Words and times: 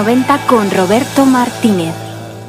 90 0.00 0.46
con 0.46 0.70
Roberto 0.70 1.26
Martínez. 1.26 1.92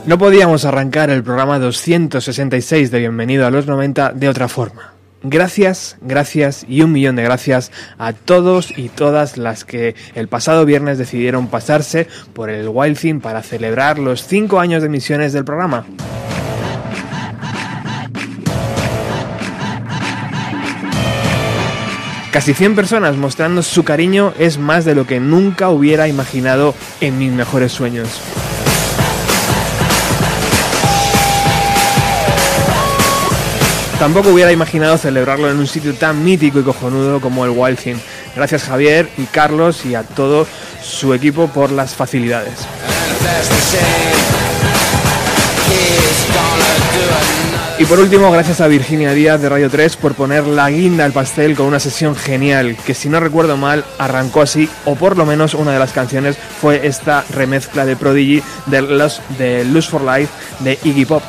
No 0.05 0.17
podíamos 0.17 0.63
arrancar 0.63 1.09
el 1.09 1.21
programa 1.21 1.59
266 1.59 2.91
de 2.91 2.99
Bienvenido 2.99 3.45
a 3.45 3.51
los 3.51 3.67
90 3.67 4.13
de 4.13 4.29
otra 4.29 4.47
forma. 4.47 4.93
Gracias, 5.21 5.97
gracias 5.99 6.65
y 6.65 6.81
un 6.81 6.93
millón 6.93 7.17
de 7.17 7.23
gracias 7.23 7.73
a 7.97 8.13
todos 8.13 8.71
y 8.77 8.87
todas 8.87 9.37
las 9.37 9.65
que 9.65 9.95
el 10.15 10.29
pasado 10.29 10.63
viernes 10.65 10.97
decidieron 10.97 11.47
pasarse 11.47 12.07
por 12.31 12.49
el 12.49 12.69
Wild 12.69 13.21
para 13.21 13.43
celebrar 13.43 13.99
los 13.99 14.25
5 14.25 14.57
años 14.57 14.81
de 14.81 14.87
emisiones 14.87 15.33
del 15.33 15.43
programa. 15.43 15.85
Casi 22.31 22.53
100 22.53 22.75
personas 22.75 23.17
mostrando 23.17 23.61
su 23.61 23.83
cariño 23.83 24.33
es 24.39 24.57
más 24.57 24.85
de 24.85 24.95
lo 24.95 25.05
que 25.05 25.19
nunca 25.19 25.67
hubiera 25.67 26.07
imaginado 26.07 26.73
en 27.01 27.19
mis 27.19 27.29
mejores 27.29 27.73
sueños. 27.73 28.07
Tampoco 33.99 34.29
hubiera 34.29 34.53
imaginado 34.53 34.97
celebrarlo 34.97 35.51
en 35.51 35.57
un 35.57 35.67
sitio 35.67 35.93
tan 35.93 36.23
mítico 36.23 36.61
y 36.61 36.63
cojonudo 36.63 37.19
como 37.19 37.43
el 37.43 37.51
Wild 37.51 37.77
Thing. 37.77 37.97
Gracias 38.33 38.63
Javier 38.63 39.09
y 39.17 39.25
Carlos 39.25 39.85
y 39.85 39.95
a 39.95 40.03
todo 40.03 40.47
su 40.81 41.13
equipo 41.13 41.49
por 41.49 41.69
las 41.69 41.93
facilidades. 41.95 42.53
Y 47.81 47.85
por 47.85 47.99
último, 47.99 48.29
gracias 48.29 48.61
a 48.61 48.67
Virginia 48.67 49.11
Díaz 49.11 49.41
de 49.41 49.49
Radio 49.49 49.67
3 49.67 49.97
por 49.97 50.13
poner 50.13 50.45
la 50.45 50.69
guinda 50.69 51.03
al 51.03 51.13
pastel 51.13 51.55
con 51.55 51.65
una 51.65 51.79
sesión 51.79 52.15
genial, 52.15 52.77
que 52.85 52.93
si 52.93 53.09
no 53.09 53.19
recuerdo 53.19 53.57
mal, 53.57 53.83
arrancó 53.97 54.41
así, 54.41 54.69
o 54.85 54.93
por 54.93 55.17
lo 55.17 55.25
menos 55.25 55.55
una 55.55 55.73
de 55.73 55.79
las 55.79 55.91
canciones 55.91 56.37
fue 56.37 56.85
esta 56.85 57.25
remezcla 57.31 57.83
de 57.87 57.95
Prodigy 57.95 58.43
de 58.67 58.83
Lose, 58.83 59.19
de 59.39 59.65
Lose 59.65 59.89
for 59.89 60.03
Life 60.03 60.31
de 60.59 60.77
Iggy 60.83 61.05
Pop. 61.05 61.23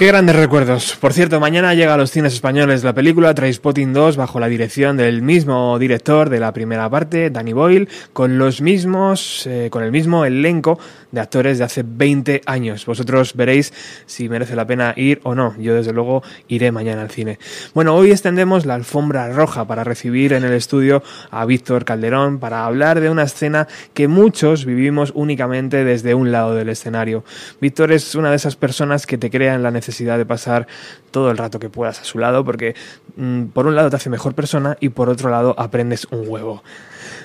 Qué 0.00 0.06
grandes 0.06 0.34
recuerdos. 0.34 0.96
Por 0.98 1.12
cierto, 1.12 1.40
mañana 1.40 1.74
llega 1.74 1.92
a 1.92 1.98
los 1.98 2.10
cines 2.10 2.32
españoles 2.32 2.84
la 2.84 2.94
película 2.94 3.34
Trainspotting 3.34 3.92
2 3.92 4.16
bajo 4.16 4.40
la 4.40 4.48
dirección 4.48 4.96
del 4.96 5.20
mismo 5.20 5.78
director 5.78 6.30
de 6.30 6.40
la 6.40 6.54
primera 6.54 6.88
parte, 6.88 7.28
Danny 7.28 7.52
Boyle, 7.52 7.86
con 8.14 8.38
los 8.38 8.62
mismos, 8.62 9.46
eh, 9.46 9.68
con 9.70 9.82
el 9.82 9.92
mismo 9.92 10.24
elenco 10.24 10.78
de 11.12 11.20
actores 11.20 11.58
de 11.58 11.64
hace 11.64 11.84
20 11.86 12.40
años. 12.46 12.86
Vosotros 12.86 13.34
veréis 13.34 13.74
si 14.06 14.30
merece 14.30 14.56
la 14.56 14.66
pena 14.66 14.94
ir 14.96 15.20
o 15.22 15.34
no. 15.34 15.54
Yo 15.58 15.74
desde 15.74 15.92
luego 15.92 16.22
iré 16.48 16.72
mañana 16.72 17.02
al 17.02 17.10
cine. 17.10 17.38
Bueno, 17.74 17.94
hoy 17.94 18.10
extendemos 18.10 18.64
la 18.64 18.76
alfombra 18.76 19.30
roja 19.34 19.66
para 19.66 19.84
recibir 19.84 20.32
en 20.32 20.44
el 20.44 20.54
estudio 20.54 21.02
a 21.30 21.44
Víctor 21.44 21.84
Calderón 21.84 22.38
para 22.38 22.64
hablar 22.64 23.00
de 23.00 23.10
una 23.10 23.24
escena 23.24 23.68
que 23.92 24.08
muchos 24.08 24.64
vivimos 24.64 25.12
únicamente 25.14 25.84
desde 25.84 26.14
un 26.14 26.32
lado 26.32 26.54
del 26.54 26.70
escenario. 26.70 27.22
Víctor 27.60 27.92
es 27.92 28.14
una 28.14 28.30
de 28.30 28.36
esas 28.36 28.56
personas 28.56 29.06
que 29.06 29.18
te 29.18 29.28
crean 29.28 29.62
la 29.62 29.70
necesidad 29.70 29.89
necesidad 29.90 30.18
de 30.18 30.24
pasar 30.24 30.66
todo 31.10 31.30
el 31.30 31.36
rato 31.36 31.58
que 31.58 31.68
puedas 31.68 32.00
a 32.00 32.04
su 32.04 32.18
lado, 32.18 32.44
porque 32.44 32.74
mm, 33.16 33.46
por 33.46 33.66
un 33.66 33.74
lado 33.74 33.90
te 33.90 33.96
hace 33.96 34.08
mejor 34.08 34.34
persona 34.34 34.76
y 34.80 34.90
por 34.90 35.08
otro 35.08 35.30
lado 35.30 35.54
aprendes 35.58 36.06
un 36.10 36.24
huevo. 36.26 36.62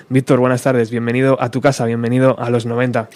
Víctor, 0.08 0.40
buenas 0.40 0.62
tardes, 0.62 0.90
bienvenido 0.90 1.40
a 1.40 1.50
tu 1.50 1.60
casa, 1.60 1.84
bienvenido 1.84 2.38
a 2.38 2.50
los 2.50 2.66
90. 2.66 3.08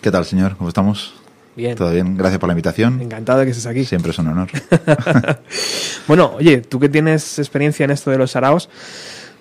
¿Qué 0.00 0.10
tal, 0.10 0.24
señor? 0.24 0.56
¿Cómo 0.56 0.68
estamos? 0.68 1.14
Bien. 1.56 1.76
¿Todo 1.76 1.90
bien? 1.90 2.16
Gracias 2.16 2.38
por 2.38 2.46
la 2.48 2.52
invitación. 2.52 3.00
Encantado 3.02 3.40
de 3.40 3.44
que 3.46 3.50
estés 3.50 3.66
aquí. 3.66 3.84
Siempre 3.84 4.12
es 4.12 4.18
un 4.18 4.28
honor. 4.28 4.48
bueno, 6.06 6.34
oye, 6.36 6.60
tú 6.62 6.78
que 6.78 6.88
tienes 6.88 7.38
experiencia 7.38 7.84
en 7.84 7.90
esto 7.90 8.10
de 8.10 8.18
los 8.18 8.36
araos, 8.36 8.68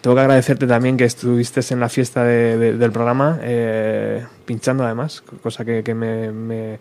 tengo 0.01 0.15
que 0.15 0.21
agradecerte 0.21 0.65
también 0.65 0.97
que 0.97 1.05
estuviste 1.05 1.61
en 1.69 1.79
la 1.79 1.87
fiesta 1.87 2.23
del 2.23 2.91
programa, 2.91 3.39
eh, 3.43 4.25
pinchando 4.45 4.83
además, 4.83 5.23
cosa 5.43 5.63
que, 5.63 5.93
me 5.93 6.79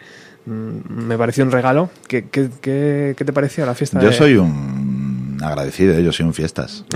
me 0.48 1.18
pareció 1.18 1.44
un 1.44 1.50
regalo. 1.50 1.90
¿Qué, 2.06 2.28
qué, 2.28 2.48
qué, 2.60 3.24
te 3.24 3.32
pareció 3.32 3.66
la 3.66 3.74
fiesta? 3.74 4.00
Yo 4.00 4.12
soy 4.12 4.36
un 4.36 5.38
agradecido, 5.42 5.94
¿eh? 5.94 6.02
yo 6.02 6.12
soy 6.12 6.26
un 6.26 6.34
fiestas. 6.34 6.84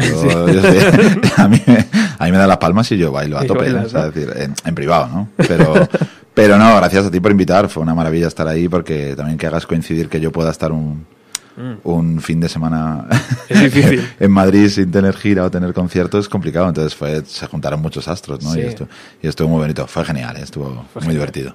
a, 1.36 1.48
mí, 1.48 1.62
a, 2.18 2.24
mí, 2.24 2.32
me 2.32 2.38
da 2.38 2.46
las 2.46 2.58
palmas 2.58 2.90
y 2.92 2.98
yo 2.98 3.12
bailo 3.12 3.38
a 3.38 3.44
tope, 3.44 3.68
es 3.68 3.92
decir, 3.92 4.32
en, 4.64 4.74
privado, 4.74 5.08
¿no? 5.08 5.28
Pero, 5.36 5.88
pero 6.34 6.58
no, 6.58 6.76
gracias 6.76 7.06
a 7.06 7.10
ti 7.10 7.20
por 7.20 7.30
invitar, 7.30 7.68
fue 7.68 7.82
una 7.82 7.94
maravilla 7.94 8.26
estar 8.26 8.48
ahí 8.48 8.68
porque 8.68 9.14
también 9.16 9.38
que 9.38 9.46
hagas 9.46 9.66
coincidir 9.66 10.08
que 10.08 10.20
yo 10.20 10.32
pueda 10.32 10.50
estar 10.50 10.72
un, 10.72 11.06
Mm. 11.54 11.72
un 11.84 12.20
fin 12.22 12.40
de 12.40 12.48
semana 12.48 13.06
en 14.20 14.30
Madrid 14.30 14.68
sin 14.68 14.90
tener 14.90 15.14
gira 15.14 15.44
o 15.44 15.50
tener 15.50 15.72
conciertos 15.74 16.24
es 16.24 16.28
complicado. 16.28 16.68
Entonces 16.68 16.94
fue, 16.94 17.24
se 17.24 17.46
juntaron 17.46 17.80
muchos 17.80 18.08
astros, 18.08 18.42
¿no? 18.42 18.56
Y, 18.56 18.60
esto, 18.60 18.88
y 19.22 19.28
estuvo 19.28 19.48
muy 19.48 19.60
bonito. 19.60 19.86
Fue 19.86 20.04
genial, 20.04 20.36
¿eh? 20.36 20.42
estuvo 20.42 20.86
muy 21.02 21.14
divertido. 21.14 21.54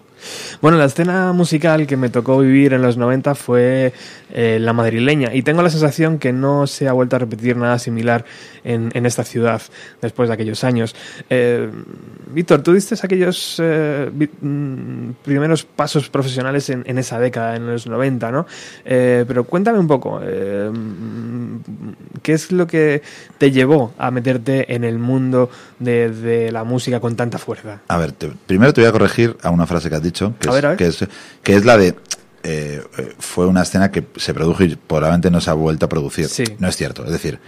Bueno, 0.61 0.77
la 0.77 0.85
escena 0.85 1.31
musical 1.31 1.85
que 1.87 1.95
me 1.95 2.09
tocó 2.09 2.39
vivir 2.39 2.73
en 2.73 2.81
los 2.81 2.97
90 2.97 3.35
fue 3.35 3.93
eh, 4.31 4.57
la 4.59 4.73
madrileña. 4.73 5.33
Y 5.33 5.43
tengo 5.43 5.61
la 5.61 5.69
sensación 5.69 6.17
que 6.19 6.33
no 6.33 6.67
se 6.67 6.87
ha 6.87 6.93
vuelto 6.93 7.15
a 7.15 7.19
repetir 7.19 7.55
nada 7.57 7.79
similar 7.79 8.25
en, 8.63 8.89
en 8.93 9.05
esta 9.05 9.23
ciudad 9.23 9.61
después 10.01 10.29
de 10.29 10.33
aquellos 10.33 10.63
años. 10.63 10.95
Eh, 11.29 11.69
Víctor, 12.33 12.61
tú 12.61 12.73
diste 12.73 12.95
aquellos 13.01 13.57
eh, 13.59 14.09
mm, 14.41 15.11
primeros 15.23 15.63
pasos 15.63 16.09
profesionales 16.09 16.69
en, 16.69 16.83
en, 16.85 16.97
esa 16.97 17.19
década, 17.19 17.55
en 17.55 17.67
los 17.67 17.87
90, 17.87 18.31
¿no? 18.31 18.45
pero 18.83 19.43
cuéntame 19.43 19.79
un 19.79 19.87
poco, 19.87 20.19
eh, 20.23 20.71
¿qué 22.21 22.33
es 22.33 22.51
lo 22.51 22.67
que 22.67 23.01
te 23.37 23.51
llevó 23.51 23.93
a 23.97 24.11
meterte 24.11 24.73
en 24.73 24.83
el 24.83 24.99
mundo 24.99 25.49
de, 25.79 26.49
la 26.51 26.63
música 26.63 26.99
con 26.99 27.15
tanta 27.15 27.37
fuerza? 27.37 27.81
A 27.87 27.97
ver, 27.97 28.13
primero 28.45 28.73
te 28.73 28.81
voy 28.81 28.89
a 28.89 28.91
corregir 28.91 29.37
a 29.41 29.49
una 29.49 29.65
frase 29.65 29.89
que 29.89 29.95
has 29.95 30.03
dicho, 30.03 30.33
que, 30.39 30.49
es, 30.87 31.07
Que, 31.43 31.55
es, 31.55 31.65
la 31.65 31.77
de 31.77 31.95
eh, 32.43 32.81
fue 33.19 33.45
una 33.45 33.63
escena 33.63 33.91
que 33.91 34.05
se 34.15 34.33
produjo 34.33 34.63
y 34.63 34.75
probablemente 34.75 35.29
no 35.31 35.41
se 35.41 35.49
ha 35.49 35.53
vuelto 35.53 35.85
a 35.85 35.89
producir. 35.89 36.27
No 36.59 36.67
es 36.67 36.75
cierto. 36.75 37.05
Es 37.05 37.11
decir, 37.11 37.39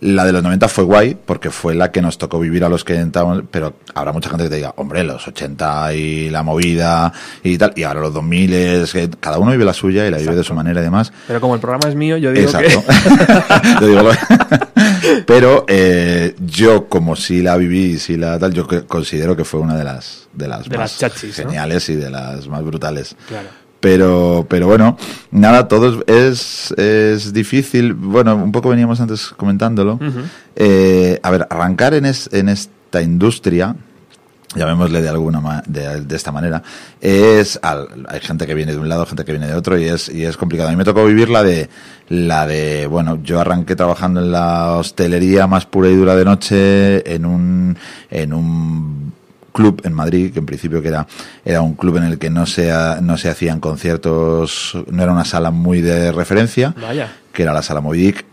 la 0.00 0.24
de 0.24 0.32
los 0.32 0.42
90 0.42 0.68
fue 0.68 0.84
guay 0.84 1.16
porque 1.24 1.50
fue 1.50 1.74
la 1.74 1.90
que 1.90 2.00
nos 2.00 2.18
tocó 2.18 2.40
vivir 2.40 2.64
a 2.64 2.68
los 2.68 2.84
que 2.84 2.94
entramos, 2.94 3.42
pero 3.50 3.74
habrá 3.94 4.12
mucha 4.12 4.30
gente 4.30 4.44
que 4.44 4.50
te 4.50 4.56
diga, 4.56 4.74
hombre, 4.76 5.04
los 5.04 5.26
80 5.28 5.94
y 5.94 6.30
la 6.30 6.42
movida 6.42 7.12
y 7.42 7.58
tal, 7.58 7.72
y 7.76 7.82
ahora 7.82 8.00
los 8.00 8.14
2000 8.14 8.54
es 8.54 8.92
que 8.92 9.10
cada 9.20 9.38
uno 9.38 9.50
vive 9.50 9.64
la 9.64 9.74
suya 9.74 10.06
y 10.06 10.10
la 10.10 10.18
vive 10.18 10.34
de 10.34 10.44
su 10.44 10.54
manera 10.54 10.80
y 10.80 10.84
demás. 10.84 11.12
Pero 11.26 11.40
como 11.40 11.54
el 11.54 11.60
programa 11.60 11.88
es 11.88 11.94
mío, 11.94 12.16
yo 12.16 12.32
digo 12.32 12.50
Exacto. 12.50 12.82
pero 15.26 15.64
eh, 15.68 16.34
yo 16.38 16.88
como 16.88 17.16
si 17.16 17.42
la 17.42 17.56
viví, 17.56 17.98
si 17.98 18.16
la 18.16 18.38
tal, 18.38 18.52
yo 18.52 18.66
considero 18.86 19.36
que 19.36 19.44
fue 19.44 19.60
una 19.60 19.76
de 19.76 19.84
las 19.84 20.28
de 20.32 20.48
las 20.48 20.68
más 20.70 20.98
geniales 21.34 21.88
y 21.88 21.96
de 21.96 22.10
las 22.10 22.46
más 22.46 22.64
brutales. 22.64 23.16
Claro. 23.28 23.48
Pero, 23.80 24.46
pero 24.48 24.66
bueno, 24.66 24.98
nada, 25.30 25.66
todo 25.66 26.04
es, 26.06 26.72
es 26.72 27.32
difícil. 27.32 27.94
Bueno, 27.94 28.36
un 28.36 28.52
poco 28.52 28.68
veníamos 28.68 29.00
antes 29.00 29.28
comentándolo. 29.28 29.98
eh, 30.56 31.18
a 31.22 31.30
ver, 31.30 31.46
arrancar 31.48 31.94
en, 31.94 32.04
es, 32.04 32.28
en 32.32 32.50
esta 32.50 33.00
industria, 33.00 33.74
llamémosle 34.54 35.00
de 35.00 35.08
alguna 35.08 35.62
de, 35.66 36.02
de, 36.02 36.16
esta 36.16 36.32
manera, 36.32 36.62
es 37.00 37.58
hay 37.62 38.20
gente 38.20 38.46
que 38.46 38.54
viene 38.54 38.72
de 38.72 38.78
un 38.78 38.88
lado, 38.88 39.06
gente 39.06 39.24
que 39.24 39.32
viene 39.32 39.46
de 39.46 39.54
otro 39.54 39.78
y 39.78 39.84
es 39.84 40.08
y 40.08 40.24
es 40.24 40.36
complicado. 40.36 40.68
A 40.68 40.72
mí 40.72 40.76
me 40.76 40.84
tocó 40.84 41.06
vivir 41.06 41.30
la 41.30 41.42
de 41.42 41.70
la 42.08 42.46
de 42.46 42.86
bueno, 42.86 43.20
yo 43.22 43.40
arranqué 43.40 43.76
trabajando 43.76 44.20
en 44.20 44.32
la 44.32 44.72
hostelería 44.76 45.46
más 45.46 45.64
pura 45.64 45.88
y 45.88 45.96
dura 45.96 46.16
de 46.16 46.24
noche 46.24 47.14
en 47.14 47.24
un 47.24 47.78
en 48.10 48.32
un 48.34 49.12
club 49.52 49.80
en 49.84 49.92
Madrid, 49.92 50.32
que 50.32 50.38
en 50.38 50.46
principio 50.46 50.82
que 50.82 50.88
era, 50.88 51.06
era 51.44 51.62
un 51.62 51.74
club 51.74 51.96
en 51.98 52.04
el 52.04 52.18
que 52.18 52.30
no 52.30 52.46
se, 52.46 52.72
no 53.02 53.16
se 53.16 53.28
hacían 53.28 53.60
conciertos, 53.60 54.76
no 54.90 55.02
era 55.02 55.12
una 55.12 55.24
sala 55.24 55.50
muy 55.50 55.80
de 55.80 56.12
referencia, 56.12 56.74
que 57.32 57.42
era 57.42 57.52
la 57.52 57.62
sala 57.62 57.80
Movidic. 57.80 58.24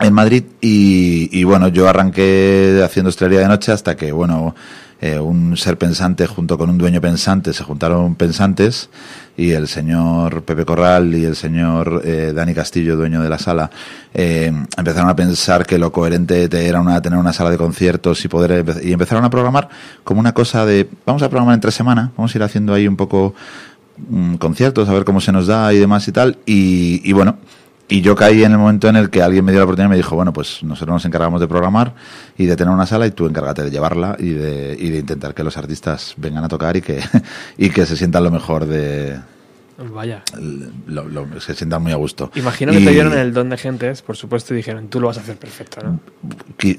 En 0.00 0.14
Madrid 0.14 0.44
y, 0.62 1.28
y 1.30 1.44
bueno, 1.44 1.68
yo 1.68 1.86
arranqué 1.88 2.80
haciendo 2.82 3.10
hostelería 3.10 3.40
de 3.40 3.48
noche 3.48 3.70
hasta 3.70 3.96
que, 3.96 4.12
bueno, 4.12 4.54
eh, 5.00 5.18
un 5.18 5.56
ser 5.56 5.78
pensante 5.78 6.26
junto 6.26 6.58
con 6.58 6.68
un 6.68 6.76
dueño 6.76 7.00
pensante, 7.00 7.54
se 7.54 7.64
juntaron 7.64 8.14
pensantes 8.16 8.90
y 9.34 9.52
el 9.52 9.66
señor 9.66 10.42
Pepe 10.42 10.66
Corral 10.66 11.14
y 11.14 11.24
el 11.24 11.36
señor 11.36 12.02
eh, 12.04 12.32
Dani 12.34 12.52
Castillo, 12.52 12.96
dueño 12.96 13.22
de 13.22 13.30
la 13.30 13.38
sala, 13.38 13.70
eh, 14.12 14.52
empezaron 14.76 15.08
a 15.08 15.16
pensar 15.16 15.64
que 15.64 15.78
lo 15.78 15.90
coherente 15.90 16.48
era 16.52 16.82
una, 16.82 17.00
tener 17.00 17.18
una 17.18 17.32
sala 17.32 17.50
de 17.50 17.56
conciertos 17.56 18.22
y 18.26 18.28
poder 18.28 18.64
y 18.82 18.92
empezaron 18.92 19.24
a 19.24 19.30
programar 19.30 19.70
como 20.04 20.20
una 20.20 20.34
cosa 20.34 20.66
de 20.66 20.86
vamos 21.06 21.22
a 21.22 21.30
programar 21.30 21.54
en 21.54 21.60
tres 21.60 21.74
semanas, 21.74 22.10
vamos 22.16 22.34
a 22.34 22.38
ir 22.38 22.42
haciendo 22.42 22.74
ahí 22.74 22.86
un 22.86 22.96
poco 22.96 23.34
mm, 23.96 24.34
conciertos, 24.34 24.86
a 24.86 24.92
ver 24.92 25.06
cómo 25.06 25.22
se 25.22 25.32
nos 25.32 25.46
da 25.46 25.72
y 25.72 25.78
demás 25.78 26.06
y 26.08 26.12
tal. 26.12 26.36
Y, 26.44 27.00
y 27.08 27.12
bueno, 27.14 27.38
y 27.90 28.00
yo 28.02 28.14
caí 28.14 28.44
en 28.44 28.52
el 28.52 28.58
momento 28.58 28.88
en 28.88 28.96
el 28.96 29.10
que 29.10 29.20
alguien 29.20 29.44
me 29.44 29.50
dio 29.52 29.58
la 29.58 29.64
oportunidad 29.64 29.88
y 29.88 29.90
me 29.90 29.96
dijo, 29.96 30.14
bueno, 30.14 30.32
pues 30.32 30.62
nosotros 30.62 30.94
nos 30.94 31.04
encargamos 31.04 31.40
de 31.40 31.48
programar 31.48 31.94
y 32.38 32.46
de 32.46 32.56
tener 32.56 32.72
una 32.72 32.86
sala 32.86 33.06
y 33.06 33.10
tú 33.10 33.26
encárgate 33.26 33.64
de 33.64 33.70
llevarla 33.70 34.16
y 34.18 34.30
de, 34.30 34.76
y 34.78 34.90
de 34.90 34.98
intentar 34.98 35.34
que 35.34 35.42
los 35.42 35.56
artistas 35.56 36.14
vengan 36.16 36.44
a 36.44 36.48
tocar 36.48 36.76
y 36.76 36.82
que, 36.82 37.00
y 37.58 37.70
que 37.70 37.84
se 37.86 37.96
sientan 37.96 38.24
lo 38.24 38.30
mejor 38.30 38.66
de... 38.66 39.18
Vaya. 39.92 40.22
se 41.38 41.54
sientan 41.54 41.82
muy 41.82 41.92
a 41.92 41.96
gusto. 41.96 42.30
Imagino 42.34 42.70
que 42.70 42.80
te 42.80 42.90
dieron 42.90 43.14
el 43.14 43.32
don 43.32 43.48
de 43.48 43.56
gentes, 43.56 44.02
por 44.02 44.14
supuesto, 44.14 44.52
y 44.52 44.58
dijeron, 44.58 44.88
tú 44.88 45.00
lo 45.00 45.06
vas 45.06 45.16
a 45.16 45.22
hacer 45.22 45.36
perfecto, 45.36 45.80
¿no? 45.82 46.00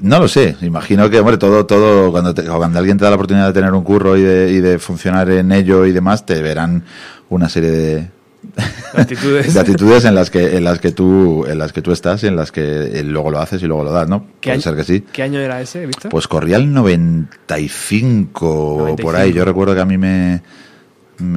No 0.01 0.19
lo 0.19 0.27
sé. 0.27 0.55
Imagino 0.61 1.09
que, 1.09 1.19
hombre, 1.19 1.39
todo, 1.39 1.65
todo, 1.65 2.11
cuando, 2.11 2.35
cuando 2.35 2.77
alguien 2.77 2.99
te 2.99 3.03
da 3.03 3.09
la 3.09 3.15
oportunidad 3.15 3.47
de 3.47 3.53
tener 3.53 3.73
un 3.73 3.83
curro 3.83 4.17
y 4.17 4.21
de, 4.21 4.51
y 4.51 4.59
de 4.59 4.77
funcionar 4.77 5.31
en 5.31 5.51
ello 5.51 5.87
y 5.87 5.91
demás, 5.91 6.27
te 6.27 6.43
verán 6.43 6.83
una 7.29 7.49
serie 7.49 7.71
de, 7.71 8.07
actitudes. 8.93 9.53
de 9.53 9.59
actitudes 9.59 10.05
en 10.05 10.15
las 10.15 10.29
que 10.29 10.57
en 10.57 10.63
las 10.63 10.79
que 10.79 10.91
tú 10.91 11.45
en 11.45 11.59
las 11.59 11.73
que 11.73 11.81
tú 11.81 11.91
estás 11.91 12.23
y 12.23 12.27
en 12.27 12.35
las 12.35 12.51
que 12.51 12.61
eh, 12.61 13.03
luego 13.03 13.31
lo 13.31 13.39
haces 13.39 13.61
y 13.61 13.67
luego 13.67 13.83
lo 13.83 13.91
das, 13.91 14.09
¿no? 14.09 14.25
Puede 14.41 14.61
ser 14.61 14.75
que 14.75 14.83
sí. 14.83 15.03
¿Qué 15.11 15.23
año 15.23 15.39
era 15.39 15.61
ese, 15.61 15.85
Víctor? 15.85 16.11
Pues 16.11 16.27
corría 16.27 16.57
el 16.57 16.73
95, 16.73 18.95
por 19.01 19.15
ahí. 19.15 19.33
Yo 19.33 19.45
recuerdo 19.45 19.75
que 19.75 19.81
a 19.81 19.85
mí 19.85 19.97
me, 19.97 20.41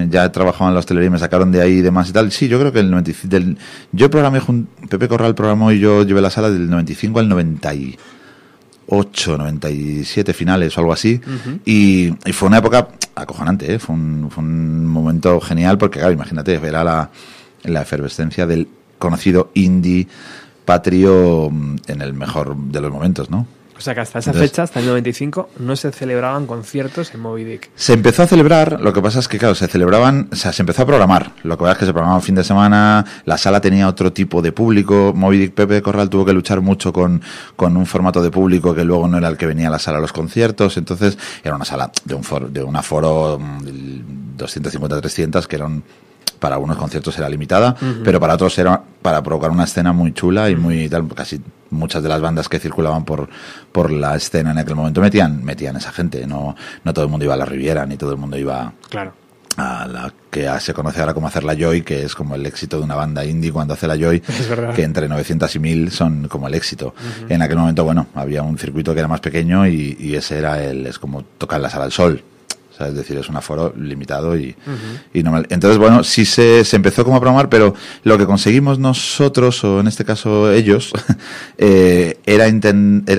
ya 0.08 0.30
trabajaba 0.32 0.70
en 0.70 0.75
la 0.75 0.80
hostelería 0.80 1.08
y 1.08 1.11
me 1.11 1.18
sacaron 1.18 1.52
de 1.52 1.61
ahí 1.61 1.75
y 1.75 1.82
demás 1.82 2.08
y 2.08 2.12
tal. 2.12 2.32
Sí, 2.32 2.49
yo 2.49 2.58
creo 2.58 2.73
que 2.73 2.80
el 2.80 2.90
95 2.90 3.28
del, 3.28 3.58
yo 3.92 4.11
programé 4.11 4.40
Pepe 4.88 5.08
Corral 5.08 5.34
programó 5.34 5.73
y 5.73 5.78
yo 5.78 6.04
llevé 6.04 6.20
la 6.20 6.30
sala 6.30 6.50
del 6.50 6.70
95 6.70 7.20
al 7.20 7.28
90 7.28 7.75
8, 8.88 9.38
97 9.38 10.33
finales 10.33 10.76
o 10.76 10.81
algo 10.81 10.93
así. 10.93 11.21
y, 11.64 12.12
fue 12.33 12.49
una 12.49 12.59
época 12.59 12.88
acojonante, 13.14 13.75
¿eh? 13.75 13.79
fue, 13.79 13.95
un, 13.95 14.29
fue, 14.31 14.43
un, 14.43 14.87
momento 14.87 15.41
genial 15.41 15.79
porque, 15.79 15.99
claro, 15.99 16.12
imagínate, 16.12 16.55
era 16.55 16.85
la, 16.85 17.11
la 17.64 17.83
efervescencia 17.83 18.47
del 18.47 18.69
conocido 18.99 19.50
indie 19.55 20.09
patrio 20.64 21.49
mm, 21.50 21.76
en 21.88 22.00
el 22.03 22.14
mejor 22.14 22.57
de 22.57 22.81
los 22.81 22.93
momentos, 22.93 23.31
¿no? 23.31 23.47
O 23.76 23.81
sea 23.81 23.95
que 23.95 24.00
hasta 24.00 24.21
esa 24.21 24.33
fecha, 24.33 24.62
hasta 24.62 24.81
el 24.81 24.87
95, 24.87 25.50
no 25.59 25.76
se 25.76 25.90
celebraban 25.90 26.47
conciertos 26.47 27.12
en 27.12 27.21
Moby 27.21 27.45
Dick. 27.45 27.71
Se 27.75 27.93
empezó 27.93 28.23
a 28.23 28.26
celebrar, 28.26 28.81
lo 28.81 28.93
que 28.93 29.02
pasa 29.02 29.19
es 29.19 29.28
que, 29.28 29.38
claro, 29.38 29.54
se 29.54 29.66
celebraban, 29.66 30.28
o 30.33 30.37
sea, 30.37 30.52
se 30.52 30.62
empezó 30.62 30.83
a 30.83 30.87
programar. 30.87 31.33
Lo 31.43 31.57
que 31.57 31.62
pasa 31.62 31.73
es 31.73 31.78
que 31.78 31.87
se 31.87 31.93
programaba 31.93 32.16
un 32.16 32.23
fin 32.23 32.37
de 32.37 32.45
semana, 32.45 33.04
la 33.25 33.37
sala 33.37 33.61
tenía 33.61 33.88
otro 33.88 34.12
tipo 34.12 34.43
de 34.43 34.52
público. 34.52 35.12
Moby 35.14 35.38
Dick 35.38 35.54
Pepe 35.54 35.83
Corral 35.83 36.09
tuvo 36.09 36.25
que 36.25 36.33
luchar 36.33 36.61
mucho 36.61 36.93
con, 36.93 37.21
con 37.57 37.76
un 37.76 37.87
formato 37.87 38.23
de 38.23 38.31
público 38.31 38.75
que 38.75 38.85
luego 38.85 39.09
no 39.09 39.19
era 39.19 39.28
el 39.28 39.37
que 39.37 39.47
venía 39.47 39.69
a 39.69 39.71
la 39.71 39.78
sala 39.78 39.99
a 39.99 40.00
los 40.00 40.12
conciertos. 40.12 40.76
Entonces, 40.76 41.19
era 41.43 41.57
una 41.57 41.64
sala 41.64 41.90
de 42.04 42.14
un 42.14 42.23
foro, 42.23 42.49
de 42.49 42.62
un 42.62 42.76
aforo 42.76 43.38
250-300, 43.38 45.45
mm, 45.45 45.49
que 45.49 45.57
era 45.57 45.66
un 45.66 45.83
para 46.38 46.59
unos 46.59 46.76
conciertos 46.76 47.16
era 47.19 47.28
limitada, 47.28 47.75
pero 48.04 48.21
para 48.21 48.35
otros 48.35 48.59
era 48.59 48.81
para 49.00 49.23
provocar 49.23 49.50
una 49.50 49.64
escena 49.64 49.93
muy 49.93 50.12
chula 50.12 50.50
y 50.50 50.57
muy 50.57 50.88
tal, 50.90 51.09
casi 51.09 51.40
muchas 51.71 52.02
de 52.02 52.09
las 52.09 52.21
bandas 52.21 52.49
que 52.49 52.59
circulaban 52.59 53.04
por, 53.04 53.28
por 53.73 53.90
la 53.90 54.14
escena 54.14 54.50
en 54.50 54.59
aquel 54.59 54.75
momento 54.75 55.00
metían, 55.00 55.43
metían 55.43 55.76
esa 55.76 55.93
gente, 55.93 56.26
no, 56.26 56.54
no 56.85 56.93
todo 56.93 57.04
el 57.07 57.11
mundo 57.11 57.25
iba 57.25 57.35
a 57.35 57.38
la 57.38 57.45
Riviera, 57.47 57.87
ni 57.87 57.97
todo 57.97 58.12
el 58.12 58.19
mundo 58.19 58.37
iba 58.37 58.73
claro. 58.90 59.14
a 59.57 59.87
la 59.87 60.12
que 60.31 60.49
se 60.61 60.75
conoce 60.75 61.00
ahora 61.00 61.14
como 61.14 61.28
hacer 61.28 61.45
la 61.45 61.54
Joy, 61.54 61.83
que 61.83 62.02
es 62.02 62.14
como 62.14 62.35
el 62.35 62.45
éxito 62.45 62.78
de 62.78 62.85
una 62.85 62.95
banda 62.95 63.25
indie 63.25 63.50
cuando 63.50 63.75
hace 63.75 63.87
la 63.87 63.97
Joy, 63.97 64.21
que 64.75 64.83
entre 64.83 65.09
900 65.09 65.57
y 65.57 65.59
1000 65.59 65.90
son 65.93 66.28
como 66.28 66.49
el 66.49 66.54
éxito. 66.54 66.95
En 67.28 67.40
aquel 67.40 67.57
momento, 67.57 67.85
bueno, 67.85 68.09
había 68.14 68.43
un 68.43 68.59
circuito 68.59 68.93
que 68.93 69.00
era 69.00 69.09
más 69.09 69.21
pequeño 69.21 69.66
y, 69.66 69.97
y 69.99 70.14
ese 70.14 70.38
era 70.38 70.62
el, 70.62 70.87
es 70.87 70.99
como 70.99 71.23
tocar 71.23 71.61
la 71.61 71.71
sala 71.71 71.85
del 71.85 71.93
sol, 71.93 72.23
es 72.81 72.95
decir, 72.95 73.16
es 73.16 73.28
un 73.28 73.37
aforo 73.37 73.73
limitado 73.76 74.37
y, 74.37 74.57
normal. 75.14 75.47
Entonces, 75.50 75.78
bueno, 75.78 76.04
sí 76.04 76.25
se, 76.25 76.64
se, 76.64 76.76
empezó 76.76 77.04
como 77.04 77.16
a 77.16 77.21
programar, 77.21 77.49
pero 77.49 77.75
lo 78.02 78.19
que 78.19 78.26
conseguimos 78.26 78.78
nosotros, 78.78 79.62
o 79.64 79.81
en 79.81 79.87
este 79.87 80.04
caso 80.04 80.50
ellos, 80.52 80.93
eh, 81.59 82.19
era, 82.26 82.47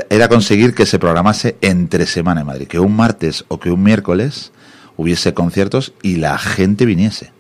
era 0.09 0.27
conseguir 0.27 0.73
que 0.73 0.85
se 0.85 0.99
programase 0.99 1.57
entre 1.61 2.05
semana 2.05 2.41
en 2.41 2.47
Madrid, 2.47 2.67
que 2.67 2.79
un 2.79 2.95
martes 2.95 3.45
o 3.47 3.59
que 3.59 3.71
un 3.71 3.81
miércoles 3.81 4.51
hubiese 4.97 5.33
conciertos 5.33 5.93
y 6.01 6.17
la 6.17 6.37
gente 6.37 6.85
viniese. 6.85 7.31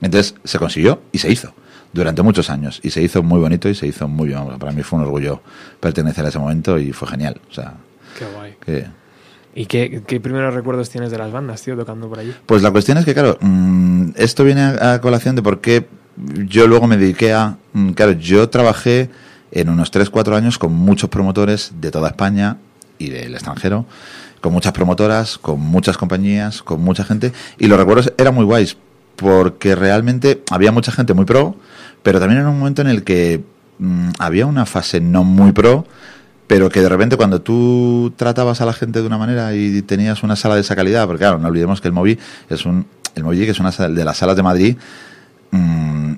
Entonces 0.00 0.34
se 0.44 0.58
consiguió 0.58 1.00
y 1.12 1.18
se 1.18 1.30
hizo 1.30 1.54
durante 1.92 2.22
muchos 2.22 2.50
años 2.50 2.80
y 2.82 2.90
se 2.90 3.02
hizo 3.02 3.22
muy 3.22 3.38
bonito 3.38 3.68
y 3.68 3.74
se 3.74 3.86
hizo 3.86 4.08
muy 4.08 4.28
bien. 4.28 4.58
Para 4.58 4.72
mí 4.72 4.82
fue 4.82 4.98
un 4.98 5.04
orgullo 5.04 5.42
pertenecer 5.80 6.24
a 6.24 6.28
ese 6.28 6.38
momento 6.38 6.78
y 6.78 6.92
fue 6.92 7.08
genial. 7.08 7.40
O 7.50 7.54
sea, 7.54 7.74
qué 8.18 8.24
guay. 8.26 8.56
Que, 8.64 8.86
¿Y 9.54 9.66
qué, 9.66 10.02
primeros 10.22 10.54
recuerdos 10.54 10.88
tienes 10.88 11.10
de 11.10 11.18
las 11.18 11.30
bandas, 11.30 11.62
tío, 11.62 11.76
tocando 11.76 12.08
por 12.08 12.18
allí? 12.18 12.34
Pues 12.46 12.62
la 12.62 12.70
cuestión 12.70 12.96
es 12.98 13.04
que, 13.04 13.12
claro, 13.12 13.36
mm, 13.40 14.10
esto 14.16 14.44
viene 14.44 14.62
a, 14.62 15.00
colación 15.00 15.36
de 15.36 15.42
por 15.42 15.60
qué 15.60 15.86
yo 16.46 16.66
luego 16.66 16.86
me 16.86 16.96
dediqué 16.96 17.32
a... 17.32 17.58
Mm, 17.74 17.90
claro, 17.90 18.12
yo 18.12 18.48
trabajé 18.48 19.10
en 19.50 19.68
unos 19.68 19.92
3-4 19.92 20.34
años 20.36 20.58
con 20.58 20.72
muchos 20.72 21.10
promotores 21.10 21.72
de 21.80 21.90
toda 21.90 22.08
España 22.08 22.56
y 22.98 23.10
del 23.10 23.34
extranjero, 23.34 23.84
con 24.40 24.54
muchas 24.54 24.72
promotoras, 24.72 25.36
con 25.36 25.60
muchas 25.60 25.98
compañías, 25.98 26.62
con 26.62 26.80
mucha 26.80 27.04
gente, 27.04 27.32
y 27.58 27.66
los 27.66 27.78
recuerdos 27.78 28.12
eran 28.16 28.34
muy 28.34 28.44
guays, 28.44 28.76
porque 29.16 29.74
realmente 29.74 30.42
había 30.50 30.72
mucha 30.72 30.92
gente 30.92 31.12
muy 31.12 31.26
pro, 31.26 31.56
pero 32.02 32.20
también 32.20 32.40
era 32.40 32.48
un 32.48 32.58
momento 32.58 32.80
en 32.80 32.88
el 32.88 33.04
que 33.04 33.44
mm, 33.78 34.10
había 34.18 34.46
una 34.46 34.64
fase 34.64 35.00
no 35.00 35.24
muy 35.24 35.52
pro, 35.52 35.86
pero 36.46 36.68
que 36.68 36.80
de 36.80 36.88
repente 36.88 37.16
cuando 37.16 37.40
tú 37.40 38.12
tratabas 38.16 38.60
a 38.60 38.66
la 38.66 38.72
gente 38.72 39.00
de 39.00 39.06
una 39.06 39.18
manera 39.18 39.54
y 39.54 39.82
tenías 39.82 40.22
una 40.22 40.36
sala 40.36 40.56
de 40.56 40.62
esa 40.62 40.76
calidad, 40.76 41.06
porque 41.06 41.20
claro, 41.20 41.38
no 41.38 41.48
olvidemos 41.48 41.80
que 41.80 41.88
el 41.88 41.94
Movi 41.94 42.18
es 42.48 42.66
un 42.66 42.86
el 43.14 43.24
Movi 43.24 43.44
que 43.44 43.50
es 43.50 43.60
una 43.60 43.70
de 43.70 44.04
las 44.04 44.16
salas 44.16 44.36
de 44.36 44.42
Madrid 44.42 44.76
mm, 45.50 46.12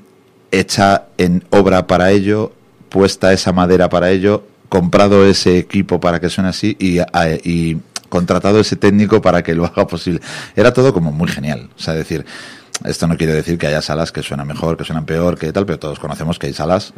hecha 0.50 1.06
en 1.18 1.44
obra 1.50 1.86
para 1.86 2.10
ello, 2.10 2.52
puesta 2.88 3.32
esa 3.32 3.52
madera 3.52 3.88
para 3.88 4.10
ello, 4.10 4.44
comprado 4.68 5.26
ese 5.26 5.58
equipo 5.58 6.00
para 6.00 6.20
que 6.20 6.30
suene 6.30 6.50
así 6.50 6.76
y, 6.78 6.98
y 7.48 7.78
contratado 8.08 8.60
ese 8.60 8.76
técnico 8.76 9.20
para 9.20 9.42
que 9.42 9.54
lo 9.54 9.64
haga 9.66 9.86
posible. 9.86 10.20
Era 10.54 10.72
todo 10.72 10.92
como 10.92 11.10
muy 11.12 11.28
genial, 11.28 11.70
o 11.76 11.80
sea, 11.80 11.94
decir, 11.94 12.24
esto 12.84 13.06
no 13.06 13.16
quiere 13.16 13.32
decir 13.32 13.58
que 13.58 13.66
haya 13.66 13.82
salas 13.82 14.12
que 14.12 14.22
suenan 14.22 14.46
mejor, 14.46 14.76
que 14.76 14.84
suenan 14.84 15.04
peor, 15.04 15.38
que 15.38 15.52
tal, 15.52 15.66
pero 15.66 15.78
todos 15.78 15.98
conocemos 15.98 16.38
que 16.38 16.46
hay 16.46 16.52
salas 16.52 16.92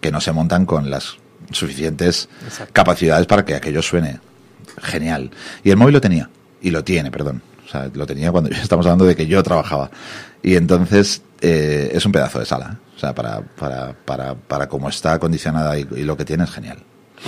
que 0.00 0.10
no 0.10 0.20
se 0.20 0.32
montan 0.32 0.66
con 0.66 0.90
las 0.90 1.18
suficientes 1.50 2.28
capacidades 2.72 3.26
para 3.26 3.44
que 3.44 3.54
aquello 3.54 3.82
suene 3.82 4.20
genial. 4.82 5.30
Y 5.64 5.70
el 5.70 5.76
móvil 5.76 5.94
lo 5.94 6.00
tenía, 6.00 6.28
y 6.60 6.70
lo 6.70 6.84
tiene, 6.84 7.10
perdón. 7.10 7.42
O 7.66 7.70
sea, 7.70 7.90
lo 7.92 8.06
tenía 8.06 8.32
cuando 8.32 8.50
estamos 8.62 8.86
hablando 8.86 9.04
de 9.04 9.16
que 9.16 9.26
yo 9.26 9.42
trabajaba. 9.42 9.90
Y 10.42 10.54
entonces 10.54 11.22
eh, 11.40 11.90
es 11.92 12.04
un 12.06 12.12
pedazo 12.12 12.38
de 12.38 12.46
sala. 12.46 12.78
O 12.96 12.98
sea, 12.98 13.14
para, 13.14 13.42
para, 13.42 13.92
para, 13.92 14.34
para 14.34 14.68
cómo 14.68 14.88
está 14.88 15.12
acondicionada 15.12 15.78
y, 15.78 15.84
lo 15.84 16.16
que 16.16 16.24
tiene 16.24 16.44
es 16.44 16.50
genial. 16.50 16.78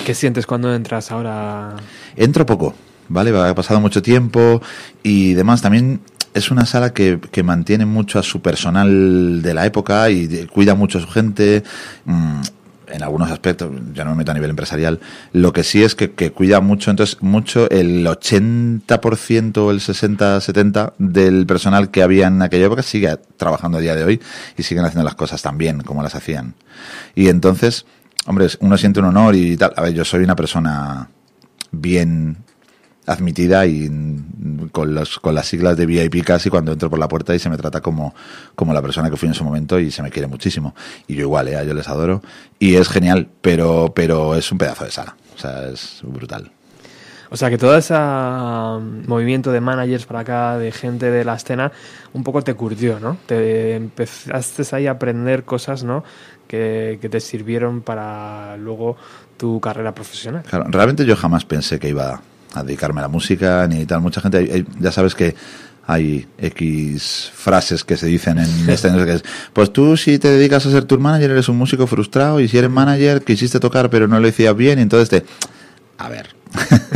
¿Qué 0.05 0.15
sientes 0.15 0.47
cuando 0.47 0.75
entras 0.75 1.11
ahora? 1.11 1.75
Entro 2.17 2.47
poco, 2.47 2.75
¿vale? 3.09 3.37
Ha 3.37 3.55
pasado 3.55 3.81
mucho 3.81 4.03
tiempo 4.03 4.63
y 5.03 5.35
demás. 5.35 5.63
También 5.63 6.01
es 6.33 6.51
una 6.51 6.65
sala 6.65 6.93
que, 6.93 7.21
que 7.31 7.43
mantiene 7.43 7.87
mucho 7.87 8.19
a 8.19 8.23
su 8.23 8.41
personal 8.41 9.43
de 9.43 9.55
la 9.55 9.67
época 9.67 10.11
y 10.11 10.47
cuida 10.47 10.75
mucho 10.75 10.99
a 10.99 11.01
su 11.03 11.09
gente. 11.09 11.65
Mm, 12.05 12.41
en 12.93 13.03
algunos 13.03 13.31
aspectos, 13.31 13.71
ya 13.95 14.05
no 14.05 14.11
me 14.11 14.19
meto 14.19 14.31
a 14.31 14.35
nivel 14.35 14.51
empresarial, 14.51 15.01
lo 15.33 15.53
que 15.53 15.65
sí 15.65 15.83
es 15.83 15.95
que, 15.95 16.11
cuida 16.33 16.61
mucho, 16.61 16.91
entonces, 16.91 17.19
mucho 17.21 17.69
el 17.71 18.07
80% 18.07 19.59
o 19.59 19.71
el 19.71 19.81
60-70% 19.81 20.93
del 20.99 21.47
personal 21.47 21.91
que 21.91 22.03
había 22.03 22.27
en 22.27 22.43
aquella 22.43 22.67
época 22.67 22.83
sigue 22.83 23.17
trabajando 23.37 23.79
a 23.79 23.81
día 23.81 23.95
de 23.95 24.05
hoy 24.05 24.21
y 24.57 24.63
siguen 24.63 24.85
haciendo 24.85 25.05
las 25.05 25.15
cosas 25.15 25.43
tan 25.43 25.59
bien 25.59 25.81
como 25.83 26.03
las 26.03 26.15
hacían. 26.15 26.55
Y 27.15 27.29
entonces, 27.29 27.87
hombre, 28.27 28.49
uno 28.61 28.77
siente 28.77 29.01
un 29.01 29.07
honor 29.07 29.35
y 29.35 29.57
tal. 29.57 29.73
A 29.77 29.83
ver, 29.83 29.93
yo 29.93 30.05
soy 30.05 30.23
una 30.25 30.37
persona 30.37 31.09
bien 31.71 32.39
admitida 33.07 33.67
y 33.67 33.91
con, 34.73 34.95
los, 34.95 35.19
con 35.19 35.35
las 35.35 35.47
siglas 35.47 35.77
de 35.77 35.87
VIP 35.87 36.25
casi 36.25 36.51
cuando 36.51 36.73
entro 36.73 36.91
por 36.91 36.99
la 36.99 37.09
puerta 37.09 37.35
y 37.35 37.39
se 37.39 37.51
me 37.51 37.57
trata 37.57 37.81
como, 37.81 38.15
como 38.55 38.73
la 38.73 38.83
persona 38.83 39.11
que 39.11 39.17
fui 39.17 39.29
en 39.29 39.35
su 39.35 39.45
momento 39.45 39.79
y 39.79 39.91
se 39.91 40.03
me 40.03 40.11
quiere 40.11 40.29
muchísimo. 40.29 40.75
Y 41.07 41.15
yo 41.15 41.23
igual, 41.23 41.49
¿eh? 41.49 41.65
yo 41.67 41.75
les 41.75 41.89
adoro. 41.89 42.23
Y 42.59 42.77
es 42.77 42.89
genial, 42.89 43.29
pero, 43.41 43.93
pero 43.95 44.35
es 44.35 44.51
un 44.53 44.59
pedazo 44.59 44.85
de 44.85 44.91
sala. 44.91 45.17
O 45.37 45.39
sea, 45.39 45.69
es 45.69 46.01
brutal. 46.03 46.53
O 47.33 47.37
sea 47.37 47.49
que 47.49 47.59
todo 47.59 47.77
ese 47.77 47.95
um, 47.95 49.07
movimiento 49.07 49.53
de 49.53 49.61
managers 49.61 50.05
para 50.05 50.21
acá, 50.21 50.59
de 50.59 50.73
gente 50.73 51.13
de 51.13 51.25
la 51.25 51.35
escena, 51.35 51.71
un 52.13 52.25
poco 52.25 52.43
te 52.43 52.55
curtió, 52.55 52.99
¿no? 52.99 53.19
Te 53.27 53.77
empezaste 53.77 54.65
ahí 54.75 54.89
a 54.89 54.93
aprender 54.93 55.45
cosas, 55.45 55.85
¿no? 55.85 56.03
Que, 56.49 56.99
que 57.01 57.09
te 57.09 57.21
sirvieron 57.21 57.83
para 57.83 58.57
luego 58.57 58.97
tu 59.37 59.61
carrera 59.61 59.95
profesional. 59.95 60.43
Claro, 60.43 60.65
realmente 60.69 61.07
yo 61.07 61.15
jamás 61.15 61.45
pensé 61.45 61.79
que 61.79 61.89
iba 61.89 62.21
a 62.55 62.63
dedicarme 62.63 63.01
a 63.01 63.03
la 63.03 63.09
música 63.09 63.67
ni 63.69 63.87
tal. 63.87 64.01
Mucha 64.01 64.21
gente, 64.21 64.65
ya 64.79 64.93
sabes 64.93 65.15
que 65.15 65.35
hay 65.87 66.27
X 66.39 67.31
frases 67.35 67.85
que 67.85 67.97
se 67.97 68.07
dicen 68.07 68.39
en 68.39 68.69
este 68.71 68.91
que 68.91 69.15
es, 69.15 69.25
pues 69.53 69.73
tú 69.73 69.97
si 69.97 70.19
te 70.19 70.29
dedicas 70.29 70.65
a 70.67 70.71
ser 70.71 70.85
tour 70.85 71.01
manager 71.01 71.33
eres 71.33 71.49
un 71.49 71.57
músico 71.57 71.87
frustrado 71.87 72.41
y 72.41 72.49
si 72.49 72.59
eres 72.59 72.71
manager 72.71 73.23
quisiste 73.25 73.59
tocar 73.59 73.91
pero 73.91 74.07
no 74.07 74.21
lo 74.21 74.27
decías 74.27 74.55
bien 74.55 74.79
y 74.79 74.83
entonces 74.83 75.09
te... 75.09 75.27
A 75.99 76.09
ver, 76.09 76.35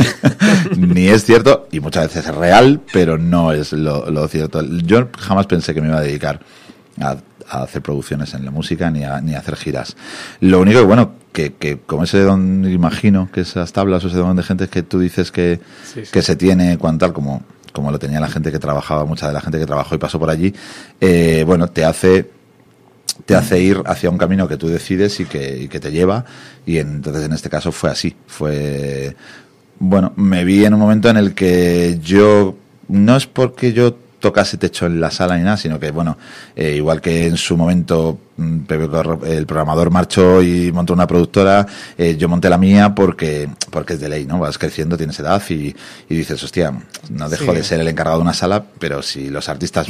ni 0.77 1.07
es 1.07 1.25
cierto 1.25 1.67
y 1.71 1.79
muchas 1.79 2.07
veces 2.07 2.25
es 2.25 2.35
real, 2.35 2.81
pero 2.91 3.17
no 3.17 3.51
es 3.51 3.71
lo, 3.71 4.09
lo 4.09 4.27
cierto. 4.27 4.63
Yo 4.83 5.09
jamás 5.17 5.45
pensé 5.45 5.75
que 5.75 5.81
me 5.81 5.89
iba 5.89 5.97
a 5.97 6.01
dedicar 6.01 6.39
a 6.99 7.17
a 7.49 7.63
hacer 7.63 7.81
producciones 7.81 8.33
en 8.33 8.45
la 8.45 8.51
música 8.51 8.89
ni 8.91 9.03
a, 9.03 9.21
ni 9.21 9.35
a 9.35 9.39
hacer 9.39 9.55
giras. 9.55 9.95
Lo 10.39 10.61
único 10.61 10.79
que, 10.79 10.85
bueno, 10.85 11.11
que, 11.31 11.53
que 11.53 11.79
como 11.79 12.03
ese 12.03 12.19
don, 12.19 12.65
imagino 12.71 13.29
que 13.31 13.41
esas 13.41 13.73
tablas 13.73 14.03
o 14.03 14.07
ese 14.07 14.17
don 14.17 14.35
de 14.35 14.43
gente 14.43 14.67
que 14.67 14.83
tú 14.83 14.99
dices 14.99 15.31
que, 15.31 15.59
que 16.11 16.21
se 16.21 16.35
tiene, 16.35 16.77
cuanto 16.77 17.05
tal, 17.05 17.13
como, 17.13 17.43
como 17.73 17.91
lo 17.91 17.99
tenía 17.99 18.19
la 18.19 18.29
gente 18.29 18.51
que 18.51 18.59
trabajaba, 18.59 19.05
mucha 19.05 19.27
de 19.27 19.33
la 19.33 19.41
gente 19.41 19.59
que 19.59 19.65
trabajó 19.65 19.95
y 19.95 19.97
pasó 19.97 20.19
por 20.19 20.29
allí, 20.29 20.53
eh, 20.99 21.43
bueno, 21.45 21.67
te 21.67 21.85
hace 21.85 22.31
te 23.25 23.33
hace 23.33 23.61
ir 23.61 23.81
hacia 23.85 24.09
un 24.09 24.17
camino 24.17 24.47
que 24.47 24.57
tú 24.57 24.67
decides 24.67 25.19
y 25.21 25.25
que, 25.25 25.57
y 25.57 25.67
que 25.69 25.79
te 25.79 25.91
lleva 25.91 26.25
y 26.65 26.79
entonces 26.79 27.23
en 27.23 27.31
este 27.31 27.49
caso 27.49 27.71
fue 27.71 27.89
así 27.89 28.13
fue 28.27 29.15
bueno 29.79 30.11
me 30.17 30.43
vi 30.43 30.65
en 30.65 30.73
un 30.73 30.81
momento 30.81 31.09
en 31.09 31.15
el 31.15 31.33
que 31.33 31.97
yo 32.03 32.57
no 32.89 33.15
es 33.15 33.25
porque 33.25 33.71
yo 33.71 33.95
tocase 34.25 34.57
techo 34.57 34.87
en 34.87 34.99
la 34.99 35.11
sala 35.11 35.37
ni 35.37 35.43
nada, 35.43 35.55
sino 35.55 35.79
que, 35.79 35.91
bueno, 35.91 36.17
eh, 36.55 36.73
igual 36.75 36.99
que 36.99 37.27
en 37.27 37.37
su 37.37 37.55
momento 37.55 38.17
mm, 38.37 38.61
el 39.27 39.45
programador 39.45 39.91
marchó 39.91 40.41
y 40.41 40.71
montó 40.71 40.93
una 40.93 41.05
productora, 41.05 41.67
eh, 41.95 42.17
yo 42.17 42.27
monté 42.27 42.49
la 42.49 42.57
mía 42.57 42.95
porque, 42.95 43.47
porque 43.69 43.93
es 43.93 43.99
de 43.99 44.09
ley, 44.09 44.25
¿no? 44.25 44.39
Vas 44.39 44.57
creciendo, 44.57 44.97
tienes 44.97 45.19
edad 45.19 45.43
y, 45.49 45.75
dices, 46.09 46.41
hostia, 46.43 46.73
no 47.11 47.29
dejo 47.29 47.53
de 47.53 47.63
ser 47.63 47.79
el 47.81 47.87
encargado 47.87 48.17
de 48.17 48.23
una 48.23 48.33
sala, 48.33 48.65
pero 48.79 49.03
si 49.03 49.29
los 49.29 49.47
artistas 49.47 49.87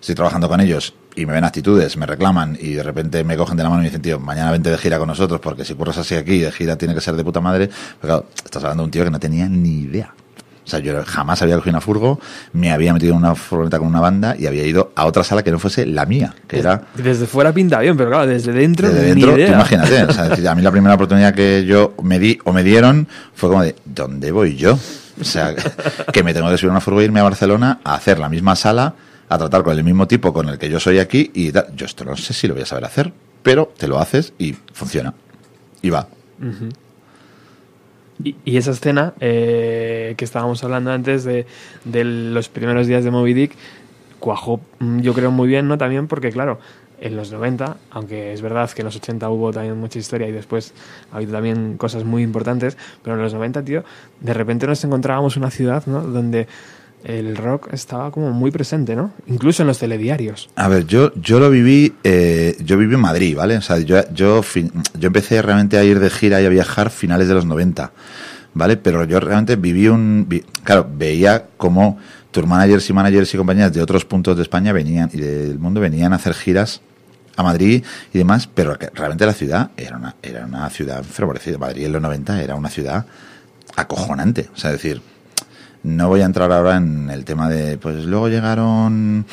estoy 0.00 0.14
trabajando 0.14 0.48
con 0.48 0.60
ellos 0.60 0.94
y 1.16 1.26
me 1.26 1.32
ven 1.32 1.42
actitudes, 1.42 1.96
me 1.96 2.06
reclaman 2.06 2.56
y 2.60 2.74
de 2.74 2.84
repente 2.84 3.24
me 3.24 3.36
cogen 3.36 3.56
de 3.56 3.64
la 3.64 3.68
mano 3.68 3.82
y 3.82 3.84
me 3.84 3.88
dicen, 3.88 4.02
tío, 4.02 4.20
mañana 4.20 4.52
vente 4.52 4.70
de 4.70 4.78
gira 4.78 4.98
con 5.00 5.08
nosotros 5.08 5.40
porque 5.40 5.64
si 5.64 5.74
curras 5.74 5.98
así 5.98 6.14
aquí, 6.14 6.38
de 6.38 6.52
gira 6.52 6.76
tiene 6.76 6.94
que 6.94 7.00
ser 7.00 7.16
de 7.16 7.24
puta 7.24 7.40
madre. 7.40 7.68
Pero 8.00 8.14
claro, 8.14 8.26
estás 8.44 8.62
hablando 8.62 8.84
de 8.84 8.86
un 8.86 8.90
tío 8.92 9.02
que 9.02 9.10
no 9.10 9.18
tenía 9.18 9.48
ni 9.48 9.80
idea. 9.80 10.14
O 10.64 10.68
sea, 10.68 10.78
yo 10.78 11.04
jamás 11.04 11.42
había 11.42 11.56
cogido 11.56 11.72
una 11.72 11.80
furgo, 11.80 12.20
me 12.52 12.70
había 12.70 12.92
metido 12.92 13.12
en 13.12 13.18
una 13.18 13.34
furgoneta 13.34 13.78
con 13.78 13.88
una 13.88 14.00
banda 14.00 14.36
y 14.38 14.46
había 14.46 14.64
ido 14.64 14.92
a 14.94 15.06
otra 15.06 15.24
sala 15.24 15.42
que 15.42 15.50
no 15.50 15.58
fuese 15.58 15.86
la 15.86 16.06
mía, 16.06 16.34
que 16.46 16.60
era... 16.60 16.82
Desde 16.94 17.26
fuera 17.26 17.52
pinta 17.52 17.80
bien, 17.80 17.96
pero 17.96 18.10
claro, 18.10 18.26
desde 18.26 18.52
dentro... 18.52 18.88
Desde 18.88 19.14
dentro, 19.14 19.36
imagínate. 19.38 20.04
O 20.04 20.12
sea, 20.12 20.24
a 20.50 20.54
mí 20.54 20.62
la 20.62 20.70
primera 20.70 20.94
oportunidad 20.94 21.34
que 21.34 21.64
yo 21.66 21.94
me 22.02 22.18
di 22.18 22.38
o 22.44 22.52
me 22.52 22.62
dieron 22.62 23.08
fue 23.34 23.50
como 23.50 23.62
de, 23.62 23.74
¿dónde 23.84 24.30
voy 24.30 24.56
yo? 24.56 24.78
O 25.20 25.24
sea, 25.24 25.54
que 26.12 26.22
me 26.22 26.32
tengo 26.32 26.48
que 26.50 26.56
subir 26.56 26.70
a 26.70 26.72
una 26.72 26.80
furgo 26.80 27.00
e 27.00 27.04
irme 27.04 27.20
a 27.20 27.24
Barcelona 27.24 27.80
a 27.84 27.94
hacer 27.94 28.18
la 28.18 28.28
misma 28.28 28.54
sala, 28.54 28.94
a 29.28 29.38
tratar 29.38 29.62
con 29.62 29.76
el 29.76 29.84
mismo 29.84 30.06
tipo 30.06 30.32
con 30.32 30.48
el 30.48 30.58
que 30.58 30.70
yo 30.70 30.78
soy 30.78 30.98
aquí 30.98 31.30
y 31.34 31.52
Yo 31.52 31.86
esto 31.86 32.04
no 32.04 32.16
sé 32.16 32.32
si 32.34 32.46
lo 32.46 32.54
voy 32.54 32.62
a 32.62 32.66
saber 32.66 32.84
hacer, 32.84 33.12
pero 33.42 33.72
te 33.76 33.88
lo 33.88 33.98
haces 33.98 34.32
y 34.38 34.54
funciona. 34.72 35.12
Y 35.82 35.90
va. 35.90 36.06
Y, 38.24 38.56
esa 38.56 38.70
escena 38.70 39.14
eh, 39.20 40.14
que 40.16 40.24
estábamos 40.24 40.62
hablando 40.64 40.92
antes 40.92 41.24
de, 41.24 41.46
los 41.84 42.48
primeros 42.48 42.86
días 42.86 43.04
de 43.04 43.10
Moby 43.10 43.34
Dick, 43.34 43.52
cuajó, 44.18 44.60
mm, 44.78 45.00
yo 45.00 45.14
creo, 45.14 45.30
muy 45.30 45.48
bien, 45.48 45.68
¿no? 45.68 45.78
También 45.78 46.06
porque, 46.06 46.30
claro, 46.30 46.58
en 47.00 47.16
los 47.16 47.32
90, 47.32 47.76
aunque 47.90 48.32
es 48.32 48.42
verdad 48.42 48.70
que 48.70 48.82
en 48.82 48.86
los 48.86 48.96
80 48.96 49.28
hubo 49.28 49.52
también 49.52 49.76
mucha 49.76 49.98
historia 49.98 50.28
y 50.28 50.32
después 50.32 50.72
ha 51.10 51.16
habido 51.16 51.32
también 51.32 51.76
cosas 51.76 52.04
muy 52.04 52.22
importantes, 52.22 52.76
pero 53.02 53.16
en 53.16 53.22
los 53.22 53.34
90, 53.34 53.64
tío, 53.64 53.84
de 54.20 54.34
repente 54.34 54.66
nos 54.68 54.82
encontrábamos 54.84 55.36
una 55.36 55.50
ciudad, 55.50 55.84
¿no? 55.86 56.02
Donde 56.02 56.46
el 57.04 57.36
rock 57.36 57.72
estaba 57.72 58.10
como 58.10 58.32
muy 58.32 58.50
presente, 58.50 58.94
¿no? 58.96 59.12
Incluso 59.26 59.62
en 59.62 59.68
los 59.68 59.78
telediarios. 59.78 60.48
A 60.56 60.68
ver, 60.68 60.86
yo, 60.86 61.12
yo 61.14 61.40
lo 61.40 61.50
viví, 61.50 61.94
eh, 62.04 62.56
yo 62.64 62.76
viví 62.76 62.94
en 62.94 63.00
Madrid, 63.00 63.36
¿vale? 63.36 63.56
O 63.56 63.62
sea, 63.62 63.78
yo, 63.78 64.00
yo, 64.12 64.42
yo 64.98 65.06
empecé 65.06 65.42
realmente 65.42 65.78
a 65.78 65.84
ir 65.84 66.00
de 66.00 66.10
gira 66.10 66.40
y 66.40 66.46
a 66.46 66.48
viajar 66.48 66.90
finales 66.90 67.28
de 67.28 67.34
los 67.34 67.46
90, 67.46 67.92
¿vale? 68.54 68.76
Pero 68.76 69.04
yo 69.04 69.20
realmente 69.20 69.56
viví 69.56 69.88
un... 69.88 70.28
claro, 70.64 70.88
veía 70.96 71.46
como 71.56 71.98
tour 72.30 72.46
managers 72.46 72.88
y 72.88 72.92
managers 72.92 73.34
y 73.34 73.36
compañías 73.36 73.72
de 73.72 73.82
otros 73.82 74.04
puntos 74.04 74.36
de 74.36 74.42
España 74.42 74.72
venían 74.72 75.10
y 75.12 75.18
del 75.18 75.58
mundo 75.58 75.80
venían 75.80 76.12
a 76.12 76.16
hacer 76.16 76.34
giras 76.34 76.80
a 77.36 77.42
Madrid 77.42 77.84
y 78.12 78.18
demás, 78.18 78.48
pero 78.52 78.76
realmente 78.94 79.26
la 79.26 79.32
ciudad 79.32 79.70
era 79.76 79.96
una, 79.96 80.16
era 80.22 80.44
una 80.44 80.68
ciudad 80.70 80.98
enfervorecida. 80.98 81.58
Madrid 81.58 81.86
en 81.86 81.92
los 81.92 82.02
90 82.02 82.42
era 82.42 82.54
una 82.54 82.68
ciudad 82.68 83.06
acojonante. 83.76 84.48
O 84.54 84.58
sea, 84.58 84.70
decir, 84.72 85.00
no 85.82 86.08
voy 86.08 86.20
a 86.20 86.24
entrar 86.24 86.52
ahora 86.52 86.76
en 86.76 87.10
el 87.10 87.24
tema 87.24 87.48
de, 87.48 87.78
pues 87.78 88.04
luego 88.04 88.28
llegaron 88.28 89.26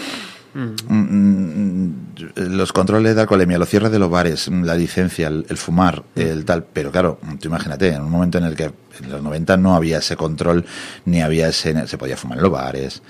mm. 0.54 0.76
Mm, 0.88 1.94
los 2.36 2.74
controles 2.74 3.16
de 3.16 3.22
alcoholemia, 3.22 3.58
los 3.58 3.70
cierres 3.70 3.92
de 3.92 4.00
los 4.00 4.10
bares, 4.10 4.48
la 4.48 4.76
licencia, 4.76 5.28
el, 5.28 5.58
fumar, 5.58 6.04
mm. 6.16 6.22
el 6.22 6.46
tal. 6.46 6.64
Pero 6.64 6.92
claro, 6.92 7.20
tú 7.40 7.48
imagínate, 7.48 7.90
en 7.94 8.02
un 8.02 8.12
momento 8.12 8.38
en 8.38 8.46
el 8.46 8.56
que 8.56 8.72
en 9.02 9.12
los 9.12 9.22
90 9.22 9.58
no 9.58 9.76
había 9.76 10.00
ese 10.00 10.16
control, 10.16 10.66
ni 11.06 11.22
había 11.22 11.48
ese, 11.48 11.88
se 11.88 11.98
podía 11.98 12.18
fumar 12.18 12.38
en 12.38 12.44
los 12.44 12.52
bares, 12.52 13.02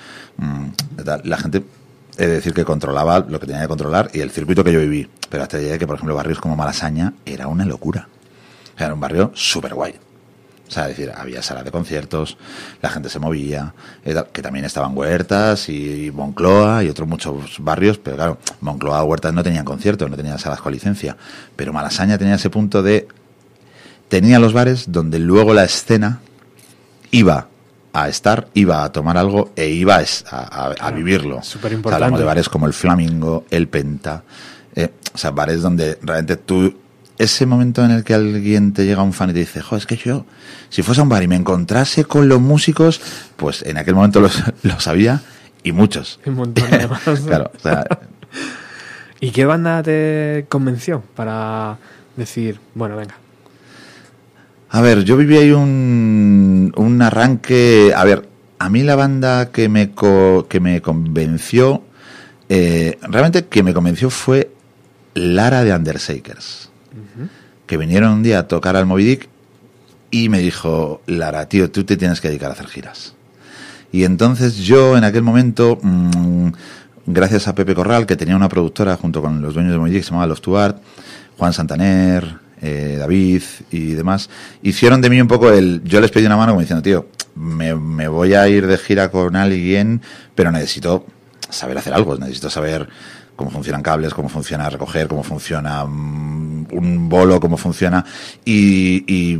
la 1.24 1.38
gente 1.38 1.63
es 2.20 2.28
decir, 2.28 2.54
que 2.54 2.66
controlaba 2.66 3.20
lo 3.20 3.40
que 3.40 3.48
tenía 3.48 3.62
que 3.62 3.70
controlar 3.70 4.12
y 4.13 4.20
el 4.20 4.30
circuito 4.30 4.62
que 4.62 4.74
yo 4.74 4.80
viví. 4.82 5.10
Pero 5.30 5.44
hasta 5.44 5.58
llegué 5.58 5.80
que, 5.80 5.88
por 5.88 5.96
ejemplo, 5.96 6.13
barrios 6.13 6.42
como 6.42 6.58
Malasaña 6.58 7.13
era 7.26 7.48
una 7.48 7.63
locura. 7.63 8.10
Era 8.78 8.94
un 8.94 9.00
barrio 9.00 9.32
súper 9.34 9.74
guay. 9.74 9.96
O 10.70 10.72
sea, 10.72 10.84
es 10.88 10.96
decir, 10.96 11.12
había 11.16 11.42
salas 11.42 11.66
de 11.66 11.72
conciertos, 11.72 12.38
la 12.80 12.90
gente 12.90 13.10
se 13.10 13.18
movía, 13.18 13.74
que 14.32 14.42
también 14.44 14.66
estaban 14.66 14.96
Huertas 14.96 15.68
y 15.68 16.12
Moncloa 16.14 16.84
y 16.84 16.90
otros 16.90 17.08
muchos 17.08 17.58
barrios, 17.58 17.98
pero 17.98 18.18
claro, 18.18 18.38
Moncloa, 18.62 19.04
Huertas 19.04 19.34
no 19.34 19.42
tenían 19.42 19.66
conciertos, 19.66 20.08
no 20.08 20.16
tenían 20.16 20.38
salas 20.38 20.62
con 20.62 20.72
licencia. 20.72 21.18
Pero 21.56 21.74
Malasaña 21.74 22.20
tenía 22.20 22.36
ese 22.36 22.52
punto 22.52 22.84
de. 22.84 23.08
Tenía 24.10 24.38
los 24.38 24.54
bares 24.54 24.92
donde 24.92 25.18
luego 25.18 25.56
la 25.56 25.64
escena 25.64 26.20
iba 27.10 27.48
a 27.92 28.08
estar, 28.08 28.48
iba 28.54 28.84
a 28.84 28.92
tomar 28.92 29.18
algo 29.18 29.52
e 29.56 29.70
iba 29.70 30.00
a, 30.30 30.92
vivirlo. 30.92 31.42
Súper 31.42 31.74
importante. 31.74 32.04
hablamos 32.04 32.20
de 32.20 32.26
bares 32.26 32.48
como 32.48 32.68
el 32.68 32.74
Flamingo, 32.74 33.46
el 33.50 33.68
Penta, 33.68 34.24
eh, 34.76 34.92
o 35.14 35.18
sea, 35.18 35.32
bares 35.32 35.62
donde 35.62 35.98
realmente 36.02 36.38
tú, 36.38 36.74
ese 37.20 37.46
momento 37.46 37.86
en 37.86 37.92
el 37.92 38.04
que 38.04 38.16
alguien 38.16 38.74
te 38.74 38.86
llega 38.86 39.04
un 39.04 39.14
fan 39.14 39.30
y 39.30 39.34
te 39.34 39.40
dice, 39.40 39.62
jo, 39.62 39.76
es 39.76 39.86
que 39.86 39.98
yo, 39.98 40.26
si 40.70 40.82
fuese 40.82 41.02
a 41.02 41.04
un 41.04 41.10
bar 41.10 41.22
y 41.22 41.28
me 41.28 41.36
encontrase 41.36 42.06
con 42.06 42.28
los 42.28 42.42
músicos, 42.42 43.00
pues 43.36 43.62
en 43.62 43.78
aquel 43.78 43.94
momento 43.94 44.20
los, 44.20 44.42
los 44.64 44.84
sabía 44.84 45.22
y 45.64 45.72
muchos. 45.72 46.20
Un 46.26 46.36
montón 46.36 46.70
de 46.72 46.78
claro, 47.28 47.52
o 47.56 47.60
sea, 47.60 47.86
¿Y 49.22 49.32
qué 49.32 49.46
banda 49.46 49.84
te 49.84 50.46
convenció 50.48 51.04
para 51.14 51.78
decir, 52.16 52.60
bueno, 52.74 52.96
venga, 52.96 53.16
a 54.72 54.82
ver, 54.82 55.04
yo 55.04 55.18
viví 55.18 55.36
ahí 55.36 55.52
un, 55.52 56.72
un 56.76 57.02
arranque. 57.02 57.92
A 57.96 58.04
ver, 58.04 58.30
a 58.60 58.70
mí 58.70 58.84
la 58.84 58.96
banda 58.96 59.52
que 59.52 59.68
me, 59.68 59.92
que 60.48 60.60
me 60.60 60.82
convenció, 60.82 61.84
eh, 62.50 63.00
realmente 63.02 63.46
que 63.46 63.64
me 63.64 63.74
convenció 63.74 64.10
fue 64.10 64.52
Lara 65.16 65.64
de 65.64 65.72
Que 67.66 67.78
vinieron 67.78 68.14
un 68.14 68.24
día 68.24 68.40
a 68.40 68.48
tocar 68.48 68.76
al 68.76 68.86
Moby 68.86 69.20
y 70.12 70.30
me 70.30 70.40
dijo, 70.40 71.02
Lara, 71.06 71.48
tío, 71.48 71.70
tú 71.70 71.84
te 71.84 71.98
tienes 71.98 72.22
que 72.22 72.30
dedicar 72.30 72.50
a 72.50 72.54
hacer 72.54 72.68
giras. 72.68 73.14
Y 73.92 74.04
entonces 74.04 74.58
yo 74.58 74.98
en 74.98 75.04
aquel 75.04 75.24
momento, 75.24 75.80
mm, 75.82 76.50
gracias 77.06 77.48
a 77.48 77.56
Pepe 77.56 77.76
Corral, 77.76 78.06
que 78.06 78.16
tenía 78.16 78.36
una 78.36 78.50
productora 78.50 78.96
junto 78.98 79.22
con 79.22 79.42
los 79.42 79.54
dueños 79.54 79.72
de 79.74 79.80
Moby 79.80 79.92
que 79.92 80.04
se 80.04 80.10
llamaba 80.10 80.28
Los 80.28 80.42
Tuart, 80.42 80.78
Juan 81.38 81.54
Santaner, 81.54 82.38
eh, 82.62 82.98
David 83.00 83.44
y 83.72 83.94
demás, 83.94 84.30
hicieron 84.62 85.02
de 85.02 85.10
mí 85.10 85.22
un 85.22 85.28
poco 85.28 85.52
el... 85.52 85.82
Yo 85.86 86.02
les 86.02 86.12
pedí 86.12 86.26
una 86.26 86.38
mano 86.38 86.52
como 86.52 86.62
diciendo, 86.62 86.84
tío, 86.84 87.08
me, 87.36 87.76
me 87.76 88.08
voy 88.08 88.34
a 88.34 88.48
ir 88.48 88.68
de 88.68 88.78
gira 88.78 89.10
con 89.10 89.36
alguien, 89.36 90.02
pero 90.36 90.52
necesito 90.52 91.06
saber 91.50 91.78
hacer 91.78 91.94
algo, 91.94 92.18
necesito 92.18 92.50
saber 92.50 92.90
cómo 93.39 93.52
funcionan 93.52 93.82
cables, 93.82 94.13
cómo 94.13 94.28
funciona 94.28 94.69
recoger, 94.69 95.08
cómo 95.08 95.23
funciona 95.23 95.86
mm, 95.86 96.67
un 96.73 97.08
bolo, 97.08 97.39
cómo 97.39 97.56
funciona. 97.56 98.04
Y, 98.43 99.06
y, 99.08 99.39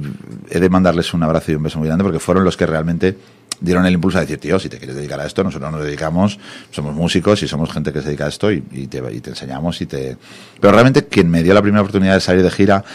he 0.49 0.57
de 0.62 0.69
mandarles 0.69 1.13
un 1.13 1.21
abrazo 1.21 1.51
y 1.51 1.55
un 1.55 1.63
beso 1.63 1.79
muy 1.79 1.89
grande 1.89 2.05
porque 2.05 2.19
fueron 2.19 2.45
los 2.45 2.55
que 2.55 2.65
realmente 2.65 3.17
dieron 3.59 3.85
el 3.85 3.93
impulso 3.93 4.17
a 4.17 4.21
decir, 4.21 4.38
tío, 4.38 4.57
si 4.57 4.69
te 4.69 4.77
quieres 4.77 4.95
dedicar 4.95 5.19
a 5.19 5.25
esto, 5.25 5.43
nosotros 5.43 5.69
nos 5.69 5.83
dedicamos, 5.83 6.39
somos 6.71 6.95
músicos 6.95 7.43
y 7.43 7.47
somos 7.49 7.73
gente 7.73 7.91
que 7.91 7.99
se 7.99 8.07
dedica 8.07 8.23
a 8.23 8.29
esto 8.29 8.49
y, 8.49 8.62
te, 8.62 9.03
y 9.12 9.19
te 9.19 9.31
enseñamos 9.31 9.81
y 9.81 9.85
te... 9.85 10.15
Pero 10.62 10.71
realmente 10.71 11.05
quien 11.05 11.29
me 11.29 11.43
dio 11.43 11.53
la 11.53 11.62
primera 11.62 11.81
oportunidad 11.81 12.13
de 12.13 12.21
salir 12.21 12.41
de 12.41 12.51
gira 12.51 12.85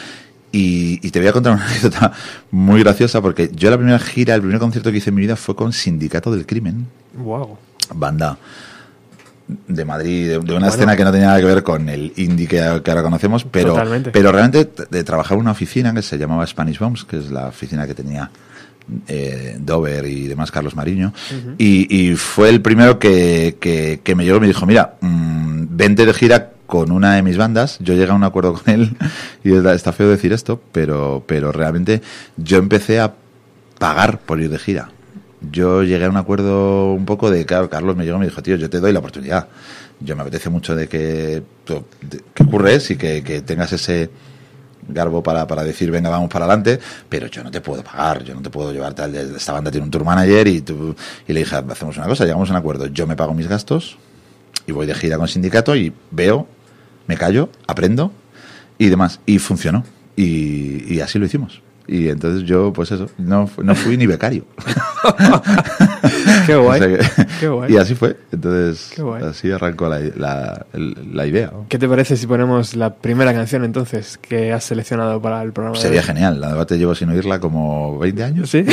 y, 0.52 1.10
te 1.10 1.18
voy 1.18 1.28
a 1.28 1.32
contar 1.32 1.52
una 1.52 1.66
anécdota 1.68 2.12
muy 2.50 2.82
graciosa 2.82 3.20
porque 3.20 3.50
yo 3.54 3.68
la 3.68 3.76
primera 3.76 3.98
gira, 3.98 4.34
el 4.34 4.40
primer 4.40 4.58
concierto 4.58 4.90
que 4.90 4.96
hice 4.96 5.10
en 5.10 5.16
mi 5.16 5.20
vida 5.20 5.36
fue 5.36 5.54
con 5.54 5.74
Sindicato 5.74 6.30
del 6.30 6.46
Crimen. 6.46 6.86
Wow. 7.18 7.58
Banda 7.94 8.38
de 9.46 9.85
Madrid, 9.85 10.30
de, 10.30 10.54
una 10.54 10.68
escena 10.68 10.96
que 10.96 11.04
no 11.04 11.12
tenía 11.12 11.28
nada 11.28 11.40
que 11.40 11.46
ver 11.46 11.62
con 11.62 11.88
el 11.88 12.12
indie 12.16 12.46
que, 12.46 12.62
ahora 12.62 13.02
conocemos, 13.02 13.44
pero, 13.44 13.76
pero 14.12 14.33
realmente 14.33 14.87
de 14.90 15.04
trabajar 15.04 15.37
en 15.37 15.42
una 15.42 15.50
oficina 15.50 15.92
que 15.92 16.02
se 16.02 16.16
llamaba 16.16 16.46
Spanish 16.46 16.78
Bombs, 16.78 17.04
que 17.04 17.18
es 17.18 17.30
la 17.30 17.48
oficina 17.48 17.87
que 17.87 17.94
tenía 17.94 18.30
eh, 19.07 19.57
Dover 19.61 20.07
y 20.07 20.28
demás, 20.28 20.50
Carlos 20.50 20.74
Mariño, 20.74 21.12
y, 21.59 22.14
fue 22.16 22.48
el 22.48 22.62
primero 22.62 22.98
que, 22.98 23.57
que, 23.61 24.14
me 24.14 24.24
llegó 24.24 24.38
y 24.38 24.40
me 24.40 24.46
dijo, 24.46 24.64
mira, 24.64 24.94
mm, 25.00 25.66
vente 25.70 26.07
de 26.07 26.14
gira 26.14 26.52
con 26.66 26.90
una 26.90 27.14
de 27.14 27.22
mis 27.22 27.37
bandas, 27.37 27.78
yo 27.80 27.94
llegué 27.94 28.11
a 28.11 28.14
un 28.14 28.24
acuerdo 28.24 28.54
con 28.54 28.72
él, 28.72 28.96
y 29.44 29.54
está 29.54 29.92
feo 29.92 30.09
decir 30.09 30.33
esto, 30.33 30.61
pero, 30.72 31.22
pero 31.26 31.52
realmente 31.52 32.00
yo 32.38 32.57
empecé 32.57 32.98
a 32.98 33.12
pagar 33.78 34.20
por 34.20 34.40
ir 34.40 34.48
de 34.48 34.59
gira. 34.59 34.93
Yo 35.50 35.83
llegué 35.83 36.04
a 36.04 36.11
un 36.11 36.16
acuerdo 36.16 36.92
un 36.92 37.04
poco 37.04 37.30
de, 37.30 37.44
claro, 37.46 37.68
Carlos 37.68 37.96
me 37.96 38.04
llegó 38.04 38.16
y 38.16 38.20
me 38.20 38.26
dijo, 38.26 38.42
tío, 38.42 38.57
yo 38.57 38.70
te 38.70 38.80
doy 38.80 38.92
la 38.92 38.98
oportunidad. 38.98 39.48
Yo 40.00 40.16
me 40.16 40.22
apetece 40.22 40.50
mucho 40.50 40.74
de 40.74 40.88
que, 40.88 41.42
que 42.35 42.42
ocurres 42.42 42.90
y 42.90 42.96
que, 42.96 43.42
tengas 43.46 43.72
ese, 43.72 44.11
garbo 44.88 45.22
para, 45.22 45.46
para 45.46 45.64
decir, 45.64 45.90
venga, 45.90 46.11
vamos 46.11 46.28
para 46.28 46.44
adelante, 46.44 46.78
pero 47.09 47.26
yo 47.28 47.42
no 47.42 47.50
te 47.50 47.61
puedo 47.61 47.83
pagar, 47.83 48.22
yo 48.22 48.35
no 48.35 48.42
te 48.42 48.50
puedo 48.50 48.72
llevarte 48.72 49.02
al 49.02 49.14
esta 49.14 49.52
banda 49.52 49.70
tiene 49.70 49.85
un 49.85 49.90
tour 49.90 50.04
manager 50.04 50.46
y, 50.46 50.61
tú, 50.61 50.94
y 51.26 51.33
le 51.33 51.40
dije, 51.40 51.57
hacemos 51.57 51.96
una 51.96 52.07
cosa, 52.07 52.24
llegamos 52.24 52.50
a 52.50 52.52
un 52.52 52.59
acuerdo, 52.59 52.87
yo 52.87 53.07
me 53.07 53.16
pago 53.16 53.33
mis 53.33 53.48
gastos 53.48 53.96
y 54.66 54.72
voy 54.72 54.87
de 54.87 54.94
gira 54.94 55.16
con 55.16 55.24
el 55.24 55.30
sindicato 55.30 55.74
y 55.76 55.92
veo, 56.11 56.46
me 57.07 57.16
callo, 57.16 57.48
aprendo 57.66 58.12
y 58.78 58.88
demás. 58.88 59.20
Y 59.26 59.38
funcionó. 59.38 59.85
Y 60.16 61.00
así 61.00 61.18
lo 61.18 61.26
hicimos. 61.26 61.61
Y 61.87 62.09
entonces 62.09 62.44
yo, 62.44 62.73
pues 62.73 62.90
eso, 62.92 63.09
no, 63.18 63.49
no 63.62 63.75
fui 63.75 63.97
ni 63.97 64.07
becario. 64.07 64.47
Qué 66.47 66.57
guay. 66.57 66.81
Qué 67.40 67.49
guay. 67.49 67.73
Y 67.73 67.77
así 67.77 67.94
fue. 67.94 68.16
Entonces, 68.33 68.99
así 69.23 69.51
arrancó 69.51 69.88
la, 69.88 70.01
la, 70.16 70.66
la, 70.73 71.27
idea. 71.27 71.53
¿Qué 71.68 71.79
te 71.79 71.88
parece 71.88 72.16
si 72.16 72.27
ponemos 72.27 72.75
la 72.77 72.94
primera 72.94 73.33
canción 73.33 73.64
entonces 73.64 74.18
que 74.18 74.53
has 74.53 74.64
seleccionado 74.64 75.20
para 75.20 75.42
el 75.42 75.53
programa? 75.53 75.77
Sería 75.79 76.03
genial. 76.03 76.40
La 76.40 76.49
debate 76.49 76.79
llevo 76.79 76.94
sin 76.94 77.11
oírla 77.11 77.38
como 77.40 77.99
20 77.99 78.25
años. 78.25 78.51
Sí. 78.51 78.64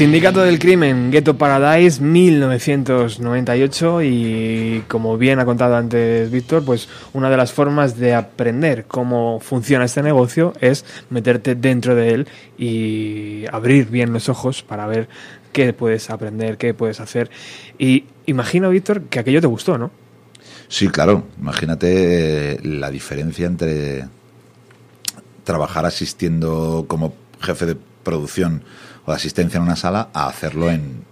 Sindicato 0.00 0.40
del 0.40 0.58
Crimen, 0.58 1.10
Ghetto 1.10 1.36
Paradise, 1.36 2.00
1998 2.00 4.02
y 4.02 4.82
como 4.88 5.18
bien 5.18 5.40
ha 5.40 5.44
contado 5.44 5.76
antes 5.76 6.30
Víctor, 6.30 6.64
pues 6.64 6.88
una 7.12 7.28
de 7.28 7.36
las 7.36 7.52
formas 7.52 7.98
de 7.98 8.14
aprender 8.14 8.86
cómo 8.86 9.40
funciona 9.40 9.84
este 9.84 10.02
negocio 10.02 10.54
es 10.62 10.86
meterte 11.10 11.54
dentro 11.54 11.94
de 11.94 12.14
él 12.14 12.28
y 12.56 13.44
abrir 13.52 13.90
bien 13.90 14.14
los 14.14 14.30
ojos 14.30 14.62
para 14.62 14.86
ver 14.86 15.10
qué 15.52 15.74
puedes 15.74 16.08
aprender, 16.08 16.56
qué 16.56 16.72
puedes 16.72 16.98
hacer. 16.98 17.30
Y 17.78 18.06
imagino, 18.24 18.70
Víctor, 18.70 19.02
que 19.02 19.18
aquello 19.18 19.42
te 19.42 19.48
gustó, 19.48 19.76
¿no? 19.76 19.90
Sí, 20.68 20.88
claro. 20.88 21.24
Imagínate 21.38 22.52
eh, 22.52 22.60
la 22.62 22.90
diferencia 22.90 23.46
entre 23.46 24.06
trabajar 25.44 25.84
asistiendo 25.84 26.86
como 26.88 27.12
jefe 27.42 27.66
de 27.66 27.76
producción 28.02 28.62
o 29.10 29.12
de 29.12 29.16
asistencia 29.16 29.58
en 29.58 29.64
una 29.64 29.76
sala 29.76 30.08
a 30.12 30.28
hacerlo 30.28 30.70
en, 30.70 31.04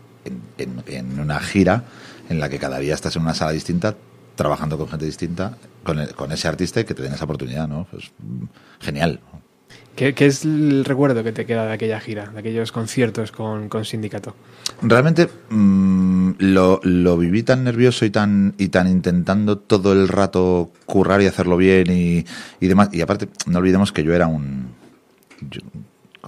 en, 0.56 1.20
una 1.20 1.40
gira 1.40 1.84
en 2.28 2.40
la 2.40 2.48
que 2.48 2.58
cada 2.58 2.78
día 2.78 2.94
estás 2.94 3.16
en 3.16 3.22
una 3.22 3.34
sala 3.34 3.52
distinta, 3.52 3.96
trabajando 4.36 4.78
con 4.78 4.88
gente 4.88 5.04
distinta, 5.04 5.56
con, 5.82 6.04
con 6.14 6.32
ese 6.32 6.48
artista 6.48 6.80
y 6.80 6.84
que 6.84 6.94
te 6.94 7.02
den 7.02 7.14
esa 7.14 7.24
oportunidad, 7.24 7.66
¿no? 7.66 7.86
Pues 7.90 8.10
genial. 8.80 9.20
¿Qué, 9.96 10.14
es 10.16 10.44
el 10.44 10.84
recuerdo 10.84 11.24
que 11.24 11.32
te 11.32 11.44
queda 11.44 11.66
de 11.66 11.72
aquella 11.72 11.98
gira, 11.98 12.26
de 12.26 12.38
aquellos 12.38 12.70
conciertos 12.70 13.32
con, 13.32 13.68
con 13.68 13.84
Sindicato? 13.84 14.36
Realmente 14.80 15.28
mm, 15.50 16.34
lo, 16.38 16.78
lo, 16.84 17.18
viví 17.18 17.42
tan 17.42 17.64
nervioso 17.64 18.04
y 18.04 18.10
tan, 18.10 18.54
y 18.58 18.68
tan 18.68 18.86
intentando 18.86 19.58
todo 19.58 19.92
el 19.92 20.06
rato 20.06 20.70
currar 20.86 21.20
y 21.20 21.26
hacerlo 21.26 21.56
bien 21.56 21.90
y, 21.90 22.24
y 22.60 22.68
demás. 22.68 22.90
Y 22.92 23.00
aparte, 23.00 23.28
no 23.46 23.58
olvidemos 23.58 23.90
que 23.90 24.04
yo 24.04 24.14
era 24.14 24.28
un 24.28 24.68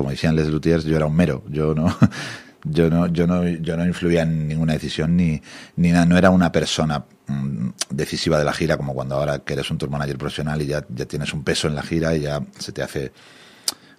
como 0.00 0.12
decían 0.12 0.34
Les 0.34 0.48
Luthiers, 0.48 0.84
yo 0.84 0.96
era 0.96 1.04
un 1.04 1.14
mero, 1.14 1.44
yo 1.50 1.74
no, 1.74 1.94
yo 2.64 2.88
no, 2.88 3.06
yo 3.08 3.26
no, 3.26 3.46
yo 3.46 3.76
no 3.76 3.84
influía 3.84 4.22
en 4.22 4.48
ninguna 4.48 4.72
decisión 4.72 5.14
ni, 5.14 5.42
ni 5.76 5.92
nada, 5.92 6.06
no 6.06 6.16
era 6.16 6.30
una 6.30 6.50
persona 6.50 7.04
mm, 7.26 7.68
decisiva 7.90 8.38
de 8.38 8.46
la 8.46 8.54
gira 8.54 8.78
como 8.78 8.94
cuando 8.94 9.16
ahora 9.16 9.40
que 9.40 9.52
eres 9.52 9.70
un 9.70 9.76
tour 9.76 9.90
manager 9.90 10.16
profesional 10.16 10.62
y 10.62 10.68
ya, 10.68 10.86
ya 10.88 11.04
tienes 11.04 11.34
un 11.34 11.44
peso 11.44 11.68
en 11.68 11.74
la 11.74 11.82
gira 11.82 12.16
y 12.16 12.20
ya 12.20 12.40
se 12.58 12.72
te 12.72 12.82
hace 12.82 13.12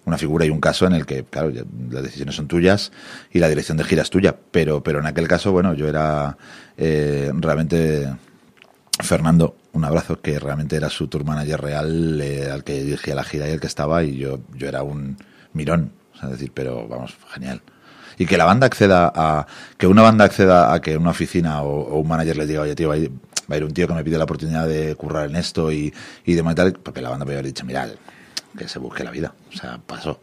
una 0.04 0.18
figura 0.18 0.44
y 0.44 0.50
un 0.50 0.60
caso 0.60 0.88
en 0.88 0.94
el 0.94 1.06
que, 1.06 1.22
claro, 1.22 1.52
las 1.88 2.02
decisiones 2.02 2.34
son 2.34 2.48
tuyas 2.48 2.90
y 3.30 3.38
la 3.38 3.48
dirección 3.48 3.78
de 3.78 3.84
gira 3.84 4.02
es 4.02 4.10
tuya, 4.10 4.36
pero, 4.50 4.82
pero 4.82 4.98
en 4.98 5.06
aquel 5.06 5.28
caso, 5.28 5.52
bueno, 5.52 5.72
yo 5.74 5.86
era 5.86 6.36
eh, 6.76 7.30
realmente 7.32 8.08
Fernando, 8.98 9.54
un 9.70 9.84
abrazo, 9.84 10.20
que 10.20 10.40
realmente 10.40 10.74
era 10.74 10.90
su 10.90 11.06
tour 11.06 11.24
manager 11.24 11.60
real, 11.60 12.20
eh, 12.20 12.50
al 12.50 12.64
que 12.64 12.82
dirigía 12.82 13.14
la 13.14 13.22
gira 13.22 13.48
y 13.48 13.52
el 13.52 13.60
que 13.60 13.68
estaba, 13.68 14.02
y 14.02 14.16
yo, 14.16 14.40
yo 14.52 14.66
era 14.66 14.82
un, 14.82 15.16
mirón. 15.52 15.92
es 16.22 16.30
decir, 16.30 16.52
pero 16.54 16.86
vamos, 16.88 17.16
genial. 17.32 17.62
Y 18.18 18.26
que 18.26 18.36
la 18.36 18.44
banda 18.44 18.66
acceda 18.66 19.12
a. 19.14 19.46
Que 19.78 19.86
una 19.86 20.02
banda 20.02 20.24
acceda 20.24 20.72
a 20.72 20.80
que 20.80 20.96
una 20.96 21.10
oficina 21.10 21.62
o, 21.62 21.98
un 21.98 22.08
manager 22.08 22.36
le 22.36 22.46
diga, 22.46 22.62
oye, 22.62 22.74
tío, 22.74 22.88
va 22.88 22.94
a, 22.94 22.98
ir, 22.98 23.10
un 23.64 23.72
tío 23.72 23.88
que 23.88 23.94
me 23.94 24.04
pide 24.04 24.18
la 24.18 24.24
oportunidad 24.24 24.66
de 24.66 24.94
currar 24.96 25.28
en 25.28 25.36
esto 25.36 25.72
y, 25.72 25.92
y 26.24 26.34
de 26.34 26.54
tal, 26.54 26.74
porque 26.74 27.00
la 27.00 27.10
banda 27.10 27.24
me 27.24 27.32
había 27.32 27.42
dicho, 27.42 27.64
mira, 27.64 27.88
que 28.56 28.68
se 28.68 28.78
busque 28.78 29.04
la 29.04 29.10
vida. 29.10 29.34
O 29.52 29.56
sea, 29.56 29.80
pasó. 29.84 30.20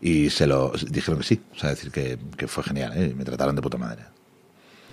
Y 0.00 0.30
se 0.30 0.46
lo 0.46 0.72
dijeron 0.90 1.20
que 1.20 1.26
sí. 1.26 1.40
O 1.54 1.58
sea, 1.58 1.70
decir 1.70 1.90
que, 1.90 2.18
que 2.36 2.46
fue 2.46 2.64
genial, 2.64 2.92
¿eh? 2.96 3.14
me 3.16 3.24
trataron 3.24 3.56
de 3.56 3.62
puta 3.62 3.78
madre. 3.78 4.04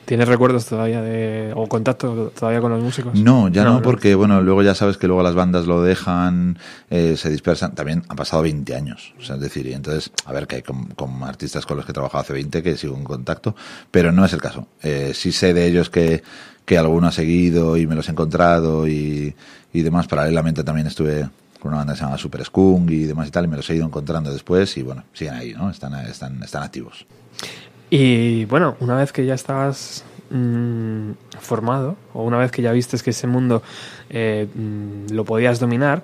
¿Tienes 0.07 0.29
recuerdos 0.29 0.65
todavía 0.65 1.01
de, 1.01 1.51
o 1.53 1.67
contacto 1.67 2.31
todavía 2.33 2.61
con 2.61 2.71
los 2.71 2.81
músicos? 2.81 3.13
No, 3.13 3.49
ya 3.49 3.65
no, 3.65 3.81
porque 3.81 4.15
bueno, 4.15 4.41
luego 4.41 4.63
ya 4.63 4.73
sabes 4.73 4.95
que 4.95 5.05
luego 5.05 5.21
las 5.21 5.35
bandas 5.35 5.65
lo 5.65 5.83
dejan, 5.83 6.57
eh, 6.89 7.17
se 7.17 7.29
dispersan. 7.29 7.75
También 7.75 8.03
han 8.07 8.15
pasado 8.15 8.41
20 8.43 8.73
años, 8.73 9.13
o 9.19 9.21
sea, 9.21 9.35
es 9.35 9.41
decir, 9.41 9.67
y 9.67 9.73
entonces, 9.73 10.09
a 10.23 10.31
ver, 10.31 10.47
que 10.47 10.55
hay 10.55 10.61
con, 10.61 10.95
artistas 11.23 11.65
con 11.65 11.75
los 11.75 11.85
que 11.85 11.91
he 11.91 11.93
trabajado 11.93 12.21
hace 12.21 12.31
20 12.31 12.63
que 12.63 12.77
sigo 12.77 12.95
en 12.95 13.03
contacto, 13.03 13.53
pero 13.91 14.13
no 14.13 14.23
es 14.23 14.31
el 14.31 14.39
caso. 14.39 14.69
Eh, 14.81 15.11
sí 15.13 15.33
sé 15.33 15.53
de 15.53 15.67
ellos 15.67 15.89
que, 15.89 16.23
que 16.63 16.77
alguno 16.77 17.07
ha 17.07 17.11
seguido 17.11 17.75
y 17.75 17.85
me 17.85 17.95
los 17.95 18.07
he 18.07 18.11
encontrado 18.11 18.87
y, 18.87 19.35
y 19.73 19.81
demás. 19.81 20.07
Paralelamente 20.07 20.63
también 20.63 20.87
estuve 20.87 21.27
con 21.59 21.73
una 21.73 21.79
banda 21.79 21.91
que 21.91 21.99
se 21.99 22.05
llama 22.05 22.17
Super 22.17 22.45
Skunk 22.45 22.91
y 22.91 23.03
demás 23.03 23.27
y 23.27 23.31
tal, 23.31 23.43
y 23.43 23.47
me 23.49 23.57
los 23.57 23.69
he 23.69 23.75
ido 23.75 23.85
encontrando 23.85 24.31
después 24.31 24.77
y 24.77 24.83
bueno, 24.83 25.03
siguen 25.11 25.33
ahí, 25.33 25.53
¿no? 25.53 25.69
Están, 25.69 25.95
están, 26.05 26.41
están 26.41 26.63
activos. 26.63 27.05
Y 27.89 28.45
bueno, 28.45 28.75
una 28.79 28.95
vez 28.95 29.11
que 29.11 29.25
ya 29.25 29.33
estabas 29.33 30.03
mm, 30.29 31.11
formado, 31.39 31.95
o 32.13 32.23
una 32.23 32.37
vez 32.37 32.51
que 32.51 32.61
ya 32.61 32.71
vistes 32.71 33.03
que 33.03 33.11
ese 33.11 33.27
mundo 33.27 33.63
eh, 34.09 34.47
mm, 34.53 35.13
lo 35.13 35.23
podías 35.23 35.59
dominar, 35.59 36.03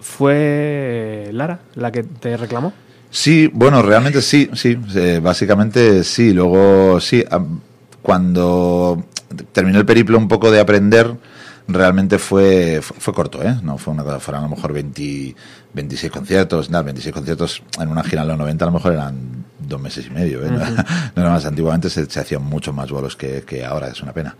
¿fue 0.00 1.30
Lara 1.32 1.60
la 1.74 1.92
que 1.92 2.02
te 2.02 2.36
reclamó? 2.36 2.72
Sí, 3.10 3.48
bueno, 3.52 3.80
realmente 3.80 4.20
sí, 4.20 4.50
sí, 4.54 4.76
eh, 4.96 5.20
básicamente 5.22 6.02
sí. 6.02 6.32
Luego 6.32 7.00
sí, 7.00 7.24
cuando 8.02 9.04
terminó 9.52 9.78
el 9.78 9.86
periplo 9.86 10.18
un 10.18 10.26
poco 10.26 10.50
de 10.50 10.58
aprender, 10.58 11.14
realmente 11.68 12.18
fue, 12.18 12.80
fue, 12.82 13.14
corto, 13.14 13.40
¿eh? 13.42 13.56
No 13.62 13.78
fue 13.78 13.94
una 13.94 14.02
cosa, 14.02 14.18
fueron 14.18 14.44
a 14.44 14.48
lo 14.48 14.56
mejor 14.56 14.72
20, 14.72 15.34
26 15.74 16.12
conciertos, 16.12 16.70
nada, 16.70 16.82
26 16.82 17.14
conciertos 17.14 17.62
en 17.80 17.88
una 17.88 18.02
gira 18.02 18.22
en 18.22 18.28
los 18.28 18.38
90 18.38 18.64
a 18.64 18.66
lo 18.66 18.72
mejor 18.72 18.92
eran 18.94 19.44
dos 19.68 19.80
meses 19.80 20.06
y 20.06 20.10
medio, 20.10 20.44
¿eh? 20.44 20.50
no, 21.16 21.22
era 21.22 21.30
más, 21.30 21.44
antiguamente 21.44 21.90
se, 21.90 22.02
hacían 22.02 22.42
muchos 22.42 22.74
más 22.74 22.90
vuelos 22.90 23.16
que, 23.16 23.42
que, 23.42 23.64
ahora, 23.64 23.88
es 23.88 24.02
una 24.02 24.12
pena. 24.12 24.36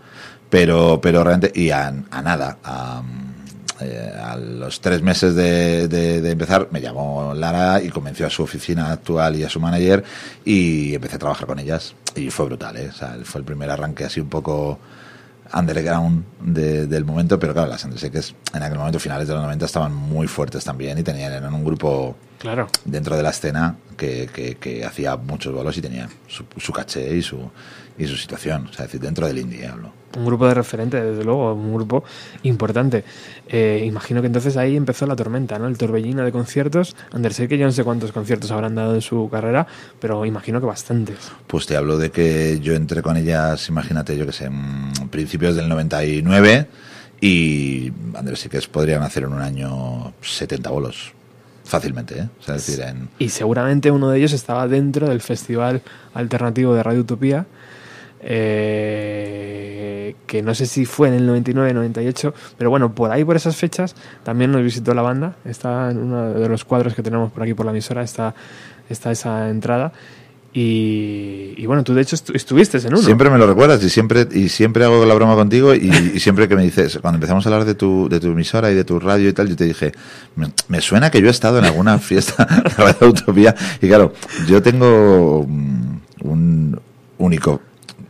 Pero, 0.49 0.99
pero 1.01 1.23
realmente, 1.23 1.59
y 1.59 1.71
a, 1.71 1.91
nada, 1.91 2.57
a, 2.63 3.01
eh, 3.81 4.13
a, 4.17 4.37
los 4.37 4.79
tres 4.79 5.01
meses 5.01 5.35
de, 5.35 5.87
de, 5.87 6.31
empezar, 6.31 6.69
me 6.71 6.81
llamó 6.81 7.33
Lara 7.33 7.81
y 7.81 7.89
convenció 7.89 8.27
a 8.27 8.29
su 8.29 8.43
oficina 8.43 8.91
actual 8.91 9.35
y 9.35 9.43
a 9.43 9.49
su 9.49 9.59
manager 9.59 10.03
y 10.45 10.95
empecé 10.95 11.15
a 11.15 11.19
trabajar 11.19 11.47
con 11.47 11.59
ellas. 11.59 11.95
Y 12.15 12.29
fue 12.29 12.45
brutal, 12.45 12.77
¿eh? 12.77 12.89
O 12.89 12.93
sea, 12.93 13.17
fue 13.23 13.39
el 13.39 13.45
primer 13.45 13.69
arranque 13.69 14.05
así 14.05 14.19
un 14.19 14.29
poco 14.29 14.79
underground 15.55 16.25
del 16.41 17.05
momento, 17.05 17.39
pero 17.39 17.53
claro, 17.53 17.69
las 17.69 17.83
Andreseques 17.85 18.35
en 18.53 18.61
aquel 18.61 18.77
momento, 18.77 18.99
finales 18.99 19.27
de 19.27 19.33
los 19.33 19.43
90, 19.43 19.65
estaban 19.65 19.93
muy 19.95 20.27
fuertes 20.27 20.63
también 20.63 20.97
y 20.97 21.03
tenían 21.03 21.31
eran 21.31 21.53
un 21.53 21.63
grupo 21.63 22.15
claro. 22.37 22.67
dentro 22.83 23.15
de 23.15 23.23
la 23.23 23.29
escena 23.29 23.77
que, 23.97 24.29
que, 24.59 24.85
hacía 24.85 25.15
muchos 25.15 25.53
bolos 25.53 25.77
y 25.77 25.81
tenía 25.81 26.09
su, 26.27 26.43
su 26.57 26.73
caché 26.73 27.15
y 27.15 27.21
su, 27.21 27.49
y 27.97 28.07
su 28.07 28.17
situación, 28.17 28.67
o 28.69 28.73
sea, 28.73 28.85
decir, 28.85 28.99
dentro 28.99 29.27
del 29.27 29.37
indie 29.37 29.67
hablo. 29.67 29.91
Un 30.17 30.25
grupo 30.25 30.47
de 30.47 30.53
referente, 30.53 31.01
desde 31.01 31.23
luego, 31.23 31.53
un 31.53 31.73
grupo 31.73 32.03
importante. 32.43 33.03
Eh, 33.47 33.83
imagino 33.85 34.21
que 34.21 34.27
entonces 34.27 34.55
ahí 34.55 34.75
empezó 34.77 35.05
la 35.05 35.15
tormenta, 35.15 35.59
¿no? 35.59 35.67
El 35.67 35.77
torbellino 35.77 36.23
de 36.23 36.31
conciertos. 36.31 36.95
Andersey, 37.11 37.47
que 37.47 37.57
yo 37.57 37.65
no 37.65 37.71
sé 37.71 37.83
cuántos 37.83 38.11
conciertos 38.11 38.51
habrán 38.51 38.75
dado 38.75 38.95
en 38.95 39.01
su 39.01 39.29
carrera, 39.29 39.67
pero 39.99 40.25
imagino 40.25 40.59
que 40.61 40.67
bastantes. 40.67 41.17
Pues 41.47 41.65
te 41.65 41.75
hablo 41.75 41.97
de 41.97 42.11
que 42.11 42.59
yo 42.61 42.73
entré 42.73 43.01
con 43.01 43.17
ellas, 43.17 43.67
imagínate, 43.67 44.17
yo 44.17 44.25
que 44.25 44.31
sé, 44.31 44.45
en 44.45 44.91
principios 45.09 45.55
del 45.55 45.67
99 45.67 46.67
y 47.21 47.91
Andrés 48.13 48.47
que 48.49 48.59
podrían 48.71 49.03
hacer 49.03 49.23
en 49.23 49.33
un 49.33 49.41
año 49.41 50.13
70 50.21 50.69
bolos 50.69 51.13
fácilmente, 51.65 52.19
¿eh? 52.19 52.29
O 52.39 52.43
sea, 52.43 52.55
decir, 52.55 52.79
en... 52.81 53.09
Y 53.19 53.29
seguramente 53.29 53.91
uno 53.91 54.09
de 54.09 54.19
ellos 54.19 54.33
estaba 54.33 54.67
dentro 54.67 55.09
del 55.09 55.21
Festival 55.21 55.81
Alternativo 56.13 56.75
de 56.75 56.83
Radio 56.83 57.01
Utopía, 57.01 57.47
eh, 58.21 60.15
que 60.27 60.41
no 60.41 60.55
sé 60.55 60.65
si 60.65 60.85
fue 60.85 61.07
en 61.09 61.15
el 61.15 61.25
99, 61.27 61.73
98, 61.73 62.33
pero 62.57 62.69
bueno, 62.69 62.93
por 62.93 63.11
ahí, 63.11 63.23
por 63.23 63.35
esas 63.35 63.55
fechas, 63.55 63.95
también 64.23 64.51
nos 64.51 64.63
visitó 64.63 64.93
la 64.93 65.01
banda. 65.01 65.35
Está 65.45 65.91
en 65.91 65.97
uno 65.99 66.33
de 66.33 66.49
los 66.49 66.65
cuadros 66.65 66.95
que 66.95 67.03
tenemos 67.03 67.31
por 67.31 67.43
aquí 67.43 67.53
por 67.53 67.65
la 67.65 67.71
emisora, 67.71 68.03
está, 68.03 68.35
está 68.89 69.11
esa 69.11 69.49
entrada. 69.49 69.91
Y, 70.57 71.65
bueno, 71.65 71.83
tú 71.83 71.93
de 71.93 72.01
hecho 72.01 72.15
estuviste 72.33 72.77
en 72.77 72.93
uno. 72.93 72.99
Siempre 72.99 73.29
me 73.29 73.37
lo 73.37 73.45
recuerdas 73.45 73.83
y 73.83 73.89
siempre 73.89 74.25
y 74.31 74.47
siempre 74.47 74.85
hago 74.85 75.05
la 75.05 75.13
broma 75.13 75.35
contigo 75.35 75.75
y, 75.75 76.17
siempre 76.21 76.47
que 76.47 76.55
me 76.55 76.63
dices, 76.63 76.97
cuando 77.01 77.17
empezamos 77.17 77.45
a 77.45 77.49
hablar 77.49 77.65
de 77.65 77.75
tu, 77.75 78.07
de 78.07 78.21
tu 78.21 78.27
emisora 78.27 78.71
y 78.71 78.73
de 78.73 78.85
tu 78.85 78.97
radio 78.97 79.27
y 79.27 79.33
tal, 79.33 79.49
yo 79.49 79.57
te 79.57 79.65
dije, 79.65 79.91
me, 80.69 80.79
suena 80.79 81.11
que 81.11 81.19
yo 81.19 81.27
he 81.27 81.31
estado 81.31 81.59
en 81.59 81.65
alguna 81.65 81.99
fiesta 81.99 82.47
de 83.01 83.05
Utopía 83.05 83.53
y 83.81 83.87
claro, 83.87 84.13
yo 84.47 84.61
tengo 84.61 85.45
mm, 85.45 85.97
un 86.21 86.79
único 87.17 87.59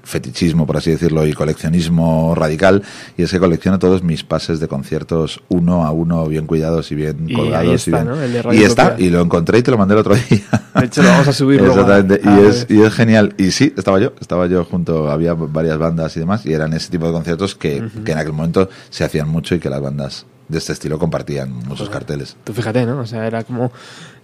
fetichismo, 0.06 0.66
por 0.66 0.78
así 0.78 0.92
decirlo, 0.92 1.26
y 1.28 1.34
coleccionismo 1.34 2.34
radical, 2.36 2.84
y 3.18 3.24
es 3.24 3.32
que 3.32 3.40
colecciono 3.40 3.80
todos 3.80 4.04
mis 4.04 4.24
pases 4.24 4.60
de 4.60 4.68
conciertos 4.68 5.42
uno 5.50 5.86
a 5.86 5.92
uno, 5.92 6.26
bien 6.28 6.46
cuidados 6.48 6.92
y 6.92 6.96
bien 6.96 7.34
colgados. 7.34 7.88
y, 7.88 8.64
está, 8.64 8.96
y 8.98 9.10
lo 9.10 9.22
encontré 9.22 9.60
y 9.60 9.64
te 9.64 9.72
lo 9.72 9.78
mandé 9.78 9.96
el 9.96 10.00
otro 10.00 10.16
día. 10.16 10.44
De 10.76 10.86
hecho, 10.86 11.02
lo 11.02 11.10
vamos 11.10 11.28
a 11.28 11.34
subir 11.34 11.62
Exactamente, 11.62 12.22
y, 12.24 12.46
es, 12.46 12.68
y 12.70 12.82
es 12.82 12.94
genial. 12.94 13.34
Y 13.38 13.52
sí, 13.52 13.74
estaba 13.76 14.00
yo, 14.00 14.14
estaba 14.22 14.48
yo 14.48 14.64
junto, 14.64 15.10
había 15.10 15.34
varias 15.34 15.78
bandas 15.78 16.16
y 16.16 16.20
demás, 16.20 16.46
y 16.46 16.54
eran 16.54 16.74
ese 16.74 16.90
tipo 16.90 17.08
de 17.08 17.14
conciertos 17.14 17.56
que, 17.56 17.84
que 18.06 18.12
en 18.12 18.18
aquel 18.18 18.34
momento 18.34 18.70
se 18.90 19.04
hacían 19.04 19.28
mucho 19.28 19.56
y 19.56 19.60
que 19.60 19.70
las 19.70 19.82
bandas 19.82 20.26
de 20.48 20.58
este 20.58 20.74
estilo 20.74 21.00
compartían 21.00 21.52
muchos 21.68 21.90
carteles. 21.90 22.38
Tú 22.44 22.54
fíjate, 22.54 22.86
¿no? 22.86 23.00
O 23.00 23.06
sea, 23.06 23.26
era 23.26 23.44
como 23.44 23.72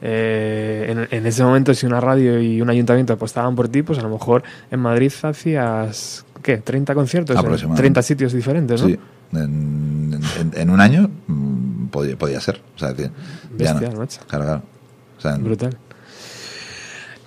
eh, 0.01 1.07
en, 1.11 1.25
ese 1.25 1.43
momento 1.43 1.73
si 1.73 1.85
una 1.85 2.01
radio 2.01 2.41
y 2.41 2.61
un 2.61 2.69
ayuntamiento 2.69 3.13
apostaban 3.13 3.55
por 3.55 3.69
ti, 3.69 3.83
pues 3.83 3.99
a 3.99 4.01
lo 4.01 4.09
mejor 4.09 4.43
en 4.71 4.79
Madrid 4.79 5.11
hacías, 5.21 6.25
¿qué? 6.41 6.57
30 6.57 6.95
conciertos 6.95 7.63
en 7.63 7.75
30 7.75 8.01
sitios 8.01 8.33
diferentes, 8.33 8.81
¿no? 8.81 8.87
Sí. 8.87 8.99
En, 9.33 10.69
un 10.69 10.81
año 10.81 11.09
mm, 11.27 11.87
podía, 11.87 12.17
podía 12.17 12.39
ser. 12.39 12.61
O 12.75 12.79
sea, 12.79 12.89
Bestia, 12.89 13.11
ya 13.57 13.89
no. 13.89 14.07
Claro, 14.27 14.63
claro. 15.19 15.43
Brutal. 15.43 15.77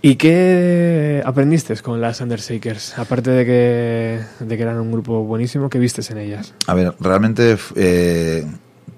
¿Y 0.02 0.16
qué 0.16 1.22
aprendiste 1.24 1.74
con 1.76 1.98
las 1.98 2.20
Undershakers? 2.20 2.98
Aparte 2.98 3.30
de 3.30 3.46
que, 3.46 4.44
de 4.44 4.56
que 4.56 4.62
eran 4.62 4.78
un 4.78 4.92
grupo 4.92 5.24
buenísimo, 5.24 5.70
¿qué 5.70 5.78
vistes 5.78 6.10
en 6.10 6.18
ellas? 6.18 6.52
A 6.66 6.74
ver, 6.74 6.92
realmente 7.00 7.56
eh, 7.74 8.44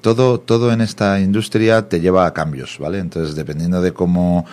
todo, 0.06 0.38
todo 0.38 0.72
en 0.72 0.80
esta 0.80 1.18
industria 1.18 1.88
te 1.88 2.00
lleva 2.00 2.26
a 2.26 2.32
cambios, 2.32 2.78
¿vale? 2.78 3.00
Entonces, 3.00 3.34
dependiendo 3.34 3.82
de 3.82 3.92
cómo, 3.92 4.46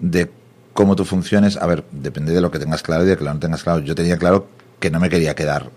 de 0.00 0.28
cómo 0.72 0.96
tú 0.96 1.04
funciones, 1.04 1.56
a 1.56 1.66
ver, 1.66 1.84
depende 1.92 2.32
de 2.32 2.40
lo 2.40 2.50
que 2.50 2.58
tengas 2.58 2.82
claro 2.82 3.04
y 3.04 3.06
de 3.06 3.16
que 3.16 3.22
lo 3.22 3.32
no 3.32 3.38
tengas 3.38 3.62
claro. 3.62 3.78
Yo 3.78 3.94
tenía 3.94 4.18
claro 4.18 4.48
que 4.80 4.90
no 4.90 4.98
me 4.98 5.08
quería 5.08 5.36
quedar 5.36 5.70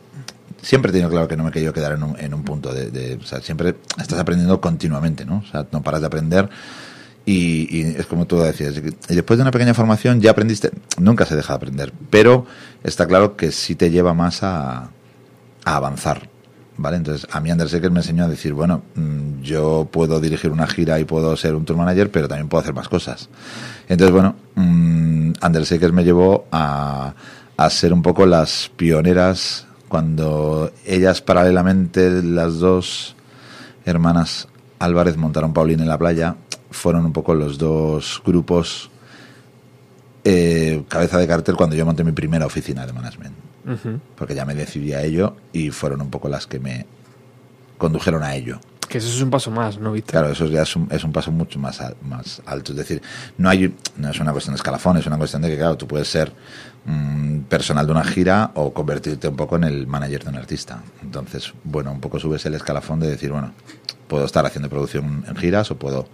siempre 0.61 0.89
he 0.89 0.93
tenido 0.93 1.11
claro 1.11 1.27
que 1.27 1.37
no 1.37 1.43
me 1.43 1.51
querido 1.51 1.71
quedar 1.71 1.91
en 1.91 2.01
un, 2.01 2.19
en 2.19 2.33
un 2.33 2.43
punto 2.43 2.73
de, 2.73 2.89
de, 2.89 3.17
o 3.17 3.23
sea, 3.23 3.39
siempre 3.39 3.75
estás 4.01 4.17
aprendiendo 4.17 4.59
continuamente, 4.59 5.23
¿no? 5.23 5.43
O 5.45 5.51
sea, 5.51 5.67
no 5.71 5.83
paras 5.83 6.01
de 6.01 6.07
aprender 6.07 6.49
y, 7.23 7.81
es 7.99 8.07
como 8.07 8.25
tú 8.25 8.39
decías, 8.39 8.75
y 8.77 9.15
después 9.15 9.37
de 9.37 9.43
una 9.43 9.51
pequeña 9.51 9.75
formación 9.75 10.21
ya 10.21 10.31
aprendiste, 10.31 10.71
nunca 10.97 11.25
se 11.25 11.35
deja 11.35 11.53
de 11.53 11.57
aprender, 11.57 11.93
pero 12.09 12.47
está 12.83 13.05
claro 13.05 13.35
que 13.35 13.51
sí 13.51 13.75
te 13.75 13.91
lleva 13.91 14.15
más 14.15 14.41
a, 14.41 14.89
avanzar, 15.63 16.29
¿vale? 16.77 16.97
Entonces 16.97 17.27
a 17.31 17.39
mí 17.39 17.51
Anders 17.51 17.73
Ecker 17.73 17.91
me 17.91 17.99
enseñó 17.99 18.25
a 18.25 18.27
decir, 18.27 18.53
bueno, 18.53 18.83
mm, 18.95 19.41
yo 19.41 19.87
puedo 19.91 20.19
dirigir 20.19 20.51
una 20.51 20.67
gira 20.67 20.99
y 20.99 21.05
puedo 21.05 21.35
ser 21.37 21.55
un 21.55 21.65
tour 21.65 21.77
manager, 21.77 22.11
pero 22.11 22.27
también 22.27 22.49
puedo 22.49 22.61
hacer 22.61 22.73
más 22.73 22.89
cosas. 22.89 23.29
Entonces, 23.87 24.11
bueno, 24.13 24.35
Anders 25.41 25.71
Ecker 25.71 25.93
me 25.93 26.03
llevó 26.03 26.47
a, 26.51 27.13
a 27.57 27.69
ser 27.69 27.93
un 27.93 28.01
poco 28.01 28.25
las 28.25 28.71
pioneras 28.75 29.67
cuando 29.87 30.71
ellas 30.85 31.21
paralelamente, 31.21 32.21
las 32.23 32.59
dos 32.59 33.15
hermanas 33.85 34.47
Álvarez 34.79 35.15
montaron 35.17 35.53
Paulín 35.53 35.79
en 35.79 35.87
la 35.87 35.97
playa, 35.97 36.35
fueron 36.71 37.05
un 37.05 37.13
poco 37.13 37.33
los 37.33 37.57
dos 37.57 38.21
grupos 38.25 38.89
eh, 40.23 40.83
cabeza 40.89 41.19
de 41.19 41.27
cartel 41.27 41.55
cuando 41.55 41.75
yo 41.75 41.85
monté 41.85 42.03
mi 42.03 42.11
primera 42.11 42.45
oficina 42.45 42.85
de 42.85 42.93
management. 42.93 43.44
Porque 44.15 44.35
ya 44.35 44.45
me 44.45 44.53
decidí 44.53 44.93
a 44.93 45.01
ello 45.01 45.35
y 45.51 45.71
fueron 45.71 46.01
un 46.01 46.09
poco 46.09 46.29
las 46.29 46.45
que 46.47 46.59
me 46.59 46.85
condujeron 47.77 48.23
a 48.23 48.35
ello. 48.35 48.59
Que 48.87 48.99
eso 48.99 49.07
es 49.07 49.21
un 49.21 49.31
paso 49.31 49.49
más, 49.49 49.79
¿no, 49.79 49.91
Víctor? 49.91 50.11
Claro, 50.11 50.29
eso 50.29 50.45
ya 50.45 50.61
es 50.61 50.75
un, 50.75 50.87
es 50.91 51.03
un 51.03 51.11
paso 51.11 51.31
mucho 51.31 51.57
más, 51.57 51.81
más 52.03 52.41
alto. 52.45 52.71
Es 52.73 52.77
decir, 52.77 53.01
no, 53.37 53.49
hay, 53.49 53.73
no 53.97 54.09
es 54.09 54.19
una 54.19 54.31
cuestión 54.31 54.53
de 54.53 54.57
escalafón, 54.57 54.97
es 54.97 55.07
una 55.07 55.17
cuestión 55.17 55.41
de 55.41 55.49
que, 55.49 55.57
claro, 55.57 55.75
tú 55.75 55.87
puedes 55.87 56.07
ser 56.07 56.31
mm, 56.85 57.39
personal 57.41 57.87
de 57.87 57.91
una 57.91 58.03
gira 58.03 58.51
o 58.53 58.73
convertirte 58.73 59.27
un 59.27 59.35
poco 59.35 59.55
en 59.55 59.63
el 59.63 59.87
manager 59.87 60.23
de 60.23 60.29
un 60.29 60.35
artista. 60.35 60.83
Entonces, 61.01 61.53
bueno, 61.63 61.91
un 61.91 61.99
poco 61.99 62.19
subes 62.19 62.45
el 62.45 62.53
escalafón 62.53 62.99
de 62.99 63.09
decir, 63.09 63.31
bueno, 63.31 63.53
puedo 64.07 64.25
estar 64.25 64.45
haciendo 64.45 64.69
producción 64.69 65.25
en 65.27 65.35
giras 65.35 65.71
o 65.71 65.77
puedo 65.77 66.07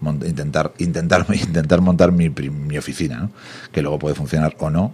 intentar 0.00 0.72
intentar 0.78 1.26
intentar 1.32 1.80
montar 1.80 2.12
mi, 2.12 2.30
mi 2.30 2.78
oficina 2.78 3.18
¿no? 3.18 3.30
que 3.72 3.82
luego 3.82 3.98
puede 3.98 4.14
funcionar 4.14 4.56
o 4.60 4.70
no 4.70 4.92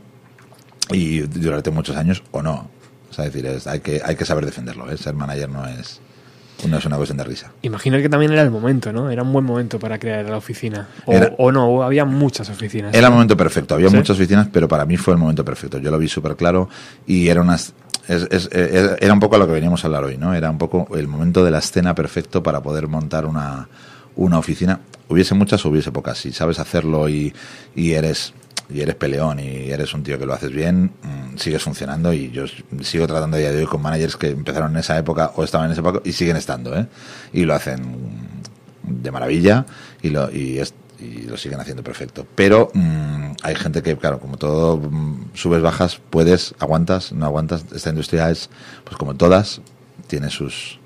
y 0.90 1.20
durante 1.20 1.70
muchos 1.70 1.96
años 1.96 2.22
o 2.30 2.42
no 2.42 2.68
o 3.10 3.12
sea, 3.12 3.24
decir 3.26 3.46
es, 3.46 3.66
hay 3.66 3.80
que 3.80 4.02
hay 4.04 4.16
que 4.16 4.24
saber 4.24 4.44
defenderlo 4.44 4.90
¿eh? 4.90 4.96
ser 4.96 5.14
manager 5.14 5.48
no 5.48 5.66
es 5.66 6.00
no 6.68 6.78
es 6.78 6.84
una 6.86 6.96
cuestión 6.96 7.18
de 7.18 7.24
risa. 7.24 7.52
Imagino 7.62 7.98
que 7.98 8.08
también 8.08 8.32
era 8.32 8.40
el 8.40 8.50
momento, 8.50 8.92
¿no? 8.92 9.10
Era 9.10 9.22
un 9.22 9.32
buen 9.32 9.44
momento 9.44 9.78
para 9.78 9.98
crear 9.98 10.24
la 10.24 10.36
oficina. 10.36 10.88
O, 11.36 11.52
no, 11.52 11.82
había 11.82 12.04
muchas 12.04 12.48
oficinas. 12.48 12.94
Era 12.94 13.08
el 13.08 13.12
momento 13.12 13.36
perfecto, 13.36 13.74
había 13.74 13.90
muchas 13.90 14.16
oficinas, 14.16 14.48
pero 14.50 14.66
para 14.66 14.86
mí 14.86 14.96
fue 14.96 15.12
el 15.12 15.18
momento 15.18 15.44
perfecto. 15.44 15.78
Yo 15.78 15.90
lo 15.90 15.98
vi 15.98 16.08
súper 16.08 16.36
claro 16.36 16.68
y 17.06 17.28
era 17.28 17.42
unas 17.42 17.74
era 18.08 19.12
un 19.12 19.20
poco 19.20 19.36
a 19.36 19.38
lo 19.38 19.46
que 19.46 19.52
veníamos 19.52 19.82
a 19.84 19.86
hablar 19.86 20.04
hoy, 20.04 20.16
¿no? 20.16 20.34
Era 20.34 20.50
un 20.50 20.58
poco 20.58 20.88
el 20.96 21.08
momento 21.08 21.44
de 21.44 21.50
la 21.50 21.58
escena 21.58 21.94
perfecto 21.94 22.42
para 22.42 22.62
poder 22.62 22.86
montar 22.86 23.26
una, 23.26 23.68
una 24.16 24.38
oficina 24.38 24.80
hubiese 25.08 25.34
muchas 25.34 25.64
o 25.64 25.70
hubiese 25.70 25.92
pocas. 25.92 26.18
Si 26.18 26.32
sabes 26.32 26.58
hacerlo 26.58 27.08
y, 27.08 27.32
y 27.74 27.92
eres 27.92 28.34
y 28.68 28.80
eres 28.80 28.94
peleón 28.94 29.40
y 29.40 29.70
eres 29.70 29.92
un 29.94 30.02
tío 30.02 30.18
que 30.18 30.26
lo 30.26 30.32
haces 30.32 30.50
bien, 30.50 30.92
mm, 31.02 31.36
sigues 31.36 31.62
funcionando 31.62 32.12
y 32.12 32.30
yo 32.30 32.44
sigo 32.82 33.06
tratando 33.06 33.36
a 33.36 33.40
día 33.40 33.52
de 33.52 33.60
hoy 33.60 33.66
con 33.66 33.82
managers 33.82 34.16
que 34.16 34.28
empezaron 34.28 34.72
en 34.72 34.78
esa 34.78 34.98
época 34.98 35.32
o 35.36 35.44
estaban 35.44 35.66
en 35.66 35.72
esa 35.72 35.80
época 35.80 36.00
y 36.04 36.12
siguen 36.12 36.36
estando, 36.36 36.76
¿eh? 36.76 36.86
Y 37.32 37.44
lo 37.44 37.54
hacen 37.54 37.82
de 38.82 39.10
maravilla 39.10 39.66
y 40.02 40.10
lo, 40.10 40.30
y, 40.30 40.60
lo 41.26 41.36
siguen 41.36 41.60
haciendo 41.60 41.82
perfecto. 41.82 42.26
Pero 42.34 42.70
mm, 42.72 43.32
hay 43.42 43.54
gente 43.56 43.82
que, 43.82 43.96
claro, 43.96 44.20
como 44.20 44.36
todo 44.38 44.78
mm, 44.78 45.30
subes, 45.34 45.60
bajas, 45.60 46.00
puedes, 46.10 46.54
aguantas, 46.58 47.12
no 47.12 47.26
aguantas. 47.26 47.66
Esta 47.74 47.90
industria 47.90 48.30
es, 48.30 48.48
pues 48.84 48.96
como 48.96 49.14
todas, 49.14 49.60
tiene 50.06 50.30
sus, 50.30 50.78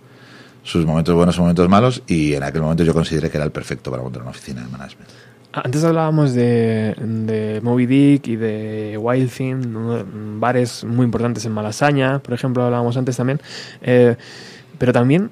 sus 0.64 0.84
momentos 0.84 1.14
buenos 1.14 1.36
y 1.36 1.40
momentos 1.40 1.68
malos 1.68 2.02
y 2.06 2.34
en 2.34 2.42
aquel 2.42 2.62
momento 2.62 2.84
yo 2.84 2.94
consideré 2.94 3.30
que 3.30 3.36
era 3.36 3.44
el 3.44 3.52
perfecto 3.52 3.90
para 3.90 4.02
montar 4.02 4.22
una 4.22 4.30
oficina 4.30 4.62
de 4.62 4.68
management. 4.68 5.10
Antes 5.52 5.82
hablábamos 5.82 6.34
de, 6.34 6.94
de 6.98 7.60
Moby 7.62 7.86
Dick 7.86 8.28
y 8.28 8.36
de 8.36 8.98
Wild 9.00 9.30
Thing, 9.30 10.38
bares 10.38 10.84
muy 10.84 11.04
importantes 11.04 11.44
en 11.46 11.52
Malasaña, 11.52 12.18
por 12.18 12.34
ejemplo, 12.34 12.64
hablábamos 12.64 12.96
antes 12.98 13.16
también. 13.16 13.40
Eh, 13.80 14.16
pero 14.78 14.92
también 14.92 15.30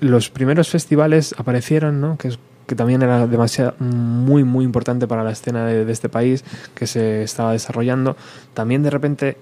los 0.00 0.30
primeros 0.30 0.68
festivales 0.68 1.32
aparecieron, 1.38 2.00
¿no? 2.00 2.18
que, 2.18 2.30
que 2.66 2.74
también 2.74 3.02
era 3.02 3.26
demasiado, 3.28 3.74
muy, 3.78 4.42
muy 4.42 4.64
importante 4.64 5.06
para 5.06 5.22
la 5.22 5.30
escena 5.30 5.64
de, 5.64 5.90
este 5.90 6.08
país 6.08 6.44
que 6.74 6.88
se 6.88 7.22
estaba 7.22 7.52
desarrollando. 7.52 8.16
También 8.54 8.82
de 8.82 8.90
repente 8.90 9.36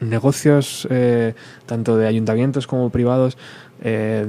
negocios, 0.00 0.88
eh, 0.90 1.34
tanto 1.66 1.98
de 1.98 2.06
ayuntamientos 2.06 2.66
como 2.66 2.88
privados, 2.88 3.36
eh, 3.82 4.26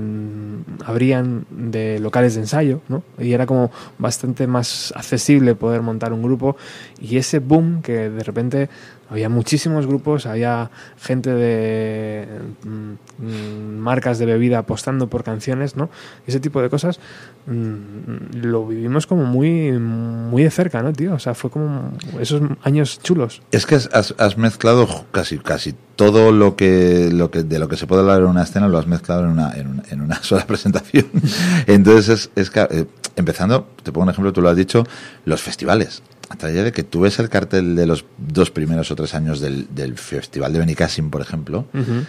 habrían 0.86 1.46
de 1.50 2.00
locales 2.00 2.36
de 2.36 2.42
ensayo, 2.42 2.82
¿no? 2.88 3.04
Y 3.20 3.34
era 3.34 3.46
como 3.46 3.72
bastante 3.98 4.48
más 4.48 4.94
accesible 4.96 5.56
poder 5.56 5.82
montar 5.82 6.14
un 6.14 6.24
grupo 6.24 6.56
y 7.00 7.18
ese 7.18 7.40
boom 7.40 7.82
que 7.82 8.10
de 8.10 8.24
repente 8.24 8.70
había 9.12 9.28
muchísimos 9.28 9.86
grupos, 9.86 10.26
había 10.26 10.72
gente 10.98 11.32
de 11.32 12.28
mm, 12.64 13.78
marcas 13.78 14.20
de 14.20 14.26
bebida 14.26 14.60
apostando 14.60 15.08
por 15.08 15.26
canciones, 15.26 15.76
¿no? 15.76 15.90
Ese 16.26 16.40
tipo 16.40 16.62
de 16.62 16.70
cosas 16.70 17.02
mm, 17.46 18.38
lo 18.42 18.66
vivimos 18.66 19.08
como 19.08 19.26
muy 19.26 19.74
muy 19.74 20.44
de 20.44 20.50
cerca, 20.50 20.82
¿no, 20.82 20.94
tío? 20.94 21.14
O 21.14 21.20
sea, 21.20 21.34
fue 21.34 21.50
como 21.50 21.92
esos 22.22 22.42
años 22.64 23.02
chulos. 23.04 23.42
Es 23.52 23.66
que 23.66 23.76
has, 23.76 24.16
has 24.18 24.38
mezclado 24.38 24.88
casi 25.12 25.40
casi 25.40 25.76
todo 25.98 26.32
lo 26.32 26.56
que 26.56 27.10
lo 27.12 27.32
que 27.32 27.44
de 27.44 27.60
lo 27.60 27.68
que 27.68 27.76
se 27.76 27.88
puede 27.88 28.02
hablar 28.04 28.22
en 28.22 28.28
una 28.28 28.44
escena 28.44 28.70
lo 28.70 28.78
has 28.78 28.88
mezclado 28.88 29.26
en 29.26 29.32
una 29.32 29.54
en, 29.58 30.02
una 30.02 30.16
sola 30.24 30.48
presentación. 30.48 31.08
Entonces 31.68 32.32
es, 32.36 32.50
es 32.50 32.52
eh, 32.56 32.86
empezando, 33.18 33.68
te 33.84 33.92
pongo 33.92 34.04
un 34.04 34.12
ejemplo, 34.12 34.32
tú 34.32 34.42
lo 34.42 34.48
has 34.48 34.56
dicho, 34.56 34.86
los 35.26 35.42
festivales 35.42 36.02
hasta 36.32 36.48
el 36.48 36.54
día 36.54 36.64
de 36.64 36.72
que 36.72 36.84
tú 36.84 37.02
ves 37.02 37.20
el 37.20 37.30
cartel 37.30 37.76
de 37.76 37.86
los 37.86 38.06
dos 38.18 38.52
primeros 38.52 38.90
o 38.90 38.96
tres 38.96 39.14
años 39.14 39.40
del, 39.40 39.68
Festival 39.98 40.54
de 40.54 40.60
Benicassim, 40.60 41.10
por 41.10 41.22
ejemplo, 41.22 41.66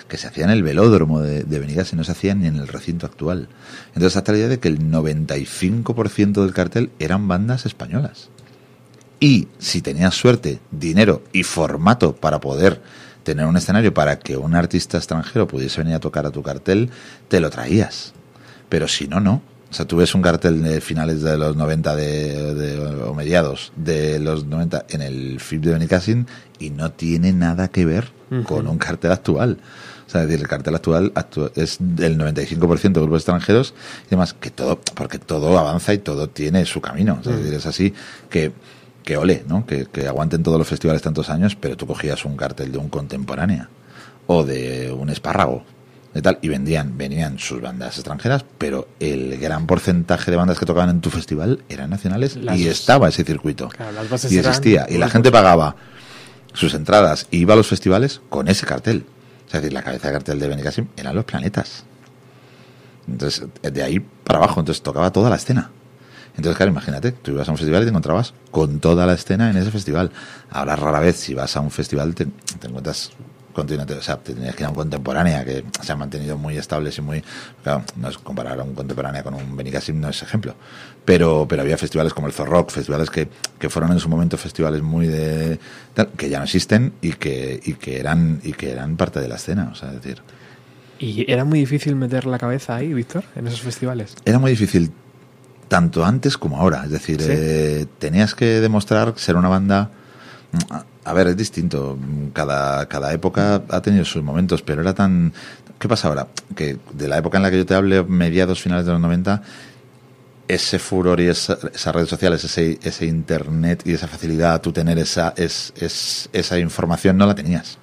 que 0.09 0.17
se 0.17 0.29
hacía 0.29 0.45
en 0.45 0.51
el 0.51 0.63
velódromo 0.63 1.21
de, 1.21 1.43
de 1.43 1.59
Benicassim, 1.59 1.99
no 1.99 2.05
se 2.05 2.13
hacía 2.13 2.35
ni 2.35 2.47
en 2.47 2.57
el 2.57 2.69
recinto 2.69 3.07
actual. 3.07 3.49
Entonces, 3.89 4.17
hasta 4.17 4.33
el 4.33 4.39
día 4.39 4.49
de 4.49 4.61
que 4.61 4.69
el 4.69 4.79
95% 4.79 6.43
del 6.43 6.55
cartel 6.55 6.91
eran 6.99 7.27
bandas 7.27 7.67
españolas. 7.67 8.31
Y 9.19 9.49
si 9.59 9.83
tenías 9.83 10.15
suerte, 10.15 10.61
dinero 10.71 11.23
y 11.33 11.43
formato 11.43 12.17
para 12.17 12.41
poder 12.41 12.81
tener 13.23 13.47
un 13.47 13.57
escenario 13.57 13.95
para 13.95 14.19
que 14.19 14.37
un 14.37 14.55
artista 14.55 14.99
extranjero 14.99 15.47
pudiese 15.47 15.81
venir 15.81 15.95
a 15.97 16.01
tocar 16.01 16.27
a 16.27 16.31
tu 16.31 16.43
cartel, 16.43 16.91
te 17.29 17.41
lo 17.41 17.51
traías. 17.51 18.15
Pero 18.69 18.89
si 18.89 19.09
no, 19.09 19.21
no. 19.21 19.43
O 19.73 19.75
sea, 19.75 19.87
tú 19.87 19.97
ves 19.97 20.15
un 20.15 20.21
cartel 20.21 20.63
de 20.63 20.83
finales 20.83 21.23
de 21.23 21.39
los 21.39 21.57
90 21.57 21.97
de, 21.97 23.03
o 23.09 23.15
mediados 23.15 23.73
de 23.75 24.19
los 24.19 24.45
90 24.45 24.85
en 24.91 25.01
el 25.01 25.41
FIP 25.41 25.63
de 25.63 25.73
Benicassin 25.73 26.27
y 26.59 26.69
no 26.69 26.93
tiene 26.93 27.33
nada 27.33 27.69
que 27.69 27.87
ver 27.87 28.13
con 28.45 28.67
un 28.69 28.77
cartel 28.77 29.13
actual. 29.13 29.57
O 30.07 30.11
sea, 30.11 30.21
es 30.21 30.29
decir, 30.29 30.43
el 30.43 30.49
cartel 30.49 30.75
actual 30.75 31.15
es 31.55 31.79
del 31.81 32.19
95% 32.19 32.93
de 32.93 33.01
grupos 33.01 33.21
extranjeros 33.21 33.73
y 34.09 34.11
demás, 34.11 34.35
que 34.35 34.51
todo, 34.51 34.79
porque 34.95 35.19
todo 35.19 35.59
avanza 35.59 35.95
y 35.95 35.99
todo 35.99 36.29
tiene 36.29 36.67
su 36.67 36.83
camino. 36.83 37.21
es 37.25 37.35
decir, 37.35 37.55
es 37.55 37.65
así 37.65 37.95
que, 38.29 38.53
que 39.03 39.17
ole, 39.17 39.43
¿no? 39.49 39.65
Que, 39.65 39.87
que 39.87 40.07
aguanten 40.07 40.43
todos 40.43 40.59
los 40.59 40.69
festivales 40.69 41.01
tantos 41.01 41.31
años, 41.31 41.57
pero 41.57 41.79
tú 41.79 41.87
cogías 41.87 42.27
un 42.27 42.37
cartel 42.37 42.73
de 42.73 42.77
un 42.77 42.91
contemporánea 42.91 43.71
o 44.27 44.45
de 44.45 44.93
un 44.93 45.09
espárrago 45.09 45.65
tal, 46.21 46.39
y 46.43 46.49
vendían, 46.49 46.99
venían 46.99 47.39
sus 47.39 47.63
bandas 47.63 47.97
extranjeras, 47.97 48.45
pero 48.59 48.89
el 49.01 49.39
gran 49.39 49.67
porcentaje 49.67 50.31
de 50.31 50.37
bandas 50.37 50.59
que 50.59 50.67
tocaban 50.67 50.91
en 50.91 51.01
tu 51.01 51.09
festival 51.09 51.65
eran 51.71 51.89
nacionales 51.89 52.39
y 52.55 52.69
estaba 52.69 53.09
ese 53.09 53.25
circuito. 53.25 53.71
y 54.29 54.37
existía. 54.37 54.87
Y 54.91 54.99
la 54.99 55.09
gente 55.09 55.33
pagaba 55.33 55.77
sus 56.53 56.75
entradas 56.75 57.29
y 57.31 57.39
iba 57.39 57.55
a 57.55 57.57
los 57.57 57.67
festivales 57.67 58.21
con 58.29 58.49
ese 58.49 58.67
cartel. 58.67 59.07
Es 59.47 59.53
decir, 59.53 59.73
la 59.73 59.83
cabeza 59.83 60.09
de 60.09 60.15
cartel 60.15 60.39
de 60.39 60.49
Benicassim 60.49 60.87
eran 60.97 61.15
los 61.15 61.25
planetas. 61.25 61.85
Entonces, 63.09 63.47
de 63.63 63.83
ahí 63.83 64.01
para 64.01 64.39
abajo, 64.39 64.61
entonces 64.61 64.83
tocaba 64.83 65.13
toda 65.13 65.31
la 65.31 65.37
escena. 65.37 65.71
Entonces, 66.37 66.57
claro, 66.57 66.73
imagínate, 66.73 67.13
tú 67.13 67.33
ibas 67.33 67.49
a 67.49 67.53
un 67.53 67.59
festival 67.59 67.83
y 67.83 67.85
te 67.87 67.91
encontrabas 67.91 68.35
con 68.51 68.81
toda 68.81 69.07
la 69.07 69.15
escena 69.15 69.51
en 69.51 69.57
ese 69.57 69.71
festival. 69.71 70.11
Ahora, 70.51 70.77
rara 70.77 71.01
vez, 71.01 71.17
si 71.17 71.35
vas 71.35 71.57
a 71.57 71.61
un 71.61 71.71
festival, 71.71 72.15
te, 72.15 72.27
te 72.27 72.69
encuentras 72.69 73.13
continuamente, 73.53 73.95
o 73.95 74.03
sea, 74.03 74.17
tenías 74.19 74.55
que 74.55 74.63
ir 74.63 74.67
a 74.67 74.71
un 74.71 74.75
contemporánea 74.75 75.45
que 75.45 75.65
se 75.81 75.93
ha 75.93 75.97
mantenido 75.97 76.37
muy 76.37 76.57
estables 76.57 76.97
y 76.99 77.01
muy, 77.01 77.23
claro, 77.63 77.85
no 77.97 78.09
es 78.09 78.19
comparar 78.19 78.61
a 78.61 78.63
un 78.63 78.75
contemporánea 78.75 79.23
con 79.23 79.35
un 79.35 79.57
Benicassim, 79.57 80.01
no 80.01 80.09
es 80.09 80.23
ejemplo, 80.23 80.55
pero, 81.05 81.47
pero 81.49 81.63
había 81.63 81.77
festivales 81.79 82.13
como 82.15 82.27
el 82.27 82.33
Zorrock, 82.33 82.71
festivales 82.71 83.11
que, 83.11 83.29
que 83.59 83.69
fueron 83.69 83.93
en 83.93 83.99
su 83.99 84.09
momento 84.09 84.37
festivales 84.37 84.83
muy 84.83 85.07
de, 85.07 85.59
que 86.17 86.29
ya 86.29 86.39
no 86.39 86.45
existen 86.45 86.93
y 87.01 87.13
que, 87.13 87.61
y 87.65 87.75
que 87.75 88.01
eran, 88.01 88.41
y 88.43 88.53
que 88.53 88.71
eran 88.71 88.97
parte 88.97 89.21
de 89.21 89.29
la 89.29 89.37
escena, 89.37 89.71
o 89.73 89.75
sea, 89.75 89.91
es 89.91 89.97
decir. 89.97 90.23
¿Y 90.99 91.31
era 91.31 91.45
muy 91.45 91.59
difícil 91.59 91.97
meter 91.97 92.27
la 92.27 92.39
cabeza 92.39 92.77
ahí, 92.77 92.93
Víctor, 92.95 93.25
en 93.35 93.47
esos 93.47 93.63
festivales? 93.63 94.15
Era 94.25 94.39
muy 94.39 94.53
difícil, 94.53 94.93
tanto 95.69 96.05
antes 96.05 96.39
como 96.39 96.59
ahora, 96.59 96.85
es 96.85 96.91
decir, 96.91 97.19
eh, 97.23 97.87
tenías 97.99 98.35
que 98.35 98.61
demostrar 98.61 99.15
ser 99.17 99.37
una 99.37 99.49
banda 99.49 99.91
a 101.05 101.13
ver, 101.13 101.29
es 101.29 101.37
distinto. 101.37 101.99
Cada, 102.33 102.87
cada 102.89 103.13
época 103.13 103.63
ha 103.69 103.83
tenido 103.83 104.05
sus 104.05 104.23
momentos, 104.23 104.63
pero 104.63 104.83
era 104.83 104.95
tan... 104.95 105.33
¿Qué 105.79 105.89
pasa 105.89 106.09
ahora? 106.09 106.29
Que 106.55 106.79
de 106.93 107.09
la 107.09 107.19
época 107.19 107.39
en 107.39 107.43
la 107.43 107.51
que 107.51 107.59
yo 107.59 107.67
te 107.67 107.75
hablé, 107.75 108.05
mediados, 108.05 108.63
finales 108.63 108.87
de 108.87 108.93
los 108.93 109.01
90, 109.01 109.43
ese 110.47 110.79
furor 110.79 111.21
y 111.21 111.27
esa, 111.27 111.59
esas 111.75 111.95
redes 111.95 112.09
sociales, 112.09 112.45
ese, 112.45 112.79
ese 112.83 113.07
internet 113.07 113.83
y 113.85 113.93
esa 113.93 114.07
facilidad, 114.07 114.61
tú 114.61 114.73
tener 114.73 114.99
esa, 114.99 115.35
es, 115.37 115.73
esa 116.33 116.59
información, 116.59 117.17
no 117.17 117.27
la 117.27 117.35
tenías. 117.35 117.79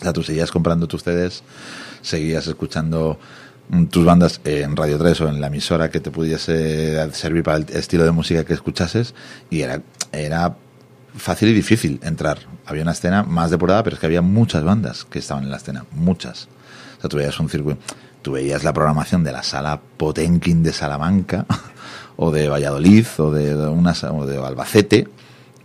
O 0.00 0.02
sea, 0.02 0.12
tú 0.12 0.22
seguías 0.22 0.50
comprando 0.50 0.88
tus 0.88 1.04
CDs, 1.04 1.42
seguías 2.02 2.46
escuchando 2.46 3.18
tus 3.90 4.04
bandas 4.04 4.40
en 4.44 4.74
Radio 4.74 4.98
3 4.98 5.20
o 5.20 5.28
en 5.28 5.40
la 5.40 5.46
emisora 5.46 5.90
que 5.90 6.00
te 6.00 6.10
pudiese 6.10 6.98
servir 7.12 7.44
para 7.44 7.58
el 7.58 7.66
estilo 7.70 8.04
de 8.04 8.10
música 8.10 8.44
que 8.44 8.54
escuchases 8.54 9.14
y 9.48 9.60
era, 9.60 9.82
era 10.10 10.56
fácil 11.20 11.50
y 11.50 11.52
difícil 11.52 12.00
entrar. 12.02 12.38
Había 12.66 12.82
una 12.82 12.92
escena 12.92 13.22
más 13.22 13.50
depurada, 13.50 13.82
pero 13.82 13.94
es 13.94 14.00
que 14.00 14.06
había 14.06 14.22
muchas 14.22 14.64
bandas 14.64 15.04
que 15.04 15.18
estaban 15.18 15.44
en 15.44 15.50
la 15.50 15.56
escena, 15.56 15.84
muchas. 15.92 16.48
O 16.98 17.00
sea, 17.00 17.10
tú 17.10 17.16
veías 17.16 17.38
un 17.40 17.48
circuito, 17.48 17.80
tú 18.22 18.32
veías 18.32 18.64
la 18.64 18.72
programación 18.72 19.24
de 19.24 19.32
la 19.32 19.42
sala 19.42 19.80
Potenkin 19.96 20.62
de 20.62 20.72
Salamanca, 20.72 21.46
o 22.16 22.30
de 22.30 22.48
Valladolid, 22.48 23.06
o 23.18 23.32
de, 23.32 23.54
una, 23.68 23.94
o 24.12 24.26
de 24.26 24.44
Albacete, 24.44 25.08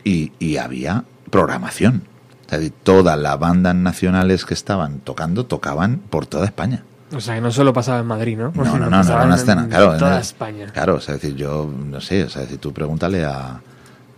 y, 0.03 0.57
había 0.57 1.03
programación. 1.31 2.03
O 2.45 2.49
sea, 2.49 2.59
todas 2.83 3.17
las 3.17 3.39
bandas 3.39 3.75
nacionales 3.75 4.45
que 4.45 4.53
estaban 4.53 4.99
tocando, 4.99 5.45
tocaban 5.45 5.97
por 5.97 6.27
toda 6.27 6.45
España. 6.45 6.83
O 7.11 7.19
sea, 7.19 7.35
que 7.35 7.41
no 7.41 7.51
solo 7.51 7.73
pasaba 7.73 7.99
en 7.99 8.05
Madrid, 8.05 8.37
¿no? 8.37 8.51
No, 8.55 8.63
no, 8.77 8.89
no, 8.89 9.03
no, 9.03 9.23
una 9.23 9.35
escena, 9.35 9.67
claro. 9.67 9.93
En 9.93 9.99
toda 9.99 10.19
España. 10.19 10.67
Claro, 10.71 10.95
o 10.95 11.01
sea, 11.01 11.15
decir, 11.15 11.35
yo, 11.35 11.71
no 11.73 12.01
sé, 12.01 12.23
o 12.23 12.29
sea, 12.29 12.43
decir, 12.43 12.59
tú 12.59 12.71
pregúntale 12.71 13.25
a, 13.25 13.61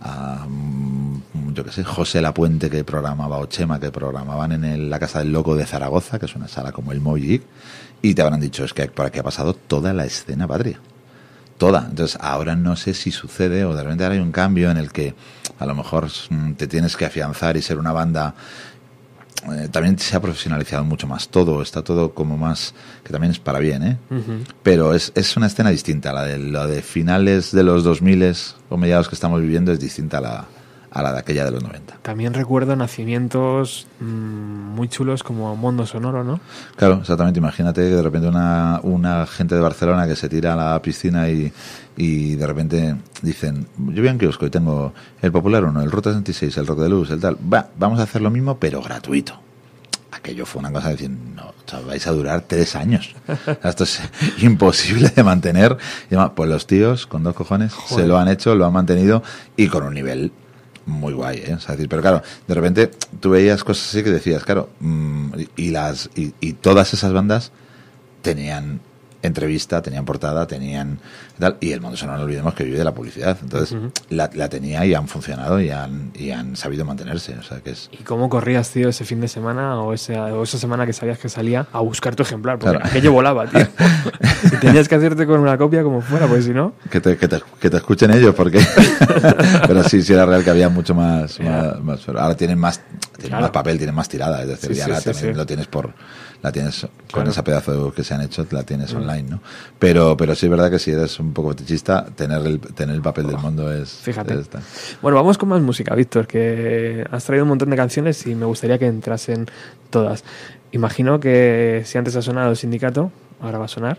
a 0.00 0.46
mm, 0.48 1.54
yo 1.54 1.64
que 1.64 1.72
sé, 1.72 1.84
José 1.84 2.20
Lapuente 2.20 2.70
que 2.70 2.84
programaba 2.84 3.38
o 3.38 3.46
Chema 3.46 3.80
que 3.80 3.90
programaban 3.90 4.52
en 4.52 4.90
la 4.90 4.98
Casa 4.98 5.18
del 5.20 5.32
Loco 5.32 5.56
de 5.56 5.66
Zaragoza, 5.66 6.18
que 6.18 6.26
es 6.26 6.36
una 6.36 6.48
sala 6.48 6.72
como 6.72 6.92
el 6.92 7.00
Mojic, 7.00 7.42
y 8.00 8.14
te 8.14 8.22
habrán 8.22 8.40
dicho, 8.40 8.64
es 8.64 8.72
que 8.72 8.86
por 8.86 9.06
aquí 9.06 9.18
ha 9.18 9.24
pasado 9.24 9.54
toda 9.54 9.92
la 9.92 10.04
escena 10.04 10.46
patria. 10.46 10.80
Toda. 11.56 11.86
Entonces, 11.90 12.16
ahora 12.20 12.54
no 12.54 12.76
sé 12.76 12.94
si 12.94 13.10
sucede 13.10 13.64
o 13.64 13.74
de 13.74 13.82
repente 13.82 14.04
ahora 14.04 14.14
hay 14.14 14.20
un 14.20 14.30
cambio 14.30 14.70
en 14.70 14.76
el 14.76 14.92
que 14.92 15.14
a 15.58 15.66
lo 15.66 15.74
mejor 15.74 16.08
mm, 16.30 16.52
te 16.52 16.68
tienes 16.68 16.96
que 16.96 17.04
afianzar 17.04 17.56
y 17.56 17.62
ser 17.62 17.78
una 17.78 17.92
banda 17.92 18.34
eh, 19.52 19.68
también 19.70 19.98
se 19.98 20.16
ha 20.16 20.20
profesionalizado 20.20 20.84
mucho 20.84 21.06
más. 21.06 21.28
Todo, 21.28 21.62
está 21.62 21.82
todo 21.82 22.14
como 22.14 22.36
más, 22.36 22.74
que 23.04 23.12
también 23.12 23.30
es 23.30 23.38
para 23.38 23.58
bien, 23.58 23.82
¿eh? 23.82 23.96
Pero 24.62 24.94
es, 24.94 25.12
es 25.14 25.36
una 25.36 25.46
escena 25.46 25.70
distinta, 25.70 26.12
la 26.12 26.24
de, 26.24 26.38
la 26.38 26.66
de 26.66 26.82
finales 26.82 27.52
de 27.52 27.62
los 27.62 27.84
2000 27.84 28.34
o 28.68 28.76
mediados 28.76 29.08
que 29.08 29.14
estamos 29.14 29.40
viviendo 29.40 29.72
es 29.72 29.80
distinta 29.80 30.18
a 30.18 30.20
la, 30.20 30.48
a 30.90 31.02
la 31.02 31.12
de 31.12 31.18
aquella 31.18 31.44
de 31.44 31.50
los 31.50 31.62
90. 31.62 31.98
También 32.02 32.34
recuerdo 32.34 32.74
nacimientos 32.76 33.86
mm, 34.00 34.04
muy 34.04 34.88
chulos 34.88 35.22
como 35.22 35.54
Mundo 35.56 35.86
Sonoro, 35.86 36.24
¿no? 36.24 36.40
Claro, 36.76 36.98
exactamente. 37.00 37.38
Imagínate 37.38 37.82
que 37.82 37.96
de 37.96 38.02
repente 38.02 38.28
una, 38.28 38.80
una 38.82 39.26
gente 39.26 39.54
de 39.54 39.60
Barcelona 39.60 40.06
que 40.06 40.16
se 40.16 40.28
tira 40.28 40.54
a 40.54 40.56
la 40.56 40.82
piscina 40.82 41.28
y, 41.28 41.52
y 41.96 42.36
de 42.36 42.46
repente 42.46 42.96
dicen, 43.22 43.66
yo 43.78 44.02
voy 44.02 44.08
a 44.08 44.12
un 44.12 44.18
kiosco 44.18 44.46
y 44.46 44.50
tengo 44.50 44.92
el 45.20 45.32
Popular 45.32 45.64
1, 45.64 45.82
el 45.82 45.90
Ruta 45.90 46.10
66, 46.10 46.56
el 46.56 46.66
Rock 46.66 46.80
de 46.80 46.88
Luz, 46.88 47.10
el 47.10 47.20
tal, 47.20 47.36
va, 47.52 47.68
vamos 47.78 47.98
a 48.00 48.04
hacer 48.04 48.22
lo 48.22 48.30
mismo 48.30 48.58
pero 48.58 48.80
gratuito. 48.80 49.40
Aquello 50.10 50.46
fue 50.46 50.60
una 50.60 50.72
cosa 50.72 50.88
de 50.88 50.94
decir, 50.94 51.10
no, 51.10 51.52
vais 51.86 52.06
a 52.06 52.12
durar 52.12 52.40
tres 52.40 52.74
años. 52.76 53.14
Esto 53.62 53.84
es 53.84 54.00
imposible 54.38 55.10
de 55.14 55.22
mantener. 55.22 55.76
Y 56.10 56.16
pues 56.34 56.48
los 56.48 56.66
tíos, 56.66 57.06
con 57.06 57.22
dos 57.22 57.34
cojones, 57.34 57.74
se 57.88 58.06
lo 58.06 58.18
han 58.18 58.28
hecho, 58.28 58.54
lo 58.54 58.64
han 58.64 58.72
mantenido 58.72 59.22
y 59.56 59.68
con 59.68 59.84
un 59.84 59.92
nivel 59.92 60.32
muy 60.88 61.12
guay, 61.12 61.38
¿eh? 61.38 61.56
decir, 61.68 61.88
pero 61.88 62.02
claro, 62.02 62.22
de 62.46 62.54
repente 62.54 62.90
tú 63.20 63.30
veías 63.30 63.62
cosas 63.62 63.88
así 63.88 64.02
que 64.02 64.10
decías, 64.10 64.44
claro, 64.44 64.70
mm, 64.80 65.32
y, 65.56 65.70
las, 65.70 66.10
y 66.14 66.52
todas 66.54 66.92
esas 66.94 67.12
bandas 67.12 67.52
tenían 68.22 68.80
entrevista, 69.22 69.82
tenían 69.82 70.04
portada, 70.04 70.46
tenían 70.46 71.00
tal, 71.38 71.56
y 71.60 71.72
el 71.72 71.80
mundo 71.80 71.96
sonoro 71.96 72.18
no 72.18 72.24
olvidemos 72.24 72.54
que 72.54 72.64
vive 72.64 72.78
de 72.78 72.84
la 72.84 72.94
publicidad. 72.94 73.36
Entonces, 73.42 73.76
la, 74.10 74.28
tenía 74.48 74.84
y 74.86 74.94
han 74.94 75.08
funcionado 75.08 75.60
y 75.60 75.70
han, 75.70 76.12
y 76.14 76.30
han 76.30 76.56
sabido 76.56 76.84
mantenerse. 76.84 77.36
O 77.38 77.42
sea, 77.42 77.60
que 77.60 77.70
es... 77.70 77.90
¿Y 77.92 78.02
cómo 78.04 78.28
corrías, 78.28 78.70
tío, 78.70 78.88
ese 78.88 79.04
fin 79.04 79.20
de 79.20 79.28
semana 79.28 79.80
o, 79.80 79.92
ese, 79.92 80.18
o 80.18 80.42
esa 80.42 80.58
semana 80.58 80.86
que 80.86 80.92
sabías 80.92 81.18
que 81.18 81.28
salía 81.28 81.66
a 81.72 81.80
buscar 81.80 82.14
tu 82.14 82.22
ejemplar? 82.22 82.58
Porque 82.58 82.78
aquello 82.82 83.12
volaba, 83.12 83.46
tío. 83.46 83.60
y 84.44 84.56
tenías 84.56 84.88
que 84.88 84.94
hacerte 84.94 85.26
con 85.26 85.40
una 85.40 85.58
copia 85.58 85.82
como 85.82 86.00
fuera, 86.00 86.26
pues 86.26 86.44
si 86.44 86.52
no... 86.52 86.74
Que 86.90 87.00
te, 87.00 87.16
que 87.16 87.28
te, 87.28 87.40
que 87.60 87.70
te 87.70 87.76
escuchen 87.76 88.10
ellos, 88.12 88.34
porque... 88.34 88.60
pero 89.66 89.82
sí, 89.84 90.02
sí 90.02 90.12
era 90.12 90.26
real 90.26 90.44
que 90.44 90.50
había 90.50 90.68
mucho 90.68 90.94
más... 90.94 91.38
más, 91.40 92.08
ahora 92.08 92.36
tienen 92.36 92.58
más, 92.58 92.80
tienen 93.18 93.40
más 93.40 93.50
papel, 93.50 93.78
tienen 93.78 93.94
más 93.94 94.08
tirada. 94.08 94.42
Es 94.42 94.48
decir, 94.48 94.72
ya 94.72 95.00
también 95.00 95.36
lo 95.36 95.46
tienes 95.46 95.66
por 95.66 95.92
la 96.42 96.52
tienes 96.52 96.86
con 97.12 97.26
ese 97.26 97.42
pedazo 97.42 97.92
que 97.92 98.04
se 98.04 98.14
han 98.14 98.20
hecho, 98.22 98.46
la 98.50 98.62
tienes 98.62 98.94
mm. 98.94 98.96
online, 98.96 99.22
¿no? 99.22 99.40
Pero, 99.78 100.16
pero 100.16 100.34
sí 100.34 100.46
es 100.46 100.50
verdad 100.50 100.70
que 100.70 100.78
si 100.78 100.92
eres 100.92 101.18
un 101.18 101.32
poco 101.32 101.50
fetichista, 101.50 102.06
tener 102.06 102.44
el, 102.46 102.60
tener 102.60 102.94
el 102.94 103.02
papel 103.02 103.26
del 103.26 103.38
mundo 103.38 103.72
es... 103.72 103.90
Fíjate. 103.90 104.34
bueno, 105.02 105.16
vamos 105.16 105.36
con 105.38 105.48
más 105.48 105.60
música, 105.60 105.94
Víctor, 105.94 106.26
que 106.26 107.04
has 107.10 107.24
traído 107.24 107.44
un 107.44 107.50
montón 107.50 107.70
de 107.70 107.76
canciones 107.76 108.26
y 108.26 108.34
me 108.34 108.46
gustaría 108.46 108.78
que 108.78 108.86
entrasen 108.86 109.46
todas. 109.90 110.24
Imagino 110.72 111.18
que 111.18 111.82
si 111.84 111.98
antes 111.98 112.14
ha 112.16 112.22
sonado 112.22 112.50
el 112.50 112.56
sindicato, 112.56 113.10
ahora 113.40 113.58
va 113.58 113.64
a 113.64 113.68
sonar. 113.68 113.98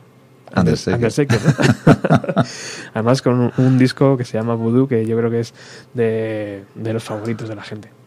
Undertaker. 0.55 1.39
Además 2.93 3.21
con 3.21 3.51
un, 3.55 3.77
disco 3.77 4.17
que 4.17 4.23
se 4.23 4.37
llama 4.37 4.55
Voodoo, 4.55 4.87
que 4.87 5.05
yo 5.05 5.15
creo 5.17 5.29
que 5.29 5.41
es 5.41 5.53
de, 5.93 6.63
de 6.73 6.93
los 6.93 7.03
favoritos 7.03 7.47
de 7.47 7.55
la 7.55 7.63
gente. 7.63 7.98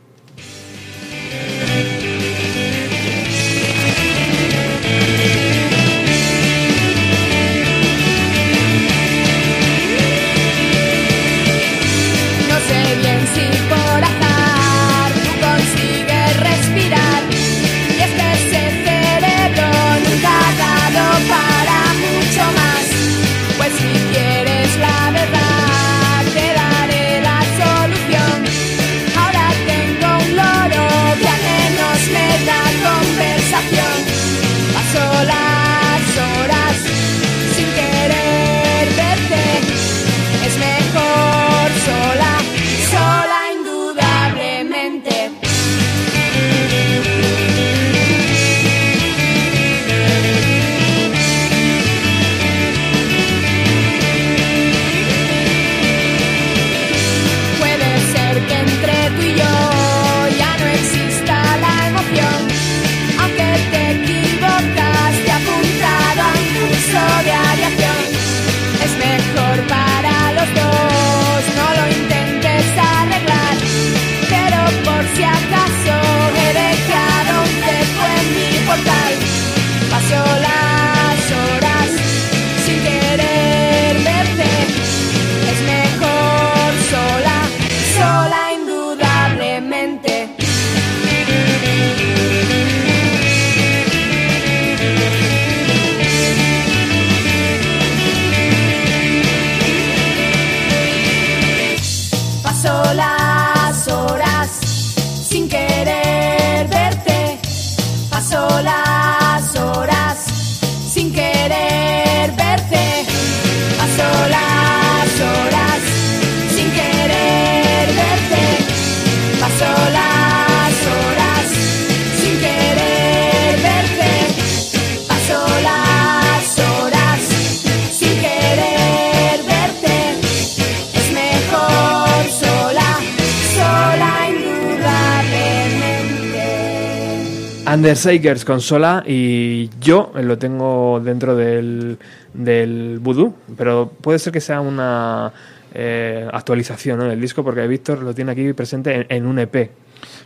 Undershakers 137.92 138.44
consola 138.46 139.04
y 139.06 139.68
yo 139.78 140.12
lo 140.14 140.38
tengo 140.38 141.00
dentro 141.04 141.36
del, 141.36 141.98
del 142.32 142.98
Voodoo, 143.00 143.34
pero 143.56 143.92
puede 144.00 144.18
ser 144.18 144.32
que 144.32 144.40
sea 144.40 144.62
una 144.62 145.30
eh, 145.74 146.26
actualización 146.32 147.00
¿no? 147.00 147.04
del 147.04 147.20
disco 147.20 147.44
porque 147.44 147.66
Víctor 147.66 148.02
lo 148.02 148.14
tiene 148.14 148.32
aquí 148.32 148.50
presente 148.54 149.06
en, 149.14 149.26
un 149.26 149.38
EP. 149.38 149.70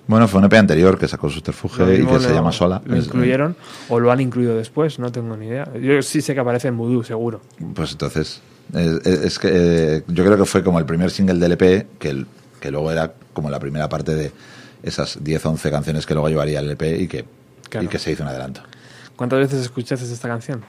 Bueno, 0.07 0.29
fue 0.29 0.39
un 0.39 0.45
EP 0.45 0.55
anterior 0.55 0.97
que 0.97 1.09
sacó 1.09 1.29
Subterfuge 1.29 2.03
y 2.03 2.07
que 2.07 2.21
se 2.21 2.33
llama 2.33 2.53
Sola. 2.53 2.81
¿Lo 2.85 2.97
incluyeron 2.97 3.57
o 3.89 3.99
lo 3.99 4.12
han 4.12 4.21
incluido 4.21 4.57
después? 4.57 5.01
No 5.01 5.11
tengo 5.11 5.37
ni 5.37 5.47
idea. 5.47 5.69
Yo 5.75 6.01
sí 6.03 6.21
sé 6.21 6.35
que 6.35 6.41
aparece 6.41 6.69
en 6.69 6.77
Voodoo, 6.77 7.03
seguro. 7.03 7.41
Pues 7.75 7.91
entonces, 7.91 8.43
es, 8.75 9.39
que 9.41 9.49
eh, 9.53 10.03
yo 10.07 10.25
creo 10.25 10.37
que 10.37 10.45
fue 10.45 10.62
como 10.62 10.79
el 10.79 10.87
primer 10.87 11.11
single 11.11 11.41
del 11.41 11.53
EP, 11.53 11.99
que, 11.99 12.25
que 12.61 12.71
luego 12.71 12.93
era 12.93 13.12
como 13.33 13.51
la 13.51 13.59
primera 13.59 13.89
parte 13.89 14.14
de 14.14 14.33
esas 14.85 15.19
10 15.21 15.47
o 15.47 15.51
11 15.51 15.71
canciones 15.71 16.07
que 16.07 16.14
luego 16.14 16.29
llevaría 16.29 16.61
el 16.61 16.71
EP 16.71 17.01
y 17.01 17.09
que, 17.09 17.25
y 17.81 17.87
que 17.89 17.99
se 17.99 18.12
hizo 18.12 18.23
un 18.23 18.29
adelanto. 18.29 18.62
¿Cuántas 19.17 19.39
veces 19.39 19.62
escuchaste 19.62 20.05
esta 20.05 20.29
canción? 20.29 20.62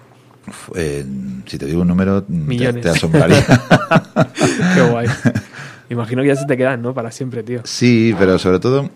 si 1.46 1.58
te 1.58 1.66
digo 1.66 1.82
un 1.82 1.90
número, 1.90 2.24
Millones. 2.30 2.82
Te, 2.82 2.90
asombraría. 2.92 3.46
Qué 4.76 4.82
guay. 4.82 5.08
Imagino 5.90 6.22
que 6.22 6.30
ya 6.30 6.36
se 6.38 6.46
te 6.46 6.56
quedan, 6.56 6.82
¿no? 6.82 6.94
Para 6.94 7.12
siempre, 7.12 7.44
tío. 7.44 7.62
Sí, 7.66 8.16
pero 8.18 8.40
sobre 8.40 8.60
todo 8.60 8.90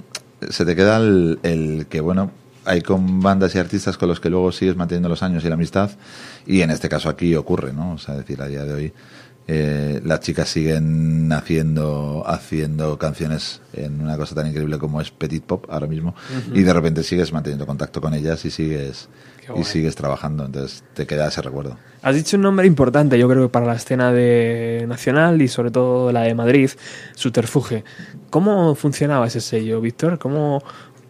se 0.50 0.66
te 0.66 0.76
queda 0.76 0.98
el, 0.98 1.40
el 1.44 1.88
que, 1.90 2.00
bueno, 2.00 2.32
hay 2.66 2.82
con 2.82 3.22
bandas 3.22 3.56
y 3.56 3.60
artistas 3.60 3.98
con 3.98 4.10
los 4.10 4.20
que 4.20 4.30
luego 4.30 4.52
sigues 4.52 4.76
manteniendo 4.76 5.10
los 5.10 5.24
años 5.24 5.44
y 5.44 5.48
la 5.48 5.56
amistad 5.56 5.92
y 6.46 6.62
en 6.62 6.72
este 6.72 6.90
caso 6.90 7.10
aquí 7.10 7.36
ocurre, 7.36 7.74
¿no? 7.74 7.94
O 7.94 7.98
sea, 7.98 8.16
decir, 8.16 8.42
a 8.42 8.48
día 8.48 8.64
de 8.64 8.74
hoy 8.74 8.94
eh, 9.48 10.00
las 10.04 10.20
chicas 10.22 10.50
siguen 10.50 11.32
haciendo, 11.34 12.24
haciendo 12.26 12.98
canciones 12.98 13.62
en 13.74 14.00
una 14.00 14.16
cosa 14.16 14.36
tan 14.36 14.48
increíble 14.48 14.78
como 14.78 15.02
es 15.02 15.12
Petit 15.12 15.44
Pop 15.44 15.66
ahora 15.70 15.88
mismo 15.88 16.16
y 16.54 16.62
de 16.62 16.72
repente 16.72 17.04
sigues 17.04 17.34
manteniendo 17.34 17.66
contacto 17.66 18.02
con 18.02 18.14
ellas 18.14 18.46
y 18.46 18.52
sigues 18.52 19.10
y 19.56 19.64
sigues 19.64 19.96
trabajando, 19.96 20.46
entonces 20.46 20.84
te 20.94 21.06
queda 21.06 21.28
ese 21.28 21.42
recuerdo. 21.42 21.78
Has 22.04 22.16
dicho 22.16 22.38
un 22.38 22.44
nombre 22.44 22.66
importante, 22.68 23.18
yo 23.20 23.28
creo 23.28 23.44
que 23.44 23.50
para 23.50 23.66
la 23.66 23.76
escena 23.76 24.12
de 24.12 24.86
nacional 24.88 25.42
y 25.42 25.48
sobre 25.48 25.72
todo 25.72 26.12
la 26.12 26.22
de 26.22 26.34
Madrid, 26.34 26.70
Subterfuge. 27.16 27.84
¿Cómo 28.30 28.76
funcionaba 28.76 29.28
ese 29.28 29.42
sello, 29.42 29.82
Víctor? 29.82 30.18
¿Cómo, 30.18 30.64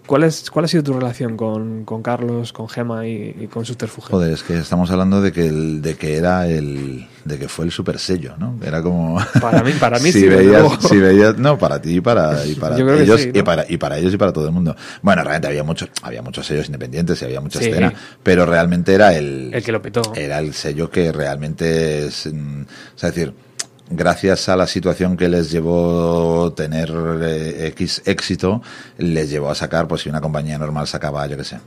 ¿Cuál, 0.05 0.23
es, 0.23 0.49
¿Cuál 0.49 0.65
ha 0.65 0.67
sido 0.67 0.83
tu 0.83 0.93
relación 0.93 1.37
con, 1.37 1.85
con 1.85 2.01
Carlos, 2.01 2.51
con 2.51 2.67
Gema 2.67 3.07
y, 3.07 3.47
con 3.51 3.65
Subterfuge? 3.65 4.09
Joder, 4.09 4.33
es 4.33 4.43
que 4.43 4.57
estamos 4.57 4.89
hablando 4.91 5.21
de 5.21 5.31
que, 5.31 5.47
el, 5.47 5.81
de 5.81 5.95
que 5.95 6.17
era 6.17 6.47
el. 6.47 7.07
de 7.23 7.39
que 7.39 7.47
fue 7.47 7.65
el 7.65 7.71
super 7.71 7.99
sello, 7.99 8.35
¿no? 8.37 8.57
Era 8.63 8.81
como. 8.81 9.17
Para 9.39 9.63
mí, 9.63 9.71
para 9.79 9.99
mí 9.99 10.11
si 10.11 10.21
sí. 10.21 10.27
Veías, 10.27 10.65
si 10.81 10.97
veías, 10.97 11.37
no, 11.37 11.57
para 11.57 11.81
ti 11.81 11.97
y 11.97 12.01
para, 12.01 12.45
y 12.45 12.55
para 12.55 12.77
ellos, 12.77 13.27
y, 13.33 13.43
para, 13.43 13.65
y 13.69 13.77
para 13.77 13.97
ellos 13.97 14.13
y 14.13 14.17
para 14.17 14.33
todo 14.33 14.45
el 14.45 14.51
mundo. 14.51 14.75
Bueno, 15.01 15.23
realmente 15.23 15.47
había 15.47 15.63
muchos, 15.63 15.89
había 16.01 16.21
muchos 16.21 16.45
sellos 16.45 16.65
independientes 16.65 17.21
y 17.21 17.25
había 17.25 17.39
mucha 17.39 17.59
escena, 17.59 17.93
pero 18.23 18.45
realmente 18.45 18.93
era 18.93 19.13
el. 19.13 19.53
El 19.53 19.63
que 19.63 19.71
lo 19.71 19.81
petó. 19.81 20.01
Era 20.15 20.39
el 20.39 20.53
sello 20.53 20.89
que 20.89 21.11
realmente 21.11 22.07
es. 22.07 22.27
Mm, 22.31 22.63
sea, 22.95 23.11
decir 23.11 23.33
gracias 23.91 24.49
a 24.49 24.55
la 24.55 24.67
situación 24.67 25.17
que 25.17 25.29
les 25.29 25.51
llevó 25.51 26.53
tener 26.53 26.91
eh, 27.21 27.67
X 27.67 28.01
éxito, 28.05 28.61
les 28.97 29.29
llevó 29.29 29.49
a 29.49 29.55
sacar, 29.55 29.87
pues 29.87 30.01
si 30.01 30.09
una 30.09 30.21
compañía 30.21 30.57
normal 30.57 30.87
sacaba, 30.87 31.27
yo 31.27 31.37
qué 31.37 31.43
sé, 31.43 31.59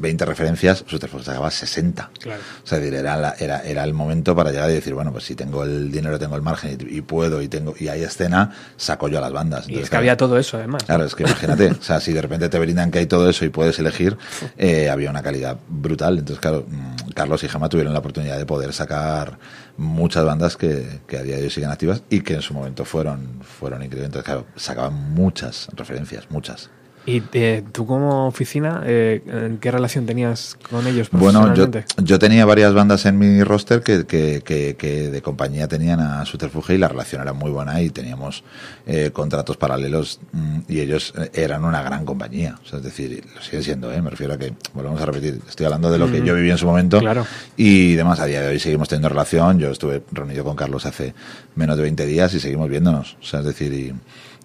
20 0.00 0.24
referencias, 0.24 0.84
Subterfuge 0.86 1.24
sacaba 1.24 1.50
60. 1.50 2.10
Claro. 2.20 2.40
O 2.64 2.66
sea, 2.66 2.78
era, 2.78 3.34
era, 3.38 3.60
era 3.60 3.84
el 3.84 3.92
momento 3.92 4.34
para 4.34 4.50
llegar 4.50 4.70
y 4.70 4.74
decir, 4.74 4.94
bueno, 4.94 5.12
pues 5.12 5.24
si 5.24 5.34
tengo 5.34 5.62
el 5.62 5.92
dinero, 5.92 6.18
tengo 6.18 6.36
el 6.36 6.42
margen 6.42 6.78
y, 6.88 7.00
puedo 7.02 7.42
y 7.42 7.48
tengo 7.48 7.74
y 7.78 7.88
hay 7.88 8.02
escena, 8.02 8.52
saco 8.76 9.08
yo 9.08 9.18
a 9.18 9.20
las 9.20 9.32
bandas. 9.32 9.68
y 9.68 9.78
es 9.78 9.90
que 9.90 9.96
había 9.96 10.16
todo 10.16 10.38
eso, 10.38 10.56
además. 10.56 10.84
Claro, 10.84 11.04
es 11.04 11.14
que 11.14 11.24
imagínate, 11.24 11.70
o 11.70 11.82
sea, 11.82 12.00
si 12.00 12.12
de 12.12 12.22
repente 12.22 12.48
te 12.48 12.58
brindan 12.58 12.90
que 12.90 13.00
hay 13.00 13.06
todo 13.06 13.28
eso 13.28 13.44
y 13.44 13.50
puedes 13.50 13.78
elegir, 13.78 14.16
eh, 14.56 14.88
había 14.88 15.10
una 15.10 15.22
calidad 15.22 15.58
brutal. 15.68 16.18
Entonces, 16.18 16.40
claro, 16.40 16.64
mm, 16.66 16.89
Carlos 17.20 17.44
y 17.44 17.50
Gemma 17.50 17.68
tuvieron 17.68 17.92
la 17.92 17.98
oportunidad 17.98 18.38
de 18.38 18.46
poder 18.46 18.72
sacar 18.72 19.38
muchas 19.76 20.24
bandas 20.24 20.56
que, 20.56 21.02
que 21.06 21.18
a 21.18 21.22
día 21.22 21.36
de 21.36 21.42
hoy 21.42 21.50
siguen 21.50 21.68
activas 21.68 22.02
y 22.08 22.22
que 22.22 22.32
en 22.32 22.40
su 22.40 22.54
momento 22.54 22.86
fueron, 22.86 23.42
fueron 23.42 23.82
increíbles. 23.82 24.24
Sacaban 24.56 24.94
muchas 24.94 25.68
referencias, 25.76 26.30
muchas. 26.30 26.70
¿Y 27.06 27.22
eh, 27.32 27.62
tú 27.72 27.86
como 27.86 28.26
oficina, 28.26 28.82
eh, 28.84 29.56
qué 29.60 29.70
relación 29.70 30.04
tenías 30.04 30.56
con 30.68 30.86
ellos 30.86 31.08
Bueno, 31.10 31.54
yo, 31.54 31.66
yo, 31.96 32.18
tenía 32.18 32.44
varias 32.44 32.74
bandas 32.74 33.06
en 33.06 33.18
mi 33.18 33.42
roster 33.42 33.82
que, 33.82 34.04
que, 34.04 34.42
que, 34.44 35.10
de 35.10 35.22
compañía 35.22 35.66
tenían 35.66 36.00
a 36.00 36.24
Subterfuge 36.26 36.74
y 36.74 36.78
la 36.78 36.88
relación 36.88 37.22
era 37.22 37.32
muy 37.32 37.50
buena 37.50 37.80
y 37.80 37.88
teníamos 37.88 38.44
eh, 38.86 39.10
contratos 39.12 39.56
paralelos 39.56 40.20
mm, 40.32 40.58
y 40.68 40.80
ellos 40.80 41.14
eh, 41.16 41.30
eran 41.32 41.64
una 41.64 41.82
gran 41.82 42.04
compañía. 42.04 42.58
O 42.62 42.68
sea, 42.68 42.78
es 42.78 42.84
decir, 42.84 43.24
lo 43.34 43.40
siguen 43.40 43.62
siendo, 43.62 43.92
¿eh? 43.92 44.02
me 44.02 44.10
refiero 44.10 44.34
a 44.34 44.38
que, 44.38 44.52
volvemos 44.74 45.00
a 45.00 45.06
repetir, 45.06 45.40
estoy 45.48 45.66
hablando 45.66 45.90
de 45.90 45.98
lo 45.98 46.10
que 46.10 46.22
yo 46.22 46.34
viví 46.34 46.50
en 46.50 46.58
su 46.58 46.66
momento 46.66 46.98
claro. 46.98 47.26
y 47.56 47.94
demás, 47.94 48.20
a 48.20 48.26
día 48.26 48.42
de 48.42 48.48
hoy 48.48 48.58
seguimos 48.58 48.88
teniendo 48.88 49.08
relación. 49.08 49.58
Yo 49.58 49.70
estuve 49.70 50.02
reunido 50.12 50.44
con 50.44 50.54
Carlos 50.54 50.84
hace 50.84 51.14
menos 51.54 51.76
de 51.76 51.82
20 51.84 52.04
días 52.06 52.34
y 52.34 52.40
seguimos 52.40 52.68
viéndonos. 52.68 53.16
O 53.22 53.24
sea, 53.24 53.40
es 53.40 53.46
decir, 53.46 53.72
y 53.72 53.94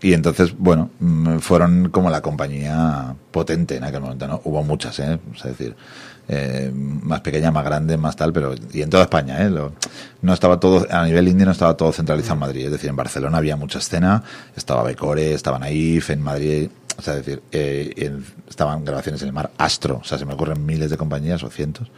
y 0.01 0.13
entonces, 0.13 0.55
bueno, 0.57 0.89
mm, 0.99 1.37
fueron 1.37 1.89
como 1.89 2.09
la 2.09 2.21
compañía 2.21 3.15
potente 3.31 3.77
en 3.77 3.83
aquel 3.83 4.01
momento, 4.01 4.27
¿no? 4.27 4.41
Hubo 4.43 4.63
muchas, 4.63 4.99
¿eh? 4.99 5.19
Es 5.35 5.43
decir, 5.43 5.75
eh, 6.27 6.71
más 6.73 7.21
pequeña, 7.21 7.51
más 7.51 7.63
grande, 7.63 7.97
más 7.97 8.15
tal, 8.15 8.33
pero 8.33 8.55
y 8.73 8.81
en 8.81 8.89
toda 8.89 9.03
España, 9.03 9.45
¿eh? 9.45 9.51
no 10.21 10.33
estaba 10.33 10.59
todo, 10.59 10.85
a 10.89 11.05
nivel 11.05 11.27
indie 11.27 11.45
no 11.45 11.51
estaba 11.51 11.77
todo 11.77 11.91
centralizado 11.91 12.33
en 12.33 12.39
Madrid, 12.39 12.65
es 12.65 12.71
decir, 12.71 12.89
en 12.89 12.95
Barcelona 12.95 13.37
había 13.37 13.55
mucha 13.55 13.79
escena, 13.79 14.23
estaba 14.55 14.83
Becore, 14.83 15.33
estaba 15.33 15.59
Naif, 15.59 16.09
en 16.09 16.21
Madrid, 16.21 16.69
o 16.97 17.01
sea, 17.01 17.13
es 17.13 17.25
decir, 17.25 17.43
eh, 17.51 18.19
estaban 18.49 18.83
grabaciones 18.83 19.21
en 19.21 19.27
el 19.27 19.33
mar, 19.33 19.51
Astro, 19.57 19.99
o 20.01 20.03
sea, 20.03 20.17
se 20.17 20.25
me 20.25 20.33
ocurren 20.33 20.65
miles 20.65 20.89
de 20.89 20.97
compañías 20.97 21.43
o 21.43 21.49
cientos 21.49 21.91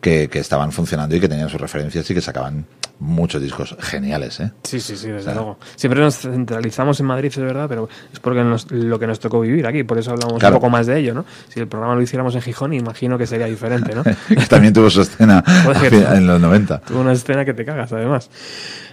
que, 0.00 0.28
que 0.28 0.38
estaban 0.38 0.72
funcionando 0.72 1.14
y 1.14 1.20
que 1.20 1.28
tenían 1.28 1.48
sus 1.48 1.60
referencias 1.60 2.10
y 2.10 2.14
que 2.14 2.20
sacaban 2.20 2.66
muchos 3.00 3.40
discos 3.42 3.76
geniales, 3.80 4.38
¿eh? 4.40 4.52
Sí, 4.62 4.78
sí, 4.78 4.96
sí, 4.96 5.08
desde 5.08 5.34
luego. 5.34 5.58
Siempre 5.74 6.00
nos 6.00 6.18
centralizamos 6.18 7.00
en 7.00 7.06
Madrid, 7.06 7.30
es 7.30 7.38
verdad, 7.38 7.66
pero 7.68 7.88
es 8.12 8.20
porque 8.20 8.44
lo 8.70 8.98
que 8.98 9.06
nos 9.06 9.18
tocó 9.18 9.40
vivir 9.40 9.66
aquí, 9.66 9.82
por 9.84 9.98
eso 9.98 10.12
hablamos 10.12 10.42
un 10.42 10.52
poco 10.52 10.68
más 10.68 10.86
de 10.86 10.98
ello, 10.98 11.14
¿no? 11.14 11.24
Si 11.48 11.58
el 11.60 11.66
programa 11.66 11.94
lo 11.94 12.02
hiciéramos 12.02 12.34
en 12.34 12.42
Gijón, 12.42 12.74
imagino 12.74 13.18
que 13.18 13.26
sería 13.26 13.46
diferente, 13.46 13.94
¿no? 13.94 14.04
También 14.48 14.72
tuvo 14.72 14.90
su 14.90 15.00
escena 15.00 15.42
en 16.14 16.26
los 16.26 16.40
90. 16.40 16.80
Tuvo 16.80 17.00
una 17.00 17.12
escena 17.12 17.44
que 17.44 17.54
te 17.54 17.64
cagas, 17.64 17.92
además. 17.92 18.30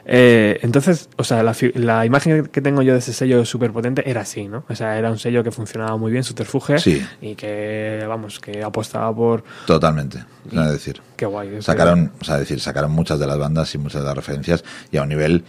Eh, 0.10 0.60
entonces, 0.62 1.10
o 1.18 1.24
sea, 1.26 1.44
la, 1.44 1.54
la, 1.74 2.06
imagen 2.06 2.48
que 2.48 2.62
tengo 2.62 2.82
yo 2.82 2.94
de 2.94 3.00
ese 3.00 3.12
sello 3.12 3.44
súper 3.44 3.74
potente 3.74 4.10
era 4.10 4.22
así, 4.22 4.48
¿no? 4.48 4.64
O 4.70 4.76
sea, 4.76 4.98
era 4.98 5.12
un 5.12 5.20
sello 5.20 5.44
que 5.44 5.52
funcionaba 5.52 5.98
muy 5.98 6.14
bien, 6.14 6.24
subterfuge, 6.24 6.80
sí. 6.80 7.06
y 7.22 7.36
que, 7.36 8.06
vamos, 8.08 8.40
que 8.40 8.64
apostaba 8.64 9.14
por... 9.14 9.44
Totalmente, 9.66 10.20
es 10.50 10.72
decir. 10.72 11.02
Qué 11.18 11.26
guay. 11.26 11.62
Sacaron, 11.62 12.14
o 12.22 12.24
sea, 12.24 12.38
decir, 12.38 12.62
sacaron 12.62 12.92
muchas 12.92 13.20
de 13.20 13.28
las 13.28 13.38
bandas 13.38 13.76
y 13.76 13.78
muchas 13.78 14.02
de 14.02 14.08
las 14.08 14.16
referencias, 14.16 14.64
y 14.92 14.98
a 14.98 15.04
un 15.04 15.10
nivel 15.10 15.44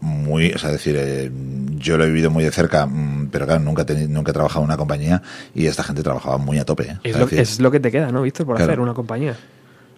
muy, 0.00 0.52
o 0.52 0.58
sea, 0.58 0.70
decir, 0.70 0.96
eh, 0.98 1.30
yo 1.76 1.96
lo 1.96 2.04
he 2.04 2.08
vivido 2.08 2.30
muy 2.30 2.42
de 2.42 2.50
cerca, 2.50 2.86
mm, 2.86 3.28
pero 3.30 3.46
claro, 3.46 3.60
nunca, 3.60 3.84
nunca 4.08 4.30
he 4.30 4.34
trabajado 4.34 4.64
en 4.64 4.70
una 4.70 4.76
compañía 4.76 5.22
y 5.54 5.66
esta 5.66 5.82
gente 5.82 6.02
trabajaba 6.02 6.38
muy 6.38 6.58
a 6.58 6.64
tope. 6.64 6.84
¿eh? 6.84 6.98
Es, 7.04 7.60
lo, 7.60 7.70
que 7.70 7.80
te 7.80 7.90
queda, 7.90 8.10
¿no, 8.10 8.22
Víctor, 8.22 8.46
por 8.46 8.60
hacer 8.60 8.80
una 8.80 8.94
compañía? 8.94 9.36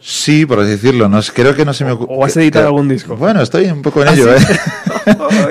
Sí, 0.04 0.44
por 0.46 0.58
así 0.58 0.70
decirlo. 0.70 1.08
No, 1.08 1.20
creo 1.32 1.54
que 1.54 1.64
no 1.64 1.72
se 1.72 1.84
me 1.84 1.92
ocurre. 1.92 2.12
¿O 2.12 2.24
has 2.24 2.36
editado 2.36 2.66
algún 2.66 2.88
disco? 2.88 3.16
Bueno, 3.16 3.40
estoy 3.40 3.66
un 3.66 3.82
poco 3.82 4.02
en 4.02 4.08
¿Ah, 4.08 4.12
ello, 4.14 4.34
¿eh? 4.34 4.38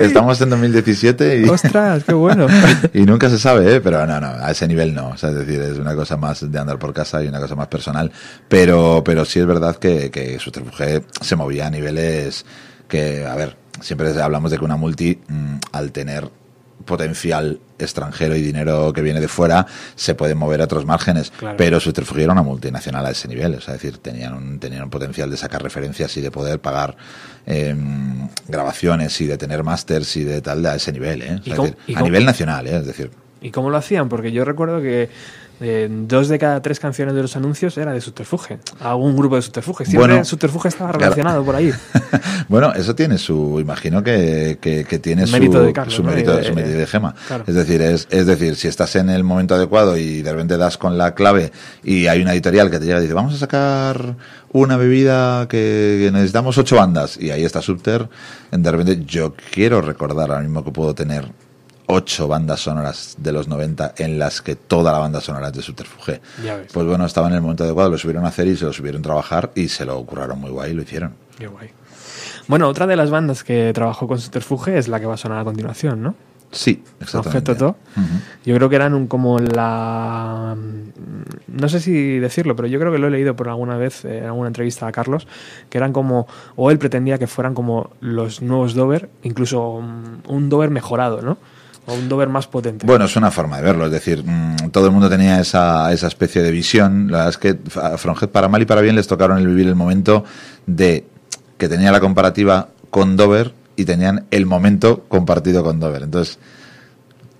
Estamos 0.02 0.38
en 0.42 0.50
2017 0.50 1.40
y. 1.40 1.48
¡Ostras, 1.48 2.04
qué 2.04 2.12
bueno! 2.12 2.46
y 2.92 3.00
nunca 3.00 3.30
se 3.30 3.38
sabe, 3.38 3.76
¿eh? 3.76 3.80
Pero 3.80 4.06
no, 4.06 4.20
no, 4.20 4.26
a 4.28 4.50
ese 4.50 4.68
nivel 4.68 4.94
no. 4.94 5.08
O 5.08 5.16
sea, 5.16 5.30
es 5.30 5.36
decir, 5.36 5.58
es 5.62 5.78
una 5.78 5.94
cosa 5.94 6.18
más 6.18 6.50
de 6.52 6.58
andar 6.58 6.78
por 6.78 6.92
casa 6.92 7.24
y 7.24 7.28
una 7.28 7.40
cosa 7.40 7.54
más 7.54 7.68
personal. 7.68 8.12
Pero, 8.48 9.02
pero 9.02 9.24
sí 9.24 9.40
es 9.40 9.46
verdad 9.46 9.76
que, 9.76 10.10
que 10.10 10.38
Subterfuge 10.38 11.02
se 11.22 11.34
movía 11.34 11.68
a 11.68 11.70
niveles 11.70 12.44
que, 12.88 13.24
a 13.24 13.34
ver, 13.34 13.56
siempre 13.80 14.10
hablamos 14.20 14.50
de 14.50 14.58
que 14.58 14.64
una 14.66 14.76
multi, 14.76 15.18
mm, 15.28 15.56
al 15.72 15.92
tener 15.92 16.28
potencial 16.82 17.60
extranjero 17.78 18.36
y 18.36 18.42
dinero 18.42 18.92
que 18.92 19.02
viene 19.02 19.20
de 19.20 19.28
fuera 19.28 19.66
se 19.94 20.14
puede 20.14 20.34
mover 20.34 20.60
a 20.60 20.64
otros 20.64 20.86
márgenes. 20.86 21.32
Pero 21.56 21.80
Subterfuge 21.80 22.22
era 22.22 22.32
una 22.32 22.42
multinacional 22.42 23.04
a 23.06 23.10
ese 23.10 23.28
nivel. 23.28 23.54
Es 23.54 23.66
decir, 23.66 23.98
tenían 23.98 24.34
un, 24.34 24.58
tenían 24.58 24.84
un 24.84 24.90
potencial 24.90 25.30
de 25.30 25.36
sacar 25.36 25.62
referencias 25.62 26.16
y 26.16 26.20
de 26.20 26.30
poder 26.30 26.60
pagar 26.60 26.96
em, 27.46 28.28
grabaciones 28.48 29.20
y 29.20 29.26
de 29.26 29.38
tener 29.38 29.62
másters 29.62 30.16
y 30.16 30.24
de 30.24 30.40
tal 30.40 30.64
a 30.66 30.76
ese 30.76 30.92
nivel. 30.92 31.22
¿eh? 31.22 31.40
a 31.94 32.02
nivel 32.02 32.24
nacional, 32.24 32.66
¿eh? 32.66 32.76
es 32.76 32.86
decir. 32.86 33.10
¿Y 33.40 33.50
cómo 33.50 33.70
lo 33.70 33.76
hacían? 33.76 34.08
Porque 34.08 34.30
yo 34.30 34.44
recuerdo 34.44 34.80
que 34.80 35.10
eh, 35.62 35.88
dos 35.90 36.28
de 36.28 36.38
cada 36.38 36.60
tres 36.60 36.80
canciones 36.80 37.14
de 37.14 37.22
los 37.22 37.36
anuncios 37.36 37.76
era 37.78 37.92
de 37.92 38.00
subterfuge, 38.00 38.58
algún 38.80 39.16
grupo 39.16 39.36
de 39.36 39.42
subterfuge. 39.42 39.84
Siempre 39.84 40.14
bueno, 40.14 40.24
subterfuge 40.24 40.68
estaba 40.68 40.92
relacionado 40.92 41.44
por 41.44 41.54
ahí. 41.54 41.72
bueno, 42.48 42.72
eso 42.74 42.94
tiene 42.94 43.18
su, 43.18 43.58
imagino 43.60 44.02
que, 44.02 44.58
que, 44.60 44.98
tiene 44.98 45.26
su 45.26 45.32
mérito 45.32 45.62
de, 45.62 45.72
Carlos, 45.72 45.94
su, 45.94 46.02
mérito, 46.02 46.36
de, 46.36 46.44
su 46.44 46.54
mérito 46.54 46.76
de 46.76 46.86
gema. 46.86 47.14
Es 47.46 47.54
decir, 47.54 47.80
es, 47.80 48.08
es 48.10 48.26
decir, 48.26 48.56
si 48.56 48.68
estás 48.68 48.96
en 48.96 49.08
el 49.10 49.24
momento 49.24 49.54
adecuado 49.54 49.96
y 49.96 50.22
de 50.22 50.32
repente 50.32 50.56
das 50.56 50.76
con 50.76 50.98
la 50.98 51.14
clave 51.14 51.52
y 51.82 52.06
hay 52.06 52.20
una 52.22 52.32
editorial 52.32 52.70
que 52.70 52.78
te 52.78 52.86
llega 52.86 52.98
y 52.98 53.02
dice, 53.02 53.14
vamos 53.14 53.34
a 53.34 53.38
sacar 53.38 54.16
una 54.52 54.76
bebida 54.76 55.48
que, 55.48 56.10
necesitamos 56.12 56.58
ocho 56.58 56.76
bandas 56.76 57.16
y 57.16 57.30
ahí 57.30 57.44
está 57.44 57.62
Subter, 57.62 58.08
de 58.50 58.70
repente 58.70 59.04
yo 59.06 59.34
quiero 59.52 59.80
recordar 59.80 60.30
ahora 60.30 60.42
mismo 60.42 60.64
que 60.64 60.70
puedo 60.70 60.94
tener 60.94 61.30
ocho 61.92 62.26
bandas 62.26 62.60
sonoras 62.60 63.16
de 63.18 63.32
los 63.32 63.48
90 63.48 63.94
en 63.98 64.18
las 64.18 64.40
que 64.40 64.56
toda 64.56 64.92
la 64.92 64.98
banda 64.98 65.20
sonora 65.20 65.48
es 65.48 65.52
de 65.52 65.62
Subterfuge. 65.62 66.20
Pues 66.72 66.86
bueno, 66.86 67.04
estaba 67.04 67.28
en 67.28 67.34
el 67.34 67.42
momento 67.42 67.64
adecuado, 67.64 67.90
lo 67.90 67.98
subieron 67.98 68.24
a 68.24 68.28
hacer 68.28 68.46
y 68.46 68.56
se 68.56 68.64
lo 68.64 68.72
subieron 68.72 69.00
a 69.00 69.02
trabajar 69.02 69.50
y 69.54 69.68
se 69.68 69.84
lo 69.84 70.02
curraron 70.04 70.40
muy 70.40 70.50
guay 70.50 70.72
y 70.72 70.74
lo 70.74 70.82
hicieron. 70.82 71.14
Qué 71.38 71.46
guay. 71.46 71.70
Bueno, 72.48 72.68
otra 72.68 72.86
de 72.86 72.96
las 72.96 73.10
bandas 73.10 73.44
que 73.44 73.72
trabajó 73.74 74.08
con 74.08 74.18
Subterfuge 74.18 74.78
es 74.78 74.88
la 74.88 75.00
que 75.00 75.06
va 75.06 75.14
a 75.14 75.18
sonar 75.18 75.38
a 75.38 75.44
continuación, 75.44 76.02
¿no? 76.02 76.14
Sí, 76.50 76.82
exactamente. 77.00 77.52
Objeto 77.52 77.76
Yo 78.44 78.54
creo 78.54 78.68
que 78.68 78.76
eran 78.76 79.06
como 79.06 79.38
la. 79.38 80.54
Mm, 80.54 81.58
no 81.58 81.68
sé 81.68 81.80
si 81.80 82.18
decirlo, 82.18 82.54
pero 82.56 82.68
yo 82.68 82.78
creo 82.78 82.92
que 82.92 82.98
lo 82.98 83.08
he 83.08 83.10
leído 83.10 83.34
por 83.34 83.48
alguna 83.48 83.78
vez 83.78 84.04
en 84.04 84.24
alguna 84.24 84.48
entrevista 84.48 84.86
a 84.86 84.92
Carlos, 84.92 85.26
que 85.70 85.78
eran 85.78 85.94
como. 85.94 86.26
O 86.56 86.70
él 86.70 86.78
pretendía 86.78 87.18
que 87.18 87.26
fueran 87.26 87.54
como 87.54 87.90
los 88.00 88.42
nuevos 88.42 88.74
Dover, 88.74 89.08
incluso 89.22 89.82
un 90.28 90.48
Dover 90.50 90.68
mejorado, 90.70 91.22
¿no? 91.22 91.38
O 91.86 91.94
un 91.94 92.08
Dover 92.08 92.28
más 92.28 92.46
potente. 92.46 92.86
Bueno, 92.86 93.06
es 93.06 93.16
una 93.16 93.30
forma 93.30 93.56
de 93.56 93.62
verlo, 93.62 93.86
es 93.86 93.92
decir, 93.92 94.22
mm, 94.24 94.70
todo 94.70 94.86
el 94.86 94.92
mundo 94.92 95.10
tenía 95.10 95.40
esa, 95.40 95.92
esa 95.92 96.06
especie 96.06 96.42
de 96.42 96.50
visión. 96.50 97.10
La 97.10 97.18
verdad 97.18 97.30
es 97.30 97.38
que 97.38 97.58
a 97.80 97.98
Fronjet, 97.98 98.30
para 98.30 98.48
mal 98.48 98.62
y 98.62 98.66
para 98.66 98.80
bien, 98.80 98.94
les 98.94 99.06
tocaron 99.08 99.38
el 99.38 99.46
vivir 99.46 99.66
el 99.66 99.74
momento 99.74 100.24
de 100.66 101.04
que 101.58 101.68
tenía 101.68 101.90
la 101.90 102.00
comparativa 102.00 102.68
con 102.90 103.16
Dover 103.16 103.52
y 103.76 103.84
tenían 103.84 104.26
el 104.30 104.46
momento 104.46 105.04
compartido 105.08 105.64
con 105.64 105.80
Dover. 105.80 106.02
Entonces, 106.02 106.38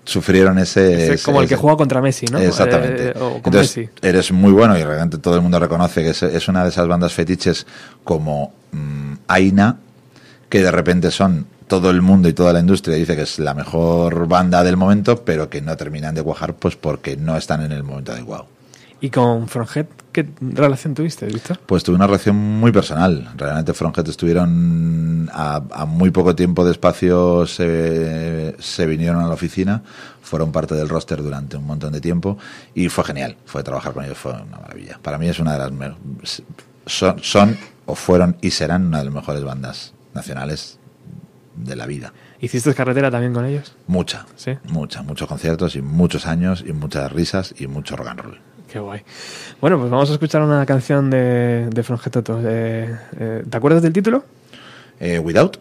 sufrieron 0.05 0.59
ese... 0.59 1.17
como 1.23 1.41
el 1.41 1.47
que 1.47 1.55
juega 1.55 1.77
contra 1.77 2.01
Messi, 2.01 2.25
¿no? 2.25 2.39
Exactamente. 2.39 3.09
Eh, 3.09 3.41
Entonces, 3.45 3.89
eres 4.01 4.31
muy 4.31 4.51
bueno 4.51 4.77
y 4.77 4.83
realmente 4.83 5.17
todo 5.17 5.35
el 5.35 5.41
mundo 5.41 5.59
reconoce 5.59 6.03
que 6.03 6.09
es, 6.09 6.47
una 6.47 6.63
de 6.63 6.69
esas 6.69 6.87
bandas 6.87 7.13
fetiches 7.13 7.65
como 8.03 8.53
mm, 8.71 9.13
Aina, 9.27 9.77
que 10.49 10.61
de 10.61 10.71
repente 10.71 11.11
son 11.11 11.47
todo 11.67 11.89
el 11.89 12.01
mundo 12.01 12.29
y 12.29 12.33
toda 12.33 12.53
la 12.53 12.59
industria 12.59 12.95
dice 12.95 13.15
que 13.15 13.23
es 13.23 13.39
la 13.39 13.53
mejor 13.53 14.27
banda 14.27 14.63
del 14.63 14.77
momento, 14.77 15.23
pero 15.23 15.49
que 15.49 15.61
no 15.61 15.75
terminan 15.77 16.15
de 16.15 16.23
cuajar 16.23 16.55
pues 16.55 16.75
porque 16.75 17.17
no 17.17 17.37
están 17.37 17.63
en 17.63 17.71
el 17.71 17.83
momento 17.83 18.11
adecuado. 18.11 18.47
¿Y 19.03 19.09
con 19.09 19.49
Fronjet 19.49 19.89
qué 20.13 20.25
relación 20.39 20.93
tuviste, 20.93 21.25
Víctor? 21.25 21.59
Pues 21.65 21.83
tuve 21.83 21.97
una 21.97 22.07
relación 22.07 22.37
muy 22.37 22.71
personal. 22.71 23.33
Realmente 23.35 23.73
Fronjet 23.73 24.07
estuvieron 24.07 25.29
a, 25.33 25.85
muy 25.85 26.09
poco 26.11 26.33
tiempo 26.35 26.63
de 26.63 26.71
espacio, 26.71 27.45
se, 27.45 28.85
vinieron 28.87 29.21
a 29.21 29.27
la 29.27 29.33
oficina, 29.33 29.83
fueron 30.21 30.53
parte 30.53 30.75
del 30.75 30.87
roster 30.87 31.21
durante 31.21 31.57
un 31.57 31.65
montón 31.65 31.91
de 31.91 31.99
tiempo 31.99 32.37
y 32.73 32.87
fue 32.87 33.03
genial. 33.03 33.35
Fue 33.45 33.61
trabajar 33.61 33.91
con 33.91 34.05
ellos, 34.05 34.17
fue 34.17 34.31
una 34.31 34.59
maravilla. 34.59 34.97
Para 35.01 35.17
mí 35.17 35.27
es 35.27 35.37
una 35.37 35.57
de 35.57 35.59
las... 35.59 36.41
Son, 36.85 37.21
son 37.21 37.57
o 37.85 37.95
fueron 37.95 38.37
y 38.39 38.51
serán 38.51 38.85
una 38.85 38.99
de 38.99 39.05
las 39.05 39.13
mejores 39.13 39.43
bandas 39.43 39.93
nacionales 40.13 40.79
de 41.55 41.75
la 41.75 41.85
vida. 41.85 42.13
¿Hiciste 42.39 42.73
carretera 42.73 43.09
también 43.11 43.33
con 43.33 43.45
ellos? 43.45 43.75
Mucha, 43.87 44.25
¿Sí? 44.35 44.57
mucha, 44.69 45.01
muchos 45.01 45.27
conciertos 45.27 45.75
y 45.75 45.81
muchos 45.81 46.25
años 46.25 46.63
y 46.67 46.73
muchas 46.73 47.11
risas 47.11 47.53
y 47.57 47.67
mucho 47.67 47.95
rock 47.95 48.07
and 48.07 48.19
roll. 48.19 48.39
Qué 48.71 48.79
guay. 48.79 49.01
Bueno, 49.61 49.77
pues 49.77 49.91
vamos 49.91 50.09
a 50.09 50.13
escuchar 50.13 50.41
una 50.41 50.65
canción 50.65 51.09
de, 51.09 51.69
de 51.69 51.83
Frongetoto. 51.83 52.39
Eh, 52.43 52.97
eh, 53.19 53.43
¿Te 53.47 53.57
acuerdas 53.57 53.83
del 53.83 53.93
título? 53.93 54.25
Eh, 54.99 55.19
Without. 55.19 55.57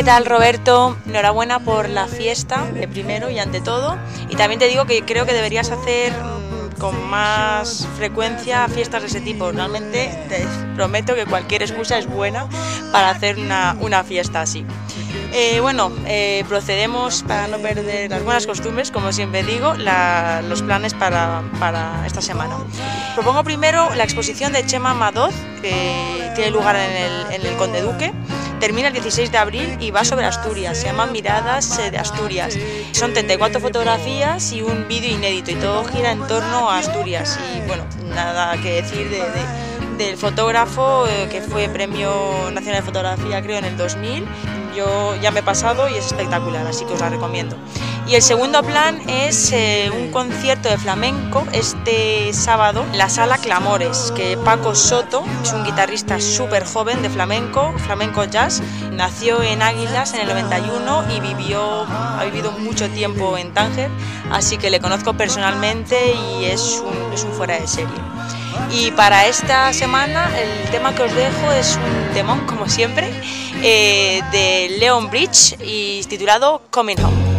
¿Qué 0.00 0.04
tal 0.04 0.24
Roberto? 0.24 0.96
Enhorabuena 1.06 1.58
por 1.58 1.90
la 1.90 2.06
fiesta, 2.06 2.64
de 2.72 2.88
primero 2.88 3.28
y 3.28 3.38
ante 3.38 3.60
todo. 3.60 3.98
Y 4.30 4.36
también 4.36 4.58
te 4.58 4.66
digo 4.66 4.86
que 4.86 5.02
creo 5.02 5.26
que 5.26 5.34
deberías 5.34 5.70
hacer 5.70 6.14
mm, 6.14 6.78
con 6.78 7.06
más 7.10 7.86
frecuencia 7.98 8.66
fiestas 8.68 9.02
de 9.02 9.08
ese 9.08 9.20
tipo. 9.20 9.52
Realmente 9.52 10.08
te 10.30 10.46
prometo 10.74 11.14
que 11.14 11.26
cualquier 11.26 11.60
excusa 11.60 11.98
es 11.98 12.06
buena 12.06 12.46
para 12.92 13.10
hacer 13.10 13.36
una, 13.36 14.02
fiesta 14.02 14.40
así. 14.40 14.64
Eh, 15.34 15.60
bueno, 15.60 15.92
eh, 16.06 16.46
procedemos 16.48 17.22
para 17.22 17.46
no 17.48 17.58
perder 17.58 18.10
las 18.10 18.24
buenas 18.24 18.46
costumbres, 18.46 18.90
como 18.90 19.12
siempre 19.12 19.42
digo, 19.42 19.74
los 19.74 20.62
planes 20.62 20.94
para, 20.94 21.42
esta 22.06 22.22
semana. 22.22 22.56
Propongo 23.14 23.44
primero 23.44 23.94
la 23.94 24.04
exposición 24.04 24.54
de 24.54 24.64
Chema 24.64 24.94
Madoz, 24.94 25.34
que 25.60 26.32
tiene 26.34 26.50
lugar 26.52 26.76
en 26.76 27.44
el 27.44 27.56
Conde 27.58 27.82
Duque. 27.82 28.14
Termina 28.60 28.88
el 28.88 28.94
16 28.94 29.32
de 29.32 29.38
abril 29.38 29.76
y 29.80 29.90
va 29.90 30.04
sobre 30.04 30.26
Asturias. 30.26 30.78
Se 30.78 30.86
llama 30.86 31.06
Miradas 31.06 31.78
eh, 31.78 31.90
de 31.90 31.98
Asturias. 31.98 32.56
Son 32.92 33.12
34 33.12 33.60
fotografías 33.60 34.52
y 34.52 34.62
un 34.62 34.86
vídeo 34.86 35.10
inédito 35.10 35.50
y 35.50 35.54
todo 35.54 35.84
gira 35.84 36.12
en 36.12 36.26
torno 36.26 36.70
a 36.70 36.78
Asturias. 36.78 37.38
Y 37.56 37.66
bueno, 37.66 37.84
nada 38.14 38.60
que 38.60 38.82
decir 38.82 39.08
del 39.96 40.16
fotógrafo 40.16 41.04
que 41.30 41.40
fue 41.40 41.68
Premio 41.68 42.50
Nacional 42.52 42.80
de 42.80 42.86
Fotografía 42.86 43.42
creo 43.42 43.58
en 43.58 43.64
el 43.64 43.76
2000 43.76 44.26
yo 44.74 45.16
ya 45.16 45.30
me 45.30 45.40
he 45.40 45.42
pasado 45.42 45.88
y 45.88 45.94
es 45.94 46.06
espectacular, 46.06 46.66
así 46.66 46.84
que 46.84 46.94
os 46.94 47.00
la 47.00 47.08
recomiendo. 47.08 47.56
Y 48.10 48.16
el 48.16 48.22
segundo 48.22 48.64
plan 48.64 49.00
es 49.08 49.52
eh, 49.52 49.88
un 49.96 50.10
concierto 50.10 50.68
de 50.68 50.76
flamenco 50.78 51.46
este 51.52 52.32
sábado 52.32 52.84
en 52.90 52.98
la 52.98 53.08
sala 53.08 53.38
Clamores, 53.38 54.12
que 54.16 54.36
Paco 54.36 54.74
Soto 54.74 55.22
es 55.44 55.52
un 55.52 55.62
guitarrista 55.62 56.20
súper 56.20 56.64
joven 56.64 57.02
de 57.02 57.08
flamenco, 57.08 57.72
flamenco 57.78 58.24
jazz. 58.24 58.62
Nació 58.90 59.40
en 59.44 59.62
Águilas 59.62 60.12
en 60.14 60.22
el 60.22 60.26
91 60.26 61.04
y 61.16 61.20
vivió, 61.20 61.84
ha 61.88 62.24
vivido 62.24 62.50
mucho 62.50 62.90
tiempo 62.90 63.38
en 63.38 63.54
Tánger, 63.54 63.88
así 64.32 64.58
que 64.58 64.70
le 64.70 64.80
conozco 64.80 65.14
personalmente 65.14 65.96
y 66.12 66.46
es 66.46 66.82
un, 66.84 67.32
fuera 67.34 67.60
de 67.60 67.68
serie. 67.68 67.94
Y 68.72 68.90
para 68.90 69.26
esta 69.26 69.72
semana 69.72 70.36
el 70.36 70.68
tema 70.72 70.96
que 70.96 71.04
os 71.04 71.14
dejo 71.14 71.52
es 71.52 71.76
un 71.76 72.12
temón, 72.12 72.44
como 72.48 72.68
siempre, 72.68 73.08
eh, 73.62 74.20
de 74.32 74.78
Leon 74.80 75.10
Bridge 75.10 75.56
y 75.62 76.02
titulado 76.08 76.62
Coming 76.72 76.98
Home. 77.04 77.29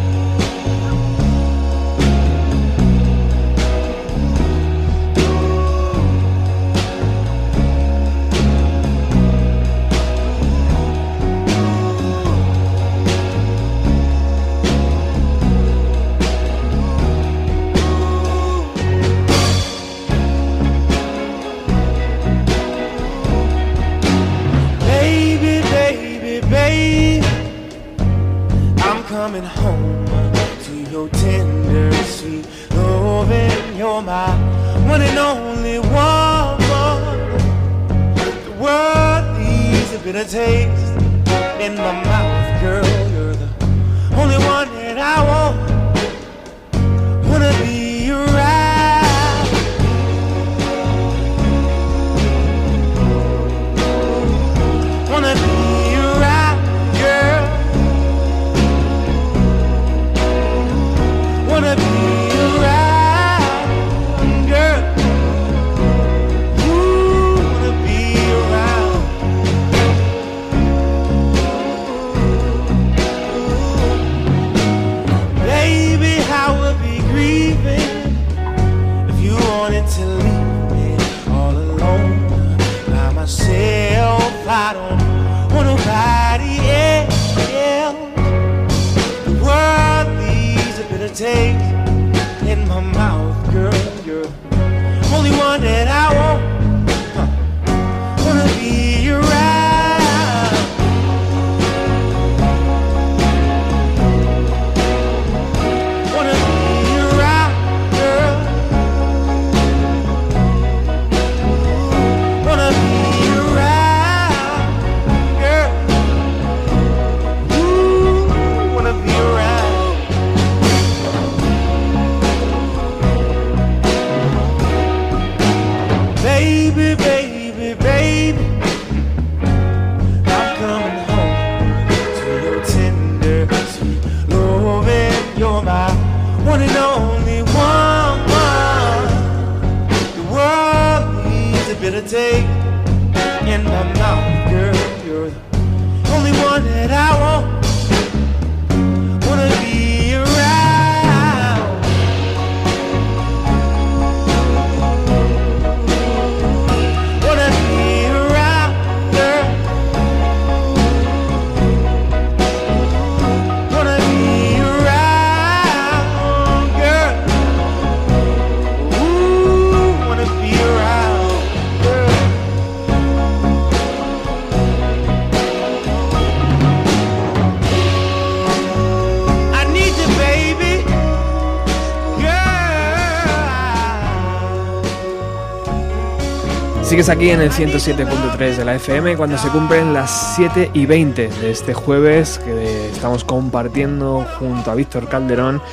Sigues 187.01 187.17
aquí 187.17 187.31
en 187.31 187.41
el 187.41 187.49
107.3 187.49 188.57
de 188.57 188.63
la 188.63 188.75
FM 188.75 189.17
cuando 189.17 189.35
se 189.35 189.47
cumplen 189.47 189.91
las 189.91 190.35
7 190.35 190.69
y 190.75 190.85
20 190.85 191.29
de 191.29 191.49
este 191.49 191.73
jueves 191.73 192.37
que 192.37 192.91
estamos 192.91 193.23
compartiendo 193.23 194.23
junto 194.37 194.69
a 194.69 194.75
Víctor 194.75 195.07
Calderón 195.07 195.63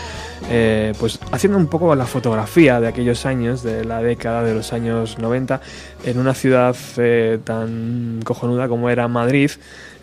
eh, 0.50 0.94
pues 0.98 1.20
haciendo 1.30 1.58
un 1.58 1.66
poco 1.66 1.94
la 1.94 2.06
fotografía 2.06 2.80
de 2.80 2.88
aquellos 2.88 3.26
años, 3.26 3.62
de 3.62 3.84
la 3.84 4.02
década 4.02 4.42
de 4.42 4.54
los 4.54 4.72
años 4.72 5.18
90, 5.18 5.60
en 6.04 6.18
una 6.18 6.32
ciudad 6.32 6.74
eh, 6.96 7.38
tan 7.44 8.20
cojonuda 8.24 8.66
como 8.66 8.88
era 8.88 9.08
Madrid. 9.08 9.50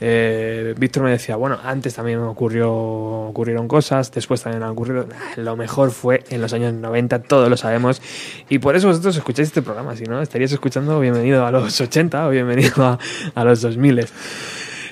Eh, 0.02 0.76
Víctor 0.78 1.04
me 1.04 1.10
decía, 1.10 1.36
bueno, 1.36 1.58
antes 1.64 1.96
también 1.96 2.20
ocurrió, 2.20 2.72
ocurrieron 2.72 3.68
cosas, 3.68 4.12
después 4.12 4.42
también 4.44 4.62
han 4.62 4.70
ocurrido. 4.70 5.08
Lo 5.38 5.56
mejor 5.56 5.90
fue 5.90 6.24
en 6.30 6.42
los 6.42 6.54
años 6.54 6.74
90, 6.74 7.24
todos 7.24 7.50
lo 7.50 7.58
sabemos. 7.58 8.00
Y 8.48 8.60
por 8.60 8.76
eso 8.76 8.88
vosotros 8.88 9.18
escucháis 9.18 9.48
este 9.48 9.64
programa, 9.64 9.96
si 9.96 10.04
no, 10.04 10.22
estaríais 10.22 10.52
escuchando 10.52 11.00
Bienvenido 11.00 11.44
a 11.46 11.52
los 11.52 11.82
80 11.82 12.28
o 12.28 12.30
Bienvenido 12.30 12.86
a, 12.86 13.00
a 13.34 13.44
los 13.44 13.62
2000. 13.62 14.06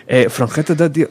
Eh, 0.08 0.28
tío, 0.91 1.08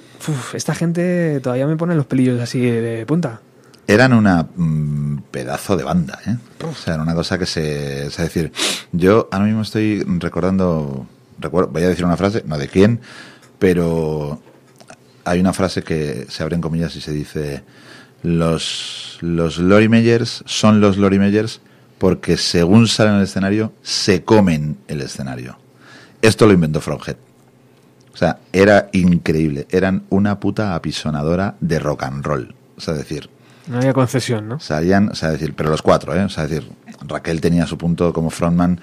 esta 0.52 0.74
gente 0.74 1.40
todavía 1.40 1.66
me 1.66 1.76
pone 1.76 1.94
los 1.94 2.06
pelillos 2.06 2.40
así 2.40 2.60
de 2.60 3.06
punta. 3.06 3.40
Eran 3.86 4.12
una 4.12 4.48
mm, 4.54 5.22
pedazo 5.30 5.76
de 5.76 5.84
banda, 5.84 6.18
¿eh? 6.26 6.36
O 6.64 6.74
sea, 6.74 6.94
era 6.94 7.02
una 7.02 7.14
cosa 7.14 7.38
que 7.38 7.46
se... 7.46 8.06
Es 8.06 8.16
decir, 8.16 8.52
yo 8.92 9.28
ahora 9.32 9.46
mismo 9.46 9.62
estoy 9.62 10.02
recordando... 10.18 11.06
Voy 11.50 11.82
a 11.82 11.88
decir 11.88 12.04
una 12.04 12.16
frase, 12.16 12.44
no 12.46 12.56
de 12.56 12.68
quién, 12.68 13.00
pero 13.58 14.40
hay 15.24 15.40
una 15.40 15.52
frase 15.52 15.82
que 15.82 16.26
se 16.28 16.42
abre 16.42 16.54
en 16.54 16.60
comillas 16.60 16.94
y 16.94 17.00
se 17.00 17.12
dice 17.12 17.64
los, 18.22 19.18
los 19.20 19.58
Lori 19.58 19.88
Meyers 19.88 20.44
son 20.46 20.80
los 20.80 20.96
Lori 20.96 21.18
Meyers 21.18 21.60
porque 21.98 22.36
según 22.36 22.88
salen 22.88 23.14
al 23.14 23.22
escenario, 23.22 23.72
se 23.82 24.24
comen 24.24 24.76
el 24.88 25.00
escenario. 25.02 25.56
Esto 26.20 26.46
lo 26.46 26.52
inventó 26.52 26.80
Froghead. 26.80 27.16
O 28.12 28.16
sea, 28.16 28.40
era 28.52 28.88
increíble. 28.92 29.68
Eran 29.70 30.02
una 30.10 30.40
puta 30.40 30.74
apisonadora 30.74 31.54
de 31.60 31.78
rock 31.78 32.02
and 32.02 32.24
roll. 32.24 32.54
O 32.76 32.80
sea, 32.80 32.94
decir... 32.94 33.30
No 33.66 33.78
había 33.78 33.92
concesión, 33.92 34.48
¿no? 34.48 34.60
Salían, 34.60 35.10
o 35.10 35.14
sea, 35.14 35.30
decir, 35.30 35.54
pero 35.54 35.70
los 35.70 35.82
cuatro, 35.82 36.14
¿eh? 36.14 36.24
O 36.24 36.28
sea, 36.28 36.46
decir, 36.46 36.68
Raquel 37.06 37.40
tenía 37.40 37.66
su 37.66 37.78
punto 37.78 38.12
como 38.12 38.30
frontman 38.30 38.80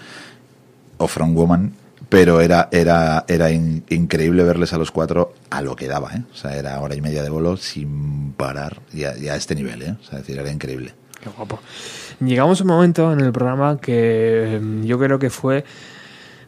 o 0.98 1.08
frontwoman, 1.08 1.74
pero 2.08 2.42
era, 2.42 2.70
era, 2.72 3.26
era 3.28 3.52
increíble 3.52 4.44
verles 4.44 4.74
a 4.74 4.78
los 4.78 4.92
cuatro 4.92 5.34
a 5.50 5.62
lo 5.62 5.76
que 5.76 5.88
daba, 5.88 6.14
¿eh? 6.14 6.24
O 6.34 6.36
sea, 6.36 6.56
era 6.56 6.80
hora 6.80 6.96
y 6.96 7.02
media 7.02 7.24
de 7.24 7.30
bolo 7.30 7.58
sin 7.58 8.34
parar 8.34 8.82
y 8.94 9.04
a, 9.04 9.12
a 9.12 9.36
este 9.36 9.56
nivel, 9.56 9.82
¿eh? 9.82 9.96
O 10.00 10.04
sea, 10.04 10.20
decir, 10.20 10.40
era 10.40 10.52
increíble. 10.52 10.94
Qué 11.22 11.30
guapo. 11.30 11.60
Llegamos 12.20 12.60
a 12.60 12.64
un 12.64 12.70
momento 12.70 13.12
en 13.14 13.20
el 13.20 13.32
programa 13.32 13.78
que 13.80 14.56
em, 14.56 14.84
yo 14.84 14.98
creo 15.00 15.20
que 15.20 15.30
fue 15.30 15.66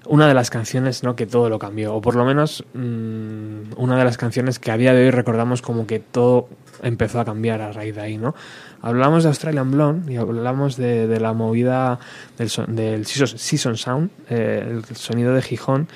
una 0.05 0.27
de 0.27 0.33
las 0.33 0.49
canciones 0.49 1.03
¿no? 1.03 1.15
que 1.15 1.25
todo 1.25 1.49
lo 1.49 1.59
cambió, 1.59 1.95
o 1.95 2.01
por 2.01 2.15
lo 2.15 2.25
menos 2.25 2.63
mm, 2.73 3.73
una 3.77 3.97
de 3.97 4.03
las 4.03 4.17
canciones 4.17 4.59
que 4.59 4.71
a 4.71 4.77
día 4.77 4.93
de 4.93 5.05
hoy 5.05 5.11
recordamos 5.11 5.61
como 5.61 5.85
que 5.85 5.99
todo 5.99 6.49
empezó 6.81 7.19
a 7.19 7.25
cambiar 7.25 7.61
a 7.61 7.71
raíz 7.71 7.95
de 7.95 8.01
ahí, 8.01 8.17
¿no? 8.17 8.33
Hablamos 8.81 9.23
de 9.23 9.29
Australian 9.29 9.69
Blonde 9.69 10.13
y 10.13 10.17
hablamos 10.17 10.75
de, 10.75 11.19
la 11.19 11.33
movida 11.33 11.99
del, 12.37 12.49
del 12.75 13.05
Season 13.05 13.77
Sound, 13.77 14.09
eh, 14.29 14.81
el 14.89 14.95
sonido 14.95 15.35
de 15.35 15.43
Gijón, 15.43 15.87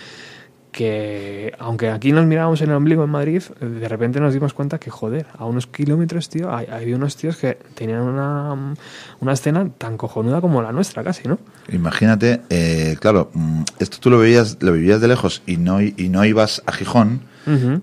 que 0.76 1.53
aunque 1.57 1.89
aquí 1.89 2.11
nos 2.11 2.26
mirábamos 2.26 2.61
en 2.61 2.69
el 2.69 2.76
ombligo 2.76 3.05
en 3.05 3.09
Madrid, 3.09 3.41
de 3.61 3.88
repente 3.88 4.19
nos 4.19 4.34
dimos 4.34 4.53
cuenta 4.53 4.78
que, 4.78 4.91
joder, 4.91 5.26
a 5.38 5.45
unos 5.45 5.67
kilómetros, 5.67 6.28
tío, 6.28 6.53
hay, 6.53 6.93
unos 6.93 7.15
tíos 7.15 7.38
que 7.38 7.57
tenían 7.76 8.01
una, 8.01 8.76
una, 9.21 9.32
escena 9.32 9.69
tan 9.78 9.95
cojonuda 9.95 10.41
como 10.41 10.61
la 10.61 10.73
nuestra, 10.73 11.01
casi, 11.01 11.30
¿no? 11.30 11.39
Imagínate, 11.71 12.41
eh, 12.49 12.97
claro, 12.99 13.32
mm, 13.34 13.61
esto 13.80 13.99
tú 14.01 14.09
lo 14.09 14.19
veías, 14.19 14.57
lo 14.59 14.73
vivías 14.73 14.99
de 14.99 15.07
lejos 15.07 15.43
y 15.45 15.55
no, 15.55 15.82
y 15.82 16.09
no 16.09 16.26
ibas 16.26 16.61
a 16.65 16.73
Gijón 16.73 17.21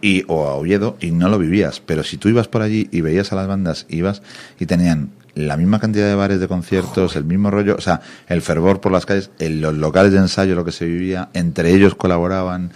y, 0.02 0.24
o 0.28 0.46
a 0.48 0.54
Oviedo 0.54 0.98
y 1.00 1.12
no 1.12 1.30
lo 1.30 1.38
vivías, 1.38 1.80
pero 1.80 2.02
si 2.02 2.18
tú 2.18 2.28
ibas 2.28 2.48
por 2.48 2.60
allí 2.60 2.88
y 2.92 3.00
veías 3.00 3.32
a 3.32 3.36
las 3.36 3.46
bandas, 3.46 3.86
ibas 3.88 4.20
y 4.58 4.66
tenían 4.66 5.12
la 5.34 5.56
misma 5.56 5.80
cantidad 5.80 6.06
de 6.06 6.14
bares 6.14 6.40
de 6.40 6.48
conciertos, 6.48 7.16
el 7.16 7.24
mismo 7.24 7.50
rollo, 7.50 7.76
o 7.76 7.80
sea, 7.80 8.00
el 8.28 8.42
fervor 8.42 8.80
por 8.80 8.92
las 8.92 9.06
calles, 9.06 9.30
en 9.38 9.60
los 9.60 9.74
locales 9.74 10.12
de 10.12 10.18
ensayo, 10.18 10.54
lo 10.54 10.64
que 10.64 10.72
se 10.72 10.84
vivía, 10.84 11.30
entre 11.32 11.72
ellos 11.72 11.94
colaboraban, 11.94 12.72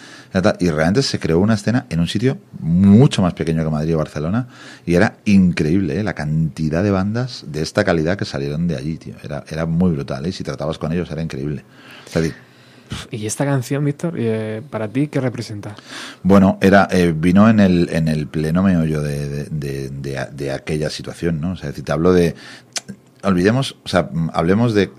y 0.59 0.70
realmente 0.70 1.02
se 1.02 1.18
creó 1.18 1.38
una 1.38 1.54
escena 1.54 1.86
en 1.90 2.00
un 2.00 2.09
sitio 2.09 2.38
mucho 2.61 3.22
más 3.22 3.34
pequeño 3.34 3.64
que 3.64 3.70
Madrid 3.70 3.94
o 3.94 3.98
Barcelona, 3.98 4.48
y 4.84 4.94
era 4.94 5.16
increíble 5.24 6.00
¿eh? 6.00 6.02
la 6.02 6.14
cantidad 6.14 6.82
de 6.82 6.90
bandas 6.90 7.44
de 7.46 7.62
esta 7.62 7.84
calidad 7.84 8.16
que 8.16 8.24
salieron 8.24 8.66
de 8.68 8.76
allí, 8.76 8.96
tío. 8.96 9.14
Era, 9.22 9.44
era 9.48 9.66
muy 9.66 9.92
brutal, 9.92 10.24
¿eh? 10.26 10.30
y 10.30 10.32
si 10.32 10.44
tratabas 10.44 10.78
con 10.78 10.92
ellos 10.92 11.11
era 11.11 11.22
increíble. 11.22 11.64
¿Y 13.11 13.26
esta 13.26 13.45
canción, 13.45 13.84
Víctor, 13.84 14.14
eh, 14.16 14.62
para 14.70 14.89
ti 14.89 15.09
qué 15.09 15.20
representa? 15.20 15.76
Bueno, 16.22 16.59
era 16.61 16.89
eh, 16.91 17.12
vino 17.16 17.49
en 17.49 17.61
el, 17.61 17.89
en 17.93 18.09
el 18.09 18.26
pleno 18.26 18.62
meollo 18.62 19.03
de, 19.03 19.47
de, 19.51 20.51
aquella 20.51 20.91
situación, 20.91 21.41
¿no? 21.41 21.53
O 21.53 21.57
sea, 21.57 21.72
si 21.72 21.82
te 21.82 21.93
hablo 21.93 22.12
de... 22.12 22.34
Olvidemos, 23.22 23.76
o 23.84 23.89
sea, 23.89 24.09
hablemos 24.32 24.72
de, 24.74 24.91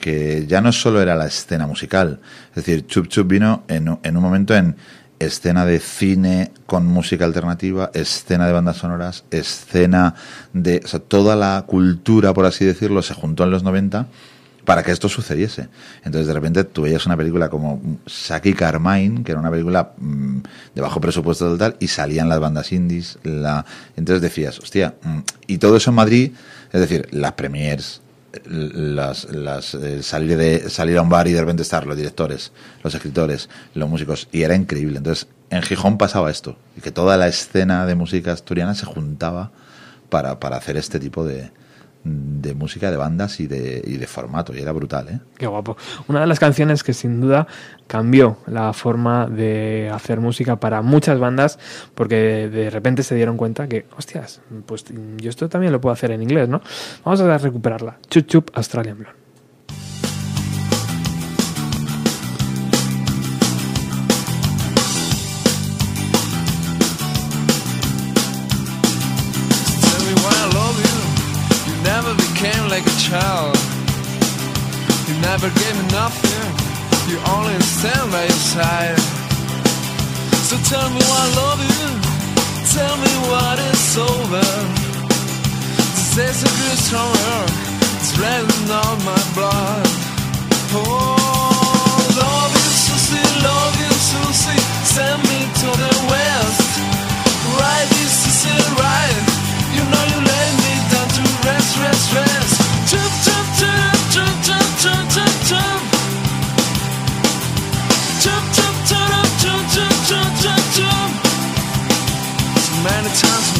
que 0.00 0.46
ya 0.46 0.60
no 0.60 0.70
solo 0.70 1.00
era 1.00 1.16
la 1.16 1.26
escena 1.26 1.66
musical, 1.66 2.20
es 2.50 2.56
decir, 2.56 2.86
Chup 2.86 3.08
Chup 3.08 3.26
vino 3.26 3.64
en, 3.66 3.98
en 4.02 4.16
un 4.16 4.22
momento 4.22 4.54
en 4.54 4.76
escena 5.18 5.64
de 5.64 5.80
cine 5.80 6.52
con 6.66 6.86
música 6.86 7.24
alternativa, 7.24 7.90
escena 7.94 8.46
de 8.46 8.52
bandas 8.52 8.76
sonoras, 8.76 9.24
escena 9.30 10.14
de... 10.52 10.82
O 10.84 10.88
sea, 10.88 11.00
toda 11.00 11.34
la 11.34 11.64
cultura, 11.66 12.32
por 12.32 12.46
así 12.46 12.64
decirlo, 12.64 13.02
se 13.02 13.14
juntó 13.14 13.44
en 13.44 13.50
los 13.50 13.62
90 13.62 14.06
para 14.64 14.82
que 14.82 14.92
esto 14.92 15.08
sucediese. 15.08 15.68
Entonces, 16.04 16.26
de 16.26 16.32
repente, 16.32 16.64
tú 16.64 16.82
veías 16.82 17.06
una 17.06 17.16
película 17.16 17.48
como 17.48 17.98
Saki 18.06 18.54
Carmine, 18.54 19.22
que 19.22 19.32
era 19.32 19.40
una 19.40 19.50
película 19.50 19.92
mm, 19.96 20.38
de 20.74 20.80
bajo 20.80 21.00
presupuesto 21.00 21.50
total, 21.50 21.76
y 21.80 21.88
salían 21.88 22.28
las 22.28 22.40
bandas 22.40 22.72
indies. 22.72 23.18
La... 23.22 23.64
Entonces 23.96 24.22
decías, 24.22 24.58
hostia, 24.58 24.94
mm", 25.02 25.18
y 25.46 25.58
todo 25.58 25.76
eso 25.76 25.90
en 25.90 25.96
Madrid, 25.96 26.32
es 26.72 26.80
decir, 26.80 27.08
las 27.12 27.32
premiers, 27.32 28.00
las, 28.46 29.30
las 29.30 29.74
eh, 29.74 30.02
salir 30.02 30.36
de 30.36 30.68
salir 30.68 30.98
a 30.98 31.02
un 31.02 31.08
bar 31.08 31.28
y 31.28 31.32
de 31.32 31.40
repente 31.40 31.62
estar 31.62 31.86
los 31.86 31.96
directores, 31.96 32.52
los 32.82 32.94
escritores, 32.94 33.48
los 33.74 33.88
músicos 33.88 34.28
y 34.32 34.42
era 34.42 34.54
increíble. 34.54 34.98
Entonces 34.98 35.28
en 35.50 35.62
Gijón 35.62 35.98
pasaba 35.98 36.30
esto 36.30 36.56
y 36.76 36.80
que 36.80 36.90
toda 36.90 37.16
la 37.16 37.28
escena 37.28 37.86
de 37.86 37.94
música 37.94 38.32
asturiana 38.32 38.74
se 38.74 38.86
juntaba 38.86 39.52
para, 40.08 40.40
para 40.40 40.56
hacer 40.56 40.76
este 40.76 40.98
tipo 40.98 41.24
de, 41.24 41.50
de 42.04 42.54
música, 42.54 42.90
de 42.90 42.96
bandas 42.96 43.40
y 43.40 43.46
de, 43.46 43.82
y 43.84 43.96
de 43.96 44.06
formato, 44.06 44.54
y 44.54 44.60
era 44.60 44.72
brutal, 44.72 45.08
¿eh? 45.08 45.20
Qué 45.38 45.46
guapo. 45.46 45.76
Una 46.06 46.20
de 46.20 46.26
las 46.26 46.38
canciones 46.38 46.82
que 46.82 46.92
sin 46.92 47.20
duda 47.20 47.46
cambió 47.86 48.38
la 48.46 48.72
forma 48.72 49.26
de 49.26 49.90
hacer 49.92 50.20
música 50.20 50.60
para 50.60 50.82
muchas 50.82 51.18
bandas, 51.18 51.58
porque 51.94 52.48
de 52.48 52.70
repente 52.70 53.02
se 53.02 53.14
dieron 53.14 53.36
cuenta 53.36 53.68
que, 53.68 53.86
hostias, 53.96 54.42
pues 54.66 54.84
yo 55.16 55.30
esto 55.30 55.48
también 55.48 55.72
lo 55.72 55.80
puedo 55.80 55.92
hacer 55.94 56.10
en 56.10 56.22
inglés, 56.22 56.48
¿no? 56.48 56.60
Vamos 57.04 57.20
a 57.20 57.38
recuperarla. 57.38 57.98
Chup 58.10 58.26
Chup 58.26 58.50
Australian 58.54 58.98
Blonde. 58.98 59.23
Never 75.34 75.50
gave 75.58 75.74
me 75.74 75.86
nothing, 75.90 76.46
you 77.10 77.18
only 77.34 77.58
stand 77.58 78.06
by 78.12 78.22
your 78.22 78.42
side. 78.54 78.98
So 80.46 80.54
tell 80.70 80.88
me 80.94 81.02
why 81.10 81.20
I 81.26 81.30
love 81.42 81.60
you, 81.74 81.86
tell 82.70 82.94
me 83.02 83.12
what 83.26 83.58
is 83.58 83.98
over. 83.98 84.46
This 86.14 86.38
is 86.38 86.38
a 86.46 86.52
good 86.54 86.78
stronger, 86.86 87.40
it's 87.98 88.14
running 88.14 88.70
on 88.70 88.96
my 89.10 89.22
blood. 89.34 89.86
Oh, 90.70 91.18
love 92.14 92.52
you, 92.54 92.70
Susie, 92.86 93.30
love 93.42 93.74
you, 93.82 93.90
Susie, 93.90 94.62
send 94.86 95.18
me 95.18 95.40
to 95.50 95.68
the 95.82 95.94
west. 96.14 96.70
Right, 97.58 97.88
this 97.98 98.16
is 98.30 98.38
it, 98.54 98.68
right. 98.78 99.22
You 99.74 99.82
know 99.82 100.04
you 100.14 100.20
let 100.30 100.50
me 100.62 100.72
down 100.94 101.08
to 101.18 101.22
rest, 101.42 101.74
rest, 101.82 102.06
rest. 102.14 102.44
Many 102.94 103.33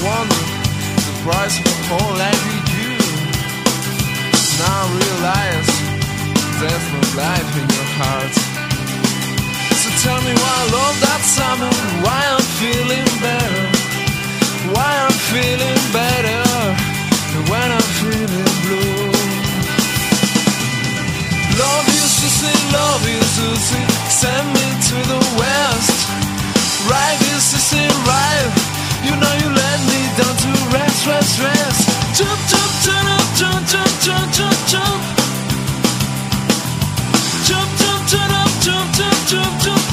wonder 0.05 0.45
the 1.09 1.15
price 1.25 1.57
of 1.61 1.67
a 1.67 1.77
whole 1.89 2.13
with 2.13 2.69
you. 2.77 2.93
Now 4.61 4.81
realize 5.01 5.71
there's 6.61 6.87
no 6.93 7.03
life 7.17 7.51
in 7.61 7.67
your 7.77 7.89
heart. 8.01 8.35
So 9.81 9.89
tell 10.05 10.21
me 10.27 10.33
why 10.37 10.55
I 10.61 10.67
love 10.77 10.97
that 11.09 11.23
summer, 11.25 11.73
why 12.05 12.21
I'm 12.21 12.47
feeling 12.61 13.09
better, 13.25 13.65
why 14.77 14.93
I'm 15.05 15.17
feeling 15.33 15.81
better 15.97 16.45
when 17.51 17.69
I'm 17.73 17.89
feeling 18.01 18.49
blue. 18.65 19.09
Love 21.65 21.87
you, 21.97 22.05
Susie, 22.19 22.61
love 22.77 23.03
you, 23.09 23.23
Susie, 23.37 23.85
send 24.21 24.47
me 24.53 24.67
to 24.89 24.97
the 25.13 25.21
west. 25.41 25.97
Right, 26.91 27.19
it, 27.73 27.93
right. 28.07 28.64
Rest, 30.75 31.07
rest, 31.07 31.41
rest. 31.41 32.19
Jump, 32.19 32.41
jump, 32.51 32.73
jump, 32.85 33.25
jump, 33.39 33.63
jump, 33.73 33.93
jump, 34.05 34.33
jump, 34.33 34.59
jump. 34.73 35.01
Jump, 37.47 37.71
jump, 37.81 38.03
jump, 38.11 38.31
jump, 38.65 38.95
jump, 38.95 38.95
jump, 38.97 39.29
jump, 39.29 39.63
jump. 39.63 39.84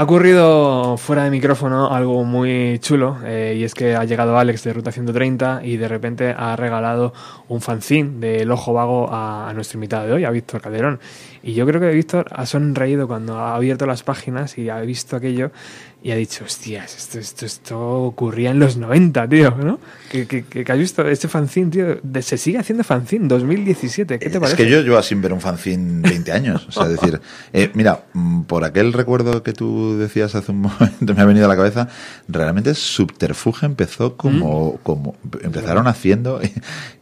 Ha 0.00 0.04
ocurrido 0.04 0.96
fuera 0.96 1.24
de 1.24 1.30
micrófono 1.30 1.92
algo 1.92 2.24
muy 2.24 2.78
chulo 2.78 3.18
eh, 3.22 3.54
y 3.58 3.64
es 3.64 3.74
que 3.74 3.96
ha 3.96 4.04
llegado 4.06 4.38
Alex 4.38 4.64
de 4.64 4.72
Ruta 4.72 4.90
130 4.90 5.60
y 5.62 5.76
de 5.76 5.88
repente 5.88 6.34
ha 6.34 6.56
regalado 6.56 7.12
un 7.48 7.60
fanzine 7.60 8.18
del 8.18 8.50
Ojo 8.50 8.72
Vago 8.72 9.10
a, 9.12 9.50
a, 9.50 9.52
nuestro 9.52 9.76
invitado 9.76 10.06
de 10.06 10.14
hoy, 10.14 10.24
a 10.24 10.30
Víctor 10.30 10.62
Calderón. 10.62 11.00
Y 11.42 11.52
yo 11.52 11.66
creo 11.66 11.82
que 11.82 11.90
Víctor 11.90 12.28
ha 12.30 12.46
sonreído 12.46 13.06
cuando 13.08 13.36
ha 13.36 13.54
abierto 13.54 13.84
las 13.84 14.02
páginas 14.02 14.56
y 14.56 14.70
ha 14.70 14.80
visto 14.80 15.16
aquello 15.16 15.50
y 16.02 16.12
ha 16.12 16.16
dicho, 16.16 16.44
hostias, 16.44 16.96
esto, 16.96 17.18
esto, 17.18 17.44
esto 17.44 17.78
ocurría 17.78 18.52
en 18.52 18.58
los 18.58 18.78
90, 18.78 19.28
tío, 19.28 19.50
¿no? 19.50 19.78
Que, 20.10 20.26
que, 20.26 20.44
que 20.44 20.72
has 20.72 20.78
visto 20.78 21.06
este 21.06 21.28
fanzine, 21.28 21.70
tío, 21.70 22.00
de, 22.02 22.22
se 22.22 22.38
sigue 22.38 22.58
haciendo 22.58 22.84
fanzine, 22.84 23.28
2017, 23.28 24.18
¿qué 24.18 24.30
te 24.30 24.40
parece? 24.40 24.62
Es 24.62 24.66
que 24.66 24.72
yo 24.72 24.80
llevo 24.80 25.00
sin 25.02 25.20
ver 25.20 25.34
un 25.34 25.42
fanzine 25.42 26.08
20 26.08 26.32
años, 26.32 26.66
o 26.68 26.72
sea, 26.72 26.84
es 26.84 26.92
decir, 26.92 27.20
eh, 27.52 27.70
mira, 27.74 28.04
mm, 28.14 28.42
por 28.42 28.64
aquel 28.64 28.94
recuerdo 28.94 29.42
que 29.42 29.52
tú 29.52 29.98
decías 29.98 30.34
hace 30.34 30.52
un 30.52 30.62
momento, 30.62 31.14
me 31.14 31.20
ha 31.20 31.26
venido 31.26 31.44
a 31.44 31.48
la 31.48 31.56
cabeza, 31.56 31.88
realmente 32.28 32.74
Subterfuge 32.74 33.66
empezó 33.66 34.16
como, 34.16 34.72
¿Mm? 34.72 34.76
como 34.82 35.16
empezaron 35.42 35.86
haciendo 35.86 36.40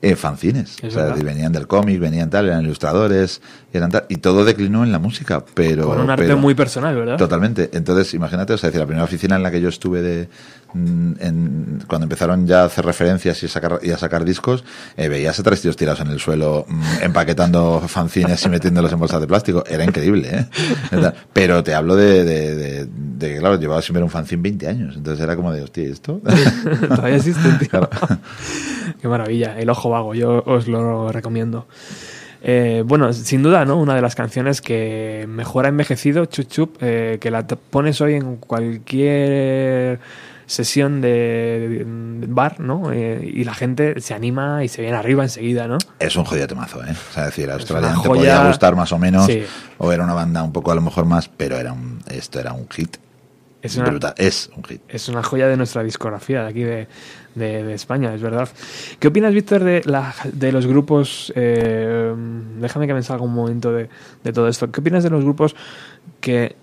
eh, 0.00 0.14
fanzines, 0.14 0.76
o 0.84 0.90
sea, 0.90 1.12
venían 1.14 1.52
del 1.52 1.66
cómic, 1.66 1.98
venían 1.98 2.30
tal, 2.30 2.46
eran 2.46 2.64
ilustradores, 2.64 3.40
eran 3.72 3.90
tal, 3.90 4.04
y 4.08 4.16
todo 4.18 4.44
declinó 4.44 4.84
en 4.84 4.92
la 4.92 5.00
música, 5.00 5.44
pero... 5.54 5.86
Con 5.86 6.00
un 6.00 6.10
arte 6.10 6.24
pero, 6.24 6.38
muy 6.38 6.54
personal, 6.54 6.94
¿verdad? 6.94 7.16
Totalmente, 7.16 7.70
entonces 7.72 8.14
imagínate, 8.14 8.52
o 8.52 8.58
sea, 8.58 8.70
decir, 8.70 8.84
primera 8.86 9.04
oficina 9.04 9.34
en 9.34 9.42
la 9.42 9.50
que 9.50 9.60
yo 9.60 9.68
estuve 9.68 10.00
de 10.00 10.28
en, 10.74 11.82
cuando 11.86 12.04
empezaron 12.04 12.46
ya 12.46 12.62
a 12.62 12.64
hacer 12.64 12.84
referencias 12.84 13.42
y 13.42 13.46
a 13.46 13.48
sacar, 13.48 13.80
y 13.82 13.90
a 13.90 13.98
sacar 13.98 14.24
discos, 14.24 14.64
eh, 14.96 15.08
veías 15.08 15.38
a 15.38 15.42
tres 15.42 15.62
tíos 15.62 15.76
tirados 15.76 16.00
en 16.00 16.08
el 16.08 16.20
suelo 16.20 16.66
mm, 16.68 16.82
empaquetando 17.02 17.82
fanzines 17.88 18.44
y 18.44 18.48
metiéndolos 18.48 18.92
en 18.92 18.98
bolsas 18.98 19.20
de 19.20 19.26
plástico. 19.26 19.64
Era 19.66 19.84
increíble, 19.84 20.28
¿eh? 20.32 20.46
Pero 21.32 21.62
te 21.62 21.74
hablo 21.74 21.96
de, 21.96 22.24
de, 22.24 22.54
de, 22.54 22.86
de 22.86 23.38
claro, 23.38 23.58
llevaba 23.58 23.82
sin 23.82 23.94
ver 23.94 24.02
un 24.02 24.10
fanzine 24.10 24.42
20 24.42 24.68
años. 24.68 24.96
Entonces 24.96 25.22
era 25.22 25.36
como 25.36 25.52
de, 25.52 25.62
hostia, 25.62 25.88
¿esto? 25.88 26.20
Todavía 26.88 27.16
existe, 27.16 27.48
tío. 27.58 27.68
Claro. 27.68 27.88
Qué 29.00 29.08
maravilla. 29.08 29.58
El 29.58 29.70
ojo 29.70 29.90
vago, 29.90 30.14
yo 30.14 30.42
os 30.46 30.68
lo 30.68 31.12
recomiendo. 31.12 31.66
Eh, 32.40 32.82
bueno, 32.86 33.12
sin 33.12 33.42
duda, 33.42 33.64
¿no? 33.64 33.78
Una 33.78 33.94
de 33.94 34.02
las 34.02 34.14
canciones 34.14 34.60
que 34.60 35.26
mejor 35.28 35.66
ha 35.66 35.68
envejecido, 35.68 36.26
Chup 36.26 36.48
Chup, 36.48 36.76
eh, 36.80 37.18
que 37.20 37.30
la 37.30 37.46
pones 37.46 38.00
hoy 38.00 38.14
en 38.14 38.36
cualquier 38.36 39.98
sesión 40.48 41.02
de, 41.02 41.84
bar, 42.26 42.58
¿no? 42.58 42.90
Eh, 42.90 43.30
y 43.34 43.44
la 43.44 43.54
gente 43.54 44.00
se 44.00 44.14
anima 44.14 44.64
y 44.64 44.68
se 44.68 44.80
viene 44.80 44.96
arriba 44.96 45.22
enseguida, 45.22 45.68
¿no? 45.68 45.76
Es 45.98 46.16
un 46.16 46.24
jodido 46.24 46.46
temazo, 46.46 46.82
¿eh? 46.82 46.90
O 47.10 47.12
sea, 47.12 47.26
decir, 47.26 47.50
Australia 47.50 47.94
te 48.02 48.08
podía 48.08 48.46
gustar 48.46 48.74
más 48.74 48.90
o 48.92 48.98
menos, 48.98 49.26
sí. 49.26 49.44
o 49.76 49.92
era 49.92 50.02
una 50.02 50.14
banda 50.14 50.42
un 50.42 50.52
poco 50.52 50.72
a 50.72 50.74
lo 50.74 50.80
mejor 50.80 51.04
más, 51.04 51.28
pero 51.28 51.58
era 51.58 51.72
un, 51.72 52.00
esto 52.08 52.40
era 52.40 52.54
un 52.54 52.66
hit. 52.70 52.96
Es 53.60 53.76
una, 53.76 53.90
brutal, 53.90 54.14
es 54.16 54.50
un 54.56 54.64
hit. 54.64 54.80
Es 54.88 55.08
una 55.10 55.22
joya 55.22 55.48
de 55.48 55.56
nuestra 55.56 55.82
discografía 55.82 56.42
de 56.44 56.48
aquí 56.48 56.62
de, 56.62 56.88
de, 57.34 57.64
de 57.64 57.74
España, 57.74 58.14
es 58.14 58.22
verdad. 58.22 58.48
¿Qué 58.98 59.08
opinas, 59.08 59.34
Víctor, 59.34 59.64
de, 59.64 59.82
la, 59.84 60.14
de 60.32 60.50
los 60.50 60.66
grupos? 60.66 61.30
Eh, 61.36 62.14
déjame 62.58 62.86
que 62.86 62.94
me 62.94 63.02
salga 63.02 63.22
un 63.22 63.34
momento 63.34 63.70
de, 63.70 63.90
de, 64.24 64.32
todo 64.32 64.48
esto. 64.48 64.70
¿Qué 64.70 64.80
opinas 64.80 65.04
de 65.04 65.10
los 65.10 65.22
grupos 65.24 65.54
que 66.20 66.56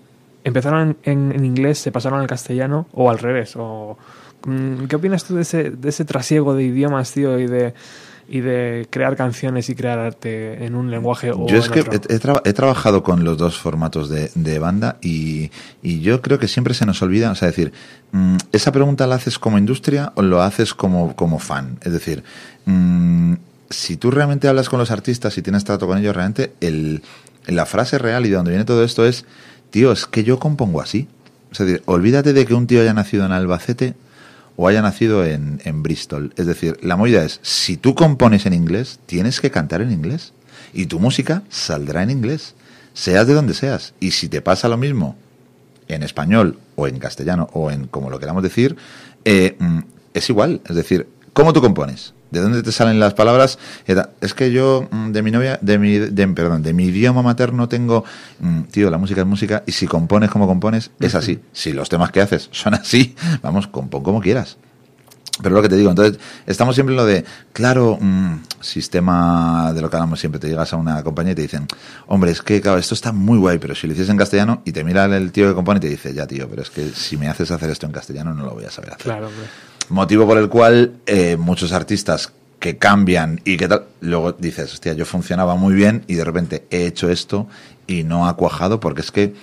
empezaron 0.46 0.96
en, 1.02 1.32
en, 1.32 1.44
inglés, 1.44 1.78
se 1.78 1.92
pasaron 1.92 2.20
al 2.20 2.26
castellano 2.26 2.86
o 2.92 3.10
al 3.10 3.18
revés? 3.18 3.54
O, 3.56 3.98
mm, 4.46 4.84
¿Qué 4.84 4.96
opinas 4.96 5.24
tú 5.24 5.34
de 5.34 5.42
ese, 5.42 5.70
de 5.70 5.88
ese 5.88 6.04
trasiego 6.04 6.54
de 6.54 6.64
idiomas, 6.64 7.12
tío, 7.12 7.38
y 7.38 7.46
de 7.46 7.74
y 8.28 8.40
de 8.40 8.88
crear 8.90 9.16
canciones 9.16 9.68
y 9.68 9.76
crear 9.76 10.00
arte 10.00 10.64
en 10.64 10.74
un 10.74 10.90
lenguaje 10.90 11.30
o 11.30 11.46
Yo 11.46 11.58
es 11.58 11.66
en 11.66 11.72
que 11.72 11.80
otro. 11.82 11.92
he, 11.92 12.14
he, 12.14 12.18
tra 12.18 12.42
he, 12.44 12.52
trabajado 12.52 13.04
con 13.04 13.22
los 13.22 13.38
dos 13.38 13.56
formatos 13.56 14.08
de, 14.08 14.32
de 14.34 14.58
banda 14.58 14.96
y, 15.00 15.52
y, 15.80 16.00
yo 16.00 16.20
creo 16.22 16.40
que 16.40 16.48
siempre 16.48 16.74
se 16.74 16.86
nos 16.86 17.00
olvida, 17.02 17.30
o 17.30 17.36
sea, 17.36 17.46
decir, 17.46 17.72
mmm, 18.10 18.36
esa 18.50 18.72
pregunta 18.72 19.06
la 19.06 19.14
haces 19.14 19.38
como 19.38 19.58
industria 19.58 20.12
o 20.16 20.22
lo 20.22 20.42
haces 20.42 20.74
como, 20.74 21.14
como 21.14 21.38
fan. 21.38 21.78
Es 21.82 21.92
decir, 21.92 22.24
mmm, 22.64 23.34
si 23.70 23.96
tú 23.96 24.10
realmente 24.10 24.48
hablas 24.48 24.68
con 24.68 24.80
los 24.80 24.90
artistas 24.90 25.38
y 25.38 25.42
tienes 25.42 25.62
trato 25.62 25.86
con 25.86 25.98
ellos, 25.98 26.14
realmente 26.14 26.52
el, 26.60 27.02
la 27.46 27.66
frase 27.66 27.98
real 27.98 28.26
y 28.26 28.30
de 28.30 28.36
donde 28.36 28.50
viene 28.50 28.64
todo 28.64 28.82
esto 28.84 29.06
es, 29.06 29.24
tío, 29.76 29.92
es 29.92 30.06
que 30.06 30.24
yo 30.24 30.38
compongo 30.38 30.80
así. 30.80 31.06
Es 31.52 31.58
decir, 31.58 31.82
olvídate 31.84 32.32
de 32.32 32.46
que 32.46 32.54
un 32.54 32.66
tío 32.66 32.80
haya 32.80 32.94
nacido 32.94 33.26
en 33.26 33.32
Albacete 33.32 33.92
o 34.56 34.68
haya 34.68 34.80
nacido 34.80 35.22
en, 35.26 35.82
Bristol. 35.82 36.32
Es 36.38 36.46
decir, 36.46 36.78
la 36.82 36.96
movida 36.96 37.22
es, 37.22 37.40
si 37.42 37.76
tú 37.76 37.94
compones 37.94 38.46
en 38.46 38.54
inglés, 38.54 39.00
tienes 39.04 39.38
que 39.38 39.50
cantar 39.50 39.82
en 39.82 39.92
inglés. 39.92 40.32
Y 40.72 40.86
tu 40.86 40.98
música 40.98 41.42
saldrá 41.50 42.02
en 42.02 42.08
inglés, 42.08 42.54
seas 42.94 43.26
de 43.26 43.34
donde 43.34 43.52
seas. 43.52 43.92
Y 44.00 44.12
si 44.12 44.30
te 44.30 44.40
pasa 44.40 44.66
lo 44.68 44.78
mismo 44.78 45.14
en 45.88 46.02
español 46.02 46.58
o 46.74 46.88
en 46.88 46.98
castellano 46.98 47.50
o 47.52 47.70
en 47.70 47.86
como 47.86 48.08
lo 48.08 48.18
queramos 48.18 48.42
decir, 48.42 48.76
eh, 49.26 49.58
es 50.14 50.30
igual. 50.30 50.62
Es 50.66 50.74
decir, 50.74 51.06
¿cómo 51.36 51.52
tú 51.52 51.60
compones? 51.60 52.14
¿De 52.30 52.40
dónde 52.40 52.62
te 52.62 52.72
salen 52.72 52.98
las 52.98 53.12
palabras? 53.12 53.58
Es 54.20 54.32
que 54.32 54.50
yo 54.50 54.88
mm, 54.90 55.12
de 55.12 55.22
mi 55.22 55.30
novia, 55.30 55.58
de 55.60 55.78
mi, 55.78 55.98
de, 55.98 56.28
perdón, 56.28 56.62
de 56.62 56.72
mi 56.72 56.86
idioma 56.86 57.20
materno 57.22 57.68
tengo, 57.68 58.04
mm, 58.40 58.62
tío, 58.62 58.90
la 58.90 58.96
música 58.96 59.20
es 59.20 59.26
música 59.26 59.62
y 59.66 59.72
si 59.72 59.86
compones 59.86 60.30
como 60.30 60.46
compones 60.46 60.90
es 60.98 61.14
así. 61.14 61.40
Si 61.52 61.74
los 61.74 61.90
temas 61.90 62.10
que 62.10 62.22
haces 62.22 62.48
son 62.52 62.72
así, 62.72 63.14
vamos, 63.42 63.66
compón 63.66 64.02
como 64.02 64.22
quieras. 64.22 64.56
Pero 65.42 65.54
lo 65.54 65.60
que 65.60 65.68
te 65.68 65.76
digo, 65.76 65.90
entonces, 65.90 66.18
estamos 66.46 66.74
siempre 66.74 66.94
en 66.94 66.96
lo 66.96 67.04
de, 67.04 67.26
claro, 67.52 67.98
mmm, 68.00 68.36
sistema 68.60 69.74
de 69.74 69.82
lo 69.82 69.90
que 69.90 69.96
hablamos 69.96 70.18
siempre, 70.18 70.40
te 70.40 70.48
llegas 70.48 70.72
a 70.72 70.76
una 70.76 71.02
compañía 71.02 71.32
y 71.32 71.34
te 71.34 71.42
dicen, 71.42 71.66
hombre, 72.06 72.30
es 72.30 72.40
que, 72.40 72.62
claro, 72.62 72.78
esto 72.78 72.94
está 72.94 73.12
muy 73.12 73.36
guay, 73.36 73.58
pero 73.58 73.74
si 73.74 73.86
lo 73.86 73.92
hiciese 73.92 74.10
en 74.10 74.16
castellano, 74.16 74.62
y 74.64 74.72
te 74.72 74.82
mira 74.82 75.04
el 75.04 75.32
tío 75.32 75.46
que 75.46 75.54
compone 75.54 75.76
y 75.76 75.80
te 75.82 75.88
dice, 75.90 76.14
ya, 76.14 76.26
tío, 76.26 76.48
pero 76.48 76.62
es 76.62 76.70
que 76.70 76.88
si 76.88 77.18
me 77.18 77.28
haces 77.28 77.50
hacer 77.50 77.68
esto 77.68 77.84
en 77.84 77.92
castellano 77.92 78.32
no 78.32 78.46
lo 78.46 78.54
voy 78.54 78.64
a 78.64 78.70
saber 78.70 78.94
hacer. 78.94 79.04
Claro, 79.04 79.26
hombre. 79.26 79.44
Motivo 79.88 80.26
por 80.26 80.38
el 80.38 80.48
cual 80.48 80.94
eh, 81.06 81.36
muchos 81.36 81.72
artistas 81.72 82.32
que 82.58 82.76
cambian 82.78 83.40
y 83.44 83.56
que 83.56 83.68
tal, 83.68 83.84
luego 84.00 84.32
dices, 84.32 84.72
hostia, 84.72 84.94
yo 84.94 85.04
funcionaba 85.04 85.54
muy 85.54 85.74
bien 85.74 86.04
y 86.08 86.14
de 86.14 86.24
repente 86.24 86.66
he 86.70 86.86
hecho 86.86 87.10
esto 87.10 87.46
y 87.86 88.02
no 88.02 88.26
ha 88.26 88.36
cuajado 88.36 88.80
porque 88.80 89.02
es 89.02 89.12
que 89.12 89.34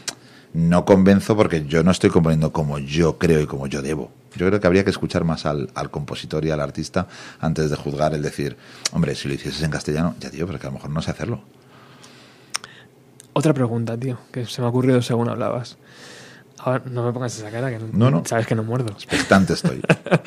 no 0.54 0.86
convenzo 0.86 1.36
porque 1.36 1.66
yo 1.66 1.84
no 1.84 1.92
estoy 1.92 2.10
componiendo 2.10 2.52
como 2.52 2.80
yo 2.80 3.18
creo 3.18 3.42
y 3.42 3.48
como 3.48 3.68
yo 3.68 3.82
debo. 3.82 4.12
Yo 4.36 4.48
creo 4.48 4.60
que 4.60 4.68
habría 4.68 4.84
que 4.84 4.90
escuchar 4.90 5.24
más 5.24 5.46
al, 5.46 5.70
al, 5.76 5.92
compositor 5.92 6.44
y 6.44 6.52
al 6.52 6.60
artista 6.60 7.08
antes 7.40 7.70
de 7.70 7.76
juzgar 7.76 8.14
el 8.14 8.22
decir, 8.22 8.58
hombre, 8.92 9.16
si 9.16 9.28
lo 9.28 9.36
hicieses 9.36 9.62
en 9.62 9.72
castellano, 9.72 10.16
ya 10.20 10.30
tío, 10.30 10.46
pero 10.48 10.60
que 10.60 10.68
a 10.68 10.70
lo 10.72 10.76
mejor 10.76 10.90
no 10.90 11.02
sé 11.02 11.12
hacerlo. 11.12 11.42
Otra 13.34 13.54
pregunta, 13.54 13.98
tío, 13.98 14.20
que 14.32 14.46
se 14.46 14.62
me 14.62 14.68
ha 14.68 14.70
ocurrido 14.70 15.02
según 15.02 15.30
hablabas. 15.30 15.78
Ahora, 16.64 16.82
no 16.86 17.06
me 17.06 17.12
pongas 17.12 17.38
esa 17.38 17.50
cara, 17.52 17.70
que 17.70 17.80
no, 17.80 17.88
no, 17.92 18.12
no. 18.12 18.26
sabes 18.26 18.48
que 18.48 18.56
no 18.56 18.64
muerdo. 18.64 18.92
Expectante 18.92 19.54
estoy. 19.54 19.82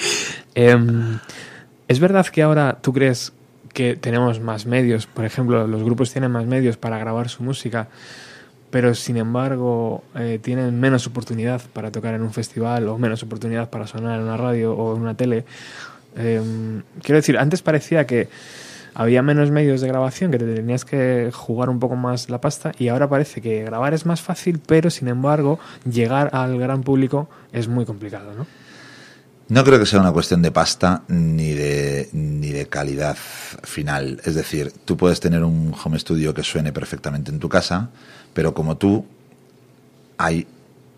eh, 0.55 0.77
¿Es 1.89 2.01
verdad 2.01 2.27
que 2.27 2.43
ahora 2.43 2.79
tú 2.81 2.93
crees 2.93 3.33
que 3.73 3.97
tenemos 3.97 4.41
más 4.41 4.67
medios? 4.67 5.07
Por 5.07 5.25
ejemplo, 5.25 5.67
los 5.67 5.83
grupos 5.83 6.13
tienen 6.13 6.31
más 6.31 6.47
medios 6.47 6.77
para 6.77 6.99
grabar 6.99 7.29
su 7.29 7.43
música 7.43 7.89
pero 8.71 8.95
sin 8.95 9.17
embargo 9.17 10.05
eh, 10.15 10.39
tienen 10.43 10.79
menos 10.79 11.07
oportunidad 11.07 11.63
para 11.73 11.91
tocar 11.91 12.15
en 12.15 12.23
un 12.23 12.33
festival 12.33 12.89
o 12.89 12.99
menos 12.99 13.23
oportunidad 13.23 13.71
para 13.71 13.87
sonar 13.87 14.19
en 14.19 14.25
una 14.25 14.37
radio 14.37 14.75
o 14.75 14.95
en 14.95 15.03
una 15.03 15.15
tele. 15.15 15.45
Eh, 16.17 16.43
quiero 17.03 17.17
decir, 17.17 17.39
antes 17.39 17.63
parecía 17.63 18.07
que 18.07 18.29
había 18.99 19.23
menos 19.23 19.51
medios 19.51 19.83
de 19.83 19.89
grabación, 19.89 20.31
que 20.31 20.39
te 20.39 20.55
tenías 20.55 20.87
que 20.87 21.31
jugar 21.31 21.69
un 21.69 21.79
poco 21.79 21.97
más 21.97 22.31
la 22.31 22.41
pasta 22.41 22.73
y 22.79 22.89
ahora 22.89 23.11
parece 23.11 23.43
que 23.43 23.63
grabar 23.63 23.93
es 23.93 24.07
más 24.07 24.23
fácil, 24.23 24.59
pero 24.67 24.89
sin 24.89 25.09
embargo 25.09 25.61
llegar 25.85 26.31
al 26.33 26.59
gran 26.59 26.83
público 26.83 27.29
es 27.53 27.69
muy 27.69 27.85
complicado, 27.85 28.33
¿no? 28.33 28.47
No 29.49 29.65
creo 29.65 29.79
que 29.79 29.85
sea 29.85 30.01
una 30.01 30.13
cuestión 30.13 30.41
de 30.41 30.51
pasta 30.51 31.03
ni 31.09 31.53
de, 31.53 32.09
ni 32.13 32.51
de 32.51 32.67
calidad 32.67 33.17
final. 33.63 34.21
Es 34.25 34.35
decir, 34.35 34.73
tú 34.87 34.97
puedes 34.97 35.21
tener 35.21 35.45
un 35.45 35.75
home 35.85 35.99
studio 35.99 36.33
que 36.33 36.43
suene 36.43 36.73
perfectamente 36.73 37.31
en 37.31 37.39
tu 37.39 37.51
casa, 37.51 37.91
pero 38.33 38.55
como 38.55 38.79
tú, 38.79 39.05
hay 40.17 40.47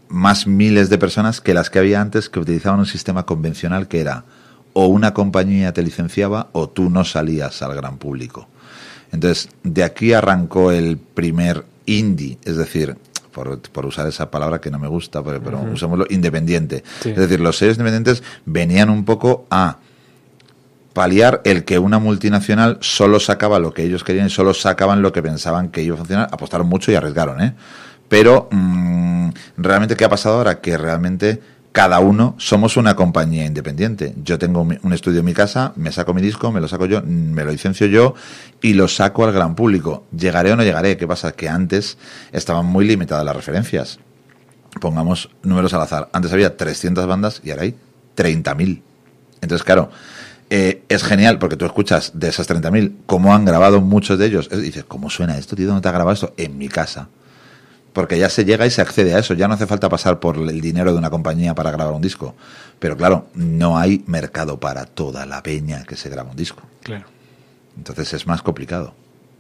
más 0.09 0.47
miles 0.47 0.89
de 0.89 0.99
personas 0.99 1.41
que 1.41 1.53
las 1.53 1.69
que 1.69 1.81
había 1.81 2.01
antes 2.01 2.31
que 2.31 2.39
utilizaban 2.39 2.79
un 2.79 2.87
sistema 2.87 3.27
convencional 3.27 3.89
que 3.89 4.01
era 4.01 4.25
o 4.81 4.87
una 4.87 5.13
compañía 5.13 5.73
te 5.73 5.83
licenciaba 5.83 6.51
o 6.53 6.69
tú 6.69 6.89
no 6.89 7.05
salías 7.05 7.63
al 7.63 7.75
gran 7.75 7.99
público. 7.99 8.47
Entonces, 9.11 9.49
de 9.65 9.83
aquí 9.83 10.13
arrancó 10.13 10.71
el 10.71 10.99
primer 10.99 11.65
indie, 11.87 12.39
es 12.45 12.57
decir, 12.57 12.97
por, 13.33 13.59
por, 13.61 13.87
usar 13.87 14.07
esa 14.07 14.31
palabra 14.31 14.61
que 14.61 14.71
no 14.71 14.79
me 14.79 14.87
gusta, 14.87 15.21
pero, 15.25 15.43
pero 15.43 15.59
uh 15.59 15.65
-huh. 15.65 15.73
usémoslo, 15.73 16.07
independiente. 16.11 16.85
Sí. 17.01 17.11
Es 17.11 17.17
decir, 17.17 17.41
los 17.41 17.59
sellos 17.59 17.75
independientes 17.75 18.23
venían 18.45 18.89
un 18.89 19.05
poco 19.05 19.47
a 19.51 19.79
paliar 20.93 21.41
el 21.45 21.65
que 21.65 21.81
una 21.81 21.99
multinacional 21.99 22.79
solo 22.81 23.19
sacaba 23.19 23.59
lo 23.59 23.75
que 23.75 23.83
ellos 23.83 24.05
querían 24.05 24.29
y 24.29 24.31
solo 24.31 24.55
sacaban 24.55 25.03
lo 25.03 25.13
que 25.13 25.25
pensaban 25.25 25.71
que 25.71 25.83
iba 25.83 25.97
a 25.97 25.99
funcionar. 25.99 26.29
Apostaron 26.31 26.69
mucho 26.69 26.93
y 26.93 26.95
arriesgaron, 26.95 27.41
¿eh? 27.41 27.55
Pero 28.09 28.49
mmm, 28.53 29.31
realmente, 29.57 29.97
¿qué 29.97 30.05
ha 30.05 30.09
pasado 30.09 30.37
ahora? 30.37 30.61
Que 30.61 30.79
realmente 30.79 31.41
cada 31.79 32.01
uno 32.01 32.35
somos 32.39 32.77
una 32.77 32.97
compañía 32.97 33.47
independiente. 33.47 34.13
Yo 34.25 34.37
tengo 34.37 34.63
un 34.63 34.93
estudio 34.93 35.21
en 35.21 35.25
mi 35.25 35.33
casa, 35.33 35.73
me 35.77 35.93
saco 35.93 36.13
mi 36.13 36.21
disco, 36.21 36.51
me 36.51 36.61
lo 36.61 36.67
saco 36.67 36.87
yo, 36.87 37.03
me 37.05 37.45
lo 37.45 37.53
licencio 37.53 37.87
yo 37.87 38.17
y 38.61 38.73
lo 38.73 38.89
saco 38.89 39.25
al 39.25 39.33
gran 39.33 39.55
público. 39.55 40.05
¿Llegaré 40.11 40.51
o 40.51 40.57
no 40.57 40.65
llegaré? 40.65 40.97
¿Qué 40.97 41.07
pasa? 41.07 41.31
Que 41.31 41.49
antes 41.49 41.97
estaban 42.33 42.67
muy 42.67 42.85
limitadas 42.85 43.25
las 43.25 43.37
referencias. 43.37 44.01
pongamos 44.81 45.31
números 45.45 45.73
al 45.73 45.83
azar. 45.83 46.09
Antes 46.13 46.33
había 46.33 46.57
300 46.57 47.07
bandas 47.07 47.43
y 47.45 47.53
ahora 47.53 47.63
hay 47.63 47.77
30.000. 48.17 48.83
Entonces, 49.41 49.63
claro, 49.65 49.89
eh, 50.51 50.83
es 50.89 51.05
genial 51.05 51.39
porque 51.39 51.57
tú 51.57 51.65
escuchas 51.65 52.11
de 52.13 52.27
esas 52.27 52.51
30.000 52.51 52.93
cómo 53.07 53.37
han 53.37 53.45
grabado 53.45 53.81
muchos 53.81 54.19
de 54.19 54.27
ellos. 54.27 54.49
Dices, 54.51 54.83
¿cómo 54.83 55.11
suena 55.11 55.39
esto, 55.39 55.55
tío? 55.55 55.69
¿Dónde 55.69 55.83
te 55.83 55.89
ha 55.89 55.93
grabado 55.93 56.15
esto? 56.15 56.35
En 56.39 56.59
mi 56.59 56.69
casa. 56.69 57.09
Porque 57.99 58.17
ya 58.17 58.31
se 58.31 58.45
llega 58.45 58.65
y 58.65 58.71
se 58.71 58.81
accede 58.81 59.13
a 59.13 59.19
eso. 59.19 59.35
Ya 59.35 59.49
no 59.49 59.55
hace 59.55 59.67
falta 59.67 59.89
pasar 59.89 60.21
por 60.21 60.37
el 60.37 60.61
dinero 60.61 60.93
de 60.93 60.99
una 60.99 61.11
compañía 61.11 61.57
para 61.57 61.73
grabar 61.73 61.93
un 61.93 62.01
disco. 62.01 62.37
Pero 62.79 62.97
claro, 62.97 63.27
no 63.35 63.77
hay 63.77 64.05
mercado 64.07 64.61
para 64.61 64.87
toda 64.87 65.27
la 65.27 65.43
peña 65.43 65.83
que 65.83 65.97
se 65.97 66.09
graba 66.09 66.31
un 66.31 66.37
disco. 66.37 66.63
Claro. 66.85 67.07
Entonces 67.77 68.13
es 68.13 68.25
más 68.25 68.41
complicado. 68.41 68.95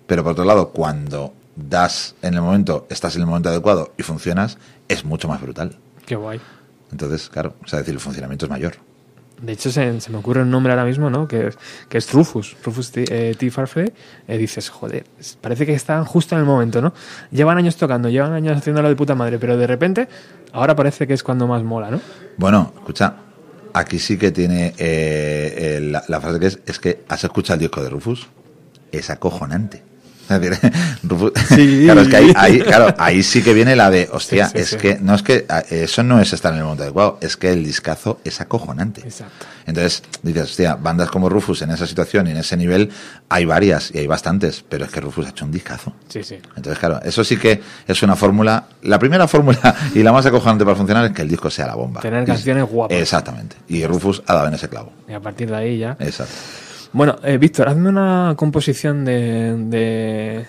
Pero 0.08 0.24
por 0.24 0.32
otro 0.32 0.44
lado, 0.44 0.70
cuando 0.70 1.34
das 1.54 2.16
en 2.20 2.34
el 2.34 2.42
momento, 2.42 2.88
estás 2.90 3.14
en 3.14 3.20
el 3.20 3.28
momento 3.28 3.48
adecuado 3.48 3.92
y 3.96 4.02
funcionas, 4.02 4.58
es 4.88 5.04
mucho 5.04 5.28
más 5.28 5.40
brutal. 5.40 5.78
Qué 6.04 6.16
guay. 6.16 6.40
Entonces, 6.90 7.28
claro, 7.28 7.54
o 7.64 7.68
sea, 7.68 7.78
decir, 7.78 7.94
el 7.94 8.00
funcionamiento 8.00 8.46
es 8.46 8.50
mayor. 8.50 8.74
De 9.40 9.52
hecho, 9.52 9.70
se, 9.70 10.00
me 10.10 10.18
ocurre 10.18 10.42
un 10.42 10.50
nombre 10.50 10.72
ahora 10.72 10.84
mismo, 10.84 11.10
¿no? 11.10 11.28
Que, 11.28 11.52
que 11.88 11.98
es 11.98 12.12
Rufus, 12.12 12.56
Rufus 12.64 12.90
T. 12.90 13.04
Eh, 13.08 13.50
Farfrey. 13.50 13.92
Eh, 14.26 14.36
dices, 14.36 14.68
joder, 14.68 15.04
parece 15.40 15.64
que 15.64 15.74
están 15.74 16.04
justo 16.04 16.34
en 16.34 16.40
el 16.40 16.46
momento, 16.46 16.82
¿no? 16.82 16.92
Llevan 17.30 17.58
años 17.58 17.76
tocando, 17.76 18.08
llevan 18.08 18.32
años 18.32 18.56
haciéndolo 18.56 18.88
de 18.88 18.96
puta 18.96 19.14
madre, 19.14 19.38
pero 19.38 19.56
de 19.56 19.66
repente, 19.66 20.08
ahora 20.52 20.74
parece 20.74 21.06
que 21.06 21.14
es 21.14 21.22
cuando 21.22 21.46
más 21.46 21.62
mola, 21.62 21.90
¿no? 21.90 22.00
Bueno, 22.36 22.72
escucha, 22.76 23.14
aquí 23.72 23.98
sí 23.98 24.18
que 24.18 24.32
tiene 24.32 24.74
eh, 24.76 25.78
la, 25.82 26.02
la, 26.08 26.20
frase 26.20 26.40
que 26.40 26.46
es, 26.46 26.58
es 26.66 26.78
que 26.78 27.04
has 27.08 27.22
escuchado 27.22 27.54
el 27.54 27.60
disco 27.60 27.82
de 27.82 27.90
Rufus. 27.90 28.28
Es 28.90 29.10
acojonante. 29.10 29.87
claro, 30.28 32.00
es 32.02 32.08
que 32.08 32.16
ahí, 32.36 32.60
claro, 32.60 32.94
ahí 32.98 33.22
sí 33.22 33.42
que 33.42 33.54
viene 33.54 33.74
la 33.74 33.90
de, 33.90 34.08
hostia, 34.12 34.50
es 34.52 34.76
que 34.76 34.98
no 35.00 35.14
es 35.14 35.22
que 35.22 35.46
eso 35.70 36.02
no 36.02 36.20
es 36.20 36.32
estar 36.32 36.52
en 36.52 36.58
el 36.58 36.64
momento 36.64 36.84
adecuado, 36.84 37.18
es 37.20 37.36
que 37.36 37.50
el 37.52 37.64
discazo 37.64 38.20
es 38.24 38.40
acojonante. 38.40 39.00
Exacto. 39.00 39.46
Entonces 39.66 40.02
dices, 40.22 40.44
hostia, 40.44 40.74
bandas 40.76 41.10
como 41.10 41.28
Rufus 41.28 41.62
en 41.62 41.70
esa 41.70 41.86
situación 41.86 42.26
y 42.26 42.30
en 42.30 42.38
ese 42.38 42.56
nivel 42.56 42.90
hay 43.28 43.44
varias 43.44 43.90
y 43.94 43.98
hay 43.98 44.06
bastantes, 44.06 44.64
pero 44.66 44.84
es 44.84 44.90
que 44.90 45.00
Rufus 45.00 45.26
ha 45.26 45.30
hecho 45.30 45.44
un 45.44 45.52
discazo. 45.52 45.92
Sí, 46.08 46.22
sí. 46.22 46.36
Entonces, 46.56 46.78
claro, 46.78 47.00
eso 47.02 47.22
sí 47.24 47.36
que 47.36 47.60
es 47.86 48.02
una 48.02 48.16
fórmula. 48.16 48.64
La 48.82 48.98
primera 48.98 49.28
fórmula 49.28 49.74
y 49.94 50.02
la 50.02 50.12
más 50.12 50.26
acojonante 50.26 50.64
para 50.64 50.76
funcionar 50.76 51.04
es 51.06 51.12
que 51.12 51.22
el 51.22 51.28
disco 51.28 51.50
sea 51.50 51.66
la 51.66 51.74
bomba. 51.74 52.00
Tener 52.00 52.24
canciones 52.24 52.64
guapas. 52.64 52.96
Exactamente. 52.96 53.56
Y 53.68 53.84
Rufus 53.86 54.22
ha 54.26 54.34
dado 54.34 54.48
en 54.48 54.54
ese 54.54 54.68
clavo. 54.68 54.92
Y 55.08 55.12
a 55.12 55.20
partir 55.20 55.50
de 55.50 55.56
ahí 55.56 55.78
ya. 55.78 55.96
Exacto. 56.00 56.34
Bueno, 56.92 57.16
eh, 57.22 57.36
Víctor, 57.36 57.68
hazme 57.68 57.90
una 57.90 58.34
composición 58.36 59.04
de, 59.04 60.46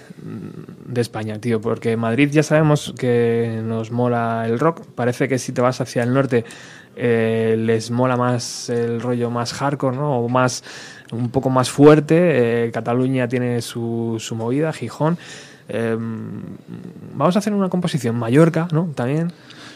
de, 0.88 1.02
España, 1.02 1.40
tío, 1.40 1.60
porque 1.60 1.98
Madrid 1.98 2.30
ya 2.32 2.44
sabemos 2.44 2.94
que 2.98 3.62
nos 3.64 3.92
mola 3.92 4.46
el 4.48 4.58
rock. 4.58 4.86
Parece 4.96 5.28
que 5.28 5.38
si 5.38 5.52
te 5.52 5.62
vas 5.62 5.82
hacia 5.82 6.04
el 6.04 6.14
norte 6.14 6.46
eh, 6.96 7.56
les 7.58 7.92
mola 7.92 8.16
más 8.16 8.70
el 8.70 9.02
rollo 9.02 9.30
más 9.30 9.54
hardcore, 9.54 9.96
¿no? 9.98 10.20
O 10.20 10.30
más, 10.30 10.64
un 11.12 11.30
poco 11.30 11.50
más 11.50 11.70
fuerte. 11.70 12.66
Eh, 12.66 12.72
Cataluña 12.72 13.28
tiene 13.28 13.62
su, 13.62 14.16
su 14.20 14.36
movida, 14.36 14.72
Gijón. 14.72 15.18
Em, 15.68 16.42
vamos 17.16 17.36
a 17.36 17.40
hacer 17.40 17.54
una 17.54 17.70
composición. 17.70 18.16
Mallorca, 18.16 18.68
¿no? 18.72 18.92
También. 18.96 19.32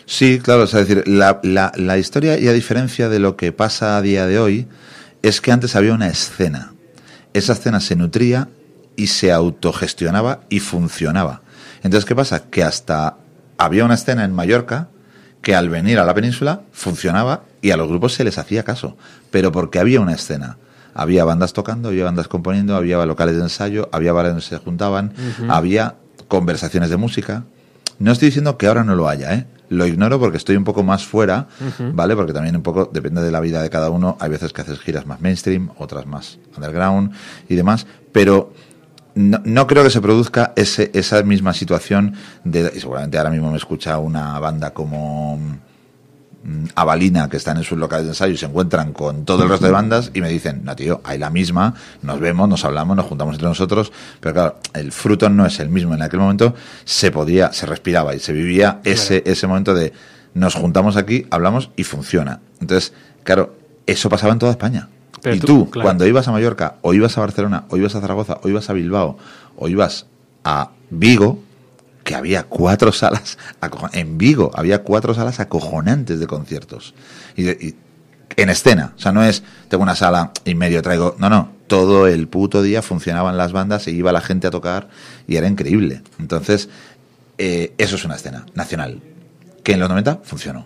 Sí, 0.05 0.39
claro, 0.39 0.63
es 0.63 0.71
decir, 0.71 1.07
la, 1.07 1.39
la, 1.43 1.71
la 1.75 1.97
historia 1.97 2.37
y 2.37 2.47
a 2.47 2.53
diferencia 2.53 3.09
de 3.09 3.19
lo 3.19 3.37
que 3.37 3.51
pasa 3.51 3.97
a 3.97 4.01
día 4.01 4.25
de 4.25 4.39
hoy, 4.39 4.67
es 5.23 5.41
que 5.41 5.51
antes 5.51 5.75
había 5.75 5.93
una 5.93 6.07
escena. 6.07 6.73
Esa 7.33 7.53
escena 7.53 7.79
se 7.79 7.95
nutría 7.95 8.49
y 8.95 9.07
se 9.07 9.31
autogestionaba 9.31 10.41
y 10.49 10.59
funcionaba. 10.59 11.41
Entonces, 11.81 12.05
¿qué 12.05 12.15
pasa? 12.15 12.43
Que 12.51 12.63
hasta 12.63 13.17
había 13.57 13.85
una 13.85 13.95
escena 13.95 14.25
en 14.25 14.33
Mallorca 14.33 14.89
que 15.41 15.55
al 15.55 15.69
venir 15.69 15.97
a 15.97 16.05
la 16.05 16.13
península 16.13 16.61
funcionaba 16.71 17.43
y 17.61 17.71
a 17.71 17.77
los 17.77 17.87
grupos 17.87 18.13
se 18.13 18.23
les 18.23 18.37
hacía 18.37 18.63
caso, 18.63 18.97
pero 19.31 19.51
porque 19.51 19.79
había 19.79 19.99
una 19.99 20.13
escena. 20.13 20.57
Había 20.93 21.25
bandas 21.25 21.53
tocando, 21.53 21.89
había 21.89 22.03
bandas 22.03 22.27
componiendo, 22.27 22.75
había 22.75 23.03
locales 23.05 23.35
de 23.35 23.41
ensayo, 23.41 23.89
había 23.91 24.13
bares 24.13 24.31
donde 24.31 24.45
se 24.45 24.57
juntaban, 24.57 25.13
había 25.49 25.95
conversaciones 26.27 26.89
de 26.89 26.97
música. 26.97 27.45
No 27.99 28.11
estoy 28.11 28.27
diciendo 28.27 28.57
que 28.57 28.67
ahora 28.67 28.83
no 28.83 28.95
lo 28.95 29.07
haya, 29.07 29.33
¿eh? 29.33 29.45
Lo 29.69 29.87
ignoro 29.87 30.19
porque 30.19 30.37
estoy 30.37 30.55
un 30.55 30.63
poco 30.63 30.83
más 30.83 31.05
fuera, 31.05 31.47
¿vale? 31.93 32.15
Porque 32.15 32.33
también 32.33 32.55
un 32.55 32.61
poco 32.61 32.89
depende 32.91 33.21
de 33.21 33.31
la 33.31 33.39
vida 33.39 33.61
de 33.63 33.69
cada 33.69 33.89
uno. 33.89 34.17
Hay 34.19 34.29
veces 34.29 34.53
que 34.53 34.61
haces 34.61 34.79
giras 34.79 35.07
más 35.07 35.19
mainstream, 35.19 35.69
otras 35.77 36.05
más 36.05 36.37
underground 36.55 37.11
y 37.49 37.55
demás. 37.55 37.87
Pero 38.11 38.53
no, 39.15 39.67
creo 39.67 39.83
que 39.83 39.89
se 39.89 40.01
produzca 40.01 40.53
ese, 40.55 40.91
esa 40.93 41.23
misma 41.23 41.53
situación 41.53 42.13
de, 42.43 42.71
y 42.75 42.79
seguramente 42.79 43.17
ahora 43.17 43.29
mismo 43.29 43.51
me 43.51 43.57
escucha 43.57 43.97
una 43.97 44.37
banda 44.39 44.73
como 44.73 45.39
Avalina, 46.75 47.29
que 47.29 47.37
están 47.37 47.57
en 47.57 47.63
sus 47.63 47.77
locales 47.77 48.05
de 48.05 48.11
ensayo 48.11 48.33
y 48.33 48.37
se 48.37 48.45
encuentran 48.45 48.91
con 48.91 49.23
todo 49.23 49.43
el 49.43 49.49
resto 49.49 49.65
de 49.65 49.71
bandas 49.71 50.11
y 50.13 50.21
me 50.21 50.29
dicen, 50.29 50.61
no 50.63 50.75
tío, 50.75 51.01
hay 51.03 51.17
la 51.17 51.29
misma, 51.29 51.73
nos 52.01 52.19
vemos, 52.19 52.49
nos 52.49 52.65
hablamos, 52.65 52.97
nos 52.97 53.05
juntamos 53.05 53.35
entre 53.35 53.47
nosotros, 53.47 53.91
pero 54.19 54.33
claro, 54.33 54.55
el 54.73 54.91
fruto 54.91 55.29
no 55.29 55.45
es 55.45 55.59
el 55.59 55.69
mismo. 55.69 55.93
En 55.93 56.01
aquel 56.01 56.19
momento 56.19 56.53
se 56.83 57.11
podía, 57.11 57.53
se 57.53 57.65
respiraba 57.65 58.13
y 58.13 58.19
se 58.19 58.33
vivía 58.33 58.81
ese, 58.83 59.23
ese 59.25 59.47
momento 59.47 59.73
de 59.73 59.93
nos 60.33 60.55
juntamos 60.55 60.97
aquí, 60.97 61.25
hablamos 61.29 61.69
y 61.75 61.83
funciona. 61.83 62.39
Entonces, 62.59 62.93
claro, 63.23 63.55
eso 63.85 64.09
pasaba 64.09 64.33
en 64.33 64.39
toda 64.39 64.51
España. 64.51 64.89
y 65.25 65.39
tú, 65.39 65.69
cuando 65.71 66.05
ibas 66.05 66.27
a 66.27 66.31
Mallorca, 66.31 66.75
o 66.81 66.93
ibas 66.93 67.17
a 67.17 67.21
Barcelona, 67.21 67.65
o 67.69 67.77
ibas 67.77 67.95
a 67.95 68.01
Zaragoza, 68.01 68.39
o 68.43 68.49
ibas 68.49 68.69
a 68.69 68.73
Bilbao, 68.73 69.17
o 69.55 69.67
ibas 69.67 70.07
a 70.43 70.71
Vigo, 70.89 71.39
que 72.03 72.15
había 72.15 72.43
cuatro 72.43 72.91
salas, 72.91 73.37
en 73.93 74.17
Vigo 74.17 74.51
había 74.55 74.83
cuatro 74.83 75.13
salas 75.13 75.39
acojonantes 75.39 76.19
de 76.19 76.27
conciertos. 76.27 76.93
Y, 77.35 77.75
en 78.35 78.49
escena, 78.49 78.93
o 78.97 78.99
sea, 78.99 79.11
no 79.11 79.23
es, 79.23 79.43
tengo 79.67 79.83
una 79.83 79.95
sala 79.95 80.31
y 80.43 80.55
medio 80.55 80.81
traigo, 80.81 81.15
no, 81.19 81.29
no, 81.29 81.51
todo 81.67 82.07
el 82.07 82.27
puto 82.27 82.63
día 82.63 82.81
funcionaban 82.81 83.37
las 83.37 83.51
bandas, 83.51 83.83
se 83.83 83.91
iba 83.91 84.11
la 84.11 84.21
gente 84.21 84.47
a 84.47 84.51
tocar 84.51 84.89
y 85.27 85.35
era 85.35 85.47
increíble. 85.47 86.01
Entonces, 86.19 86.67
eh, 87.37 87.73
eso 87.77 87.95
es 87.95 88.05
una 88.05 88.15
escena 88.15 88.45
nacional, 88.55 89.01
que 89.63 89.73
en 89.73 89.79
los 89.79 89.89
90 89.89 90.21
funcionó. 90.23 90.65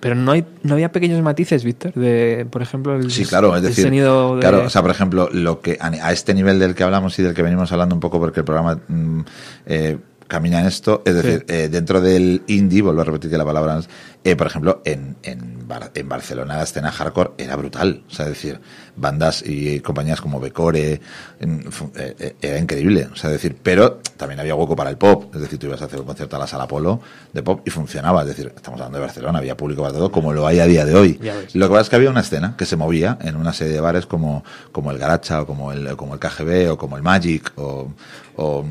Pero 0.00 0.14
no 0.14 0.30
hay 0.30 0.46
no 0.62 0.74
había 0.74 0.92
pequeños 0.92 1.20
matices, 1.22 1.64
Víctor, 1.64 1.92
de 1.94 2.46
por 2.48 2.62
ejemplo 2.62 2.94
el, 2.94 3.10
sí, 3.10 3.24
claro, 3.24 3.56
es 3.56 3.62
decir, 3.62 3.88
claro, 3.88 4.64
o 4.64 4.70
sea, 4.70 4.82
por 4.82 4.92
ejemplo, 4.92 5.28
lo 5.32 5.60
que 5.60 5.76
a, 5.80 6.12
este 6.12 6.34
nivel 6.34 6.58
del 6.60 6.74
que 6.74 6.84
hablamos 6.84 7.18
y 7.18 7.22
del 7.22 7.34
que 7.34 7.42
venimos 7.42 7.72
hablando 7.72 7.96
un 7.96 8.00
poco 8.00 8.20
porque 8.20 8.40
el 8.40 8.44
programa 8.44 8.78
mm, 8.86 9.20
eh, 9.66 9.98
camina 10.28 10.60
en 10.60 10.66
esto. 10.66 11.02
Es 11.04 11.14
decir, 11.14 11.44
eh, 11.48 11.68
dentro 11.68 12.00
del 12.00 12.42
indie, 12.46 12.82
vuelvo 12.82 13.00
a 13.00 13.04
repetir 13.04 13.30
que 13.30 13.38
la 13.38 13.44
palabra, 13.44 13.80
eh, 14.22 14.36
por 14.36 14.46
ejemplo, 14.46 14.82
en, 14.84 15.16
en, 15.22 15.66
en, 15.94 16.08
Barcelona 16.08 16.56
la 16.56 16.62
escena 16.62 16.92
hardcore 16.92 17.32
era 17.38 17.56
brutal. 17.56 18.04
O 18.06 18.10
sea, 18.10 18.26
es 18.26 18.32
decir, 18.32 18.60
bandas 18.98 19.42
y 19.46 19.80
compañías 19.80 20.20
como 20.20 20.40
Becore, 20.40 21.00
eh, 21.40 22.36
era 22.40 22.58
increíble. 22.58 23.08
O 23.12 23.16
sea, 23.16 23.30
decir, 23.30 23.56
pero 23.62 24.00
también 24.16 24.40
había 24.40 24.54
hueco 24.54 24.76
para 24.76 24.90
el 24.90 24.96
pop. 24.96 25.34
Es 25.34 25.40
decir, 25.40 25.58
tú 25.58 25.66
ibas 25.66 25.82
a 25.82 25.86
hacer 25.86 26.00
un 26.00 26.06
concierto 26.06 26.36
a 26.36 26.38
la 26.38 26.46
sala 26.46 26.66
Polo 26.66 27.00
de 27.32 27.42
pop 27.42 27.60
y 27.66 27.70
funcionaba. 27.70 28.22
Es 28.22 28.28
decir, 28.28 28.52
estamos 28.54 28.80
hablando 28.80 28.98
de 28.98 29.04
Barcelona, 29.04 29.38
había 29.38 29.56
público 29.56 29.82
para 29.82 29.94
todo, 29.94 30.10
como 30.10 30.32
lo 30.32 30.46
hay 30.46 30.60
a 30.60 30.66
día 30.66 30.84
de 30.84 30.94
hoy. 30.94 31.20
Lo 31.54 31.66
que 31.66 31.70
pasa 31.70 31.82
es 31.82 31.88
que 31.88 31.96
había 31.96 32.10
una 32.10 32.20
escena 32.20 32.54
que 32.56 32.66
se 32.66 32.76
movía 32.76 33.18
en 33.20 33.36
una 33.36 33.52
serie 33.52 33.74
de 33.74 33.80
bares 33.80 34.06
como, 34.06 34.44
como 34.72 34.90
el 34.90 34.98
Garacha 34.98 35.42
o 35.42 35.46
como 35.46 35.72
el, 35.72 35.96
como 35.96 36.14
el 36.14 36.20
KGB 36.20 36.72
o 36.72 36.78
como 36.78 36.96
el 36.96 37.02
Magic 37.02 37.52
o, 37.56 37.92
o 38.36 38.64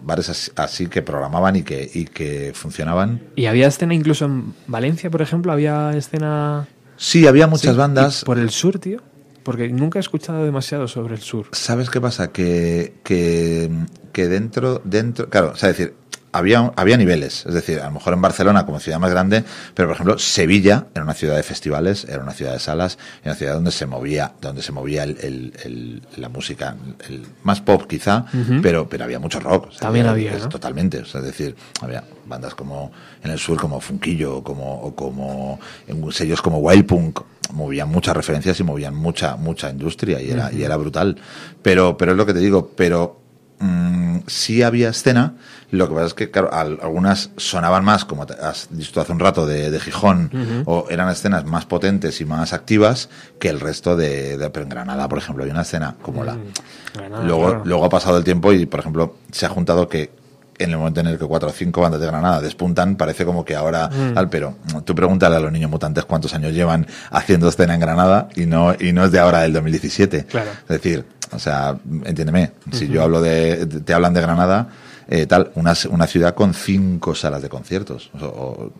bares 0.00 0.52
así, 0.56 0.86
que 0.86 1.02
programaban 1.02 1.56
y 1.56 1.62
que, 1.62 1.90
y 1.92 2.04
que 2.04 2.52
funcionaban. 2.54 3.20
¿Y 3.34 3.46
había 3.46 3.66
escena 3.66 3.94
incluso 3.94 4.24
en 4.24 4.54
Valencia, 4.66 5.10
por 5.10 5.22
ejemplo? 5.22 5.52
¿Había 5.52 5.90
escena...? 5.96 6.68
Sí, 6.96 7.26
había 7.26 7.46
muchas 7.46 7.76
bandas. 7.76 8.24
¿Por 8.24 8.38
el 8.38 8.50
sur, 8.50 8.78
tío? 8.78 9.02
Porque 9.46 9.68
nunca 9.68 10.00
he 10.00 10.00
escuchado 10.00 10.44
demasiado 10.44 10.88
sobre 10.88 11.14
el 11.14 11.20
sur. 11.20 11.46
¿Sabes 11.52 11.88
qué 11.88 12.00
pasa? 12.00 12.32
Que, 12.32 12.94
que, 13.04 13.70
que 14.12 14.26
dentro, 14.26 14.82
dentro, 14.82 15.30
claro, 15.30 15.52
o 15.52 15.54
sea, 15.54 15.68
decir, 15.68 15.94
había, 16.32 16.72
había 16.76 16.96
niveles. 16.96 17.44
Es 17.46 17.54
decir, 17.54 17.80
a 17.80 17.86
lo 17.86 17.92
mejor 17.92 18.14
en 18.14 18.22
Barcelona 18.22 18.66
como 18.66 18.80
ciudad 18.80 18.98
más 18.98 19.10
grande, 19.10 19.44
pero 19.74 19.88
por 19.88 19.94
ejemplo, 19.94 20.18
Sevilla 20.18 20.86
era 20.94 21.04
una 21.04 21.14
ciudad 21.14 21.36
de 21.36 21.42
festivales, 21.42 22.04
era 22.08 22.22
una 22.22 22.32
ciudad 22.32 22.52
de 22.52 22.58
salas, 22.58 22.98
era 23.22 23.32
una 23.32 23.34
ciudad 23.34 23.54
donde 23.54 23.70
se 23.70 23.86
movía, 23.86 24.32
donde 24.40 24.62
se 24.62 24.72
movía 24.72 25.04
el, 25.04 26.02
la 26.16 26.28
música, 26.28 26.76
el, 27.08 27.26
más 27.42 27.60
pop 27.60 27.86
quizá, 27.88 28.26
pero, 28.62 28.88
pero 28.88 29.04
había 29.04 29.18
mucho 29.18 29.40
rock. 29.40 29.76
También 29.78 30.06
había, 30.06 30.36
Totalmente. 30.48 30.98
es 30.98 31.12
decir, 31.12 31.56
había 31.80 32.04
bandas 32.26 32.54
como 32.54 32.92
en 33.22 33.30
el 33.30 33.38
sur 33.38 33.58
como 33.58 33.80
Funquillo, 33.80 34.42
como, 34.42 34.80
o 34.82 34.94
como 34.94 35.58
en 35.86 36.12
sellos 36.12 36.42
como 36.42 36.58
Wild 36.58 36.86
Punk, 36.86 37.20
movían 37.52 37.88
muchas 37.88 38.16
referencias 38.16 38.58
y 38.60 38.64
movían 38.64 38.94
mucha, 38.94 39.36
mucha 39.36 39.70
industria 39.70 40.20
y 40.20 40.30
era, 40.30 40.52
y 40.52 40.62
era 40.62 40.76
brutal. 40.76 41.16
Pero, 41.62 41.96
pero 41.96 42.12
es 42.12 42.18
lo 42.18 42.26
que 42.26 42.34
te 42.34 42.40
digo, 42.40 42.72
pero 42.76 43.25
mmm, 43.58 44.18
sí 44.26 44.62
había 44.62 44.90
escena, 44.90 45.34
lo 45.70 45.88
que 45.88 45.94
pasa 45.94 46.06
es 46.06 46.14
que, 46.14 46.30
claro, 46.30 46.50
algunas 46.52 47.30
sonaban 47.36 47.84
más, 47.84 48.04
como 48.04 48.22
has 48.22 48.68
dicho 48.70 49.00
hace 49.00 49.12
un 49.12 49.18
rato, 49.18 49.46
de, 49.46 49.78
Gijón, 49.80 50.62
o 50.64 50.86
eran 50.90 51.08
escenas 51.08 51.44
más 51.44 51.66
potentes 51.66 52.20
y 52.20 52.24
más 52.24 52.52
activas 52.52 53.08
que 53.38 53.48
el 53.48 53.58
resto 53.60 53.96
de, 53.96 54.38
de 54.38 54.46
en 54.46 54.68
Granada, 54.68 55.08
por 55.08 55.18
ejemplo, 55.18 55.44
hay 55.44 55.50
una 55.50 55.62
escena 55.62 55.96
como 56.02 56.24
la... 56.24 56.34
Mm, 56.34 57.26
luego, 57.26 57.62
luego 57.64 57.84
ha 57.84 57.88
pasado 57.88 58.16
el 58.16 58.24
tiempo 58.24 58.52
y, 58.52 58.64
por 58.66 58.80
ejemplo, 58.80 59.16
se 59.32 59.44
ha 59.44 59.48
juntado 59.48 59.88
que 59.88 60.10
en 60.58 60.70
el 60.70 60.78
momento 60.78 61.00
en 61.00 61.08
el 61.08 61.18
que 61.18 61.26
cuatro 61.26 61.48
o 61.48 61.52
cinco 61.52 61.80
bandas 61.80 62.00
de 62.00 62.06
Granada 62.06 62.40
despuntan, 62.40 62.96
parece 62.96 63.24
como 63.24 63.44
que 63.44 63.54
ahora 63.54 63.88
mm. 63.88 64.14
tal, 64.14 64.28
pero 64.28 64.54
tú 64.84 64.94
pregúntale 64.94 65.36
a 65.36 65.40
los 65.40 65.52
niños 65.52 65.70
mutantes 65.70 66.04
cuántos 66.04 66.32
años 66.34 66.52
llevan 66.52 66.86
haciendo 67.10 67.48
escena 67.48 67.74
en 67.74 67.80
Granada 67.80 68.28
y 68.34 68.46
no, 68.46 68.74
y 68.78 68.92
no 68.92 69.04
es 69.04 69.12
de 69.12 69.18
ahora 69.18 69.40
del 69.40 69.52
2017. 69.52 70.24
Claro. 70.24 70.50
Es 70.62 70.68
decir, 70.68 71.04
o 71.32 71.38
sea, 71.38 71.76
entiéndeme, 72.04 72.52
si 72.72 72.88
yo 72.88 73.02
hablo 73.02 73.20
de, 73.20 73.66
te 73.66 73.94
hablan 73.94 74.14
de 74.14 74.20
Granada, 74.20 74.68
eh, 75.08 75.26
tal, 75.26 75.50
una, 75.54 75.74
una 75.90 76.06
ciudad 76.06 76.34
con 76.34 76.54
cinco 76.54 77.14
salas 77.14 77.42
de 77.42 77.48
conciertos, 77.48 78.10
o, 78.20 78.70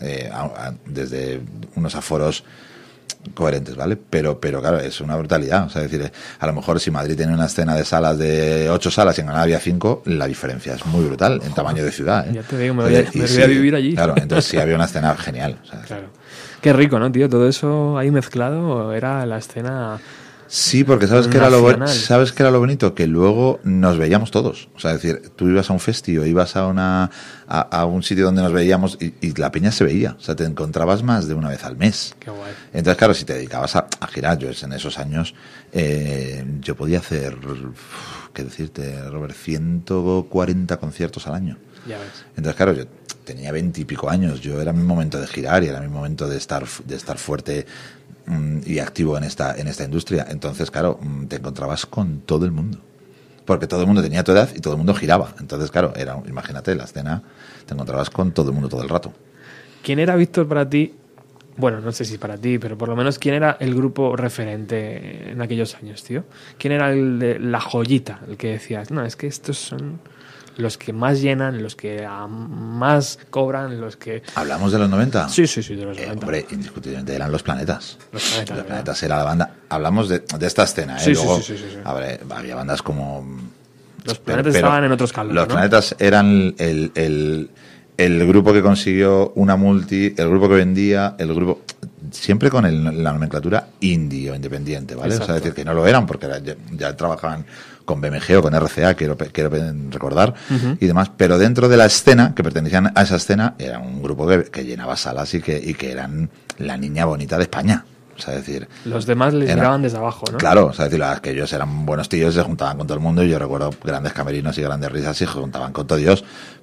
eh, 0.00 0.30
desde 0.86 1.40
unos 1.76 1.94
aforos 1.94 2.44
coherentes, 3.34 3.76
¿vale? 3.76 3.96
Pero, 3.96 4.40
pero 4.40 4.60
claro, 4.60 4.80
es 4.80 5.00
una 5.00 5.16
brutalidad. 5.16 5.66
O 5.66 5.70
sea, 5.70 5.82
decir, 5.82 6.10
a 6.38 6.46
lo 6.46 6.52
mejor 6.52 6.80
si 6.80 6.90
Madrid 6.90 7.16
tiene 7.16 7.32
una 7.32 7.46
escena 7.46 7.74
de 7.74 7.84
salas 7.84 8.18
de 8.18 8.68
ocho 8.70 8.90
salas 8.90 9.16
y 9.18 9.20
en 9.20 9.28
Granada 9.28 9.44
había 9.44 9.60
cinco, 9.60 10.02
la 10.06 10.26
diferencia 10.26 10.74
es 10.74 10.84
muy 10.86 11.04
brutal 11.04 11.40
en 11.44 11.54
tamaño 11.54 11.84
de 11.84 11.92
ciudad. 11.92 12.26
¿eh? 12.28 12.32
Ya 12.34 12.42
te 12.42 12.58
digo, 12.58 12.74
me 12.74 12.82
voy, 12.82 12.96
a, 12.96 13.46
vivir 13.46 13.74
allí. 13.74 13.94
Claro, 13.94 14.14
entonces 14.16 14.50
sí 14.50 14.58
había 14.58 14.74
una 14.74 14.84
escena 14.86 15.14
genial. 15.16 15.58
claro. 15.86 16.08
Qué 16.60 16.72
rico, 16.72 16.98
¿no, 17.00 17.10
tío? 17.10 17.28
Todo 17.28 17.48
eso 17.48 17.98
ahí 17.98 18.12
mezclado 18.12 18.92
era 18.92 19.26
la 19.26 19.38
escena 19.38 19.98
Sí, 20.54 20.84
porque 20.84 21.06
sabes 21.06 21.28
que, 21.28 21.38
era 21.38 21.48
lo, 21.48 21.88
sabes 21.88 22.30
que 22.32 22.42
era 22.42 22.50
lo 22.50 22.58
bonito, 22.58 22.94
que 22.94 23.06
luego 23.06 23.58
nos 23.64 23.96
veíamos 23.96 24.30
todos. 24.30 24.68
O 24.74 24.80
sea, 24.80 24.92
es 24.92 25.00
decir, 25.00 25.30
tú 25.34 25.48
ibas 25.48 25.70
a 25.70 25.72
un 25.72 25.80
festivo, 25.80 26.26
ibas 26.26 26.56
a, 26.56 26.66
una, 26.66 27.10
a, 27.48 27.86
un 27.86 28.02
sitio 28.02 28.26
donde 28.26 28.42
nos 28.42 28.52
veíamos 28.52 28.98
y, 29.00 29.32
la 29.40 29.50
peña 29.50 29.72
se 29.72 29.82
veía. 29.82 30.14
O 30.18 30.20
sea, 30.20 30.36
te 30.36 30.44
encontrabas 30.44 31.02
más 31.02 31.26
de 31.26 31.32
una 31.32 31.48
vez 31.48 31.64
al 31.64 31.78
mes. 31.78 32.14
Qué 32.20 32.28
guay. 32.28 32.52
Entonces, 32.74 32.98
claro, 32.98 33.14
si 33.14 33.24
te 33.24 33.32
dedicabas 33.32 33.76
a, 33.76 33.88
girar, 34.12 34.36
yo 34.36 34.50
en 34.50 34.74
esos 34.74 34.98
años, 34.98 35.34
eh, 35.72 36.44
yo 36.60 36.76
podía 36.76 36.98
hacer, 36.98 37.38
qué 38.34 38.44
decirte, 38.44 39.08
Robert, 39.08 39.34
140 39.34 40.76
conciertos 40.76 41.26
al 41.28 41.34
año. 41.34 41.56
Ya 41.88 41.96
ves. 41.96 42.26
Entonces, 42.36 42.56
claro, 42.56 42.74
yo 42.74 42.84
tenía 43.24 43.52
veintipico 43.52 44.10
años, 44.10 44.42
yo 44.42 44.60
era 44.60 44.74
mi 44.74 44.82
momento 44.82 45.18
de 45.18 45.26
girar 45.26 45.64
y 45.64 45.68
era 45.68 45.80
mi 45.80 45.88
momento 45.88 46.28
de 46.28 46.36
estar, 46.36 46.66
de 46.84 46.96
estar 46.96 47.16
fuerte 47.16 47.66
y 48.64 48.78
activo 48.78 49.16
en 49.16 49.24
esta, 49.24 49.56
en 49.56 49.66
esta 49.66 49.84
industria. 49.84 50.26
Entonces, 50.28 50.70
claro, 50.70 50.98
mm, 51.00 51.26
te 51.26 51.36
encontrabas 51.36 51.86
con 51.86 52.20
todo 52.20 52.44
el 52.44 52.52
mundo. 52.52 52.78
Porque 53.44 53.66
todo 53.66 53.80
el 53.80 53.86
mundo 53.86 54.02
tenía 54.02 54.22
tu 54.22 54.32
edad 54.32 54.48
y 54.54 54.60
todo 54.60 54.74
el 54.74 54.78
mundo 54.78 54.94
giraba. 54.94 55.34
Entonces, 55.40 55.70
claro, 55.70 55.92
era, 55.96 56.16
imagínate, 56.26 56.74
la 56.74 56.84
escena, 56.84 57.22
te 57.66 57.74
encontrabas 57.74 58.10
con 58.10 58.32
todo 58.32 58.50
el 58.50 58.54
mundo 58.54 58.68
todo 58.68 58.82
el 58.82 58.88
rato. 58.88 59.12
¿Quién 59.82 59.98
era 59.98 60.14
Víctor 60.14 60.46
para 60.46 60.68
ti? 60.68 60.94
Bueno, 61.56 61.80
no 61.80 61.92
sé 61.92 62.04
si 62.04 62.18
para 62.18 62.38
ti, 62.38 62.58
pero 62.58 62.78
por 62.78 62.88
lo 62.88 62.96
menos 62.96 63.18
quién 63.18 63.34
era 63.34 63.56
el 63.60 63.74
grupo 63.74 64.16
referente 64.16 65.32
en 65.32 65.42
aquellos 65.42 65.74
años, 65.74 66.02
tío. 66.02 66.24
¿Quién 66.56 66.72
era 66.72 66.92
el 66.92 67.18
de 67.18 67.38
la 67.38 67.60
joyita, 67.60 68.20
el 68.28 68.36
que 68.36 68.52
decías, 68.52 68.90
no, 68.90 69.04
es 69.04 69.16
que 69.16 69.26
estos 69.26 69.58
son 69.58 70.00
los 70.56 70.78
que 70.78 70.92
más 70.92 71.20
llenan, 71.20 71.62
los 71.62 71.76
que 71.76 72.06
más 72.28 73.18
cobran, 73.30 73.80
los 73.80 73.96
que... 73.96 74.22
¿Hablamos 74.34 74.72
de 74.72 74.78
los 74.78 74.90
90? 74.90 75.28
Sí, 75.28 75.46
sí, 75.46 75.62
sí, 75.62 75.74
de 75.74 75.84
los 75.84 75.96
90. 75.96 76.12
Eh, 76.12 76.18
hombre, 76.20 76.46
indiscutiblemente 76.50 77.14
eran 77.14 77.32
los 77.32 77.42
planetas. 77.42 77.98
Los 78.12 78.22
planetas. 78.22 78.56
Los 78.56 78.66
planetas 78.66 79.02
era 79.02 79.16
la 79.18 79.24
banda. 79.24 79.54
Hablamos 79.68 80.08
de, 80.08 80.20
de 80.20 80.46
esta 80.46 80.64
escena, 80.64 80.96
¿eh? 80.96 81.00
Sí, 81.04 81.12
Luego, 81.14 81.40
sí, 81.40 81.56
sí, 81.56 81.64
sí, 81.70 81.78
había 82.30 82.54
bandas 82.54 82.82
como... 82.82 83.24
Los 84.04 84.18
planetas 84.18 84.54
estaban 84.56 84.84
en 84.84 84.92
otros 84.92 85.12
calos. 85.12 85.34
Los 85.34 85.46
planetas 85.46 85.94
eran 85.98 86.54
el, 86.58 86.90
el, 86.94 87.50
el 87.96 88.26
grupo 88.26 88.52
que 88.52 88.62
consiguió 88.62 89.32
una 89.36 89.56
multi, 89.56 90.14
el 90.16 90.28
grupo 90.28 90.48
que 90.48 90.56
vendía, 90.56 91.14
el 91.18 91.32
grupo 91.34 91.60
siempre 92.12 92.50
con 92.50 92.64
la 93.02 93.12
nomenclatura 93.12 93.68
indie 93.80 94.30
o 94.30 94.34
independiente, 94.34 94.94
¿vale? 94.94 95.16
O 95.16 95.24
sea, 95.24 95.34
decir 95.34 95.54
que 95.54 95.64
no 95.64 95.74
lo 95.74 95.86
eran 95.86 96.06
porque 96.06 96.28
ya, 96.72 96.96
trabajaban 96.96 97.44
con 97.84 98.00
BMG 98.00 98.36
o 98.38 98.42
con 98.42 98.54
RCA, 98.54 98.94
quiero, 98.94 99.16
quiero 99.16 99.50
recordar, 99.90 100.34
y 100.78 100.86
demás, 100.86 101.10
pero 101.16 101.38
dentro 101.38 101.68
de 101.68 101.76
la 101.76 101.86
escena, 101.86 102.34
que 102.34 102.42
pertenecían 102.42 102.92
a 102.94 103.02
esa 103.02 103.16
escena, 103.16 103.54
era 103.58 103.78
un 103.78 104.02
grupo 104.02 104.26
que, 104.26 104.64
llenaba 104.64 104.96
salas 104.96 105.34
y 105.34 105.40
que, 105.40 105.58
y 105.58 105.74
que 105.74 105.90
eran 105.90 106.30
la 106.58 106.76
niña 106.76 107.04
bonita 107.04 107.36
de 107.36 107.44
España. 107.44 107.84
O 108.16 108.20
sea, 108.20 108.34
decir, 108.34 108.68
los 108.84 109.06
demás 109.06 109.32
les 109.32 109.54
miraban 109.54 109.82
desde 109.82 109.96
abajo, 109.96 110.24
¿no? 110.30 110.38
Claro, 110.38 110.66
o 110.66 110.72
sea, 110.72 110.84
decir, 110.88 111.02
que 111.22 111.30
ellos 111.30 111.52
eran 111.52 111.86
buenos 111.86 112.08
tíos, 112.08 112.34
se 112.34 112.42
juntaban 112.42 112.76
con 112.76 112.86
todo 112.86 112.96
el 112.96 113.02
mundo 113.02 113.24
y 113.24 113.30
yo 113.30 113.38
recuerdo 113.38 113.70
grandes 113.82 114.12
camerinos 114.12 114.56
y 114.58 114.62
grandes 114.62 114.92
risas 114.92 115.16
y 115.16 115.24
se 115.24 115.26
juntaban 115.26 115.72
con 115.72 115.86
todo 115.86 115.98
Dios, 115.98 116.22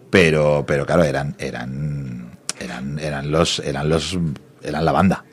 pero, 0.09 0.63
pero 0.65 0.85
claro, 0.85 1.03
eran, 1.03 1.35
eran, 1.39 2.31
eran, 2.59 2.99
eran 2.99 3.31
los, 3.31 3.59
eran 3.59 3.89
los, 3.89 4.17
eran 4.61 4.85
la 4.85 4.91
banda. 4.91 5.25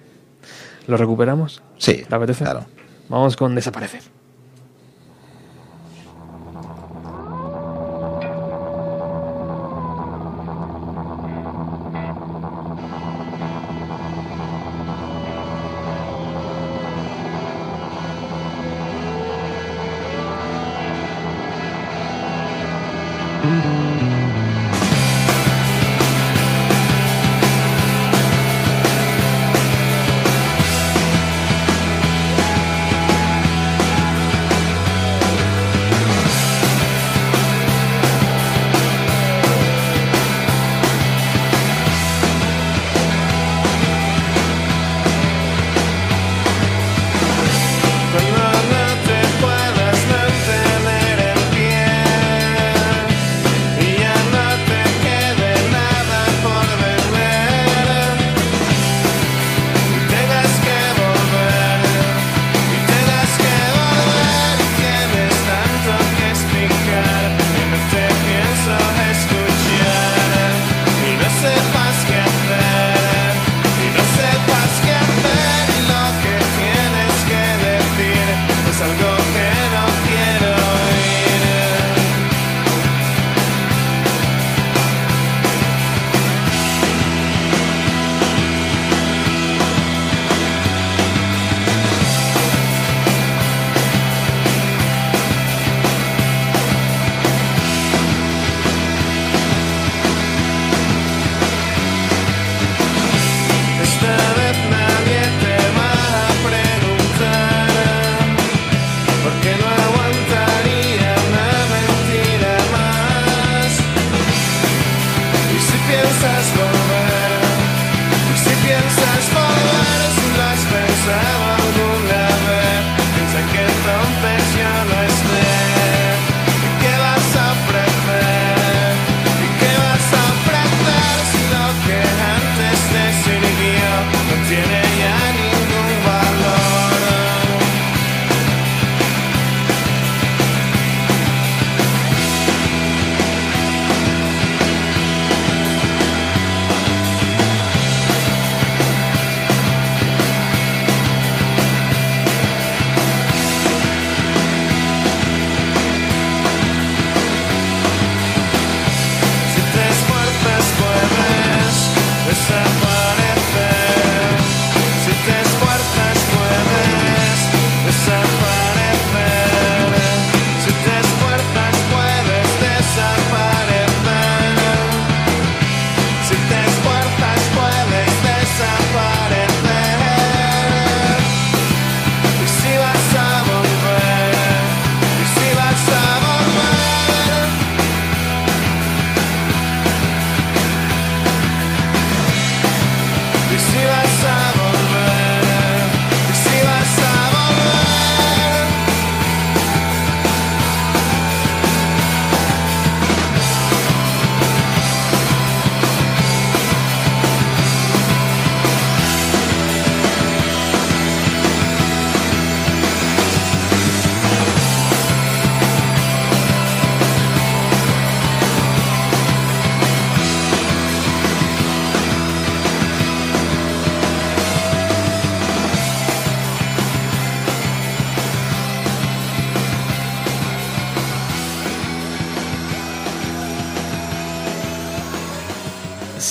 ¿Lo 0.87 0.97
recuperamos? 0.97 1.63
Sí. 1.79 2.05
¿Te 2.09 2.15
apetece? 2.15 2.45
Claro. 2.45 2.65
Vamos 3.09 3.37
con 3.37 3.55
desaparecer. 3.55 4.03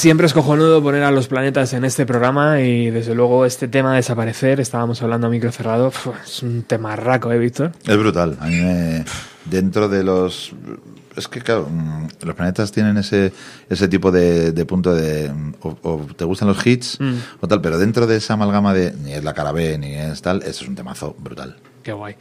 Siempre 0.05 0.27
es 0.27 0.33
cojonudo 0.33 0.83
poner 0.83 1.01
a 1.01 1.09
los 1.09 1.27
planetas 1.27 1.73
en 1.73 1.83
este 1.83 2.05
programa 2.05 2.61
y 2.61 2.91
desde 2.91 3.15
luego 3.15 3.43
este 3.43 3.67
tema 3.67 3.89
de 3.89 3.95
desaparecer, 3.95 4.59
estábamos 4.59 5.01
hablando 5.01 5.25
a 5.25 5.29
micro 5.31 5.51
cerrado, 5.51 5.91
es 6.23 6.43
un 6.43 6.61
tema 6.61 6.95
raco, 6.95 7.31
¿eh, 7.31 7.39
Víctor? 7.39 7.71
Es 7.87 7.97
brutal. 7.97 8.37
A 8.39 8.45
mí 8.45 8.55
me, 8.57 9.03
dentro 9.45 9.89
de 9.89 10.03
los... 10.03 10.53
Es 11.15 11.27
que, 11.27 11.41
claro, 11.41 11.67
mm, 11.71 12.07
los 12.21 12.35
planetas 12.35 12.71
tienen 12.71 12.97
ese, 12.97 13.33
ese 13.67 13.87
tipo 13.87 14.11
de, 14.11 14.53
punto 14.67 14.93
de... 14.93 15.33
O, 15.61 16.05
te 16.15 16.23
gustan 16.23 16.49
los 16.49 16.63
hits 16.63 16.99
mm. 16.99 17.15
o 17.41 17.47
tal, 17.47 17.61
pero 17.61 17.79
dentro 17.79 18.05
de 18.05 18.17
esa 18.17 18.35
amalgama 18.35 18.75
de 18.75 18.91
ni 18.91 19.13
es 19.13 19.23
la 19.23 19.33
cara 19.33 19.53
B 19.53 19.75
ni 19.79 19.95
es 19.95 20.21
tal, 20.21 20.43
eso 20.43 20.61
es 20.61 20.67
un 20.67 20.75
temazo 20.75 21.15
brutal. 21.17 21.55
Qué 21.81 21.93
guay. 21.93 22.15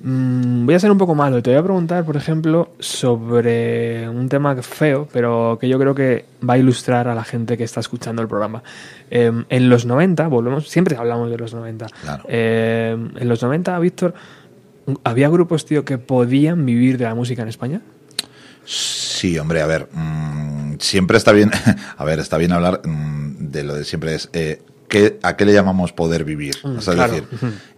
Mm, 0.00 0.64
voy 0.64 0.74
a 0.74 0.80
ser 0.80 0.90
un 0.90 0.98
poco 0.98 1.14
malo. 1.14 1.42
Te 1.42 1.50
voy 1.50 1.58
a 1.58 1.62
preguntar, 1.62 2.04
por 2.04 2.16
ejemplo, 2.16 2.72
sobre 2.78 4.08
un 4.08 4.28
tema 4.28 4.54
feo, 4.62 5.08
pero 5.12 5.58
que 5.60 5.68
yo 5.68 5.78
creo 5.78 5.94
que 5.94 6.24
va 6.48 6.54
a 6.54 6.58
ilustrar 6.58 7.08
a 7.08 7.14
la 7.14 7.24
gente 7.24 7.56
que 7.56 7.64
está 7.64 7.80
escuchando 7.80 8.22
el 8.22 8.28
programa. 8.28 8.62
Em, 9.10 9.44
en 9.48 9.68
los 9.68 9.86
90, 9.86 10.28
volvemos, 10.28 10.68
siempre 10.68 10.96
hablamos 10.96 11.30
de 11.30 11.38
los 11.38 11.52
90. 11.52 11.86
Em, 12.28 13.10
en 13.16 13.28
los 13.28 13.42
90, 13.42 13.78
Víctor, 13.80 14.14
¿había 15.02 15.28
grupos, 15.28 15.66
tío, 15.66 15.84
que 15.84 15.98
podían 15.98 16.64
vivir 16.64 16.96
de 16.98 17.04
la 17.04 17.14
música 17.14 17.42
en 17.42 17.48
España? 17.48 17.80
Sí, 18.64 19.38
hombre, 19.38 19.62
a 19.62 19.66
ver, 19.66 19.88
mm, 19.92 20.76
siempre 20.78 21.16
está 21.16 21.32
bien, 21.32 21.50
a 21.96 22.04
ver, 22.04 22.20
está 22.20 22.36
bien 22.36 22.52
hablar 22.52 22.82
mm, 22.84 23.50
de 23.50 23.64
lo 23.64 23.74
de 23.74 23.84
siempre 23.84 24.14
es, 24.14 24.28
eh, 24.32 24.62
¿a 25.22 25.36
qué 25.36 25.44
le 25.44 25.52
llamamos 25.52 25.92
poder 25.92 26.24
vivir? 26.24 26.54
es 26.78 26.86
decir, 26.86 27.24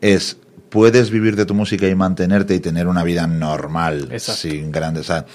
es 0.01 0.37
puedes 0.71 1.11
vivir 1.11 1.37
de 1.37 1.45
tu 1.45 1.55
música 1.55 1.87
y 1.87 1.95
mantenerte 1.95 2.55
y 2.55 2.61
tener 2.61 2.87
una 2.87 3.05
vida 3.05 3.27
normal, 3.27 4.11
sin 4.19 4.73
grandes. 4.73 5.03
O 5.03 5.13
sea, 5.13 5.27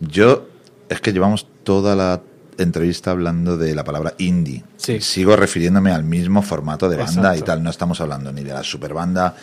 yo 0.00 0.46
es 0.88 1.00
que 1.00 1.12
llevamos 1.12 1.46
toda 1.64 1.96
la 1.96 2.20
entrevista 2.58 3.10
hablando 3.10 3.56
de 3.56 3.74
la 3.74 3.82
palabra 3.82 4.14
indie. 4.18 4.62
Sigo 4.76 5.34
refiriéndome 5.34 5.90
al 5.90 6.04
mismo 6.04 6.42
formato 6.42 6.88
de 6.88 6.98
banda 6.98 7.36
y 7.36 7.42
tal. 7.42 7.62
No 7.62 7.70
estamos 7.70 8.00
hablando 8.00 8.32
ni 8.32 8.42
de 8.42 8.52
la 8.52 8.62
super 8.62 8.92
banda, 8.92 9.34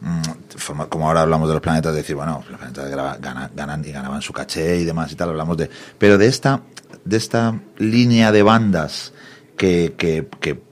mm, 0.00 0.84
como 0.88 1.08
ahora 1.08 1.22
hablamos 1.22 1.48
de 1.48 1.54
los 1.54 1.62
planetas, 1.62 1.92
de 1.92 1.98
decir, 1.98 2.14
bueno, 2.14 2.44
los 2.48 2.58
planetas 2.58 3.20
ganan, 3.54 3.84
y 3.84 3.90
ganaban 3.90 4.22
su 4.22 4.32
caché 4.32 4.78
y 4.78 4.84
demás 4.84 5.10
y 5.12 5.16
tal. 5.16 5.30
Hablamos 5.30 5.56
de. 5.56 5.68
Pero 5.98 6.16
de 6.16 6.26
esta, 6.26 6.62
de 7.04 7.16
esta 7.16 7.60
línea 7.78 8.30
de 8.30 8.42
bandas 8.42 9.12
que, 9.56 9.94
que, 9.98 10.28
que 10.40 10.71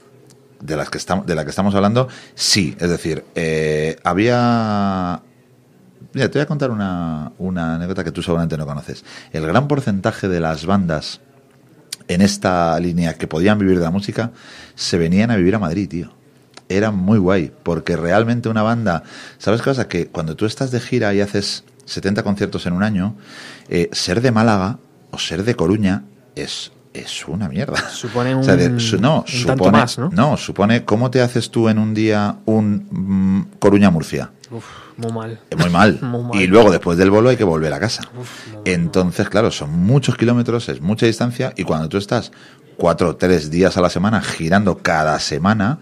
de 0.61 0.77
las 0.77 0.91
que 0.91 0.99
estamos 0.99 1.27
de 1.27 1.35
la 1.35 1.45
que 1.45 1.51
estamos 1.51 1.75
hablando 1.75 2.09
sí 2.35 2.77
es 2.79 2.91
decir 2.91 3.25
eh, 3.35 3.97
había 4.05 5.23
Mira, 6.13 6.29
te 6.29 6.39
voy 6.39 6.43
a 6.43 6.47
contar 6.47 6.73
una, 6.73 7.33
una 7.39 7.77
anécdota 7.77 8.03
que 8.03 8.11
tú 8.11 8.21
seguramente 8.21 8.57
no 8.57 8.67
conoces. 8.67 9.05
El 9.33 9.47
gran 9.47 9.69
porcentaje 9.69 10.29
de 10.29 10.41
las 10.41 10.67
bandas 10.67 11.21
en 12.09 12.21
esta 12.21 12.79
línea 12.81 13.15
que 13.15 13.29
podían 13.29 13.59
vivir 13.59 13.79
de 13.79 13.85
la 13.85 13.93
música 13.93 14.33
se 14.75 14.99
venían 14.99 15.31
a 15.31 15.37
vivir 15.37 15.55
a 15.55 15.61
Madrid, 15.61 15.89
tío. 15.89 16.13
Era 16.69 16.91
muy 16.91 17.19
guay, 17.19 17.53
porque 17.63 17.97
realmente 17.97 18.49
una 18.49 18.63
banda, 18.63 19.05
¿sabes 19.39 19.61
qué 19.61 19.71
pasa? 19.71 19.89
Que 19.89 20.09
cuando 20.09 20.35
tú 20.35 20.47
estás 20.47 20.73
de 20.73 20.81
gira 20.81 21.15
y 21.15 21.21
haces 21.21 21.65
70 21.85 22.25
conciertos 22.25 22.67
en 22.67 22.73
un 22.73 22.83
año, 22.83 23.17
eh, 23.69 23.89
ser 23.93 24.21
de 24.21 24.33
Málaga 24.33 24.79
o 25.13 25.19
ser 25.19 25.45
de 25.45 25.55
Coruña 25.55 26.05
es 26.35 26.73
es 26.93 27.27
una 27.29 27.49
mierda. 27.49 27.89
Supone 27.91 28.35
un, 28.35 28.47
no, 29.01 29.25
supone, 29.27 29.71
más, 29.71 29.99
¿no? 29.99 30.11
No, 30.11 30.37
supone 30.37 30.85
cómo 30.85 31.11
te 31.11 31.21
haces 31.21 31.51
tú 31.51 31.69
en 31.69 31.79
un 31.79 31.95
día 31.95 32.37
un 32.47 32.87
mm, 32.91 33.59
Coruña-Murcia. 33.59 34.31
muy 34.97 35.13
mal. 35.13 35.41
Muy 35.57 35.71
mal. 35.71 36.01
Y 36.35 36.47
luego 36.47 36.71
después 36.71 36.99
del 36.99 37.11
bolo 37.11 37.31
hay 37.31 37.37
que 37.37 37.45
volver 37.45 37.73
a 37.73 37.81
casa. 37.81 38.03
Entonces, 38.65 39.29
claro, 39.29 39.51
son 39.51 39.71
muchos 39.71 40.17
kilómetros, 40.17 40.69
es 40.69 40.81
mucha 40.81 41.07
distancia 41.07 41.53
y 41.57 41.65
cuando 41.65 41.89
tú 41.89 41.97
estás 41.97 42.33
cuatro 42.77 43.11
o 43.11 43.17
tres 43.17 43.51
días 43.51 43.77
a 43.77 43.81
la 43.81 43.91
semana 43.91 44.21
girando 44.23 44.79
cada 44.79 45.19
semana, 45.21 45.79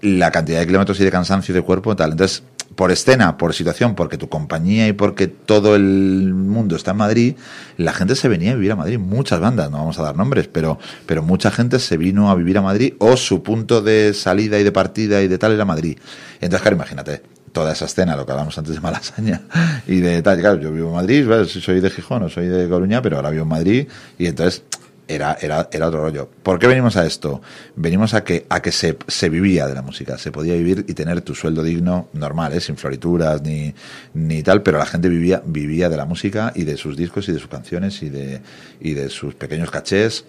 la 0.00 0.30
cantidad 0.32 0.58
de 0.58 0.66
kilómetros 0.66 0.98
y 1.00 1.04
de 1.04 1.10
cansancio 1.10 1.54
de 1.54 1.62
cuerpo 1.62 1.94
tal. 1.94 2.12
Entonces, 2.12 2.42
por 2.74 2.90
escena, 2.90 3.36
por 3.36 3.54
situación, 3.54 3.94
porque 3.94 4.18
tu 4.18 4.28
compañía 4.28 4.88
y 4.88 4.92
porque 4.92 5.26
todo 5.28 5.76
el 5.76 6.34
mundo 6.34 6.76
está 6.76 6.92
en 6.92 6.96
Madrid, 6.96 7.36
la 7.76 7.92
gente 7.92 8.16
se 8.16 8.28
venía 8.28 8.52
a 8.52 8.54
vivir 8.54 8.72
a 8.72 8.76
Madrid. 8.76 8.98
Muchas 8.98 9.40
bandas, 9.40 9.70
no 9.70 9.78
vamos 9.78 9.98
a 9.98 10.02
dar 10.02 10.16
nombres, 10.16 10.48
pero, 10.48 10.78
pero 11.06 11.22
mucha 11.22 11.50
gente 11.50 11.78
se 11.78 11.96
vino 11.96 12.30
a 12.30 12.34
vivir 12.34 12.58
a 12.58 12.62
Madrid 12.62 12.94
o 12.98 13.16
su 13.16 13.42
punto 13.42 13.82
de 13.82 14.14
salida 14.14 14.58
y 14.58 14.64
de 14.64 14.72
partida 14.72 15.22
y 15.22 15.28
de 15.28 15.38
tal 15.38 15.52
era 15.52 15.64
Madrid. 15.64 15.98
Entonces, 16.40 16.62
claro, 16.62 16.76
imagínate, 16.76 17.22
toda 17.52 17.72
esa 17.72 17.84
escena, 17.84 18.16
lo 18.16 18.26
que 18.26 18.32
hablamos 18.32 18.56
antes 18.58 18.74
de 18.74 18.80
Malasaña 18.80 19.42
y 19.86 20.00
de 20.00 20.22
tal. 20.22 20.40
Claro, 20.40 20.60
yo 20.60 20.72
vivo 20.72 20.88
en 20.88 20.94
Madrid, 20.94 21.26
soy 21.46 21.80
de 21.80 21.90
Gijón 21.90 22.24
o 22.24 22.28
soy 22.28 22.48
de 22.48 22.68
Coruña, 22.68 23.02
pero 23.02 23.16
ahora 23.16 23.30
vivo 23.30 23.42
en 23.42 23.48
Madrid 23.48 23.88
y 24.18 24.26
entonces 24.26 24.64
era, 25.14 25.36
era, 25.40 25.68
era 25.72 25.88
otro 25.88 26.00
rollo. 26.00 26.28
¿Por 26.42 26.58
qué 26.58 26.66
venimos 26.66 26.96
a 26.96 27.06
esto? 27.06 27.40
Venimos 27.76 28.14
a 28.14 28.24
que, 28.24 28.46
a 28.48 28.60
que 28.60 28.72
se, 28.72 28.96
se 29.06 29.28
vivía 29.28 29.66
de 29.66 29.74
la 29.74 29.82
música, 29.82 30.18
se 30.18 30.32
podía 30.32 30.54
vivir 30.54 30.84
y 30.88 30.94
tener 30.94 31.20
tu 31.22 31.34
sueldo 31.34 31.62
digno 31.62 32.08
normal, 32.12 32.52
¿eh? 32.52 32.60
sin 32.60 32.76
florituras 32.76 33.42
ni, 33.42 33.74
ni 34.14 34.42
tal, 34.42 34.62
pero 34.62 34.78
la 34.78 34.86
gente 34.86 35.08
vivía, 35.08 35.42
vivía 35.44 35.88
de 35.88 35.96
la 35.96 36.04
música 36.04 36.52
y 36.54 36.64
de 36.64 36.76
sus 36.76 36.96
discos 36.96 37.28
y 37.28 37.32
de 37.32 37.38
sus 37.38 37.48
canciones 37.48 38.02
y 38.02 38.08
de, 38.08 38.40
y 38.80 38.94
de 38.94 39.08
sus 39.08 39.34
pequeños 39.34 39.70
cachés 39.70 40.24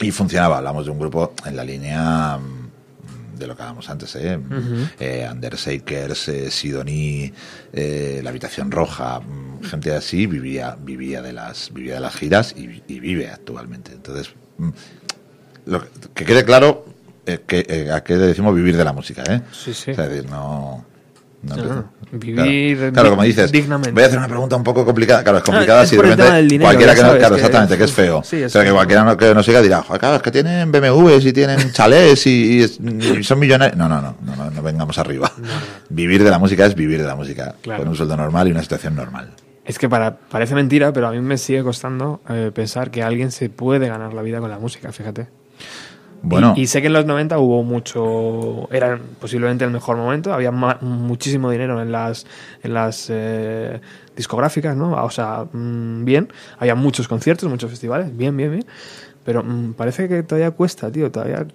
y 0.00 0.10
funcionaba. 0.10 0.58
Hablamos 0.58 0.86
de 0.86 0.92
un 0.92 0.98
grupo 0.98 1.34
en 1.44 1.56
la 1.56 1.64
línea 1.64 2.38
de 3.40 3.46
lo 3.46 3.56
que 3.56 3.62
hablábamos 3.62 3.90
antes, 3.90 4.14
¿eh? 4.16 4.38
eh 5.00 5.28
Undersakers, 5.30 6.28
eh, 6.28 6.50
Sidoní, 6.50 7.32
eh, 7.72 8.20
La 8.22 8.30
Habitación 8.30 8.70
Roja, 8.70 9.20
mm, 9.20 9.64
gente 9.64 9.92
así 9.92 10.26
vivía, 10.26 10.76
vivía, 10.78 11.22
de, 11.22 11.32
las, 11.32 11.72
vivía 11.72 11.94
de 11.94 12.00
las 12.00 12.14
giras 12.14 12.54
y, 12.56 12.66
vive 13.00 13.30
actualmente. 13.30 13.92
Entonces, 13.92 14.32
mm, 14.58 14.70
lo 15.66 15.84
que, 16.14 16.24
quede 16.24 16.44
claro 16.44 16.84
que, 17.24 17.90
a 17.92 18.02
qué 18.02 18.16
decimos 18.16 18.54
vivir 18.54 18.76
de 18.76 18.84
la 18.84 18.92
música, 18.92 19.22
¿eh? 19.28 19.42
Sí, 19.52 19.74
sí. 19.74 19.92
O 19.92 19.94
sea, 19.94 20.08
no 20.22 20.84
no, 21.42 21.90
vivir 22.12 22.90
claro, 22.92 23.10
como 23.10 23.22
dices, 23.22 23.50
dignamente. 23.52 23.92
voy 23.92 24.02
a 24.02 24.06
hacer 24.06 24.18
una 24.18 24.28
pregunta 24.28 24.56
un 24.56 24.64
poco 24.64 24.84
complicada. 24.84 25.22
Claro, 25.22 25.38
es 25.38 25.44
complicada 25.44 25.86
si 25.86 25.96
de 25.96 26.02
repente 26.02 26.58
cualquiera 26.58 26.94
que 26.94 27.02
no, 27.02 27.16
claro, 27.16 27.36
exactamente, 27.36 27.78
que 27.78 27.84
es 27.84 27.92
feo. 27.92 28.22
Sí, 28.24 28.44
Pero 28.52 28.64
que 28.64 28.72
cualquiera 28.72 29.16
que 29.16 29.34
nos 29.34 29.46
siga 29.46 29.60
dirá, 29.60 29.84
claro, 29.98 30.16
es 30.16 30.22
que 30.22 30.30
tienen 30.30 30.70
BMWs 30.72 31.26
y 31.26 31.32
tienen 31.32 31.72
chalés 31.72 32.26
y, 32.26 32.66
son 33.22 33.38
millonarios. 33.38 33.76
No, 33.76 33.88
no, 33.88 34.00
no, 34.00 34.16
no, 34.22 34.50
no, 34.50 34.62
vengamos 34.62 34.98
arriba. 34.98 35.32
Vivir 35.88 36.24
de 36.24 36.30
la 36.30 36.38
música 36.38 36.66
es 36.66 36.74
vivir 36.74 37.00
de 37.00 37.06
la 37.06 37.16
música, 37.16 37.54
con 37.64 37.88
un 37.88 37.96
sueldo 37.96 38.16
normal 38.16 38.48
y 38.48 38.52
una 38.52 38.62
situación 38.62 38.94
normal. 38.94 39.30
Es 39.64 39.78
que 39.78 39.88
para, 39.88 40.16
parece 40.16 40.54
mentira, 40.54 40.92
pero 40.92 41.06
a 41.06 41.12
mí 41.12 41.20
me 41.20 41.38
sigue 41.38 41.62
costando 41.62 42.20
eh, 42.28 42.50
pensar 42.52 42.90
que 42.90 43.02
alguien 43.02 43.30
se 43.30 43.50
puede 43.50 43.88
ganar 43.88 44.12
la 44.14 44.22
vida 44.22 44.40
con 44.40 44.50
la 44.50 44.58
música, 44.58 44.90
fíjate. 44.90 45.28
Bueno. 46.22 46.54
Y, 46.56 46.66
sé 46.66 46.80
que 46.80 46.88
en 46.88 46.92
los 46.92 47.06
90 47.06 47.38
hubo 47.38 47.62
mucho, 47.62 48.68
era 48.72 48.98
posiblemente 49.20 49.64
el 49.64 49.70
mejor 49.70 49.96
momento, 49.96 50.32
había 50.32 50.50
muchísimo 50.50 51.50
dinero 51.50 51.80
en 51.80 51.92
las, 51.92 52.26
en 52.62 52.74
las 52.74 53.06
eh, 53.08 53.80
discográficas, 54.16 54.76
¿no? 54.76 55.02
O 55.02 55.10
sea, 55.10 55.46
mm, 55.50 56.04
bien, 56.04 56.28
había 56.58 56.74
muchos 56.74 57.08
conciertos, 57.08 57.48
muchos 57.48 57.70
festivales, 57.70 58.14
bien, 58.16 58.36
bien, 58.36 58.50
bien. 58.50 58.66
Pero 59.24 59.42
mm, 59.44 59.74
parece 59.74 60.08
que 60.08 60.22
todavía 60.22 60.50
cuesta, 60.50 60.90
tío, 60.90 61.10
todavía... 61.10 61.46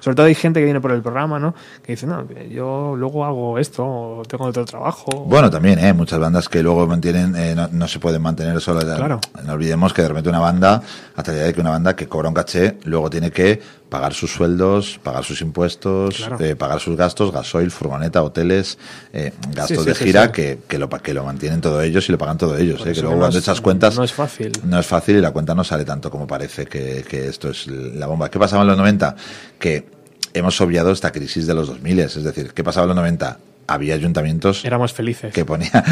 Sobre 0.00 0.14
todo 0.16 0.26
hay 0.26 0.34
gente 0.34 0.60
que 0.60 0.64
viene 0.64 0.80
por 0.80 0.90
el 0.90 1.02
programa, 1.02 1.38
¿no? 1.38 1.54
Que 1.82 1.92
dice, 1.92 2.06
no, 2.06 2.26
yo 2.50 2.94
luego 2.96 3.24
hago 3.24 3.58
esto, 3.58 3.84
o 3.84 4.22
tengo 4.26 4.44
otro 4.44 4.64
trabajo. 4.64 5.24
Bueno, 5.26 5.50
también, 5.50 5.78
¿eh? 5.78 5.92
Muchas 5.92 6.18
bandas 6.18 6.48
que 6.48 6.62
luego 6.62 6.86
mantienen, 6.86 7.36
eh, 7.36 7.54
no, 7.70 7.88
se 7.88 7.98
pueden 7.98 8.22
mantener 8.22 8.58
solo. 8.60 8.80
Claro. 8.80 9.20
No 9.44 9.52
olvidemos 9.52 9.92
que 9.92 10.02
de 10.02 10.08
repente 10.08 10.30
una 10.30 10.40
banda, 10.40 10.82
hasta 11.14 11.30
la 11.32 11.36
idea 11.36 11.46
de 11.48 11.54
que 11.54 11.60
una 11.60 11.70
banda 11.70 11.94
que 11.94 12.08
cobra 12.08 12.28
un 12.28 12.34
caché, 12.34 12.78
luego 12.84 13.10
tiene 13.10 13.30
que 13.30 13.60
pagar 13.94 14.12
sus 14.12 14.32
sueldos, 14.32 14.98
pagar 15.04 15.22
sus 15.22 15.40
impuestos, 15.40 16.28
eh, 16.40 16.56
pagar 16.56 16.80
sus 16.80 16.96
gastos, 16.96 17.30
gasoil, 17.30 17.70
furgoneta, 17.70 18.24
hoteles, 18.24 18.76
eh, 19.12 19.32
gastos 19.54 19.84
de 19.84 19.94
gira 19.94 20.32
Que, 20.32 20.58
que, 20.66 20.80
lo, 20.80 20.88
que 20.88 21.14
lo 21.14 21.24
mantienen 21.24 21.60
todos 21.60 21.84
ellos 21.84 22.08
y 22.08 22.10
lo 22.10 22.18
pagan 22.18 22.36
todos 22.36 22.58
ellos. 22.58 22.84
Eh, 22.84 22.92
que 22.92 23.02
luego 23.02 23.18
cuando 23.18 23.38
echas 23.38 23.60
cuentas... 23.60 23.96
No 23.96 24.02
es 24.02 24.12
fácil. 24.12 24.50
No 24.64 24.80
es 24.80 24.86
fácil 24.86 25.18
y 25.18 25.20
la 25.20 25.30
cuenta 25.30 25.54
no 25.54 25.62
sale 25.62 25.84
tanto 25.84 26.10
como 26.10 26.26
parece 26.26 26.66
que, 26.66 27.04
que 27.08 27.28
esto 27.28 27.50
es 27.50 27.68
la 27.68 28.08
bomba. 28.08 28.28
¿Qué 28.28 28.40
pasaba 28.40 28.62
en 28.62 28.68
los 28.70 28.78
90? 28.78 29.14
Que 29.60 29.86
hemos 30.32 30.60
obviado 30.60 30.90
esta 30.90 31.12
crisis 31.12 31.46
de 31.46 31.54
los 31.54 31.68
2000, 31.68 32.00
es 32.00 32.24
decir, 32.24 32.52
¿qué 32.52 32.64
pasaba 32.64 32.86
en 32.86 32.88
los 32.88 32.96
90? 32.96 33.38
Había 33.66 33.94
ayuntamientos 33.94 34.64
éramos 34.64 34.92
felices. 34.92 35.32
que 35.32 35.44
ponían 35.44 35.70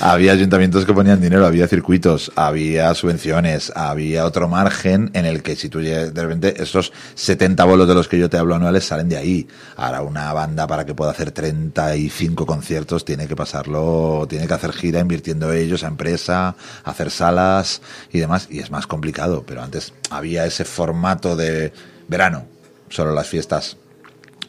había 0.00 0.32
ayuntamientos 0.32 0.84
que 0.84 0.92
ponían 0.92 1.20
dinero 1.20 1.46
había 1.46 1.68
circuitos 1.68 2.32
había 2.36 2.94
subvenciones 2.94 3.72
había 3.74 4.24
otro 4.24 4.48
margen 4.48 5.10
en 5.14 5.26
el 5.26 5.42
que 5.42 5.56
si 5.56 5.68
tú 5.68 5.80
de 5.80 6.10
repente 6.10 6.62
esos 6.62 6.92
70 7.14 7.64
bolos 7.64 7.88
de 7.88 7.94
los 7.94 8.08
que 8.08 8.18
yo 8.18 8.30
te 8.30 8.36
hablo 8.36 8.54
anuales 8.54 8.84
salen 8.84 9.08
de 9.08 9.16
ahí. 9.16 9.48
Ahora 9.76 10.02
una 10.02 10.32
banda 10.32 10.66
para 10.66 10.84
que 10.84 10.94
pueda 10.94 11.10
hacer 11.10 11.30
35 11.30 12.46
conciertos 12.46 13.04
tiene 13.04 13.26
que 13.26 13.36
pasarlo 13.36 14.26
tiene 14.28 14.46
que 14.46 14.54
hacer 14.54 14.72
gira 14.72 15.00
invirtiendo 15.00 15.52
ellos 15.52 15.84
a 15.84 15.88
empresa 15.88 16.56
hacer 16.84 17.10
salas 17.10 17.82
y 18.12 18.18
demás 18.18 18.48
y 18.50 18.60
es 18.60 18.70
más 18.70 18.86
complicado 18.86 19.44
pero 19.46 19.62
antes 19.62 19.92
había 20.10 20.46
ese 20.46 20.64
formato 20.64 21.36
de 21.36 21.72
verano 22.08 22.44
solo 22.88 23.12
las 23.12 23.28
fiestas 23.28 23.76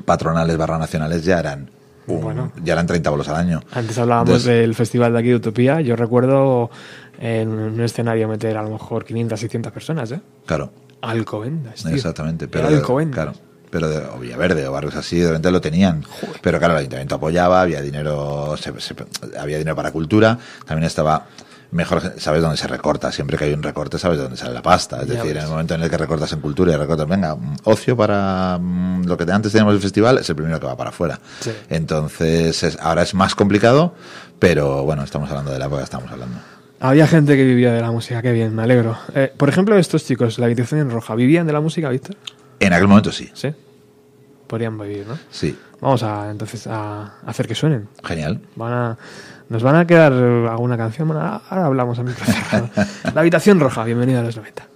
patronales 0.06 0.58
barra 0.58 0.78
nacionales 0.78 1.24
ya 1.24 1.40
eran 1.40 1.70
ya 2.64 2.74
eran 2.74 2.86
30 2.86 3.10
bolos 3.10 3.28
al 3.30 3.36
año. 3.36 3.62
Antes 3.72 3.98
hablábamos 3.98 4.44
del 4.44 4.76
festival 4.76 5.14
de 5.14 5.20
aquí 5.20 5.30
de 5.30 5.36
Utopía. 5.36 5.82
Yo 5.82 5.96
recuerdo 5.96 6.70
en 7.20 7.50
un 7.50 7.82
escenario 7.82 8.28
meter 8.28 8.58
a 8.58 8.64
lo 8.64 8.72
mejor 8.72 9.06
500, 9.06 9.40
600 9.40 9.72
personas, 9.72 10.12
¿eh? 10.12 10.20
Claro. 10.46 10.72
Alcobendas, 11.02 11.86
Exactamente. 11.86 12.48
Pero 12.48 12.68
Claro. 13.12 13.34
Pero 13.70 13.90
de, 13.90 13.98
o 14.06 14.20
Villaverde 14.20 14.68
o 14.68 14.72
barrios 14.72 14.96
así, 14.96 15.18
de 15.18 15.28
repente 15.28 15.50
lo 15.50 15.60
tenían. 15.60 16.04
Pero 16.42 16.60
claro, 16.60 16.74
el 16.74 16.80
ayuntamiento 16.80 17.16
apoyaba, 17.16 17.62
había 17.62 17.82
dinero, 17.82 18.56
había 19.40 19.58
dinero 19.58 19.76
para 19.76 19.92
cultura, 19.92 20.38
también 20.66 20.86
estaba 20.86 21.26
mejor 21.74 22.14
sabes 22.18 22.42
dónde 22.42 22.58
se 22.58 22.68
recorta. 22.68 23.12
Siempre 23.12 23.38
que 23.38 23.46
hay 23.46 23.54
un 23.54 23.64
recorte, 23.64 23.98
sabes 23.98 24.20
dónde 24.20 24.38
sale 24.38 24.54
la 24.54 24.62
pasta. 24.62 25.02
Es 25.02 25.08
decir, 25.08 25.36
en 25.36 25.44
el 25.44 25.50
momento 25.50 25.76
en 25.76 25.82
el 25.82 25.90
que 25.90 25.98
recortas 25.98 26.32
en 26.34 26.40
cultura 26.40 26.74
y 26.74 26.76
recortas, 26.78 27.08
venga, 27.08 27.36
ocio 27.64 27.98
para 27.98 28.58
mm, 28.60 29.06
lo 29.06 29.18
que 29.18 29.30
antes 29.32 29.52
teníamos 29.52 29.74
el 29.74 29.82
festival, 29.82 30.20
es 30.20 30.30
el 30.30 30.36
primero 30.36 30.60
que 30.60 30.68
va 30.68 30.78
para 30.78 30.92
afuera. 30.92 31.20
Entonces, 31.70 32.78
ahora 32.80 33.02
es 33.02 33.14
más 33.14 33.36
complicado, 33.36 33.94
pero 34.40 34.84
bueno, 34.84 35.04
estamos 35.04 35.30
hablando 35.30 35.52
de 35.52 35.60
la 35.60 35.66
época 35.66 35.80
que 35.80 35.86
estamos 35.86 36.12
hablando. 36.12 36.38
Había 36.80 37.08
gente 37.08 37.36
que 37.38 37.44
vivía 37.46 37.72
de 37.72 37.82
la 37.82 37.92
música, 37.92 38.22
qué 38.22 38.34
bien, 38.34 38.54
me 38.54 38.64
alegro. 38.64 38.98
Eh, 39.16 39.32
por 39.36 39.48
ejemplo, 39.48 39.78
estos 39.78 40.06
chicos, 40.06 40.38
la 40.38 40.46
habitación 40.46 40.82
en 40.82 40.92
roja, 40.92 41.16
¿vivían 41.16 41.48
de 41.48 41.54
la 41.54 41.62
música, 41.62 41.90
Víctor? 41.90 42.18
En 42.60 42.74
aquel 42.74 42.88
momento 42.88 43.12
sí. 43.12 43.30
Sí. 43.34 43.54
Podrían 44.48 44.78
vivir, 44.78 45.08
¿no? 45.08 45.18
Sí. 45.32 45.58
Vamos 45.80 46.04
a 46.04 46.30
entonces 46.30 46.68
a 46.68 47.20
hacer 47.26 47.48
que 47.48 47.56
suenen. 47.56 47.88
Genial. 48.04 48.42
Van 48.56 48.74
a 48.74 48.98
¿Nos 49.54 49.62
van 49.62 49.76
a 49.76 49.86
quedar 49.86 50.12
alguna 50.14 50.76
canción? 50.78 51.08
Bueno, 51.08 51.22
ahora 51.48 51.68
hablamos 51.68 52.00
a 52.00 52.04
mi 52.04 52.12
La 53.14 53.22
habitación 53.22 53.60
roja, 53.60 53.84
bienvenida 53.84 54.22
a 54.22 54.24
los 54.24 54.36
90. 54.36 54.73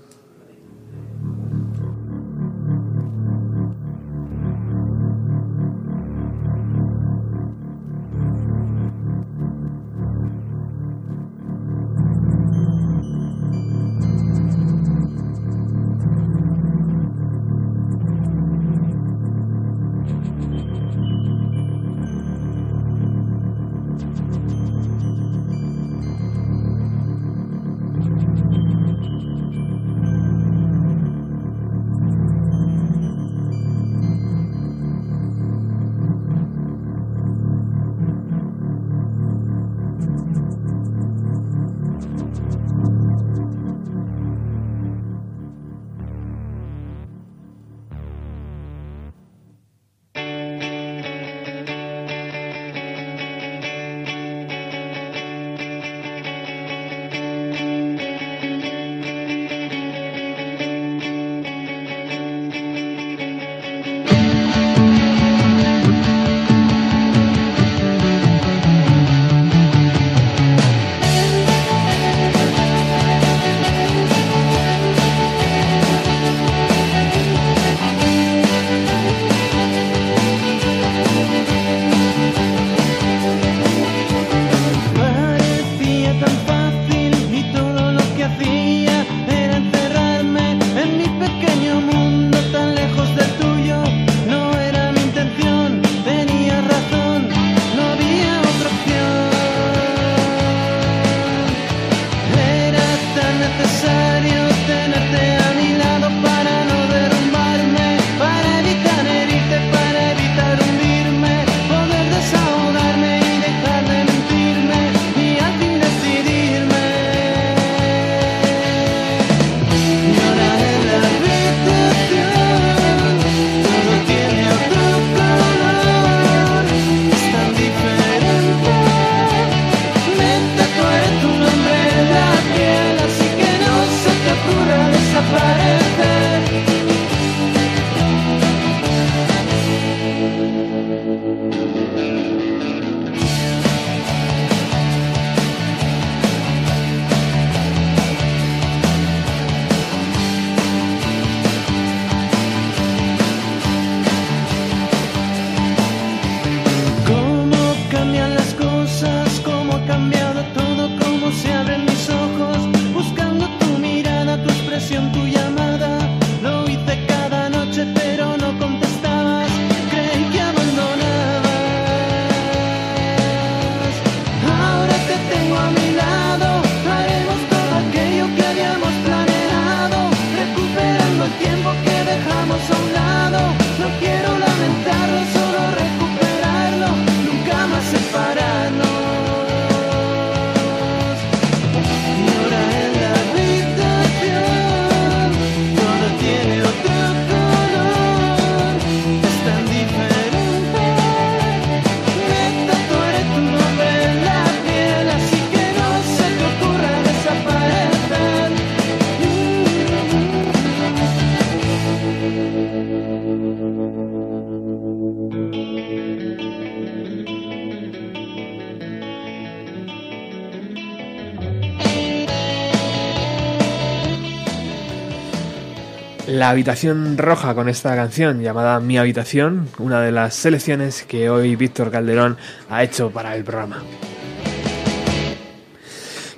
La 226.48 226.52
habitación 226.52 227.18
roja 227.18 227.54
con 227.54 227.68
esta 227.68 227.94
canción 227.94 228.42
llamada 228.42 228.80
Mi 228.80 228.98
habitación, 228.98 229.68
una 229.80 230.00
de 230.00 230.14
las 230.14 230.34
selecciones 230.34 231.04
que 231.04 231.30
hoy 231.30 231.58
Víctor 231.58 231.92
Calderón 231.92 232.38
ha 232.70 232.84
hecho 232.84 233.12
para 233.12 233.36
el 233.36 233.44
programa. 233.44 233.84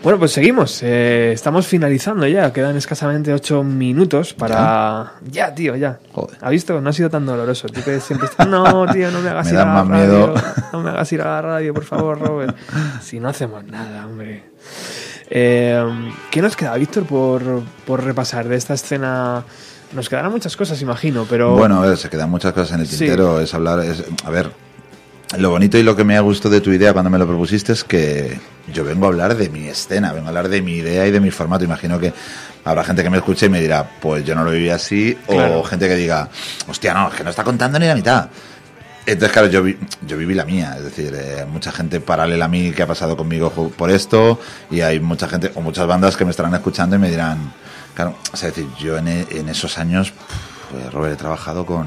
Bueno, 0.02 0.18
pues 0.18 0.32
seguimos. 0.32 0.82
Eh, 0.82 1.32
estamos 1.32 1.68
finalizando 1.68 2.26
ya. 2.26 2.52
Quedan 2.52 2.76
escasamente 2.76 3.32
ocho 3.32 3.64
minutos 3.64 4.34
para. 4.34 5.14
Ya, 5.30 5.54
tío, 5.54 5.76
ya. 5.76 6.00
Joder. 6.12 6.40
¿Ha 6.42 6.50
visto? 6.50 6.82
No 6.82 6.90
ha 6.90 6.94
sido 6.94 7.12
tan 7.12 7.28
doloroso. 7.28 7.68
Tú 7.68 7.84
que 7.84 8.00
siempre 8.00 8.30
No, 8.48 8.92
tío, 8.92 9.12
no 9.12 9.22
me 9.22 9.30
hagas 9.30 9.48
ir 9.52 9.58
a 9.58 9.66
la 9.66 9.84
radio. 9.84 10.34
No 10.74 10.82
me 10.82 10.90
hagas 10.90 11.12
ir 11.14 11.22
a 11.22 11.26
la 11.26 11.42
radio, 11.44 11.72
por 11.72 11.84
favor, 11.84 12.20
Robert. 12.20 12.58
Si 13.04 13.20
no 13.20 13.30
hacemos 13.30 13.64
nada, 13.64 14.08
hombre. 14.08 14.44
Eh, 15.30 16.12
¿Qué 16.32 16.42
nos 16.42 16.56
queda, 16.56 16.74
Víctor, 16.78 17.04
por, 17.04 17.62
por 17.86 18.04
repasar 18.04 18.48
de 18.48 18.56
esta 18.56 18.74
escena? 18.74 19.46
Nos 19.94 20.08
quedarán 20.08 20.32
muchas 20.32 20.56
cosas, 20.56 20.82
imagino, 20.82 21.26
pero... 21.30 21.56
Bueno, 21.56 21.82
a 21.82 21.88
ver, 21.88 21.98
se 21.98 22.10
quedan 22.10 22.30
muchas 22.30 22.54
cosas 22.54 22.76
en 22.76 22.82
el 22.82 22.88
tintero. 22.88 23.40
Es 23.40 23.54
hablar... 23.54 23.80
Es, 23.80 24.04
a 24.24 24.30
ver, 24.30 24.52
lo 25.38 25.52
bonito 25.52 25.78
y 25.78 25.84
lo 25.84 25.96
que 25.96 26.04
me 26.04 26.18
ha 26.18 26.22
gustado 26.22 26.54
de 26.54 26.62
tu 26.62 26.72
idea 26.72 26.94
cuando 26.94 27.10
me 27.10 27.18
lo 27.18 27.28
propusiste 27.28 27.74
es 27.74 27.84
que 27.84 28.40
yo 28.74 28.84
vengo 28.84 29.06
a 29.06 29.10
hablar 29.10 29.36
de 29.36 29.50
mi 29.50 29.68
escena, 29.68 30.12
vengo 30.12 30.26
a 30.26 30.30
hablar 30.30 30.50
de 30.50 30.62
mi 30.62 30.74
idea 30.74 31.08
y 31.08 31.12
de 31.12 31.20
mi 31.20 31.32
formato. 31.32 31.64
Imagino 31.64 32.00
que 32.00 32.14
habrá 32.66 32.84
gente 32.84 33.04
que 33.04 33.10
me 33.10 33.18
escuche 33.18 33.48
y 33.48 33.50
me 33.50 33.62
dirá, 33.62 33.90
pues 34.00 34.24
yo 34.26 34.36
no 34.36 34.44
lo 34.44 34.52
viví 34.52 34.70
así, 34.70 35.18
o 35.28 35.64
gente 35.64 35.88
que 35.88 35.96
diga, 35.96 36.30
hostia, 36.68 36.94
no, 36.94 37.10
es 37.10 37.16
que 37.16 37.24
no 37.24 37.30
está 37.30 37.44
contando 37.44 37.80
ni 37.80 37.88
la 37.88 37.96
mitad. 37.96 38.30
Entonces, 39.06 39.32
claro, 39.32 39.48
yo, 39.48 39.64
yo 40.06 40.18
viví 40.18 40.36
la 40.36 40.46
mía, 40.46 40.76
es 40.78 40.84
decir, 40.84 41.16
eh, 41.16 41.46
mucha 41.52 41.72
gente 41.72 42.00
paralela 42.00 42.46
a 42.46 42.48
mí 42.48 42.72
que 42.72 42.84
ha 42.84 42.88
pasado 42.88 43.18
conmigo 43.18 43.50
por 43.52 43.90
esto, 43.90 44.40
y 44.70 44.82
hay 44.82 45.00
mucha 45.00 45.28
gente 45.28 45.52
o 45.56 45.62
muchas 45.62 45.88
bandas 45.88 46.16
que 46.16 46.26
me 46.26 46.32
estarán 46.32 46.54
escuchando 46.54 46.96
y 46.96 47.00
me 47.00 47.10
dirán, 47.10 47.52
claro, 48.00 48.16
es 48.34 48.40
decir, 48.40 48.66
yo 48.80 48.98
en, 48.98 49.10
en 49.10 49.50
esos 49.50 49.78
años, 49.78 50.14
pues, 50.72 50.94
Robert, 50.94 51.16
he 51.16 51.18
trabajado 51.18 51.66
con 51.66 51.86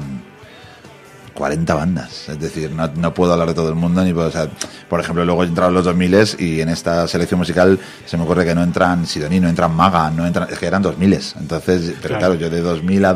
40 1.33 1.73
bandas. 1.73 2.29
Es 2.29 2.39
decir, 2.39 2.69
no, 2.69 2.87
no, 2.87 3.15
puedo 3.15 3.33
hablar 3.33 3.47
de 3.47 3.55
todo 3.55 3.69
el 3.69 3.73
mundo, 3.73 4.03
ni 4.03 4.13
puedo, 4.13 4.27
o 4.27 4.31
sea, 4.31 4.47
por 4.87 4.99
ejemplo, 4.99 5.25
luego 5.25 5.43
he 5.43 5.47
entrado 5.47 5.69
en 5.69 5.73
los 5.73 5.85
2000 5.85 6.35
y 6.37 6.61
en 6.61 6.69
esta 6.69 7.07
selección 7.07 7.39
musical 7.39 7.79
se 8.05 8.15
me 8.15 8.25
ocurre 8.25 8.45
que 8.45 8.53
no 8.53 8.61
entran 8.61 9.07
Sidoní, 9.07 9.39
no 9.39 9.49
entran 9.49 9.75
Maga, 9.75 10.11
no 10.11 10.27
entran, 10.27 10.47
es 10.51 10.59
que 10.59 10.67
eran 10.67 10.83
2000. 10.83 11.19
Entonces, 11.39 11.95
pero 11.99 12.19
claro, 12.19 12.35
yo 12.35 12.47
de 12.47 12.61
2000 12.61 13.05
a 13.05 13.13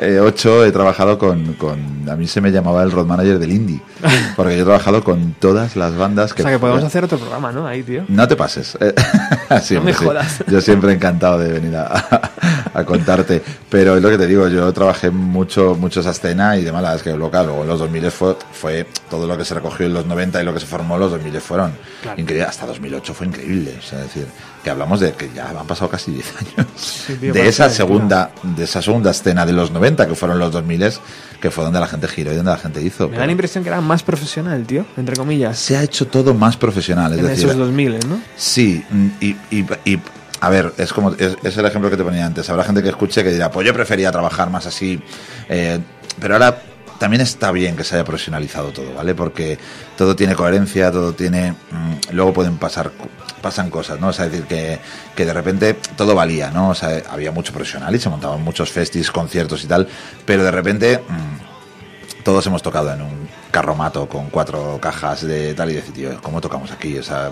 2008 0.00 0.66
he 0.66 0.72
trabajado 0.72 1.18
con, 1.18 1.54
con, 1.54 2.08
a 2.08 2.16
mí 2.16 2.26
se 2.26 2.40
me 2.40 2.50
llamaba 2.50 2.82
el 2.82 2.90
road 2.90 3.06
manager 3.06 3.38
del 3.38 3.52
indie, 3.52 3.80
porque 4.36 4.56
yo 4.56 4.62
he 4.62 4.64
trabajado 4.64 5.02
con 5.02 5.34
todas 5.34 5.76
las 5.76 5.96
bandas 5.96 6.34
que... 6.34 6.42
O 6.42 6.44
sea, 6.44 6.52
que 6.52 6.58
podemos 6.58 6.84
hacer 6.84 7.04
otro 7.04 7.18
programa, 7.18 7.52
¿no? 7.52 7.66
Ahí, 7.66 7.82
tío. 7.82 8.04
No 8.08 8.26
te 8.28 8.36
pases. 8.36 8.78
no 9.70 9.82
me 9.82 9.92
jodas. 9.92 10.44
Yo 10.46 10.60
siempre 10.60 10.92
encantado 10.92 11.38
de 11.38 11.52
venir 11.52 11.76
a, 11.76 12.30
a, 12.74 12.84
contarte, 12.84 13.42
pero 13.68 13.96
es 13.96 14.02
lo 14.02 14.10
que 14.10 14.18
te 14.18 14.26
digo, 14.26 14.48
yo 14.48 14.72
trabajé 14.72 15.10
mucho, 15.10 15.74
mucho 15.74 16.00
esa 16.00 16.10
escena 16.10 16.56
y 16.56 16.64
demás, 16.64 16.82
la 16.82 16.94
es 16.94 17.02
que 17.02 17.16
local, 17.16 17.46
luego 17.46 17.62
en 17.62 17.68
los 17.68 17.78
2000 17.80 18.10
fue, 18.10 18.36
fue 18.52 18.86
todo 19.10 19.26
lo 19.26 19.36
que 19.36 19.44
se 19.44 19.54
recogió 19.54 19.86
en 19.86 19.94
los 19.94 20.06
90 20.06 20.40
y 20.40 20.44
lo 20.44 20.54
que 20.54 20.60
se 20.60 20.66
formó 20.66 20.94
en 20.94 21.00
los 21.00 21.10
2000 21.10 21.40
fueron 21.40 21.72
increíbles, 22.16 22.48
hasta 22.48 22.66
2008 22.66 23.14
fue 23.14 23.26
increíble, 23.26 23.74
o 23.78 23.82
sea, 23.82 23.98
es 24.00 24.06
decir, 24.06 24.26
que 24.68 24.72
hablamos 24.72 25.00
de 25.00 25.12
que 25.12 25.30
ya 25.34 25.48
han 25.48 25.66
pasado 25.66 25.90
casi 25.90 26.12
10 26.12 26.34
años 26.36 27.06
de 27.20 27.48
esa 27.48 27.70
segunda 27.70 28.32
de 28.42 28.64
esa 28.64 28.82
segunda 28.82 29.12
escena 29.12 29.46
de 29.46 29.54
los 29.54 29.70
90 29.70 30.06
que 30.06 30.14
fueron 30.14 30.38
los 30.38 30.52
2000 30.52 30.92
que 31.40 31.50
fue 31.50 31.64
donde 31.64 31.80
la 31.80 31.86
gente 31.86 32.06
giró 32.06 32.32
y 32.32 32.36
donde 32.36 32.50
la 32.50 32.58
gente 32.58 32.82
hizo. 32.82 33.08
Me 33.08 33.16
da 33.16 33.24
la 33.24 33.32
impresión 33.32 33.64
que 33.64 33.70
era 33.70 33.80
más 33.80 34.02
profesional, 34.02 34.66
tío, 34.66 34.84
entre 34.96 35.16
comillas. 35.16 35.58
Se 35.58 35.76
ha 35.76 35.82
hecho 35.82 36.06
todo 36.06 36.34
más 36.34 36.56
profesional, 36.56 37.12
es 37.12 37.18
en 37.18 37.26
decir, 37.26 37.46
esos 37.46 37.56
2000, 37.56 37.98
¿no? 38.08 38.20
Sí, 38.36 38.84
y, 39.20 39.36
y, 39.50 39.64
y 39.84 39.98
a 40.40 40.48
ver, 40.50 40.72
es 40.76 40.92
como 40.92 41.12
es, 41.14 41.56
el 41.56 41.64
ejemplo 41.64 41.90
que 41.90 41.96
te 41.96 42.04
ponía 42.04 42.26
antes. 42.26 42.50
Habrá 42.50 42.64
gente 42.64 42.82
que 42.82 42.90
escuche 42.90 43.24
que 43.24 43.30
dirá, 43.30 43.50
pues 43.50 43.66
yo 43.66 43.72
prefería 43.72 44.12
trabajar 44.12 44.50
más 44.50 44.66
así, 44.66 45.00
eh, 45.48 45.78
pero 46.20 46.34
ahora 46.34 46.60
también 46.98 47.20
está 47.20 47.52
bien 47.52 47.76
que 47.76 47.84
se 47.84 47.94
haya 47.94 48.04
profesionalizado 48.04 48.70
todo, 48.70 48.94
¿vale? 48.94 49.14
Porque 49.14 49.58
todo 49.96 50.16
tiene 50.16 50.34
coherencia, 50.34 50.90
todo 50.90 51.12
tiene... 51.12 51.52
Mm, 51.52 52.14
luego 52.14 52.32
pueden 52.32 52.58
pasar 52.58 52.90
pasan 53.40 53.70
cosas, 53.70 54.00
¿no? 54.00 54.08
O 54.08 54.12
sea, 54.12 54.28
decir, 54.28 54.44
que, 54.44 54.78
que 55.14 55.24
de 55.24 55.32
repente 55.32 55.74
todo 55.96 56.14
valía, 56.14 56.50
¿no? 56.50 56.70
O 56.70 56.74
sea, 56.74 57.02
había 57.08 57.30
mucho 57.30 57.52
profesional 57.52 57.94
y 57.94 57.98
se 57.98 58.08
montaban 58.08 58.42
muchos 58.42 58.70
festis, 58.70 59.10
conciertos 59.10 59.64
y 59.64 59.66
tal, 59.66 59.88
pero 60.26 60.42
de 60.42 60.50
repente 60.50 60.98
mm, 60.98 62.22
todos 62.24 62.46
hemos 62.46 62.62
tocado 62.62 62.92
en 62.92 63.02
un 63.02 63.28
carromato 63.50 64.08
con 64.08 64.30
cuatro 64.30 64.78
cajas 64.80 65.26
de 65.26 65.54
tal 65.54 65.70
y 65.70 65.74
decir, 65.74 65.94
tío, 65.94 66.10
¿cómo 66.22 66.40
tocamos 66.40 66.70
aquí? 66.70 66.98
O 66.98 67.02
sea, 67.02 67.30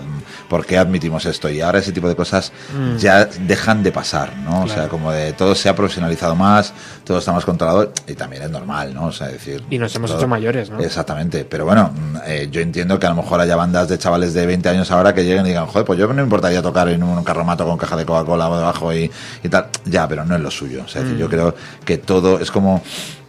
¿por 0.49 0.65
qué 0.65 0.77
admitimos 0.77 1.25
esto? 1.25 1.49
Y 1.49 1.61
ahora 1.61 1.79
ese 1.79 1.91
tipo 1.91 2.07
de 2.07 2.15
cosas 2.15 2.51
mm. 2.75 2.97
ya 2.97 3.25
dejan 3.25 3.83
de 3.83 3.91
pasar, 3.91 4.35
¿no? 4.37 4.63
O 4.63 4.67
sea, 4.67 4.87
como 4.87 5.11
de 5.11 5.33
todo 5.33 5.55
se 5.55 5.69
ha 5.69 5.75
profesionalizado 5.75 6.35
más, 6.35 6.73
todo 7.03 7.19
está 7.19 7.31
más 7.31 7.45
controlado 7.45 7.91
y 8.07 8.13
también 8.13 8.43
es 8.43 8.49
normal, 8.49 8.93
¿no? 8.93 9.07
O 9.07 9.11
sea, 9.11 9.27
decir... 9.27 9.63
Y 9.69 9.77
nos 9.77 9.95
hemos 9.95 10.11
hecho 10.11 10.27
mayores, 10.27 10.69
¿no? 10.69 10.79
Exactamente, 10.79 11.45
pero 11.45 11.65
bueno, 11.65 11.91
mm, 11.93 12.17
eh, 12.25 12.47
yo 12.51 12.61
entiendo 12.61 12.99
que 12.99 13.05
a 13.05 13.09
lo 13.09 13.15
mejor 13.15 13.39
haya 13.39 13.55
bandas 13.55 13.87
de 13.87 13.97
chavales 13.97 14.33
de 14.33 14.45
20 14.45 14.69
años 14.69 14.91
ahora 14.91 15.13
que 15.13 15.23
lleguen 15.23 15.45
y 15.45 15.49
digan, 15.49 15.67
joder, 15.67 15.85
pues 15.85 15.99
yo 15.99 16.07
no 16.07 16.13
me 16.13 16.23
importaría 16.23 16.61
tocar 16.61 16.89
en 16.89 17.03
un 17.03 17.23
carromato 17.23 17.65
con 17.65 17.77
caja 17.77 17.95
de 17.95 18.05
Coca-Cola 18.05 18.45
debajo 18.45 18.93
y, 18.93 19.09
y 19.43 19.49
tal. 19.49 19.67
Ya, 19.85 20.07
pero 20.07 20.25
no 20.25 20.35
es 20.35 20.41
lo 20.41 20.51
suyo. 20.51 20.83
O 20.85 20.87
sea, 20.87 21.01
decir, 21.03 21.17
yo 21.17 21.27
mm. 21.27 21.29
creo 21.29 21.55
que 21.85 21.97
todo 21.97 22.39
es 22.39 22.51
como 22.51 22.81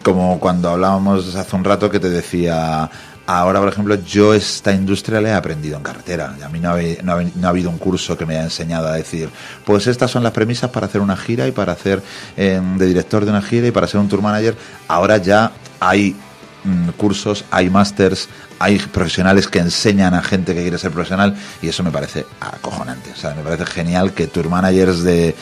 como 0.03 0.39
cuando 0.39 0.71
hablábamos 0.71 1.35
hace 1.35 1.57
un 1.57 1.65
rato 1.65 1.91
que 1.91 2.01
te 2.01 2.09
decía, 2.09 2.91
ahora 3.27 3.61
por 3.61 3.69
ejemplo 3.69 3.95
yo 3.97 4.33
esta 4.33 4.73
industria 4.73 5.21
la 5.21 5.29
he 5.29 5.35
aprendido 5.35 5.77
en 5.77 5.83
carretera. 5.83 6.35
A 6.43 6.49
mí 6.49 6.61
no 6.61 6.73
ha, 6.73 6.79
no, 7.03 7.47
ha, 7.47 7.51
habido 7.51 7.69
un 7.69 7.79
curso 7.79 8.17
que 8.17 8.25
me 8.25 8.35
haya 8.35 8.45
enseñado 8.45 8.89
a 8.89 8.93
decir, 8.93 9.29
pues 9.65 9.87
estas 9.87 10.11
son 10.11 10.23
las 10.23 10.33
premisas 10.33 10.71
para 10.71 10.87
hacer 10.87 11.01
una 11.01 11.17
gira 11.17 11.47
y 11.47 11.53
para 11.53 11.73
hacer 11.73 12.03
em, 12.37 12.79
de 12.79 12.87
director 12.87 13.25
de 13.25 13.31
una 13.31 13.43
gira 13.43 13.67
y 13.67 13.71
para 13.71 13.87
ser 13.87 14.01
un 14.01 14.09
tour 14.09 14.23
manager. 14.23 14.57
Ahora 14.89 15.19
ya 15.19 15.53
hay 15.79 16.17
mm, 16.65 16.91
cursos, 16.97 17.45
hay 17.51 17.69
másters, 17.69 18.29
hay 18.59 18.79
profesionales 18.79 19.47
que 19.47 19.59
enseñan 19.59 20.15
a 20.15 20.23
gente 20.23 20.55
que 20.55 20.63
quiere 20.63 20.79
ser 20.79 20.91
profesional 20.91 21.37
y 21.61 21.69
eso 21.69 21.83
me 21.83 21.91
parece 21.91 22.25
acojonante. 22.41 23.11
O 23.11 23.17
sea, 23.17 23.35
me 23.35 23.43
parece 23.43 23.67
genial 23.67 24.15
que 24.15 24.27
tour 24.27 24.49
managers 24.49 25.03
de, 25.03 25.35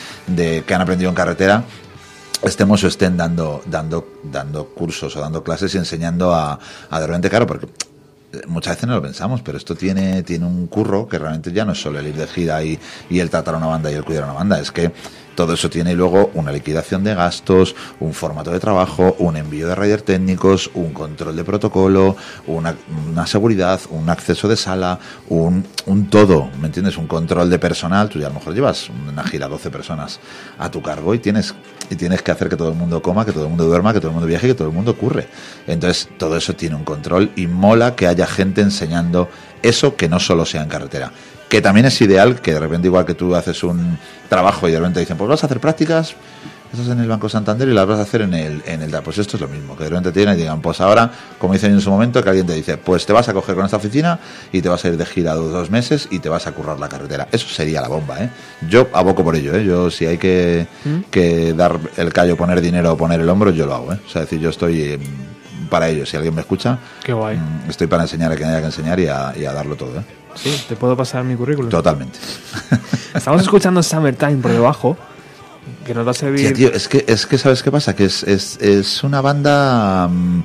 que 0.66 0.74
han 0.74 0.80
aprendido 0.80 1.08
en 1.08 1.14
carretera 1.14 1.62
estemos 2.46 2.82
o 2.84 2.88
estén 2.88 3.16
dando, 3.16 3.62
dando, 3.66 4.20
dando 4.22 4.66
cursos 4.68 5.16
o 5.16 5.20
dando 5.20 5.42
clases 5.42 5.74
y 5.74 5.78
enseñando 5.78 6.34
a, 6.34 6.58
a 6.90 7.00
de 7.00 7.06
repente, 7.06 7.28
claro, 7.28 7.46
porque 7.46 7.68
muchas 8.46 8.76
veces 8.76 8.88
no 8.88 8.96
lo 8.96 9.02
pensamos, 9.02 9.42
pero 9.42 9.58
esto 9.58 9.74
tiene, 9.74 10.22
tiene 10.22 10.46
un 10.46 10.66
curro 10.66 11.08
que 11.08 11.18
realmente 11.18 11.52
ya 11.52 11.64
no 11.64 11.72
es 11.72 11.80
solo 11.80 11.98
el 11.98 12.06
ir 12.06 12.16
de 12.16 12.26
gira 12.26 12.62
y, 12.62 12.78
y 13.10 13.20
el 13.20 13.30
tratar 13.30 13.54
a 13.54 13.58
una 13.58 13.66
banda 13.66 13.90
y 13.90 13.94
el 13.94 14.04
cuidar 14.04 14.24
a 14.24 14.26
una 14.26 14.34
banda, 14.34 14.60
es 14.60 14.70
que 14.70 14.92
todo 15.36 15.52
eso 15.52 15.70
tiene 15.70 15.94
luego 15.94 16.30
una 16.34 16.50
liquidación 16.50 17.04
de 17.04 17.14
gastos, 17.14 17.76
un 18.00 18.12
formato 18.12 18.50
de 18.50 18.58
trabajo, 18.58 19.14
un 19.20 19.36
envío 19.36 19.68
de 19.68 19.74
rider 19.74 20.02
técnicos, 20.02 20.70
un 20.74 20.92
control 20.92 21.36
de 21.36 21.44
protocolo, 21.44 22.16
una, 22.46 22.74
seguridad, 23.26 23.80
un 23.90 24.08
acceso 24.08 24.48
de 24.48 24.56
sala, 24.56 24.98
un, 25.28 25.64
un, 25.84 26.10
todo, 26.10 26.50
¿me 26.58 26.66
entiendes? 26.66 26.96
Un 26.96 27.06
control 27.06 27.50
de 27.50 27.58
personal. 27.58 28.08
Tú 28.08 28.18
ya 28.18 28.26
a 28.26 28.30
lo 28.30 28.36
mejor 28.36 28.54
llevas 28.54 28.88
una 28.88 29.22
gira 29.22 29.46
12 29.46 29.70
personas 29.70 30.18
a 30.58 30.70
tu 30.70 30.82
cargo 30.82 31.14
y 31.14 31.18
tienes, 31.18 31.54
y 31.90 31.96
tienes 31.96 32.22
que 32.22 32.32
hacer 32.32 32.48
que 32.48 32.56
todo 32.56 32.70
el 32.70 32.74
mundo 32.74 33.02
coma, 33.02 33.24
que 33.24 33.32
todo 33.32 33.44
el 33.44 33.50
mundo 33.50 33.66
duerma, 33.66 33.92
que 33.92 34.00
todo 34.00 34.08
el 34.08 34.14
mundo 34.14 34.26
viaje, 34.26 34.48
que 34.48 34.54
todo 34.54 34.68
el 34.68 34.74
mundo 34.74 34.92
ocurre. 34.92 35.28
Entonces, 35.66 36.08
todo 36.18 36.36
eso 36.36 36.56
tiene 36.56 36.74
un 36.74 36.84
control 36.84 37.30
y 37.36 37.46
mola 37.46 37.94
que 37.94 38.06
haya 38.06 38.26
gente 38.26 38.62
enseñando 38.62 39.28
eso 39.62 39.96
que 39.96 40.08
no 40.08 40.18
solo 40.18 40.46
sea 40.46 40.62
en 40.62 40.68
carretera 40.68 41.12
que 41.48 41.60
también 41.62 41.86
es 41.86 42.00
ideal 42.00 42.40
que 42.40 42.54
de 42.54 42.60
repente 42.60 42.88
igual 42.88 43.04
que 43.04 43.14
tú 43.14 43.34
haces 43.34 43.62
un 43.62 43.98
trabajo 44.28 44.68
y 44.68 44.72
de 44.72 44.78
repente 44.78 45.00
dicen, 45.00 45.16
pues 45.16 45.28
vas 45.28 45.42
a 45.42 45.46
hacer 45.46 45.60
prácticas, 45.60 46.16
estás 46.72 46.88
en 46.88 47.00
el 47.00 47.08
Banco 47.08 47.28
Santander 47.28 47.68
y 47.68 47.72
las 47.72 47.86
vas 47.86 47.98
a 47.98 48.02
hacer 48.02 48.22
en 48.22 48.34
el, 48.34 48.62
en 48.66 48.82
el 48.82 48.90
pues 49.02 49.18
esto 49.18 49.36
es 49.36 49.40
lo 49.40 49.48
mismo, 49.48 49.76
que 49.76 49.84
de 49.84 49.90
repente 49.90 50.12
te 50.12 50.22
y 50.22 50.36
digan, 50.36 50.60
pues 50.60 50.80
ahora, 50.80 51.10
como 51.38 51.52
dicen 51.52 51.72
en 51.72 51.80
su 51.80 51.90
momento, 51.90 52.22
que 52.22 52.28
alguien 52.28 52.46
te 52.46 52.54
dice, 52.54 52.76
pues 52.76 53.06
te 53.06 53.12
vas 53.12 53.28
a 53.28 53.32
coger 53.32 53.54
con 53.54 53.64
esta 53.64 53.76
oficina 53.76 54.18
y 54.52 54.62
te 54.62 54.68
vas 54.68 54.84
a 54.84 54.88
ir 54.88 54.96
de 54.96 55.06
gira 55.06 55.34
dos 55.34 55.70
meses 55.70 56.08
y 56.10 56.18
te 56.18 56.28
vas 56.28 56.46
a 56.46 56.52
currar 56.52 56.78
la 56.78 56.88
carretera. 56.88 57.28
Eso 57.30 57.48
sería 57.48 57.80
la 57.80 57.88
bomba, 57.88 58.22
¿eh? 58.22 58.30
Yo 58.68 58.88
aboco 58.92 59.22
por 59.22 59.36
ello, 59.36 59.54
¿eh? 59.54 59.64
Yo 59.64 59.90
si 59.90 60.06
hay 60.06 60.18
que, 60.18 60.66
¿Mm? 60.84 61.10
que 61.10 61.52
dar 61.52 61.78
el 61.96 62.12
callo, 62.12 62.36
poner 62.36 62.60
dinero 62.60 62.92
o 62.92 62.96
poner 62.96 63.20
el 63.20 63.28
hombro, 63.28 63.50
yo 63.50 63.66
lo 63.66 63.74
hago, 63.74 63.92
¿eh? 63.92 63.98
O 64.04 64.08
sea, 64.08 64.22
decir, 64.22 64.40
yo 64.40 64.50
estoy 64.50 64.98
para 65.70 65.88
ello, 65.88 66.06
si 66.06 66.16
alguien 66.16 66.34
me 66.34 66.40
escucha, 66.40 66.78
Qué 67.04 67.12
guay. 67.12 67.36
Mm, 67.36 67.70
estoy 67.70 67.86
para 67.86 68.02
enseñar 68.02 68.32
a 68.32 68.36
quien 68.36 68.48
haya 68.48 68.60
que 68.60 68.66
enseñar 68.66 68.98
y 69.00 69.06
a, 69.06 69.32
y 69.36 69.44
a 69.44 69.52
darlo 69.52 69.76
todo, 69.76 70.00
¿eh? 70.00 70.25
Sí, 70.36 70.64
te 70.68 70.76
puedo 70.76 70.96
pasar 70.96 71.24
mi 71.24 71.34
currículum. 71.34 71.70
Totalmente. 71.70 72.18
Estamos 73.14 73.42
escuchando 73.42 73.82
Summertime 73.82 74.36
por 74.36 74.52
debajo, 74.52 74.96
que 75.84 75.94
nos 75.94 76.06
va 76.06 76.10
a 76.10 76.14
servir. 76.14 76.52
tío, 76.54 76.72
es 76.72 76.88
que, 76.88 77.04
es 77.06 77.26
que 77.26 77.38
¿sabes 77.38 77.62
qué 77.62 77.70
pasa? 77.70 77.96
Que 77.96 78.04
es, 78.04 78.22
es, 78.22 78.58
es 78.60 79.02
una 79.02 79.20
banda. 79.20 80.08
Mm, 80.08 80.42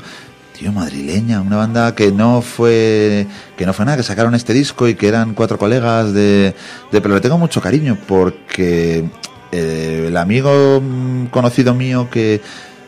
tío, 0.58 0.72
madrileña, 0.72 1.42
una 1.42 1.58
banda 1.58 1.94
que 1.96 2.12
no 2.12 2.42
fue 2.42 3.28
que 3.58 3.66
no 3.66 3.74
fue 3.74 3.86
nada, 3.86 3.98
que 3.98 4.04
sacaron 4.04 4.36
este 4.36 4.54
disco 4.54 4.88
y 4.88 4.96
que 4.96 5.08
eran 5.08 5.34
cuatro 5.34 5.58
colegas 5.58 6.14
de, 6.14 6.56
de 6.92 7.02
pero 7.02 7.16
le 7.16 7.22
tengo 7.22 7.38
mucho 7.38 7.62
cariño 7.62 7.98
porque 8.08 9.06
eh, 9.52 10.06
el 10.08 10.18
amigo 10.18 10.82
mm, 10.82 11.26
conocido 11.28 11.74
mío 11.74 12.10
que 12.10 12.42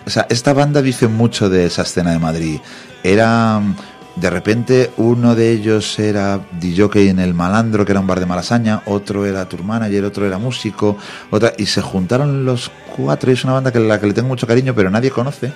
o 0.06 0.10
sea, 0.10 0.28
esta 0.30 0.54
banda 0.54 0.82
dice 0.82 1.08
mucho 1.08 1.50
de 1.50 1.66
esa 1.66 1.84
escena 1.84 2.12
de 2.12 2.20
Madrid. 2.20 2.60
Era 3.04 3.62
de 4.16 4.30
repente 4.30 4.92
uno 4.98 5.36
de 5.36 5.52
ellos 5.52 5.98
era 5.98 6.40
DJ 6.60 7.10
en 7.10 7.20
El 7.20 7.34
Malandro, 7.34 7.86
que 7.86 7.92
era 7.92 8.02
un 8.02 8.08
bar 8.08 8.20
de 8.20 8.26
Malasaña, 8.26 8.84
otro 8.86 9.26
era 9.26 9.48
tour 9.50 9.64
manager, 9.64 10.06
otro 10.06 10.26
era 10.26 10.38
músico, 10.38 10.98
otra, 11.32 11.54
y 11.58 11.66
se 11.66 11.82
juntaron 11.82 12.46
los 12.46 12.72
cuatro. 12.96 13.32
Y 13.32 13.34
es 13.34 13.44
una 13.44 13.54
banda 13.54 13.72
que 13.72 13.80
la 13.80 14.00
que 14.00 14.08
le 14.08 14.14
tengo 14.14 14.28
mucho 14.28 14.48
cariño, 14.48 14.76
pero 14.76 14.90
nadie 14.90 15.10
conoce, 15.10 15.52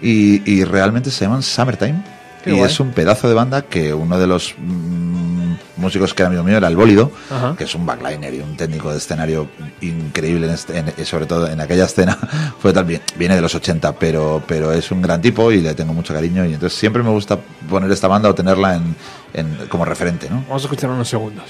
y, 0.00 0.50
y 0.50 0.64
realmente 0.64 1.10
se 1.10 1.24
llaman 1.24 1.42
Summertime, 1.42 2.02
y 2.44 2.58
es 2.58 2.80
un 2.80 2.90
pedazo 2.90 3.28
de 3.28 3.34
banda 3.34 3.62
que 3.62 3.94
uno 3.94 4.18
de 4.18 4.26
los 4.26 4.54
mm, 4.58 5.31
músicos 5.76 6.14
que 6.14 6.22
era 6.22 6.28
amigo 6.28 6.44
mío, 6.44 6.56
era 6.56 6.68
el 6.68 6.76
Bólido, 6.76 7.10
que 7.56 7.64
es 7.64 7.74
un 7.74 7.86
backliner 7.86 8.34
y 8.34 8.40
un 8.40 8.56
técnico 8.56 8.90
de 8.90 8.98
escenario 8.98 9.48
increíble, 9.80 10.46
en 10.46 10.52
este, 10.54 10.78
en, 10.78 10.88
eh, 10.88 11.04
sobre 11.04 11.26
todo 11.26 11.48
en 11.48 11.60
aquella 11.60 11.84
escena. 11.84 12.18
Fue 12.60 12.72
también, 12.72 13.00
viene 13.16 13.34
de 13.34 13.40
los 13.40 13.54
80, 13.54 13.92
pero, 13.94 14.42
pero 14.46 14.72
es 14.72 14.90
un 14.90 15.02
gran 15.02 15.20
tipo 15.20 15.50
y 15.52 15.60
le 15.60 15.74
tengo 15.74 15.92
mucho 15.92 16.14
cariño. 16.14 16.44
Y 16.44 16.54
entonces 16.54 16.78
siempre 16.78 17.02
me 17.02 17.10
gusta 17.10 17.38
poner 17.68 17.90
esta 17.90 18.08
banda 18.08 18.28
o 18.28 18.34
tenerla 18.34 18.80
en, 19.34 19.68
como 19.68 19.84
referente. 19.84 20.28
Vamos 20.30 20.62
a 20.62 20.66
escuchar 20.66 20.90
unos 20.90 21.08
segundos. 21.08 21.44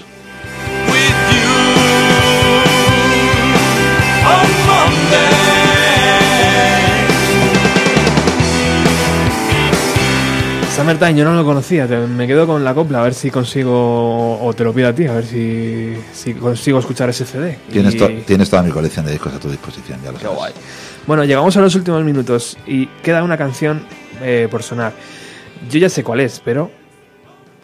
Summertime, 10.74 11.14
yo 11.14 11.24
no 11.26 11.34
lo 11.34 11.44
conocía, 11.44 11.86
me 11.86 12.26
quedo 12.26 12.46
con 12.46 12.64
la 12.64 12.72
copla, 12.72 13.00
a 13.00 13.02
ver 13.02 13.12
si 13.12 13.30
consigo, 13.30 14.42
o 14.42 14.54
te 14.54 14.64
lo 14.64 14.72
pido 14.72 14.88
a 14.88 14.94
ti, 14.94 15.06
a 15.06 15.12
ver 15.12 15.26
si, 15.26 15.94
si 16.14 16.32
consigo 16.32 16.78
escuchar 16.78 17.10
ese 17.10 17.26
CD. 17.26 17.58
Tienes, 17.70 17.94
tienes 18.24 18.48
toda 18.48 18.62
mi 18.62 18.70
colección 18.70 19.04
de 19.04 19.12
discos 19.12 19.34
a 19.34 19.38
tu 19.38 19.50
disposición, 19.50 20.00
ya 20.02 20.12
lo 20.12 20.18
Qué 20.18 20.26
Guay. 20.26 20.54
Bueno, 21.06 21.24
llegamos 21.24 21.54
a 21.58 21.60
los 21.60 21.74
últimos 21.74 22.02
minutos 22.04 22.56
y 22.66 22.86
queda 23.02 23.22
una 23.22 23.36
canción 23.36 23.84
eh, 24.22 24.48
por 24.50 24.62
sonar. 24.62 24.94
Yo 25.70 25.78
ya 25.78 25.90
sé 25.90 26.02
cuál 26.02 26.20
es, 26.20 26.40
pero 26.42 26.70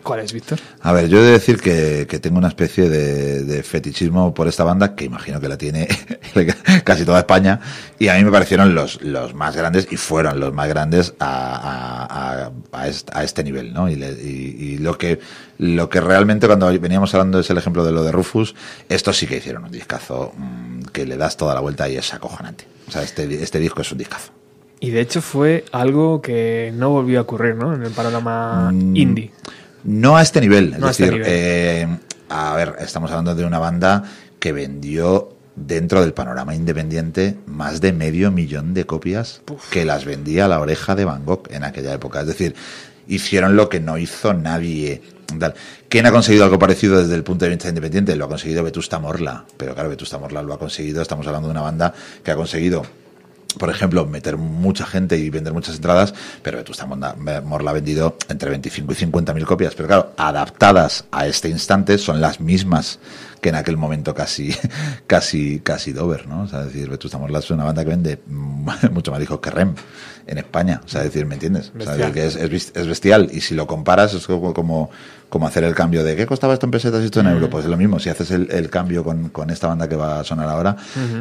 ¿Cuál 0.03 0.21
es, 0.21 0.33
Víctor? 0.33 0.59
A 0.81 0.93
ver, 0.93 1.09
yo 1.09 1.19
he 1.19 1.23
de 1.23 1.33
decir 1.33 1.61
que, 1.61 2.07
tengo 2.21 2.39
una 2.39 2.49
especie 2.49 2.89
de, 2.89 3.63
fetichismo 3.63 4.33
por 4.33 4.49
esta 4.49 4.65
banda, 4.65 4.95
que 4.95 5.05
imagino 5.05 5.41
que 5.41 5.49
la 5.49 5.59
tiene 5.59 5.89
casi 6.85 7.05
toda 7.05 7.19
España, 7.19 7.61
y 7.99 8.09
a 8.09 8.15
mí 8.15 8.25
me 8.25 8.31
parecieron 8.31 8.75
los, 8.75 9.03
los 9.03 9.35
más 9.35 9.57
grandes, 9.57 9.89
y 9.91 9.97
fueron 9.97 10.41
los 10.41 10.53
más 10.55 10.69
grandes 10.69 11.15
a, 11.21 12.51
a, 12.73 13.23
este 13.23 13.45
nivel, 13.45 13.73
¿no? 13.73 13.89
Y, 13.89 14.79
lo 14.79 14.97
que 14.97 15.21
lo 15.59 15.89
que 15.89 16.01
realmente 16.01 16.47
cuando 16.47 16.67
veníamos 16.79 17.13
hablando 17.15 17.41
es 17.41 17.51
el 17.51 17.59
ejemplo 17.59 17.85
de 17.85 17.91
lo 17.91 18.05
de 18.05 18.13
Rufus, 18.13 18.55
estos 18.89 19.17
sí 19.17 19.27
que 19.27 19.39
hicieron 19.39 19.65
un 19.65 19.73
discazo 19.73 20.33
mm, 20.37 20.83
que 20.93 21.05
le 21.05 21.17
das 21.17 21.37
toda 21.37 21.53
la 21.53 21.61
vuelta 21.61 21.89
y 21.89 21.97
es 21.97 22.15
acojonante. 22.15 22.65
O 22.87 22.93
sea, 22.93 23.03
este, 23.03 23.43
este 23.43 23.59
disco 23.59 23.83
es 23.83 23.91
un 23.91 23.99
discazo. 23.99 24.31
Y 24.81 24.91
de 24.91 25.01
hecho 25.01 25.21
fue 25.21 25.65
algo 25.73 26.23
que 26.23 26.73
no 26.75 26.91
volvió 26.91 27.19
a 27.19 27.23
ocurrir, 27.23 27.57
¿no? 27.57 27.75
En 27.75 27.83
el 27.83 27.91
panorama 27.91 28.71
mm, 28.73 28.97
indie. 28.97 29.33
No 29.85 30.17
a 30.17 30.23
este 30.23 30.41
nivel. 30.41 30.75
es 30.75 30.83
este 30.83 31.05
decir, 31.05 31.23
eh, 31.27 31.89
a 32.29 32.55
ver, 32.57 32.77
estamos 32.81 33.11
hablando 33.11 33.35
de 33.35 33.45
una 33.45 33.59
banda 33.59 34.05
que 34.39 34.53
vendió 34.53 35.37
dentro 35.67 36.01
del 36.01 36.13
panorama 36.13 36.55
independiente 36.55 37.37
más 37.47 37.81
de 37.81 37.93
medio 37.93 38.31
millón 38.31 38.75
de 38.75 38.87
copias 38.87 39.43
que 39.71 39.85
las 39.85 40.05
vendía 40.05 40.45
a 40.45 40.49
la 40.49 40.61
oreja 40.61 40.95
de 40.95 41.05
Van 41.05 41.25
Gogh 41.25 41.49
en 41.51 41.65
aquella 41.65 41.93
época. 41.93 42.21
Es 42.21 42.27
decir, 42.27 42.55
hicieron 43.09 43.57
lo 43.57 43.69
que 43.69 43.81
no 43.81 43.99
hizo 43.99 44.35
nadie. 44.35 45.03
¿Quién 45.89 46.07
ha 46.07 46.13
conseguido 46.13 46.45
algo 46.45 46.59
parecido 46.59 47.01
desde 47.01 47.15
el 47.15 47.25
punto 47.25 47.45
de 47.45 47.51
vista 47.51 47.69
independiente? 47.69 48.15
Lo 48.17 48.27
ha 48.27 48.29
conseguido 48.29 48.63
Vetusta 48.63 48.99
Morla. 48.99 49.45
Pero 49.57 49.75
claro, 49.75 49.89
Vetusta 49.89 50.19
Morla 50.19 50.43
lo 50.43 50.55
ha 50.55 50.59
conseguido. 50.59 51.03
Estamos 51.03 51.27
hablando 51.27 51.49
de 51.49 51.53
una 51.53 51.63
banda 51.63 51.93
que 52.23 52.31
ha 52.31 52.37
conseguido 52.37 52.83
por 53.57 53.71
ejemplo, 53.71 54.05
meter 54.07 54.37
mucha 54.37 54.85
gente 54.85 55.17
y 55.17 55.31
vender 55.31 55.53
muchas 55.53 55.77
entradas, 55.77 56.15
pero 56.43 56.59
Vetusta 56.59 56.87
Morla 56.87 57.71
ha 57.71 57.75
vendido 57.75 58.17
entre 58.29 58.51
25 58.51 58.93
y 58.93 58.95
50 58.95 59.35
mil 59.35 59.47
copias. 59.47 59.75
Pero 59.75 59.89
claro, 59.89 60.13
adaptadas 60.17 61.07
a 61.11 61.27
este 61.27 61.49
instante 61.49 61.97
son 61.99 62.21
las 62.21 62.41
mismas 62.41 62.99
que 63.41 63.49
en 63.49 63.55
aquel 63.55 63.77
momento 63.77 64.15
casi, 64.15 64.55
casi, 65.07 65.61
casi 65.61 65.93
Dover, 65.93 66.27
¿no? 66.27 66.43
O 66.43 66.47
sea, 66.47 66.65
decir, 66.65 66.91
Vetusta 66.91 67.19
Morla 67.19 67.39
es 67.39 67.51
una 67.51 67.65
banda 67.65 67.85
que 67.85 67.91
vende 67.91 68.19
mucho 68.27 69.11
más 69.11 69.21
discos 69.21 69.41
que 69.41 69.51
Rem 69.51 69.75
en 70.29 70.39
España. 70.39 70.81
O 70.85 70.89
sea, 70.89 71.03
decir, 71.03 71.27
¿me 71.27 71.35
entiendes? 71.35 71.73
O 71.79 71.83
sea, 71.83 72.13
que 72.13 72.27
es, 72.27 72.37
es, 72.37 72.87
bestial. 72.87 73.29
Y 73.33 73.41
si 73.41 73.55
lo 73.55 73.67
comparas, 73.67 74.15
es 74.15 74.27
como, 74.27 74.53
como, 75.29 75.47
hacer 75.47 75.65
el 75.65 75.75
cambio 75.75 76.05
de 76.05 76.15
¿qué 76.15 76.27
costaba 76.27 76.55
esto 76.55 76.67
en 76.67 76.71
pesetas 76.71 77.03
y 77.03 77.07
esto 77.07 77.21
en 77.21 77.29
euros? 77.29 77.49
Pues 77.49 77.65
es 77.65 77.71
lo 77.71 77.77
mismo. 77.77 77.99
Si 77.99 78.09
haces 78.09 78.31
el, 78.31 78.71
cambio 78.71 79.03
con, 79.03 79.31
con, 79.31 79.51
esta 79.51 79.67
banda 79.67 79.89
que 79.89 79.97
va 79.97 80.21
a 80.21 80.25
sonar 80.25 80.49
ahora, 80.49 80.77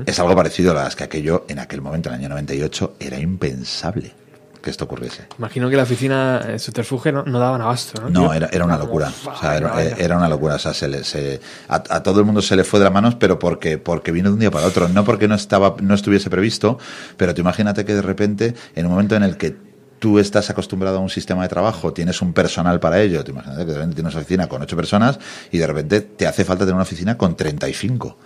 es 0.06 0.20
algo 0.20 0.36
parecido 0.36 0.72
a 0.72 0.76
las 0.76 0.96
que 0.96 1.06
aquello 1.06 1.46
en 1.48 1.60
aquel 1.60 1.82
momento, 1.82 2.10
en 2.10 2.16
el 2.16 2.22
año 2.22 2.30
98, 2.30 2.96
era 3.00 3.20
impensable 3.20 4.27
que 4.68 4.72
esto 4.72 4.84
ocurriese. 4.84 5.28
Imagino 5.38 5.70
que 5.70 5.78
la 5.78 5.84
oficina 5.84 6.42
eh, 6.46 6.60
subterfuge 6.60 7.14
no, 7.14 7.24
no 7.24 7.40
daban 7.40 7.62
abasto, 7.62 8.02
¿no? 8.02 8.10
No, 8.10 8.34
era, 8.34 8.50
era 8.52 8.66
una 8.66 8.78
locura. 8.78 9.10
O 9.26 9.40
sea, 9.40 9.56
era, 9.56 10.18
una 10.18 10.28
locura. 10.28 10.56
O 10.56 10.60
sea, 10.60 10.74
se 10.74 10.90
le, 10.90 11.06
se, 11.06 11.40
a, 11.70 12.04
todo 12.04 12.20
el 12.20 12.26
mundo 12.26 12.42
se 12.42 12.58
le 12.58 12.66
fue 12.66 12.82
de 12.82 12.84
las 12.84 12.94
manos, 12.94 13.16
pero 13.16 13.40
porque, 13.40 13.78
porque 13.78 14.12
vino 14.12 14.28
de 14.28 14.34
un 14.34 14.42
día 14.42 14.52
para 14.52 14.68
otro. 14.68 14.90
No 14.90 15.06
porque 15.06 15.30
no, 15.30 15.36
estaba, 15.36 15.78
no 15.80 15.96
estuviese 15.96 16.30
previsto, 16.30 16.80
pero 17.16 17.34
tú 17.34 17.40
imagínate 17.40 17.86
que 17.86 17.96
de 17.96 18.02
repente, 18.02 18.56
en 18.76 18.88
un 18.88 18.92
momento 18.92 19.16
en 19.16 19.24
el 19.24 19.38
que 19.38 19.56
tú 20.00 20.20
estás 20.20 20.50
acostumbrado 20.50 20.98
a 20.98 21.00
un 21.00 21.10
sistema 21.10 21.44
de 21.44 21.48
trabajo, 21.48 21.94
tienes 21.94 22.22
un 22.22 22.34
personal 22.34 22.82
para 22.82 23.00
ello, 23.00 23.24
te 23.24 23.32
imaginas 23.32 23.58
que 23.60 23.66
de 23.66 23.74
repente 23.74 23.96
tienes 23.96 24.14
una 24.16 24.22
oficina 24.22 24.48
con 24.50 24.62
ocho 24.62 24.76
personas 24.76 25.18
y 25.50 25.60
de 25.60 25.68
repente 25.68 26.02
te 26.02 26.28
hace 26.28 26.44
falta 26.44 26.66
tener 26.66 26.74
una 26.76 26.84
oficina 26.84 27.18
con 27.18 27.38
35 27.38 28.18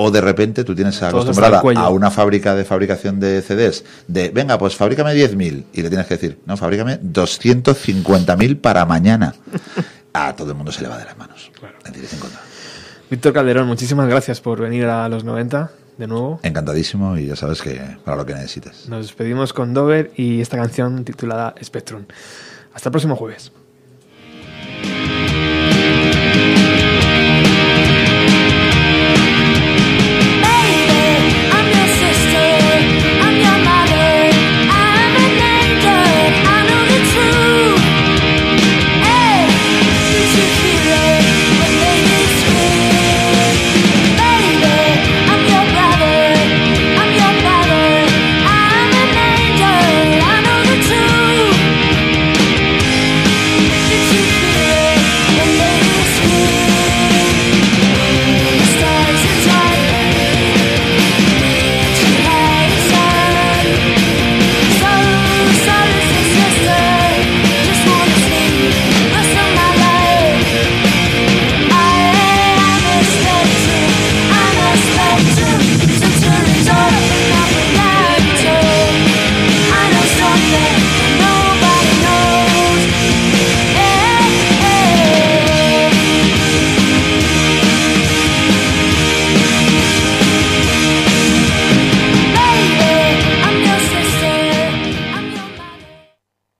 o 0.00 0.12
de 0.12 0.20
repente 0.20 0.62
tú 0.62 0.76
tienes 0.76 1.02
acostumbrada 1.02 1.60
a 1.74 1.88
una 1.90 2.12
fábrica 2.12 2.54
de 2.54 2.64
fabricación 2.64 3.18
de 3.18 3.42
CDs 3.42 3.84
de, 4.06 4.30
venga, 4.30 4.56
pues 4.56 4.76
fabrícame 4.76 5.12
10.000 5.12 5.64
y 5.72 5.82
le 5.82 5.88
tienes 5.88 6.06
que 6.06 6.14
decir, 6.14 6.38
no, 6.46 6.56
fabrícame 6.56 7.00
250.000 7.00 8.60
para 8.60 8.86
mañana. 8.86 9.34
A 10.12 10.36
todo 10.36 10.50
el 10.52 10.56
mundo 10.56 10.70
se 10.70 10.82
le 10.82 10.88
va 10.88 10.98
de 10.98 11.04
las 11.04 11.18
manos. 11.18 11.50
Víctor 13.10 13.32
Calderón, 13.32 13.66
muchísimas 13.66 14.08
gracias 14.08 14.40
por 14.40 14.60
venir 14.60 14.84
a 14.84 15.08
los 15.08 15.24
90 15.24 15.72
de 15.96 16.06
nuevo. 16.06 16.38
Encantadísimo 16.44 17.18
y 17.18 17.26
ya 17.26 17.34
sabes 17.34 17.60
que 17.60 17.80
para 18.04 18.16
lo 18.16 18.24
que 18.24 18.34
necesites. 18.34 18.88
Nos 18.88 19.06
despedimos 19.06 19.52
con 19.52 19.74
Dover 19.74 20.12
y 20.14 20.40
esta 20.40 20.56
canción 20.56 21.04
titulada 21.04 21.56
Spectrum. 21.60 22.04
Hasta 22.72 22.88
el 22.88 22.92
próximo 22.92 23.16
jueves. 23.16 23.50